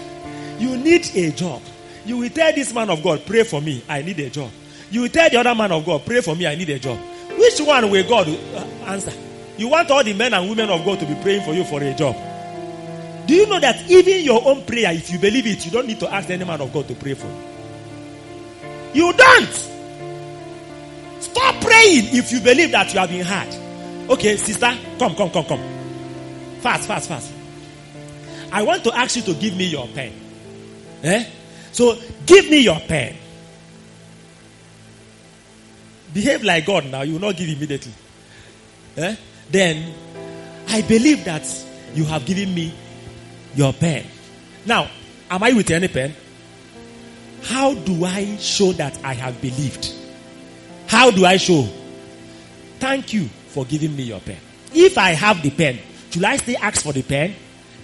you 0.59 0.77
need 0.77 1.09
a 1.15 1.31
job. 1.31 1.61
You 2.05 2.19
will 2.19 2.29
tell 2.29 2.53
this 2.53 2.73
man 2.73 2.89
of 2.89 3.03
God, 3.03 3.25
pray 3.25 3.43
for 3.43 3.61
me, 3.61 3.83
I 3.89 4.01
need 4.01 4.19
a 4.19 4.29
job. 4.29 4.51
You 4.91 5.07
tell 5.09 5.29
the 5.29 5.37
other 5.37 5.55
man 5.55 5.71
of 5.71 5.85
God, 5.85 6.05
pray 6.05 6.21
for 6.21 6.35
me, 6.35 6.47
I 6.47 6.55
need 6.55 6.69
a 6.69 6.79
job. 6.79 6.97
Which 7.37 7.59
one 7.59 7.89
will 7.89 8.07
God 8.07 8.27
answer? 8.87 9.13
You 9.57 9.69
want 9.69 9.89
all 9.91 10.03
the 10.03 10.13
men 10.13 10.33
and 10.33 10.49
women 10.49 10.69
of 10.69 10.85
God 10.85 10.99
to 10.99 11.05
be 11.05 11.15
praying 11.15 11.43
for 11.43 11.53
you 11.53 11.63
for 11.63 11.81
a 11.81 11.93
job. 11.93 12.15
Do 13.27 13.33
you 13.33 13.45
know 13.47 13.59
that 13.59 13.89
even 13.89 14.23
your 14.23 14.41
own 14.47 14.63
prayer, 14.65 14.93
if 14.93 15.11
you 15.11 15.19
believe 15.19 15.45
it, 15.47 15.65
you 15.65 15.71
don't 15.71 15.87
need 15.87 15.99
to 15.99 16.13
ask 16.13 16.29
any 16.29 16.45
man 16.45 16.61
of 16.61 16.71
God 16.71 16.87
to 16.87 16.95
pray 16.95 17.13
for 17.13 17.27
you? 17.27 19.03
You 19.05 19.13
don't. 19.13 19.53
Stop 21.19 21.61
praying 21.61 22.15
if 22.15 22.31
you 22.31 22.39
believe 22.39 22.71
that 22.71 22.93
you 22.93 22.99
have 22.99 23.09
been 23.09 23.25
heard. 23.25 24.09
Okay, 24.11 24.37
sister, 24.37 24.73
come, 24.97 25.15
come, 25.15 25.29
come, 25.29 25.43
come. 25.43 25.61
Fast, 26.61 26.87
fast, 26.87 27.09
fast. 27.09 27.33
I 28.51 28.63
want 28.63 28.83
to 28.85 28.95
ask 28.95 29.17
you 29.17 29.21
to 29.23 29.33
give 29.33 29.57
me 29.57 29.65
your 29.65 29.87
pen. 29.89 30.13
Eh? 31.03 31.25
So, 31.73 31.97
give 32.25 32.49
me 32.49 32.61
your 32.61 32.79
pen. 32.79 33.15
Behave 36.17 36.43
like 36.43 36.65
God 36.65 36.85
now. 36.87 37.03
You 37.03 37.13
will 37.13 37.19
not 37.19 37.37
give 37.37 37.47
immediately. 37.47 37.93
Eh? 38.97 39.15
Then, 39.51 39.93
I 40.67 40.81
believe 40.81 41.23
that 41.25 41.45
you 41.93 42.05
have 42.05 42.25
given 42.25 42.55
me 42.55 42.73
your 43.53 43.71
pen. 43.71 44.03
Now, 44.65 44.89
am 45.29 45.43
I 45.43 45.53
with 45.53 45.69
any 45.69 45.87
pen? 45.87 46.15
How 47.43 47.75
do 47.75 48.03
I 48.03 48.35
show 48.37 48.71
that 48.71 48.97
I 49.03 49.13
have 49.13 49.39
believed? 49.39 49.93
How 50.87 51.11
do 51.11 51.23
I 51.23 51.37
show? 51.37 51.69
Thank 52.79 53.13
you 53.13 53.25
for 53.49 53.63
giving 53.65 53.95
me 53.95 54.01
your 54.01 54.19
pen. 54.19 54.39
If 54.73 54.97
I 54.97 55.11
have 55.11 55.43
the 55.43 55.51
pen, 55.51 55.77
should 56.09 56.23
I 56.23 56.37
still 56.37 56.57
ask 56.59 56.81
for 56.81 56.93
the 56.93 57.03
pen? 57.03 57.35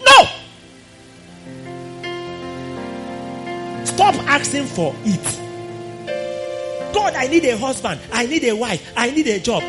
No! 0.04 0.26
Stop 3.86 4.16
asking 4.28 4.66
for 4.66 4.96
it. 5.06 5.43
God, 6.94 7.16
I 7.16 7.28
need 7.28 7.46
a 7.46 7.58
husband. 7.58 8.00
I 8.12 8.26
need 8.26 8.44
a 8.44 8.56
wife. 8.56 8.94
I 8.96 9.12
need 9.12 9.28
a 9.28 9.40
job. 9.40 9.64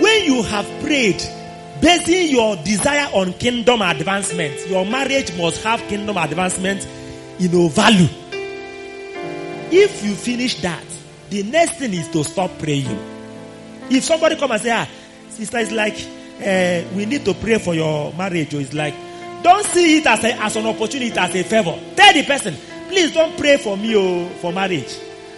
When 0.00 0.24
you 0.24 0.42
have 0.42 0.66
prayed, 0.82 1.22
basing 1.80 2.28
your 2.28 2.56
desire 2.56 3.08
on 3.12 3.32
kingdom 3.34 3.82
advancement, 3.82 4.66
your 4.68 4.84
marriage 4.84 5.36
must 5.36 5.62
have 5.62 5.80
kingdom 5.88 6.16
advancement, 6.16 6.86
you 7.38 7.48
know, 7.48 7.68
value. 7.68 8.08
If 9.70 10.04
you 10.04 10.14
finish 10.14 10.60
that, 10.62 10.84
the 11.30 11.42
next 11.44 11.78
thing 11.78 11.92
is 11.94 12.08
to 12.08 12.22
stop 12.24 12.50
praying. 12.58 12.98
If 13.90 14.04
somebody 14.04 14.36
come 14.36 14.52
and 14.52 14.60
say, 14.62 14.70
ah, 14.70 14.88
sister, 15.30 15.58
it's 15.58 15.72
like 15.72 15.94
uh, 16.40 16.86
we 16.94 17.06
need 17.06 17.24
to 17.24 17.34
pray 17.34 17.58
for 17.58 17.74
your 17.74 18.12
marriage, 18.14 18.54
or 18.54 18.60
it's 18.60 18.74
like, 18.74 18.94
don't 19.42 19.64
see 19.66 19.98
it 19.98 20.06
as, 20.06 20.24
a, 20.24 20.42
as 20.42 20.56
an 20.56 20.66
opportunity, 20.66 21.16
as 21.16 21.34
a 21.34 21.42
favor. 21.42 21.78
Tell 21.94 22.12
the 22.12 22.22
person, 22.24 22.54
please 22.88 23.12
don't 23.12 23.36
pray 23.38 23.56
for 23.56 23.76
me 23.76 23.96
oh, 23.96 24.28
for 24.40 24.52
marriage. 24.52 24.94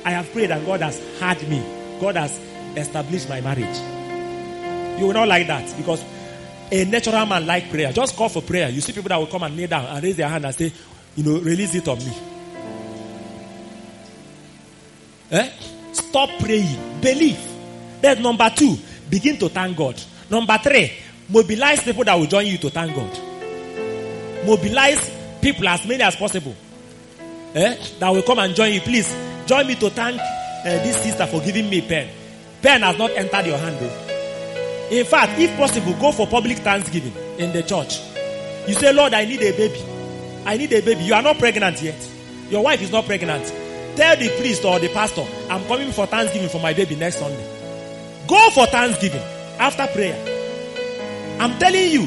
I 0.08 0.12
have 0.12 0.32
prayed 0.32 0.50
and 0.50 0.64
God 0.64 0.80
has 0.80 0.98
heard 1.20 1.46
me. 1.50 1.62
God 2.00 2.16
has 2.16 2.40
established 2.74 3.28
my 3.28 3.42
marriage. 3.42 3.76
You 4.98 5.06
will 5.06 5.12
not 5.12 5.28
like 5.28 5.46
that 5.48 5.76
because 5.76 6.02
a 6.72 6.86
natural 6.86 7.26
man 7.26 7.44
like 7.46 7.68
prayer. 7.68 7.92
Just 7.92 8.16
call 8.16 8.30
for 8.30 8.40
prayer. 8.40 8.70
You 8.70 8.80
see 8.80 8.94
people 8.94 9.10
that 9.10 9.18
will 9.18 9.26
come 9.26 9.42
and 9.42 9.54
kneel 9.54 9.68
down 9.68 9.84
and 9.84 10.02
raise 10.02 10.16
their 10.16 10.30
hand 10.30 10.46
and 10.46 10.54
say, 10.54 10.72
you 11.14 11.24
know, 11.24 11.38
release 11.40 11.74
it 11.74 11.86
on 11.88 11.98
me. 11.98 12.12
Eh? 15.30 15.50
Stop 15.92 16.30
praying. 16.40 17.00
Believe. 17.02 17.38
Then 18.00 18.22
number 18.22 18.48
two, 18.56 18.78
begin 19.10 19.36
to 19.40 19.50
thank 19.50 19.76
God. 19.76 20.00
Number 20.30 20.56
three, 20.56 20.90
mobilize 21.28 21.82
people 21.82 22.04
that 22.04 22.14
will 22.14 22.24
join 22.24 22.46
you 22.46 22.56
to 22.56 22.70
thank 22.70 22.96
God. 22.96 23.10
mobilize 24.46 25.10
people 25.42 25.68
as 25.68 25.86
many 25.86 26.02
as 26.02 26.16
possible 26.16 26.56
eh, 27.54 27.76
that 27.98 28.08
will 28.08 28.22
come 28.22 28.38
and 28.38 28.54
join 28.54 28.72
you. 28.72 28.80
Please 28.80 29.27
join 29.48 29.66
me 29.66 29.74
to 29.76 29.88
thank 29.90 30.20
uh, 30.20 30.64
this 30.84 31.02
sister 31.02 31.26
for 31.26 31.40
giving 31.40 31.68
me 31.70 31.80
pen. 31.80 32.08
Pen 32.60 32.82
has 32.82 32.98
not 32.98 33.10
entered 33.12 33.46
your 33.46 33.56
hand 33.58 33.78
though. 33.80 34.88
In 34.90 35.04
fact, 35.04 35.38
if 35.38 35.56
possible, 35.56 35.94
go 35.94 36.12
for 36.12 36.26
public 36.26 36.58
thanksgiving 36.58 37.12
in 37.38 37.52
the 37.52 37.62
church. 37.62 37.98
You 38.68 38.74
say, 38.74 38.92
Lord, 38.92 39.14
I 39.14 39.24
need 39.24 39.40
a 39.40 39.52
baby. 39.56 39.82
I 40.44 40.56
need 40.56 40.72
a 40.72 40.82
baby. 40.82 41.04
You 41.04 41.14
are 41.14 41.22
not 41.22 41.38
pregnant 41.38 41.80
yet. 41.82 41.96
Your 42.50 42.62
wife 42.62 42.82
is 42.82 42.92
not 42.92 43.06
pregnant. 43.06 43.46
Tell 43.96 44.16
the 44.16 44.28
priest 44.38 44.64
or 44.64 44.78
the 44.78 44.88
pastor, 44.88 45.24
I'm 45.50 45.64
coming 45.66 45.92
for 45.92 46.06
thanksgiving 46.06 46.48
for 46.48 46.60
my 46.60 46.72
baby 46.74 46.96
next 46.96 47.16
Sunday. 47.18 47.46
Go 48.26 48.50
for 48.50 48.66
thanksgiving 48.66 49.22
after 49.58 49.86
prayer. 49.88 50.16
I'm 51.40 51.58
telling 51.58 51.90
you, 51.90 52.06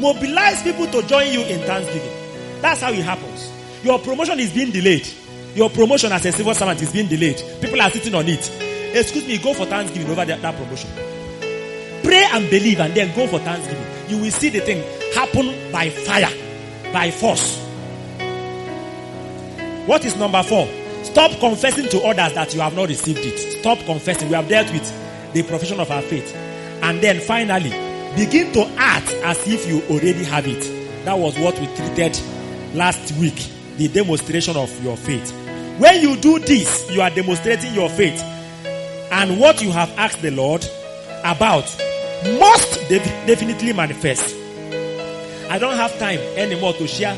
mobilize 0.00 0.62
people 0.62 0.86
to 0.86 1.02
join 1.06 1.32
you 1.32 1.40
in 1.42 1.60
thanksgiving. 1.60 2.12
That's 2.60 2.80
how 2.80 2.92
it 2.92 3.04
happens. 3.04 3.50
Your 3.82 3.98
promotion 3.98 4.38
is 4.40 4.52
being 4.52 4.70
delayed. 4.70 5.06
Your 5.56 5.70
promotion 5.70 6.12
as 6.12 6.22
a 6.26 6.32
civil 6.32 6.54
servant 6.54 6.82
is 6.82 6.92
being 6.92 7.08
delayed. 7.08 7.42
People 7.62 7.80
are 7.80 7.88
sitting 7.88 8.14
on 8.14 8.28
it. 8.28 8.50
Excuse 8.94 9.26
me, 9.26 9.38
go 9.38 9.54
for 9.54 9.64
thanksgiving 9.64 10.10
over 10.10 10.22
that, 10.26 10.42
that 10.42 10.54
promotion. 10.54 10.90
Pray 12.02 12.26
and 12.30 12.50
believe 12.50 12.78
and 12.78 12.92
then 12.92 13.16
go 13.16 13.26
for 13.26 13.38
thanksgiving. 13.38 13.86
You 14.08 14.18
will 14.18 14.30
see 14.30 14.50
the 14.50 14.60
thing 14.60 14.84
happen 15.14 15.72
by 15.72 15.88
fire, 15.88 16.28
by 16.92 17.10
force. 17.10 17.58
What 19.86 20.04
is 20.04 20.14
number 20.16 20.42
four? 20.42 20.68
Stop 21.04 21.30
confessing 21.40 21.88
to 21.88 22.02
others 22.02 22.34
that 22.34 22.52
you 22.52 22.60
have 22.60 22.76
not 22.76 22.90
received 22.90 23.20
it. 23.20 23.38
Stop 23.60 23.78
confessing. 23.86 24.28
We 24.28 24.34
have 24.34 24.48
dealt 24.48 24.70
with 24.72 25.32
the 25.32 25.42
profession 25.42 25.80
of 25.80 25.90
our 25.90 26.02
faith. 26.02 26.34
And 26.82 27.00
then 27.00 27.18
finally, 27.18 27.70
begin 28.14 28.52
to 28.52 28.66
act 28.76 29.10
as 29.24 29.38
if 29.48 29.66
you 29.66 29.80
already 29.88 30.24
have 30.24 30.46
it. 30.46 30.60
That 31.06 31.18
was 31.18 31.38
what 31.38 31.58
we 31.58 31.66
treated 31.76 32.20
last 32.74 33.12
week. 33.18 33.50
The 33.78 33.88
demonstration 33.88 34.56
of 34.58 34.84
your 34.84 34.98
faith. 34.98 35.45
When 35.78 36.00
you 36.00 36.16
do 36.16 36.38
this, 36.38 36.90
you 36.90 37.02
are 37.02 37.10
demonstrating 37.10 37.74
your 37.74 37.90
faith. 37.90 38.18
And 39.12 39.38
what 39.38 39.62
you 39.62 39.70
have 39.72 39.90
asked 39.98 40.22
the 40.22 40.30
Lord 40.30 40.64
about 41.20 41.64
must 42.40 42.88
def- 42.88 43.26
definitely 43.26 43.72
manifest. 43.74 44.34
I 45.50 45.58
don't 45.58 45.76
have 45.76 45.96
time 45.98 46.18
anymore 46.36 46.72
to 46.74 46.86
share 46.86 47.16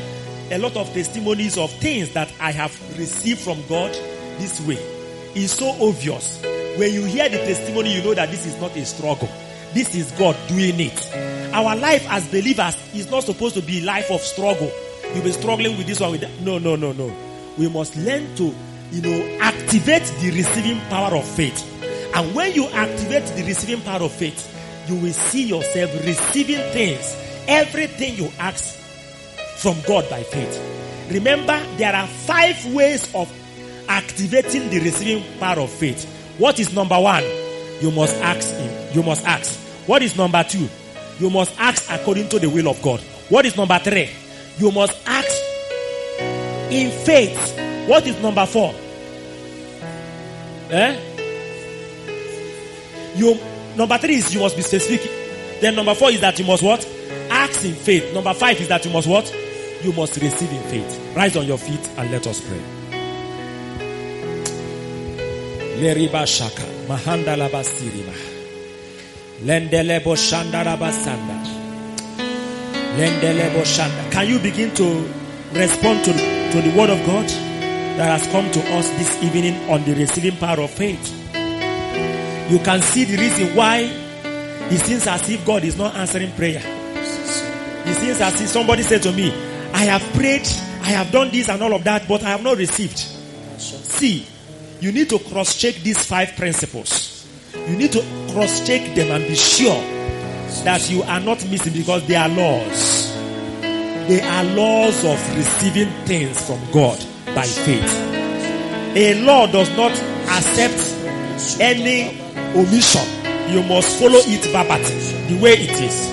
a 0.51 0.57
lot 0.57 0.75
of 0.75 0.91
testimonies 0.93 1.57
of 1.57 1.71
things 1.71 2.13
that 2.13 2.31
I 2.39 2.51
have 2.51 2.77
received 2.97 3.39
from 3.39 3.63
God 3.67 3.93
this 4.39 4.59
way. 4.67 4.77
It's 5.35 5.53
so 5.53 5.69
obvious. 5.81 6.41
When 6.77 6.93
you 6.93 7.05
hear 7.05 7.29
the 7.29 7.37
testimony, 7.37 7.95
you 7.95 8.03
know 8.03 8.13
that 8.13 8.29
this 8.29 8.45
is 8.45 8.59
not 8.59 8.75
a 8.75 8.85
struggle. 8.85 9.29
This 9.73 9.95
is 9.95 10.11
God 10.11 10.35
doing 10.47 10.79
it. 10.79 11.15
Our 11.53 11.75
life 11.75 12.05
as 12.09 12.27
believers 12.27 12.75
is 12.93 13.09
not 13.09 13.23
supposed 13.23 13.55
to 13.55 13.61
be 13.61 13.79
a 13.79 13.85
life 13.85 14.11
of 14.11 14.21
struggle. 14.21 14.71
You'll 15.13 15.23
be 15.23 15.31
struggling 15.31 15.77
with 15.77 15.87
this 15.87 15.99
one 15.99 16.11
with 16.11 16.21
that. 16.21 16.41
No, 16.41 16.57
no, 16.59 16.75
no, 16.75 16.91
no. 16.91 17.28
We 17.59 17.67
must 17.67 17.97
learn 17.97 18.33
to, 18.37 18.55
you 18.91 19.01
know, 19.01 19.37
activate 19.41 20.05
the 20.21 20.31
receiving 20.31 20.79
power 20.89 21.15
of 21.17 21.25
faith. 21.25 21.61
And 22.15 22.33
when 22.33 22.53
you 22.53 22.65
activate 22.69 23.25
the 23.35 23.43
receiving 23.43 23.81
power 23.83 24.01
of 24.01 24.13
faith, 24.13 24.55
you 24.87 24.95
will 24.95 25.11
see 25.11 25.43
yourself 25.43 25.93
receiving 26.05 26.61
things. 26.71 27.15
Everything 27.47 28.15
you 28.15 28.31
ask 28.39 28.75
from 29.57 29.75
God 29.85 30.09
by 30.09 30.23
faith. 30.23 31.11
Remember, 31.11 31.61
there 31.75 31.93
are 31.93 32.07
five 32.07 32.73
ways 32.73 33.13
of 33.13 33.29
activating 33.89 34.69
the 34.69 34.79
receiving 34.79 35.23
power 35.39 35.59
of 35.59 35.69
faith. 35.69 36.05
What 36.37 36.59
is 36.59 36.73
number 36.73 36.99
one? 36.99 37.23
You 37.81 37.91
must 37.91 38.15
ask 38.21 38.55
Him. 38.55 38.93
You 38.93 39.03
must 39.03 39.25
ask. 39.25 39.59
What 39.85 40.01
is 40.01 40.15
number 40.15 40.43
two? 40.43 40.69
You 41.19 41.29
must 41.29 41.59
ask 41.59 41.91
according 41.91 42.29
to 42.29 42.39
the 42.39 42.49
will 42.49 42.69
of 42.69 42.81
God. 42.81 43.01
What 43.27 43.45
is 43.45 43.57
number 43.57 43.77
three? 43.79 44.09
You 44.57 44.71
must 44.71 44.97
ask 45.05 45.38
in 46.71 46.91
faith. 47.05 47.87
What 47.87 48.05
is 48.05 48.19
number 48.21 48.45
four? 48.45 48.73
Eh? 50.71 50.99
You 53.15 53.37
number 53.75 53.97
three 53.97 54.15
is 54.15 54.33
you 54.33 54.39
must 54.39 54.55
be 54.55 54.61
specific. 54.61 55.09
Then 55.61 55.75
number 55.75 55.95
four 55.95 56.11
is 56.11 56.21
that 56.21 56.37
you 56.39 56.45
must 56.45 56.63
what? 56.63 56.85
Ask 57.29 57.65
in 57.65 57.73
faith. 57.73 58.13
Number 58.13 58.33
five 58.33 58.59
is 58.61 58.67
that 58.67 58.85
you 58.85 58.91
must 58.91 59.07
what? 59.07 59.33
You 59.83 59.93
must 59.93 60.15
receive 60.17 60.51
in 60.51 60.63
faith. 60.63 61.15
Rise 61.15 61.35
on 61.37 61.45
your 61.45 61.57
feet 61.57 61.89
and 61.97 62.11
let 62.11 62.27
us 62.27 62.39
pray. 62.39 62.61
Leriba 65.79 66.27
shaka 66.27 66.63
mahanda 66.87 67.35
labasiriba. 67.37 68.13
Lendelebo 69.45 70.15
shanda 70.15 70.63
labasanda. 70.63 71.37
Lendelebo 72.97 73.63
shanda. 73.63 74.11
Can 74.11 74.27
you 74.27 74.39
begin 74.39 74.73
to 74.75 75.09
respond 75.53 76.03
to, 76.05 76.11
to 76.51 76.61
the 76.61 76.75
word 76.77 76.89
of 76.89 77.05
God 77.05 77.27
that 77.27 78.19
has 78.19 78.25
come 78.31 78.49
to 78.51 78.59
us 78.75 78.89
this 78.91 79.23
evening 79.23 79.69
on 79.69 79.83
the 79.85 79.93
receiving 79.93 80.35
power 80.37 80.61
of 80.61 80.71
faith? 80.71 81.15
You 82.51 82.57
can 82.59 82.81
see 82.81 83.03
the 83.03 83.17
reason 83.17 83.55
why 83.55 83.81
it 84.71 84.79
seems 84.79 85.05
as 85.05 85.29
if 85.29 85.45
God 85.45 85.63
is 85.63 85.77
not 85.77 85.95
answering 85.95 86.31
prayer. 86.31 86.61
It 86.65 87.95
seems 87.95 88.19
as 88.21 88.41
if 88.41 88.47
somebody 88.47 88.83
said 88.83 89.03
to 89.03 89.11
me, 89.11 89.31
I 89.73 89.83
have 89.85 90.01
prayed, 90.13 90.47
I 90.81 90.89
have 90.89 91.11
done 91.11 91.29
this 91.29 91.49
and 91.49 91.61
all 91.61 91.73
of 91.73 91.83
that, 91.83 92.07
but 92.07 92.23
I 92.23 92.29
have 92.29 92.43
not 92.43 92.57
received. 92.57 92.97
See, 92.97 94.25
you 94.79 94.91
need 94.91 95.09
to 95.09 95.19
cross 95.19 95.55
check 95.59 95.75
these 95.75 96.03
five 96.03 96.35
principles. 96.35 97.27
You 97.53 97.75
need 97.75 97.91
to 97.91 98.01
cross 98.31 98.65
check 98.65 98.95
them 98.95 99.11
and 99.11 99.27
be 99.27 99.35
sure 99.35 99.79
that 100.63 100.89
you 100.89 101.03
are 101.03 101.19
not 101.19 101.47
missing 101.49 101.73
because 101.73 102.07
they 102.07 102.15
are 102.15 102.29
laws. 102.29 102.98
They 104.09 104.21
are 104.21 104.43
laws 104.43 105.05
of 105.05 105.35
receiving 105.37 105.91
things 106.07 106.43
from 106.43 106.59
God 106.71 106.97
by 107.35 107.43
faith. 107.45 107.93
A 108.97 109.13
law 109.23 109.45
does 109.45 109.69
not 109.77 109.91
accept 109.91 111.61
any 111.61 112.19
omission. 112.55 113.05
You 113.51 113.61
must 113.61 113.99
follow 113.99 114.17
it 114.23 114.43
verbatim, 114.45 114.97
the 115.27 115.39
way 115.39 115.53
it 115.53 115.79
is. 115.79 116.07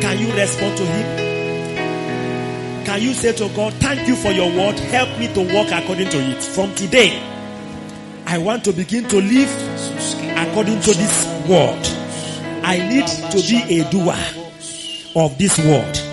Can 0.00 0.18
you 0.18 0.32
respond 0.34 0.78
to 0.78 0.86
Him? 0.86 1.06
Can 2.86 3.02
you 3.02 3.12
say 3.12 3.34
to 3.34 3.50
God, 3.54 3.74
Thank 3.74 4.08
you 4.08 4.16
for 4.16 4.30
your 4.32 4.48
word. 4.48 4.78
Help 4.78 5.10
me 5.18 5.28
to 5.34 5.40
walk 5.52 5.70
according 5.72 6.08
to 6.08 6.16
it. 6.18 6.42
From 6.42 6.74
today, 6.74 7.20
I 8.24 8.38
want 8.38 8.64
to 8.64 8.72
begin 8.72 9.04
to 9.08 9.16
live 9.16 9.50
according 10.38 10.80
to 10.80 10.94
this 10.94 11.26
word. 11.46 11.86
I 12.64 12.78
need 12.78 13.06
to 13.06 13.46
be 13.46 13.80
a 13.80 13.90
doer 13.90 14.16
of 15.16 15.36
this 15.36 15.58
word. 15.58 16.05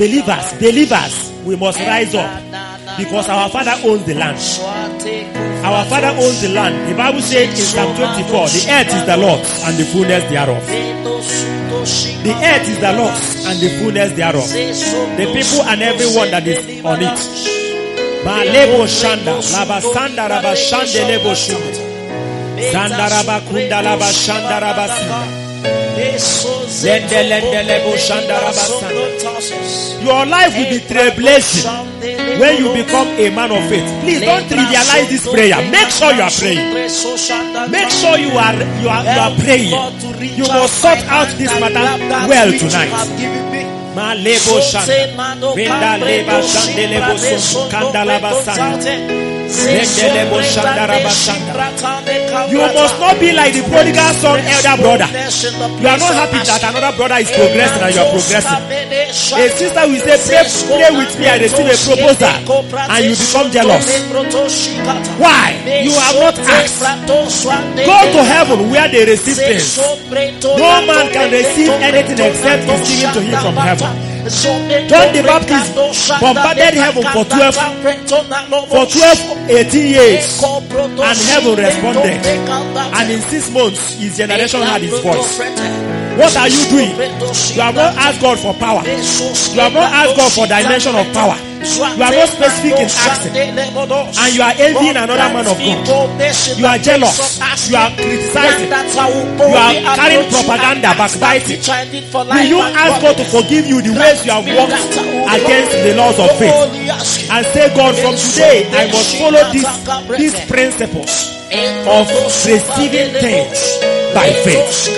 Believers, 0.00 0.54
believers, 0.56 1.30
we 1.44 1.56
must 1.56 1.78
rise 1.78 2.14
up 2.14 2.24
because 2.96 3.28
our 3.28 3.50
Father 3.50 3.76
owns 3.84 4.02
the 4.06 4.14
land. 4.14 4.40
Our 5.62 5.84
Father 5.92 6.16
owns 6.16 6.40
the 6.40 6.48
land. 6.48 6.90
The 6.90 6.96
Bible 6.96 7.20
says 7.20 7.50
in 7.50 7.56
Psalm 7.66 7.94
24, 7.94 8.48
the 8.48 8.64
earth 8.80 8.94
is 8.96 9.04
the 9.04 9.16
Lord's 9.18 9.62
and 9.62 9.76
the 9.76 9.84
fullness 9.84 10.24
thereof. 10.32 10.64
The 12.24 12.32
earth 12.32 12.64
is 12.66 12.80
the 12.80 12.92
Lord's 12.96 13.44
and 13.44 13.60
the 13.60 13.68
fullness 13.76 14.12
thereof. 14.16 14.48
The 15.20 15.26
people 15.36 15.68
and 15.68 15.82
everyone 15.82 16.30
that 16.30 16.48
is 16.48 16.82
on 16.82 17.02
it. 17.02 17.20
Malebo 18.24 18.88
shanda, 18.88 19.36
laba 19.52 19.80
sanda 19.84 20.28
raba 20.32 20.56
lebo 20.96 21.34
Your 30.02 30.24
life 30.26 30.56
will 30.56 30.70
be 30.70 30.80
trailblazing 30.80 31.64
when 32.40 32.56
you 32.56 32.72
become 32.72 33.08
a 33.08 33.30
man 33.30 33.50
of 33.52 33.68
faith. 33.68 33.84
Please 34.02 34.20
don't 34.22 34.44
trivialize 34.48 35.08
this 35.08 35.28
prayer. 35.28 35.60
Make 35.70 35.90
sure 35.90 36.12
you 36.14 36.22
are 36.22 36.30
praying. 36.30 36.72
Make 37.70 37.90
sure 37.90 38.16
you 38.18 38.32
are 38.32 38.54
you 38.80 38.88
are 38.88 39.04
you 39.04 39.20
are 39.20 39.34
praying. 39.44 39.72
You 40.36 40.44
must 40.48 40.80
sort 40.80 40.98
out 41.08 41.28
this 41.36 41.52
matter 41.60 41.84
well 42.28 42.50
tonight. 42.58 42.92
Ma 43.94 44.14
lebo 44.14 44.60
shanda. 44.60 45.54
Venda 45.54 45.98
leba 45.98 46.42
shande 46.42 46.86
lebo 46.92 47.12
sondu. 47.18 47.70
Kanda 47.70 48.04
laba 48.04 48.32
sanda. 48.44 49.29
You 52.50 52.58
must 52.74 52.98
not 53.00 53.18
be 53.20 53.32
like 53.32 53.52
the 53.54 53.62
prodigal 53.66 54.12
son 54.14 54.38
elder 54.40 54.76
brother. 54.82 55.08
You 55.80 55.88
are 55.88 55.98
not 55.98 56.14
happy 56.14 56.38
that 56.46 56.62
another 56.62 56.96
brother 56.96 57.18
is 57.18 57.30
progressing 57.30 57.82
and 57.82 57.94
you 57.94 58.00
are 58.00 58.10
progressing. 58.14 58.62
A 59.10 59.48
sister 59.50 59.84
will 59.90 60.00
say, 60.06 60.18
pray, 60.26 60.44
pray 60.70 60.90
with 60.96 61.12
me, 61.18 61.26
I 61.26 61.38
receive 61.38 61.66
a 61.66 61.76
proposal. 61.82 62.34
And 62.90 63.04
you 63.04 63.14
become 63.18 63.50
jealous. 63.50 63.86
Why? 65.18 65.50
You 65.82 65.92
have 65.98 66.16
not 66.18 66.38
asked. 66.38 66.82
Go 67.86 67.98
to 68.14 68.20
heaven 68.24 68.70
where 68.70 68.88
they 68.88 69.04
receive 69.04 69.36
things. 69.36 69.78
No 70.58 70.86
man 70.86 71.10
can 71.12 71.30
receive 71.30 71.70
anything 71.82 72.18
except 72.18 72.62
is 72.70 72.88
given 72.88 73.14
to 73.14 73.20
him 73.20 73.38
from 73.40 73.56
heaven. 73.56 74.09
John 74.88 75.12
the 75.14 75.22
Baptist 75.22 75.74
bombarded 76.20 76.74
heaven 76.74 77.02
for 77.12 77.24
12, 77.24 77.54
for 78.68 78.86
12, 78.86 79.50
18 79.50 79.86
years. 79.86 80.42
And 80.44 81.18
heaven 81.18 81.56
responded. 81.56 82.26
And 82.94 83.10
in 83.10 83.20
six 83.22 83.50
months, 83.50 83.94
his 83.94 84.16
generation 84.16 84.60
had 84.62 84.82
his 84.82 84.98
voice. 85.00 85.38
What 86.18 86.36
are 86.36 86.48
you 86.48 86.64
doing? 86.68 86.90
You 87.54 87.62
have 87.62 87.74
not 87.74 87.96
asked 87.96 88.20
God 88.20 88.38
for 88.38 88.52
power. 88.54 88.82
You 88.84 89.60
have 89.60 89.72
not 89.72 89.92
asked 89.92 90.16
God 90.16 90.32
for 90.32 90.46
dimension 90.46 90.94
of 90.94 91.06
power. 91.14 91.36
You 91.60 92.02
are 92.04 92.10
not 92.10 92.28
specific 92.28 92.72
in 92.80 92.88
asking. 92.88 93.34
And 93.36 94.34
you 94.34 94.42
are 94.42 94.54
envying 94.56 94.96
another 94.96 95.28
man 95.34 95.46
of 95.46 95.58
God. 95.58 95.86
You 96.58 96.66
are 96.66 96.78
jealous. 96.78 97.38
You 97.70 97.76
are 97.76 97.90
criticizing. 97.96 98.70
You 98.70 99.56
are 99.60 99.74
carrying 99.96 100.30
propaganda, 100.30 100.90
backbiting. 100.96 101.60
Will 101.60 102.48
you 102.48 102.60
ask 102.60 103.02
God 103.02 103.16
to 103.16 103.24
forgive 103.24 103.66
you 103.66 103.82
the 103.82 103.92
ways 103.98 104.24
you 104.24 104.32
have 104.32 104.46
walked 104.46 104.72
against 105.36 105.72
the 105.84 105.92
laws 105.96 106.18
of 106.18 106.30
faith? 106.38 106.54
And 107.30 107.46
say, 107.52 107.68
God, 107.76 107.94
from 107.96 108.14
today 108.16 108.64
I 108.72 108.86
must 108.90 109.16
follow 109.20 109.44
this, 109.52 109.68
these 110.18 110.36
principles 110.48 111.12
of 111.86 112.08
receiving 112.46 113.10
things 113.20 113.58
by 114.14 114.32
faith. 114.44 114.96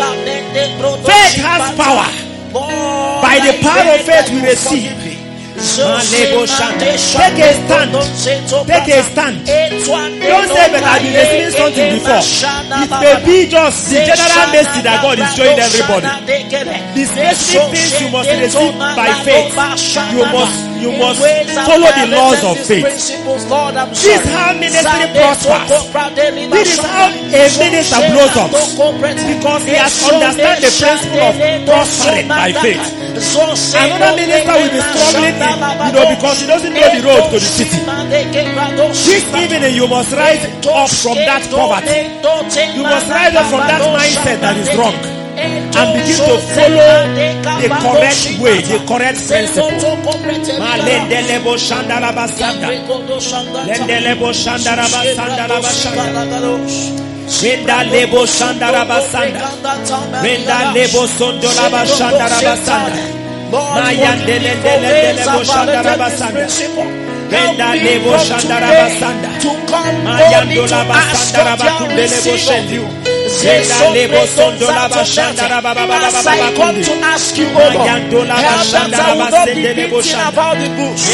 Faith 1.04 1.34
has 1.42 1.74
power. 1.76 2.06
By 2.52 3.40
the 3.40 3.52
power 3.62 3.94
of 3.94 4.00
faith 4.04 4.28
we 4.30 4.40
receive. 4.46 4.92
Take 5.62 7.38
a 7.38 7.54
stand. 7.54 7.92
Take 8.66 8.88
a 8.88 9.02
stand. 9.02 9.36
Don't 10.26 10.48
say, 10.50 10.66
but 10.72 10.82
I've 10.82 11.02
been 11.02 11.14
receiving 11.14 11.52
something 11.54 11.88
before. 11.94 12.22
It 12.82 12.90
may 13.02 13.16
be 13.24 13.46
just 13.46 13.88
the 13.90 13.94
general 14.10 14.46
mercy 14.52 14.80
that 14.82 14.98
God 15.02 15.18
is 15.22 15.30
showing 15.36 15.58
everybody. 15.58 16.06
The 16.94 17.04
specific 17.06 17.62
things 17.70 17.92
you 18.02 18.08
must 18.10 18.28
receive 18.42 18.74
by 18.96 19.10
faith. 19.24 19.54
You 20.12 20.24
must 20.34 20.71
you 20.82 20.90
must 20.98 21.22
follow 21.62 21.90
the 21.94 22.06
laws 22.10 22.42
of 22.42 22.58
faith. 22.66 22.82
This 22.82 23.14
is 23.14 24.24
how 24.26 24.50
ministry 24.58 25.06
prospers. 25.14 25.70
This 26.50 26.74
is 26.74 26.82
how 26.82 27.06
a 27.06 27.48
minister 27.62 28.02
blows 28.10 28.34
up. 28.34 28.50
Because 28.50 29.62
he 29.62 29.74
has 29.78 29.94
understand 30.02 30.58
the 30.58 30.72
principle 30.74 31.22
of 31.22 31.34
prospering 31.66 32.28
by 32.28 32.50
faith. 32.52 32.82
Another 33.12 34.16
minister 34.18 34.54
will 34.58 34.72
be 34.74 34.80
struggling, 34.82 35.38
in, 35.38 35.38
you 35.38 35.92
know, 35.94 36.06
because 36.18 36.36
he 36.42 36.46
doesn't 36.50 36.74
know 36.74 36.88
the 36.90 37.02
road 37.06 37.30
to 37.30 37.38
the 37.38 37.46
city. 37.46 37.78
This 39.06 39.24
evening 39.38 39.74
you 39.74 39.86
must 39.86 40.10
rise 40.12 40.42
up 40.66 40.90
from 40.90 41.16
that 41.22 41.46
poverty. 41.46 42.10
You 42.74 42.82
must 42.82 43.06
rise 43.08 43.34
up 43.38 43.46
from 43.46 43.62
that 43.70 43.82
mindset 43.94 44.40
that 44.40 44.56
is 44.56 44.68
wrong 44.76 45.21
and 45.38 45.88
begin 45.96 46.16
to 46.16 46.36
follow 46.54 46.92
the 47.62 47.68
correct 47.80 48.22
way, 48.40 48.58
the 48.60 48.78
correct 48.86 49.18
principle. 49.28 49.70
Malendelebo 50.58 51.56
shandarabasanda. 51.58 52.68
Lendelebo 53.66 54.32
shandarabasanda. 54.32 55.46
Renda 57.42 57.82
lebo 57.84 58.26
shandarabasanda. 58.26 59.40
Renda 60.22 60.58
lebo 60.74 61.06
sondolaba 61.06 61.86
shandarabasanda. 61.86 63.02
Mayandelelelelebo 63.50 65.40
shandarabasanda. 65.44 66.46
Renda 67.30 67.68
lebo 67.74 68.12
shandarabasanda. 68.18 69.28
Mayandolaba 70.04 70.96
sandarabakundelebo 71.14 72.32
shendi. 72.36 72.78
As 73.32 73.72
I 76.26 76.52
come 76.54 76.76
to 76.82 76.92
ask 77.02 77.36
you, 77.38 77.48
oh 77.48 77.70
Lord, 77.74 77.88
help 77.88 78.66
that 78.72 78.92
I 78.92 79.14
will 79.16 79.30
not 79.30 79.46
be 79.48 79.54
beating 79.54 80.20
about 80.20 80.56
the 80.60 80.68
bush. 80.76 81.04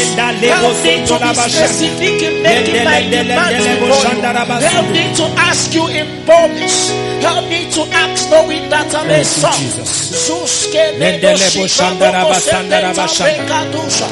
Help 0.43 0.83
me 0.83 0.93
to 1.07 1.15
be 1.19 1.31
specific 1.33 2.21
in 2.21 2.43
making 2.43 2.83
my 2.83 3.01
demands 3.09 3.65
before 3.65 4.03
you. 4.13 4.21
Help 4.67 4.87
me 4.91 5.03
to 5.15 5.25
ask 5.39 5.73
you 5.73 5.85
in 5.87 6.07
boldness. 6.25 6.91
Help 7.23 7.45
me 7.49 7.71
to 7.71 7.81
ask 7.93 8.29
knowing 8.29 8.69
that 8.69 8.93
I'm 8.93 9.09
a 9.09 9.23
son. 9.23 9.53
Zuske 10.25 10.83
nedoshi 10.99 11.67
kabo 11.77 12.33
sende 12.35 12.79
tabeka 12.93 13.59
dusha. 13.71 14.07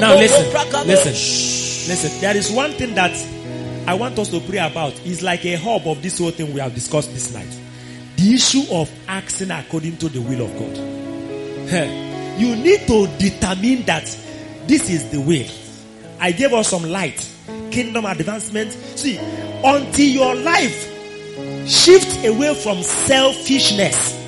Now 0.00 0.14
listen, 0.16 0.46
listen, 0.86 1.12
listen. 1.88 2.20
There 2.20 2.36
is 2.36 2.50
one 2.52 2.72
thing 2.72 2.94
that 2.94 3.12
I 3.86 3.94
want 3.94 4.18
us 4.18 4.28
to 4.28 4.40
pray 4.40 4.58
about. 4.58 4.92
is 5.04 5.22
like 5.22 5.44
a 5.44 5.56
hub 5.56 5.86
of 5.86 6.02
this 6.02 6.18
whole 6.18 6.30
thing 6.30 6.52
we 6.54 6.60
have 6.60 6.74
discussed 6.74 7.12
this 7.12 7.34
night. 7.34 7.58
The 8.16 8.34
issue 8.34 8.64
of 8.70 8.90
acting 9.08 9.50
according 9.50 9.96
to 9.98 10.08
the 10.08 10.20
will 10.20 10.42
of 10.42 10.52
God. 10.58 10.76
You 12.40 12.56
need 12.56 12.86
to 12.86 13.06
determine 13.18 13.82
that 13.86 14.04
this 14.66 14.88
is 14.88 15.10
the 15.10 15.20
way. 15.20 15.50
I 16.20 16.32
gave 16.32 16.52
us 16.52 16.68
some 16.68 16.84
light, 16.84 17.28
kingdom 17.70 18.04
advancement. 18.04 18.72
See, 18.72 19.18
until 19.18 20.06
your 20.06 20.34
life 20.36 20.88
shift 21.68 22.24
away 22.24 22.54
from 22.54 22.82
selfishness, 22.82 24.18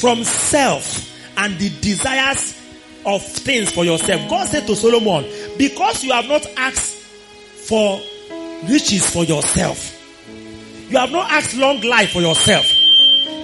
from 0.00 0.24
self 0.24 1.06
and 1.36 1.58
the 1.58 1.68
desires 1.80 2.56
of 3.04 3.22
things 3.22 3.70
for 3.70 3.84
yourself. 3.84 4.28
God 4.30 4.48
said 4.48 4.66
to 4.66 4.76
Solomon, 4.76 5.24
because 5.58 6.02
you 6.04 6.12
have 6.12 6.26
not 6.26 6.46
asked 6.56 6.96
for 7.68 8.00
riches 8.68 9.08
for 9.08 9.24
yourself. 9.24 9.96
You 10.90 10.98
have 10.98 11.10
not 11.10 11.30
asked 11.30 11.56
long 11.56 11.80
life 11.82 12.10
for 12.10 12.20
yourself. 12.20 12.66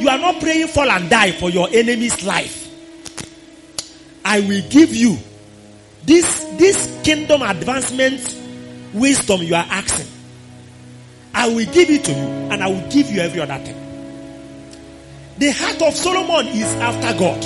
You 0.00 0.08
are 0.08 0.18
not 0.18 0.40
praying 0.40 0.66
fall 0.68 0.90
and 0.90 1.08
die 1.08 1.32
for 1.32 1.48
your 1.50 1.68
enemy's 1.72 2.24
life. 2.24 2.64
I 4.24 4.40
will 4.40 4.62
give 4.68 4.94
you 4.94 5.16
this, 6.04 6.44
this 6.58 7.00
kingdom 7.04 7.42
advancement 7.42 8.20
wisdom 8.92 9.42
you 9.42 9.54
are 9.54 9.66
asking. 9.68 10.06
I 11.32 11.48
will 11.48 11.66
give 11.66 11.90
it 11.90 12.04
to 12.04 12.12
you 12.12 12.18
and 12.18 12.62
I 12.62 12.68
will 12.68 12.88
give 12.90 13.10
you 13.10 13.20
every 13.20 13.40
other 13.40 13.58
thing. 13.58 13.76
The 15.38 15.50
heart 15.50 15.82
of 15.82 15.94
Solomon 15.94 16.48
is 16.48 16.74
after 16.76 17.18
God. 17.18 17.42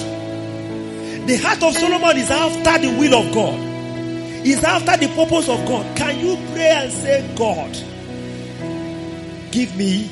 The 1.26 1.36
heart 1.36 1.62
of 1.62 1.74
Solomon 1.74 2.16
is 2.16 2.30
after 2.30 2.86
the 2.86 2.98
will 2.98 3.14
of 3.14 3.34
God. 3.34 3.69
Is 4.44 4.64
after 4.64 4.96
the 4.96 5.08
purpose 5.14 5.48
of 5.48 5.66
God. 5.66 5.96
Can 5.96 6.18
you 6.18 6.36
pray 6.52 6.70
and 6.70 6.90
say, 6.92 7.34
God, 7.36 7.72
give 9.52 9.76
me 9.76 10.10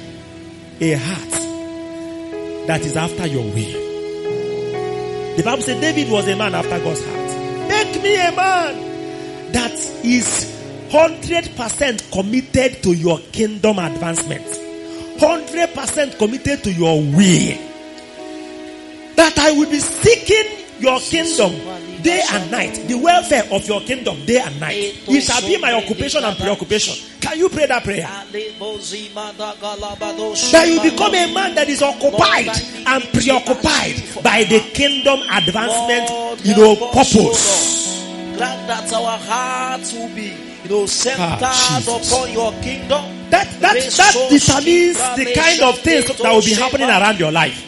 a 0.80 0.92
heart 0.92 1.30
that 2.66 2.80
is 2.82 2.96
after 2.96 3.26
your 3.26 3.44
will? 3.44 3.88
The 5.36 5.42
Bible 5.42 5.62
said 5.62 5.80
David 5.80 6.10
was 6.10 6.28
a 6.28 6.36
man 6.36 6.55
after 6.55 6.78
God's 6.78 7.02
heart. 7.05 7.68
Make 7.68 8.02
me 8.02 8.14
a 8.16 8.32
man 8.32 9.52
that 9.52 9.72
is 10.05 10.59
100% 10.90 12.12
committed 12.12 12.82
to 12.82 12.92
your 12.92 13.18
kingdom 13.32 13.78
advancement. 13.78 14.44
100% 14.44 16.18
committed 16.18 16.64
to 16.64 16.72
your 16.72 17.00
will. 17.00 17.59
That 19.16 19.38
I 19.38 19.52
will 19.52 19.70
be 19.70 19.80
seeking 19.80 20.66
your 20.80 21.00
kingdom 21.00 21.52
day 22.02 22.22
and 22.32 22.50
night. 22.50 22.74
The 22.88 22.94
welfare 22.98 23.44
of 23.52 23.66
your 23.66 23.80
kingdom 23.82 24.24
day 24.24 24.40
and 24.40 24.58
night. 24.60 24.76
It 25.08 25.20
shall 25.22 25.40
be 25.42 25.58
my 25.58 25.72
occupation 25.74 26.24
and 26.24 26.36
preoccupation. 26.36 26.94
Can 27.20 27.38
you 27.38 27.48
pray 27.48 27.66
that 27.66 27.84
prayer? 27.84 28.08
That 30.52 30.68
you 30.68 30.80
become 30.90 31.14
a 31.14 31.32
man 31.32 31.54
that 31.54 31.68
is 31.68 31.82
occupied 31.82 32.48
and 32.86 33.02
preoccupied 33.12 34.22
by 34.22 34.44
the 34.44 34.60
kingdom 34.72 35.20
advancement, 35.30 36.44
you 36.44 36.56
know, 36.56 36.76
purpose. 36.92 38.04
Grant 38.36 38.68
that 38.68 38.92
our 38.92 39.18
hearts 39.18 39.92
will 39.92 40.08
be, 40.14 40.32
you 40.69 40.86
centered 40.86 41.43
Ah, 41.43 41.81
upon 41.81 42.32
your 42.32 42.53
kingdom. 42.62 43.05
That 43.31 43.45
that 43.61 43.77
that 43.77 44.15
determines 44.31 44.97
the 45.16 45.27
kind 45.36 45.61
of 45.61 45.78
things 45.81 46.07
that 46.07 46.32
will 46.32 46.40
be 46.40 46.55
happening 46.55 46.89
around 46.89 47.19
your 47.20 47.31
life. 47.31 47.61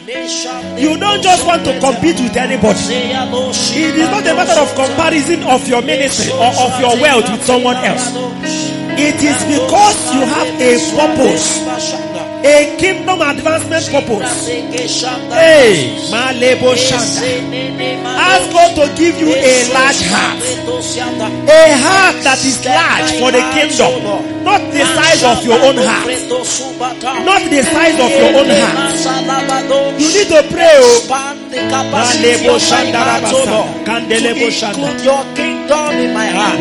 You 0.77 0.97
don't 0.97 1.21
just 1.21 1.45
want 1.45 1.63
to 1.65 1.79
compete 1.79 2.17
with 2.19 2.35
anybody. 2.35 2.79
It 2.81 3.93
is 3.95 4.09
not 4.09 4.25
a 4.25 4.33
matter 4.33 4.59
of 4.59 4.73
comparison 4.73 5.43
of 5.43 5.67
your 5.67 5.81
ministry 5.83 6.31
or 6.33 6.49
of 6.65 6.79
your 6.81 6.97
wealth 6.99 7.29
with 7.29 7.45
someone 7.45 7.77
else. 7.77 8.09
It 8.97 9.21
is 9.21 9.37
because 9.45 9.97
you 10.13 10.21
have 10.25 10.49
a 10.59 10.71
purpose, 10.97 11.61
a 12.43 12.75
kingdom 12.77 13.21
advancement 13.21 13.85
purpose. 13.91 14.47
Hey, 14.47 15.97
Malebo. 16.11 16.73
Ask 16.73 18.51
God 18.51 18.75
to 18.75 18.87
give 18.97 19.15
you 19.19 19.33
a 19.33 19.73
large 19.73 20.01
heart. 20.09 20.41
A 21.47 21.77
heart 21.77 22.17
that 22.23 22.41
is 22.45 22.65
large 22.65 23.11
for 23.19 23.31
the 23.31 23.41
kingdom. 23.53 24.01
Not 24.43 24.61
the 24.73 24.81
size 24.81 25.23
of 25.23 25.45
your 25.45 25.59
own 25.61 25.77
heart. 25.77 26.07
Not 27.25 27.41
the 27.49 27.61
size 27.63 27.99
of 27.99 28.09
your 28.09 28.33
own 28.41 28.49
heart. 28.49 28.77
You 29.99 30.07
need 30.09 30.27
to 30.29 30.41
pray. 30.49 30.79
Oh. 30.81 31.05
Malebo 31.91 32.57
Shanda 32.57 33.01
Rabasa. 33.05 33.85
Kandelebo 33.85 34.49
Shanda. 34.49 34.89
Your 35.03 35.23
kingdom 35.35 35.93
in 35.95 36.13
my 36.13 36.27
heart. 36.27 36.57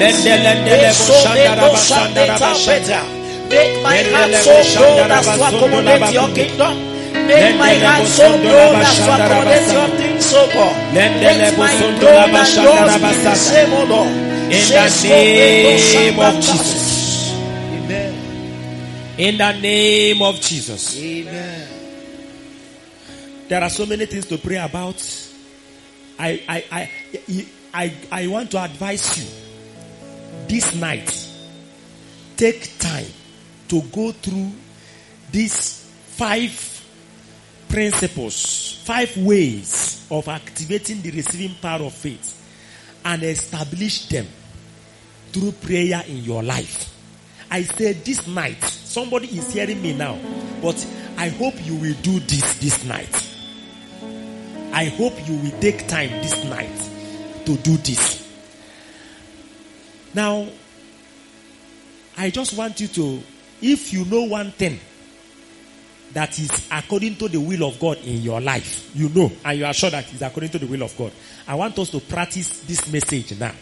Ah, 2.41 3.20
Lende, 3.51 3.83
lende, 3.83 4.31
lebo 4.31 4.63
Shanda 4.63 5.07
Rabasanda 5.11 5.83
Rabashanda. 5.83 5.91
Make 5.91 5.91
my 5.91 5.99
heart 5.99 5.99
so 5.99 5.99
broad 5.99 5.99
as 5.99 5.99
to 5.99 5.99
accommodate 5.99 6.13
your 6.13 6.29
kingdom. 6.35 6.75
Make 7.27 7.59
my 7.59 7.75
heart 7.75 8.07
so 8.07 8.39
broad 8.39 8.75
as 8.79 8.95
to 8.95 9.11
accommodate 9.11 9.73
your 9.73 9.89
things, 9.99 10.25
so 10.25 10.47
God. 10.55 10.95
Lebo 10.95 11.59
my 11.59 11.75
throne 11.75 12.31
and 12.31 12.55
yours 12.63 12.95
be 12.95 13.23
the 13.23 13.35
same, 13.35 13.73
O 13.73 13.85
Lord. 13.85 14.09
In 14.51 14.69
the 14.71 14.89
name 15.03 16.21
of 16.21 16.35
Jesus. 16.37 17.33
Amen. 17.35 18.15
In 19.19 19.37
the 19.37 19.53
name 19.61 20.23
of 20.23 20.41
Jesus. 20.41 20.97
Amen. 21.03 21.69
There 23.49 23.63
are 23.63 23.71
so 23.71 23.85
many 23.85 24.07
things 24.07 24.27
to 24.27 24.39
pray 24.39 24.57
about. 24.59 25.27
I, 26.21 26.41
I, 26.49 26.65
I, 26.71 26.91
I, 27.73 27.95
I 28.13 28.27
want 28.29 28.51
to 28.53 28.63
advise 28.63 29.19
you 29.19 29.27
this 30.47 30.75
night. 30.75 31.27
Take 32.37 32.79
time 32.79 33.07
to 33.71 33.81
go 33.93 34.13
through 34.13 34.53
these 35.33 35.91
five 36.09 36.85
principles, 37.69 38.83
five 38.85 39.17
ways 39.17 40.07
of 40.11 40.29
activating 40.29 41.01
the 41.03 41.11
receiving 41.13 41.55
power 41.63 41.87
of 41.87 41.95
faith 41.95 42.37
and 43.05 43.23
establish 43.23 44.07
them 44.09 44.27
through 45.33 45.53
prayer 45.53 46.03
in 46.09 46.19
your 46.19 46.43
life. 46.43 46.93
I 47.51 47.63
said 47.63 48.05
this 48.05 48.27
night, 48.27 48.63
somebody 48.63 49.27
is 49.29 49.53
hearing 49.53 49.81
me 49.81 49.97
now, 49.97 50.19
but 50.61 50.85
I 51.17 51.29
hope 51.29 51.55
you 51.65 51.77
will 51.77 51.95
do 52.03 52.21
this 52.21 52.59
this 52.59 52.85
night. 52.85 53.27
I 54.73 54.85
hope 54.85 55.15
you 55.29 55.37
will 55.37 55.59
take 55.61 55.89
time 55.89 56.11
this 56.23 56.45
night 56.45 57.47
to 57.47 57.57
do 57.57 57.77
this. 57.79 58.29
Now, 60.15 60.49
I 62.17 62.31
just 62.31 62.55
want 62.55 62.81
you 62.81 62.89
to, 62.89 63.23
if 63.63 63.93
you 63.93 64.05
know 64.05 64.23
one 64.25 64.51
thing 64.53 64.79
that 66.13 66.39
is 66.39 66.51
according 66.73 67.17
to 67.17 67.29
the 67.29 67.39
will 67.39 67.69
of 67.69 67.79
God 67.79 67.99
in 67.99 68.21
your 68.23 68.41
life, 68.41 68.91
you 68.95 69.09
know, 69.11 69.31
and 69.45 69.59
you 69.59 69.65
are 69.65 69.73
sure 69.73 69.91
that 69.91 70.13
it's 70.13 70.23
according 70.23 70.51
to 70.51 70.59
the 70.59 70.67
will 70.67 70.83
of 70.83 70.97
God. 70.97 71.13
I 71.47 71.55
want 71.55 71.79
us 71.79 71.91
to 71.91 72.01
practice 72.01 72.61
this 72.63 72.91
message 72.93 73.39
now 73.39 73.53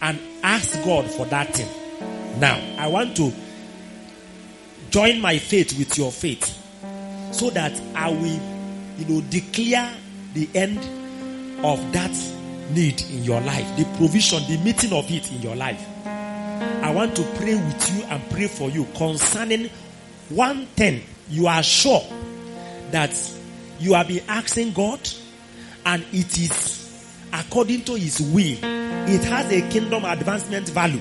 and 0.00 0.18
ask 0.42 0.82
God 0.84 1.10
for 1.10 1.26
that 1.26 1.54
thing. 1.54 2.40
Now, 2.40 2.58
I 2.78 2.88
want 2.88 3.16
to 3.16 3.32
join 4.90 5.20
my 5.20 5.38
faith 5.38 5.76
with 5.78 5.96
your 5.98 6.12
faith 6.12 6.58
so 7.32 7.50
that 7.50 7.72
I 7.94 8.10
will, 8.10 8.40
you 8.98 9.04
know, 9.06 9.20
declare 9.28 9.92
the 10.34 10.48
end 10.54 10.78
of 11.64 11.92
that 11.92 12.10
need 12.70 13.00
in 13.10 13.24
your 13.24 13.40
life, 13.40 13.76
the 13.76 13.84
provision, 13.96 14.42
the 14.48 14.58
meeting 14.64 14.92
of 14.92 15.10
it 15.10 15.30
in 15.32 15.42
your 15.42 15.56
life. 15.56 15.84
I 16.82 16.90
want 16.94 17.16
to 17.16 17.22
pray 17.36 17.54
with 17.54 17.96
you 17.96 18.04
and 18.04 18.30
pray 18.30 18.46
for 18.46 18.70
you 18.70 18.86
concerning 18.96 19.70
one 20.28 20.66
thing 20.66 21.02
you 21.28 21.46
are 21.46 21.62
sure 21.62 22.02
that 22.90 23.10
you 23.78 23.94
have 23.94 24.08
been 24.08 24.22
asking 24.28 24.72
God 24.72 25.00
and 25.84 26.04
it 26.12 26.38
is 26.38 26.82
according 27.32 27.84
to 27.84 27.94
his 27.94 28.20
will. 28.20 28.58
It 29.08 29.24
has 29.24 29.50
a 29.52 29.68
kingdom 29.70 30.04
advancement 30.04 30.68
value. 30.68 31.00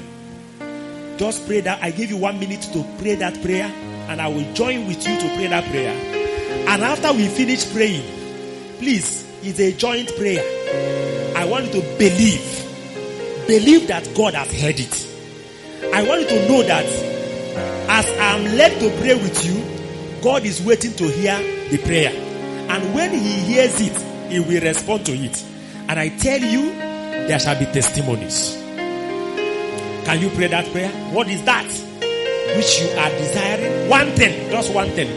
Just 1.17 1.45
pray 1.45 1.59
that. 1.61 1.83
I 1.83 1.91
give 1.91 2.09
you 2.09 2.17
one 2.17 2.39
minute 2.39 2.61
to 2.73 2.83
pray 2.99 3.15
that 3.15 3.41
prayer 3.41 3.65
and 4.09 4.21
I 4.21 4.27
will 4.27 4.51
join 4.53 4.87
with 4.87 5.07
you 5.07 5.19
to 5.19 5.35
pray 5.35 5.47
that 5.47 5.69
prayer. 5.69 5.93
And 6.67 6.81
after 6.81 7.13
we 7.13 7.27
finish 7.27 7.71
praying, 7.71 8.03
please, 8.79 9.25
it's 9.43 9.59
a 9.59 9.71
joint 9.73 10.15
prayer. 10.17 10.41
I 11.35 11.45
want 11.45 11.65
you 11.65 11.81
to 11.81 11.97
believe. 11.97 12.67
Believe 13.47 13.87
that 13.87 14.09
God 14.15 14.33
has 14.33 14.47
heard 14.61 14.79
it. 14.79 15.10
I 15.93 16.03
want 16.07 16.21
you 16.21 16.27
to 16.27 16.47
know 16.47 16.63
that 16.63 16.85
as 17.89 18.07
I'm 18.19 18.43
led 18.57 18.79
to 18.79 18.89
pray 19.01 19.15
with 19.15 19.45
you, 19.45 20.21
God 20.21 20.45
is 20.45 20.61
waiting 20.61 20.93
to 20.93 21.07
hear 21.09 21.37
the 21.69 21.77
prayer. 21.79 22.11
And 22.69 22.93
when 22.93 23.11
He 23.11 23.19
hears 23.19 23.81
it, 23.81 24.31
He 24.31 24.39
will 24.39 24.61
respond 24.61 25.05
to 25.07 25.11
it. 25.11 25.43
And 25.89 25.99
I 25.99 26.09
tell 26.09 26.39
you, 26.39 26.71
there 26.71 27.39
shall 27.39 27.59
be 27.59 27.65
testimonies. 27.65 28.55
Can 30.05 30.21
you 30.21 30.29
pray 30.29 30.47
that 30.47 30.71
prayer? 30.71 30.89
What 31.11 31.27
is 31.27 31.43
that? 31.43 31.65
Which 32.55 32.81
you 32.81 32.89
are 32.97 33.09
desiring? 33.09 33.89
One 33.89 34.07
thing, 34.11 34.51
just 34.51 34.73
one 34.73 34.89
thing. 34.91 35.09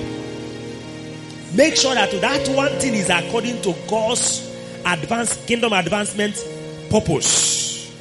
Make 1.57 1.77
sure 1.77 1.95
that 1.95 2.11
that 2.11 2.49
one 2.57 2.73
thing 2.81 2.95
is 2.95 3.11
according 3.11 3.63
to 3.63 3.75
God's 3.89 4.51
advanced 4.85 5.47
kingdom 5.47 5.73
advancement 5.73 6.35
purpose. 6.91 7.93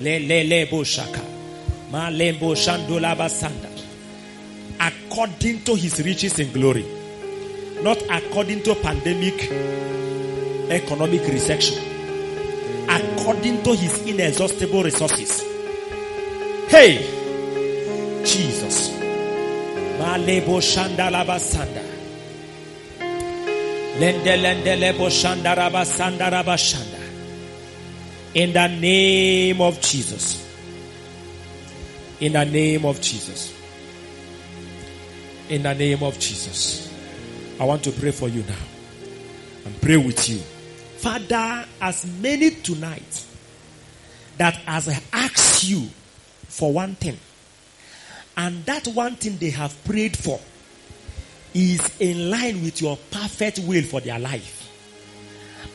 Le 0.00 0.18
le 0.18 0.44
le 0.44 0.66
bo 0.66 0.84
shaka. 0.84 1.39
According 4.80 5.64
to 5.64 5.74
his 5.74 6.00
riches 6.04 6.38
in 6.38 6.52
glory. 6.52 6.86
Not 7.82 7.98
according 8.10 8.62
to 8.62 8.74
pandemic 8.76 9.50
economic 10.70 11.22
recession. 11.22 11.82
According 12.88 13.62
to 13.64 13.74
his 13.74 14.06
inexhaustible 14.06 14.82
resources. 14.82 15.42
Hey! 16.68 16.98
Jesus. 18.24 18.90
Malebo 19.98 20.60
shandalabasanda. 20.60 21.82
Lende 23.98 24.36
lende 24.36 24.76
lebo 24.76 25.10
shandarabasanda 25.10 26.30
rabashanda. 26.30 27.00
In 28.34 28.52
the 28.52 28.68
name 28.68 29.60
of 29.60 29.80
Jesus. 29.80 30.49
In 32.20 32.34
the 32.34 32.44
name 32.44 32.84
of 32.84 33.00
Jesus. 33.00 33.54
In 35.48 35.62
the 35.62 35.74
name 35.74 36.02
of 36.02 36.18
Jesus. 36.18 36.92
I 37.58 37.64
want 37.64 37.82
to 37.84 37.92
pray 37.92 38.10
for 38.10 38.28
you 38.28 38.42
now. 38.42 38.54
And 39.64 39.80
pray 39.80 39.96
with 39.96 40.28
you. 40.28 40.38
Father, 40.98 41.66
as 41.80 42.06
many 42.20 42.50
tonight 42.50 43.24
that 44.36 44.60
as 44.66 44.88
I 44.88 45.00
ask 45.14 45.66
you 45.66 45.88
for 46.42 46.72
one 46.72 46.94
thing, 46.94 47.18
and 48.36 48.64
that 48.66 48.86
one 48.88 49.16
thing 49.16 49.38
they 49.38 49.50
have 49.50 49.82
prayed 49.84 50.16
for 50.16 50.40
is 51.54 51.90
in 52.00 52.30
line 52.30 52.62
with 52.62 52.82
your 52.82 52.98
perfect 53.10 53.60
will 53.60 53.82
for 53.82 54.00
their 54.00 54.18
life, 54.18 54.68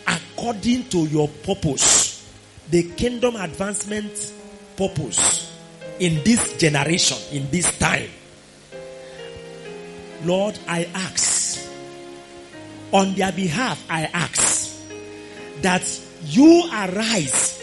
according 0.07 0.89
to 0.89 1.05
your 1.07 1.27
purpose, 1.27 2.31
the 2.69 2.83
kingdom 2.91 3.35
advancement 3.35 4.33
purpose 4.77 5.54
in 5.99 6.23
this 6.23 6.57
generation, 6.57 7.17
in 7.31 7.49
this 7.51 7.77
time. 7.77 8.09
Lord, 10.23 10.57
I 10.67 10.89
ask, 10.93 11.67
on 12.91 13.13
their 13.13 13.31
behalf, 13.31 13.83
I 13.89 14.05
ask 14.13 14.75
that 15.61 15.83
you 16.23 16.69
arise 16.73 17.61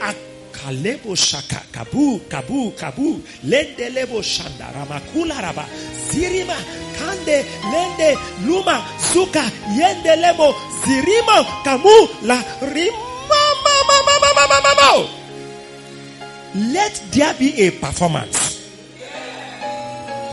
at 0.00 0.16
Kalebo 0.52 1.16
Shaka, 1.16 1.62
Kabu, 1.72 2.20
Kabu, 2.28 2.72
Kabu, 2.72 3.20
Lende 3.44 3.92
Lebo 3.92 4.20
Shanda, 4.20 4.72
Ramakula 4.72 5.40
Raba, 5.40 5.64
Sirima 6.08 6.56
Kande, 6.96 7.44
Lende, 7.72 8.16
Luma, 8.46 8.84
Suka, 8.98 9.42
Yende 9.76 10.16
Lebo, 10.16 10.52
Zirima, 10.82 11.44
Kamu, 11.64 12.26
La, 12.26 12.42
Rima, 12.72 12.96
Mama, 13.28 13.74
Mama, 13.88 14.18
Mama, 14.20 14.48
Mama, 14.48 14.74
Mama 14.74 15.19
let 16.54 17.02
there 17.12 17.34
be 17.34 17.62
a 17.62 17.70
performance 17.70 18.58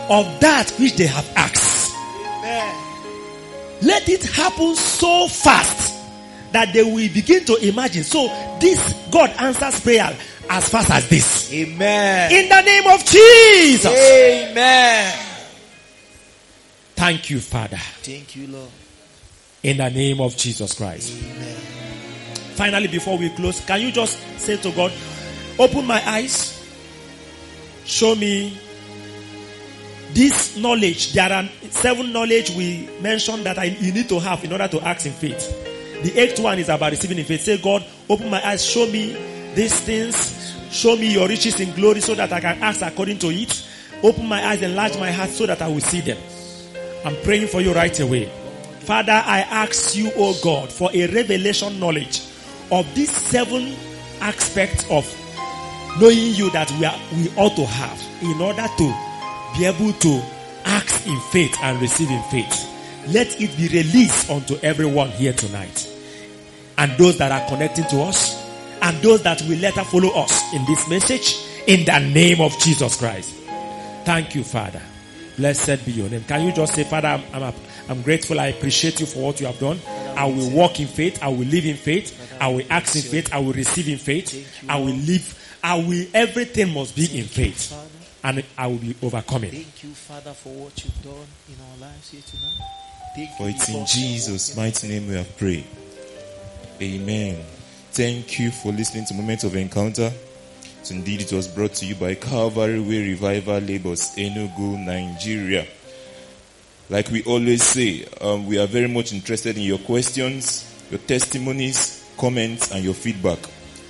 of 0.09 0.39
that 0.39 0.73
which 0.79 0.95
they 0.95 1.07
have 1.07 1.31
asked 1.35 1.77
let 3.81 4.09
it 4.09 4.23
happen 4.23 4.75
so 4.75 5.27
fast 5.27 5.93
that 6.51 6.73
they 6.73 6.83
will 6.83 7.13
begin 7.13 7.45
to 7.45 7.55
imagine. 7.67 8.03
So 8.03 8.27
this 8.59 8.93
God 9.11 9.29
answers 9.39 9.79
prayer 9.81 10.15
as 10.49 10.69
fast 10.69 10.89
as 10.89 11.07
this. 11.09 11.53
Amen. 11.53 12.31
In 12.31 12.49
the 12.49 12.61
name 12.61 12.87
of 12.91 13.05
Jesus. 13.05 13.85
Amen. 13.85 15.19
Thank 16.95 17.29
you, 17.29 17.39
Father. 17.39 17.77
Thank 17.77 18.35
you, 18.35 18.47
Lord. 18.47 18.69
In 19.61 19.77
the 19.77 19.89
name 19.89 20.21
of 20.21 20.35
Jesus 20.35 20.73
Christ. 20.73 21.13
Amen. 21.23 21.55
Finally, 22.55 22.87
before 22.87 23.17
we 23.17 23.29
close, 23.29 23.63
can 23.65 23.81
you 23.81 23.91
just 23.91 24.17
say 24.39 24.57
to 24.57 24.71
God, 24.71 24.91
open 25.59 25.85
my 25.85 26.01
eyes, 26.07 26.53
show 27.85 28.15
me 28.15 28.57
this 30.13 30.57
knowledge. 30.57 31.13
There 31.13 31.31
are 31.31 31.47
seven 31.69 32.11
knowledge 32.11 32.51
we 32.51 32.89
mentioned 33.01 33.45
that 33.45 33.57
I, 33.57 33.65
you 33.65 33.91
need 33.91 34.09
to 34.09 34.19
have 34.19 34.43
in 34.43 34.51
order 34.51 34.67
to 34.67 34.81
act 34.81 35.05
in 35.05 35.13
faith. 35.13 36.03
The 36.03 36.19
eighth 36.19 36.39
one 36.39 36.59
is 36.59 36.69
about 36.69 36.91
receiving 36.91 37.17
in 37.17 37.25
faith. 37.25 37.41
Say, 37.41 37.57
God, 37.57 37.85
open 38.09 38.29
my 38.29 38.45
eyes, 38.47 38.65
show 38.65 38.85
me 38.85 39.13
these 39.55 39.79
things, 39.79 40.55
show 40.71 40.95
me 40.95 41.11
your 41.11 41.27
riches 41.27 41.59
in 41.59 41.73
glory 41.73 42.01
so 42.01 42.13
that 42.15 42.31
I 42.31 42.39
can 42.39 42.61
act 42.61 42.81
according 42.81 43.19
to 43.19 43.29
it. 43.29 43.67
Open 44.03 44.27
my 44.27 44.45
eyes, 44.45 44.61
enlarge 44.61 44.97
my 44.99 45.11
heart 45.11 45.31
so 45.31 45.47
that 45.47 45.61
I 45.61 45.67
will 45.67 45.79
see 45.79 46.01
them. 46.01 46.17
I'm 47.03 47.15
praying 47.23 47.47
for 47.47 47.61
you 47.61 47.73
right 47.73 47.99
away. 47.99 48.25
Father, 48.81 49.11
I 49.25 49.39
ask 49.41 49.95
you, 49.95 50.11
oh 50.15 50.39
God, 50.43 50.71
for 50.71 50.89
a 50.93 51.07
revelation 51.07 51.79
knowledge 51.79 52.21
of 52.71 52.85
these 52.95 53.11
seven 53.11 53.75
aspects 54.21 54.89
of 54.89 55.05
knowing 55.99 56.17
you 56.35 56.49
that 56.51 56.71
we 56.71 56.85
are, 56.85 56.99
we 57.13 57.29
ought 57.35 57.55
to 57.55 57.65
have 57.65 58.01
in 58.21 58.39
order 58.41 58.65
to 58.77 59.57
be 59.57 59.65
able 59.65 59.93
to 59.93 60.21
act 60.65 61.07
in 61.07 61.19
faith 61.31 61.55
and 61.61 61.81
receive 61.81 62.09
in 62.09 62.21
faith. 62.23 62.67
Let 63.07 63.39
it 63.41 63.55
be 63.57 63.67
released 63.69 64.29
unto 64.29 64.55
everyone 64.63 65.09
here 65.11 65.33
tonight. 65.33 65.93
And 66.77 66.91
those 66.97 67.17
that 67.17 67.31
are 67.31 67.47
connecting 67.49 67.85
to 67.85 68.01
us, 68.01 68.45
and 68.81 68.97
those 69.01 69.23
that 69.23 69.41
will 69.43 69.57
later 69.57 69.83
follow 69.83 70.09
us 70.09 70.53
in 70.53 70.63
this 70.65 70.87
message, 70.89 71.35
in 71.67 71.85
the 71.85 71.99
name 71.99 72.41
of 72.41 72.57
Jesus 72.59 72.97
Christ. 72.97 73.33
Thank 74.05 74.35
you, 74.35 74.43
Father. 74.43 74.81
Blessed 75.37 75.85
be 75.85 75.91
your 75.91 76.09
name. 76.09 76.23
Can 76.23 76.45
you 76.45 76.51
just 76.51 76.73
say, 76.75 76.83
Father, 76.83 77.07
I'm, 77.09 77.43
I'm, 77.43 77.53
I'm 77.89 78.01
grateful. 78.01 78.39
I 78.39 78.47
appreciate 78.47 78.99
you 78.99 79.05
for 79.05 79.19
what 79.19 79.39
you 79.39 79.47
have 79.47 79.59
done. 79.59 79.79
I 80.15 80.25
will 80.25 80.49
walk 80.49 80.79
in 80.79 80.87
faith. 80.87 81.21
I 81.21 81.27
will 81.27 81.45
live 81.45 81.65
in 81.65 81.75
faith. 81.75 82.13
I 82.41 82.47
will 82.47 82.63
act 82.69 82.95
in 82.95 83.01
faith. 83.03 83.33
I 83.33 83.39
will 83.39 83.53
receive 83.53 83.87
in 83.87 83.97
faith. 83.97 84.65
I 84.67 84.77
will 84.77 84.95
live. 84.95 85.36
I 85.67 85.75
will, 85.75 86.05
everything 86.13 86.73
must 86.73 86.95
be 86.95 87.19
in 87.19 87.25
faith. 87.25 87.73
And 88.23 88.41
I 88.57 88.67
will 88.67 88.77
be 88.77 88.95
overcoming. 89.03 89.51
Thank 89.51 89.83
you, 89.83 89.89
Father, 89.89 90.31
for 90.31 90.47
what 90.53 90.81
you've 90.81 91.03
done 91.03 91.27
in 91.49 91.55
our 91.59 91.89
lives 91.89 92.09
here 92.09 92.21
tonight. 92.25 92.55
Thank 93.13 93.37
For 93.37 93.43
you 93.43 93.49
it's 93.49 93.67
in 93.67 93.85
Jesus' 93.85 94.55
mighty 94.55 94.87
name 94.87 95.09
we 95.09 95.15
have 95.15 95.35
prayed. 95.37 95.65
Amen. 96.81 97.43
Thank 97.91 98.39
you 98.39 98.49
for 98.51 98.71
listening 98.71 99.07
to 99.07 99.13
Moment 99.13 99.43
of 99.43 99.57
Encounter. 99.57 100.13
So 100.83 100.95
indeed, 100.95 101.19
it 101.19 101.33
was 101.33 101.49
brought 101.49 101.73
to 101.75 101.85
you 101.85 101.95
by 101.95 102.15
Calvary 102.15 102.79
Way 102.79 103.09
Revival 103.09 103.59
Labels, 103.59 104.15
Enugu, 104.15 104.79
Nigeria. 104.85 105.67
Like 106.89 107.09
we 107.09 107.23
always 107.23 107.61
say, 107.63 108.05
um, 108.21 108.47
we 108.47 108.57
are 108.57 108.67
very 108.67 108.87
much 108.87 109.11
interested 109.11 109.57
in 109.57 109.63
your 109.63 109.79
questions, 109.79 110.63
your 110.89 110.99
testimonies, 111.01 112.09
comments, 112.17 112.71
and 112.71 112.85
your 112.85 112.93
feedback. 112.93 113.39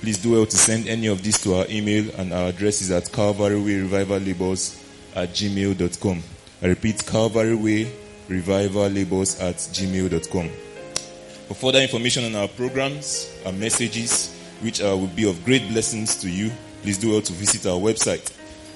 Please 0.00 0.18
do 0.18 0.30
well 0.32 0.46
to 0.46 0.56
send 0.56 0.86
any 0.88 1.08
of 1.08 1.22
these 1.22 1.38
to 1.42 1.54
our 1.56 1.66
email, 1.68 2.08
and 2.18 2.32
our 2.32 2.48
address 2.50 2.80
is 2.80 2.90
at 2.92 3.10
Calvary 3.12 3.60
Way 3.60 3.80
Revival 3.80 4.18
Labels 4.18 4.76
at 5.14 5.30
gmail.com. 5.30 6.22
I 6.62 6.66
repeat, 6.66 7.04
Calvary 7.06 7.54
Way 7.56 7.90
Revival 8.28 8.86
Labels 8.88 9.40
at 9.40 9.56
gmail.com. 9.56 10.48
For 11.48 11.54
further 11.54 11.80
information 11.80 12.24
on 12.26 12.34
our 12.36 12.46
programs 12.48 13.26
and 13.44 13.58
messages, 13.58 14.30
which 14.60 14.80
will 14.80 15.06
be 15.08 15.28
of 15.28 15.44
great 15.44 15.68
blessings 15.68 16.14
to 16.22 16.30
you, 16.30 16.50
please 16.82 16.98
do 16.98 17.10
well 17.12 17.22
to 17.22 17.32
visit 17.32 17.66
our 17.66 17.78
website 17.78 18.32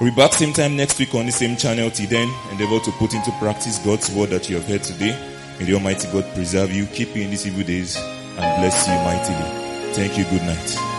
We'll 0.01 0.11
be 0.11 0.17
back 0.17 0.35
same 0.35 0.53
time 0.53 0.77
next 0.77 1.01
week 1.01 1.13
on 1.17 1.27
the 1.27 1.33
same 1.33 1.57
channel. 1.57 1.91
Till 1.91 2.09
then, 2.09 2.33
endeavor 2.53 2.79
to 2.79 2.93
put 2.93 3.13
into 3.13 3.33
practice 3.41 3.81
God's 3.85 4.09
word 4.15 4.31
that 4.31 4.49
you 4.49 4.55
have 4.55 4.67
heard 4.67 4.85
today. 4.85 5.19
May 5.59 5.65
the 5.65 5.75
Almighty 5.75 6.07
God 6.13 6.33
preserve 6.35 6.71
you, 6.71 6.87
keep 6.87 7.17
you 7.17 7.23
in 7.23 7.31
these 7.31 7.45
evil 7.49 7.65
days, 7.65 7.97
and 7.97 8.37
bless 8.37 8.87
you 8.87 8.95
mightily. 8.95 9.95
Thank 9.95 10.17
you. 10.17 10.23
Good 10.25 10.43
night. 10.43 10.98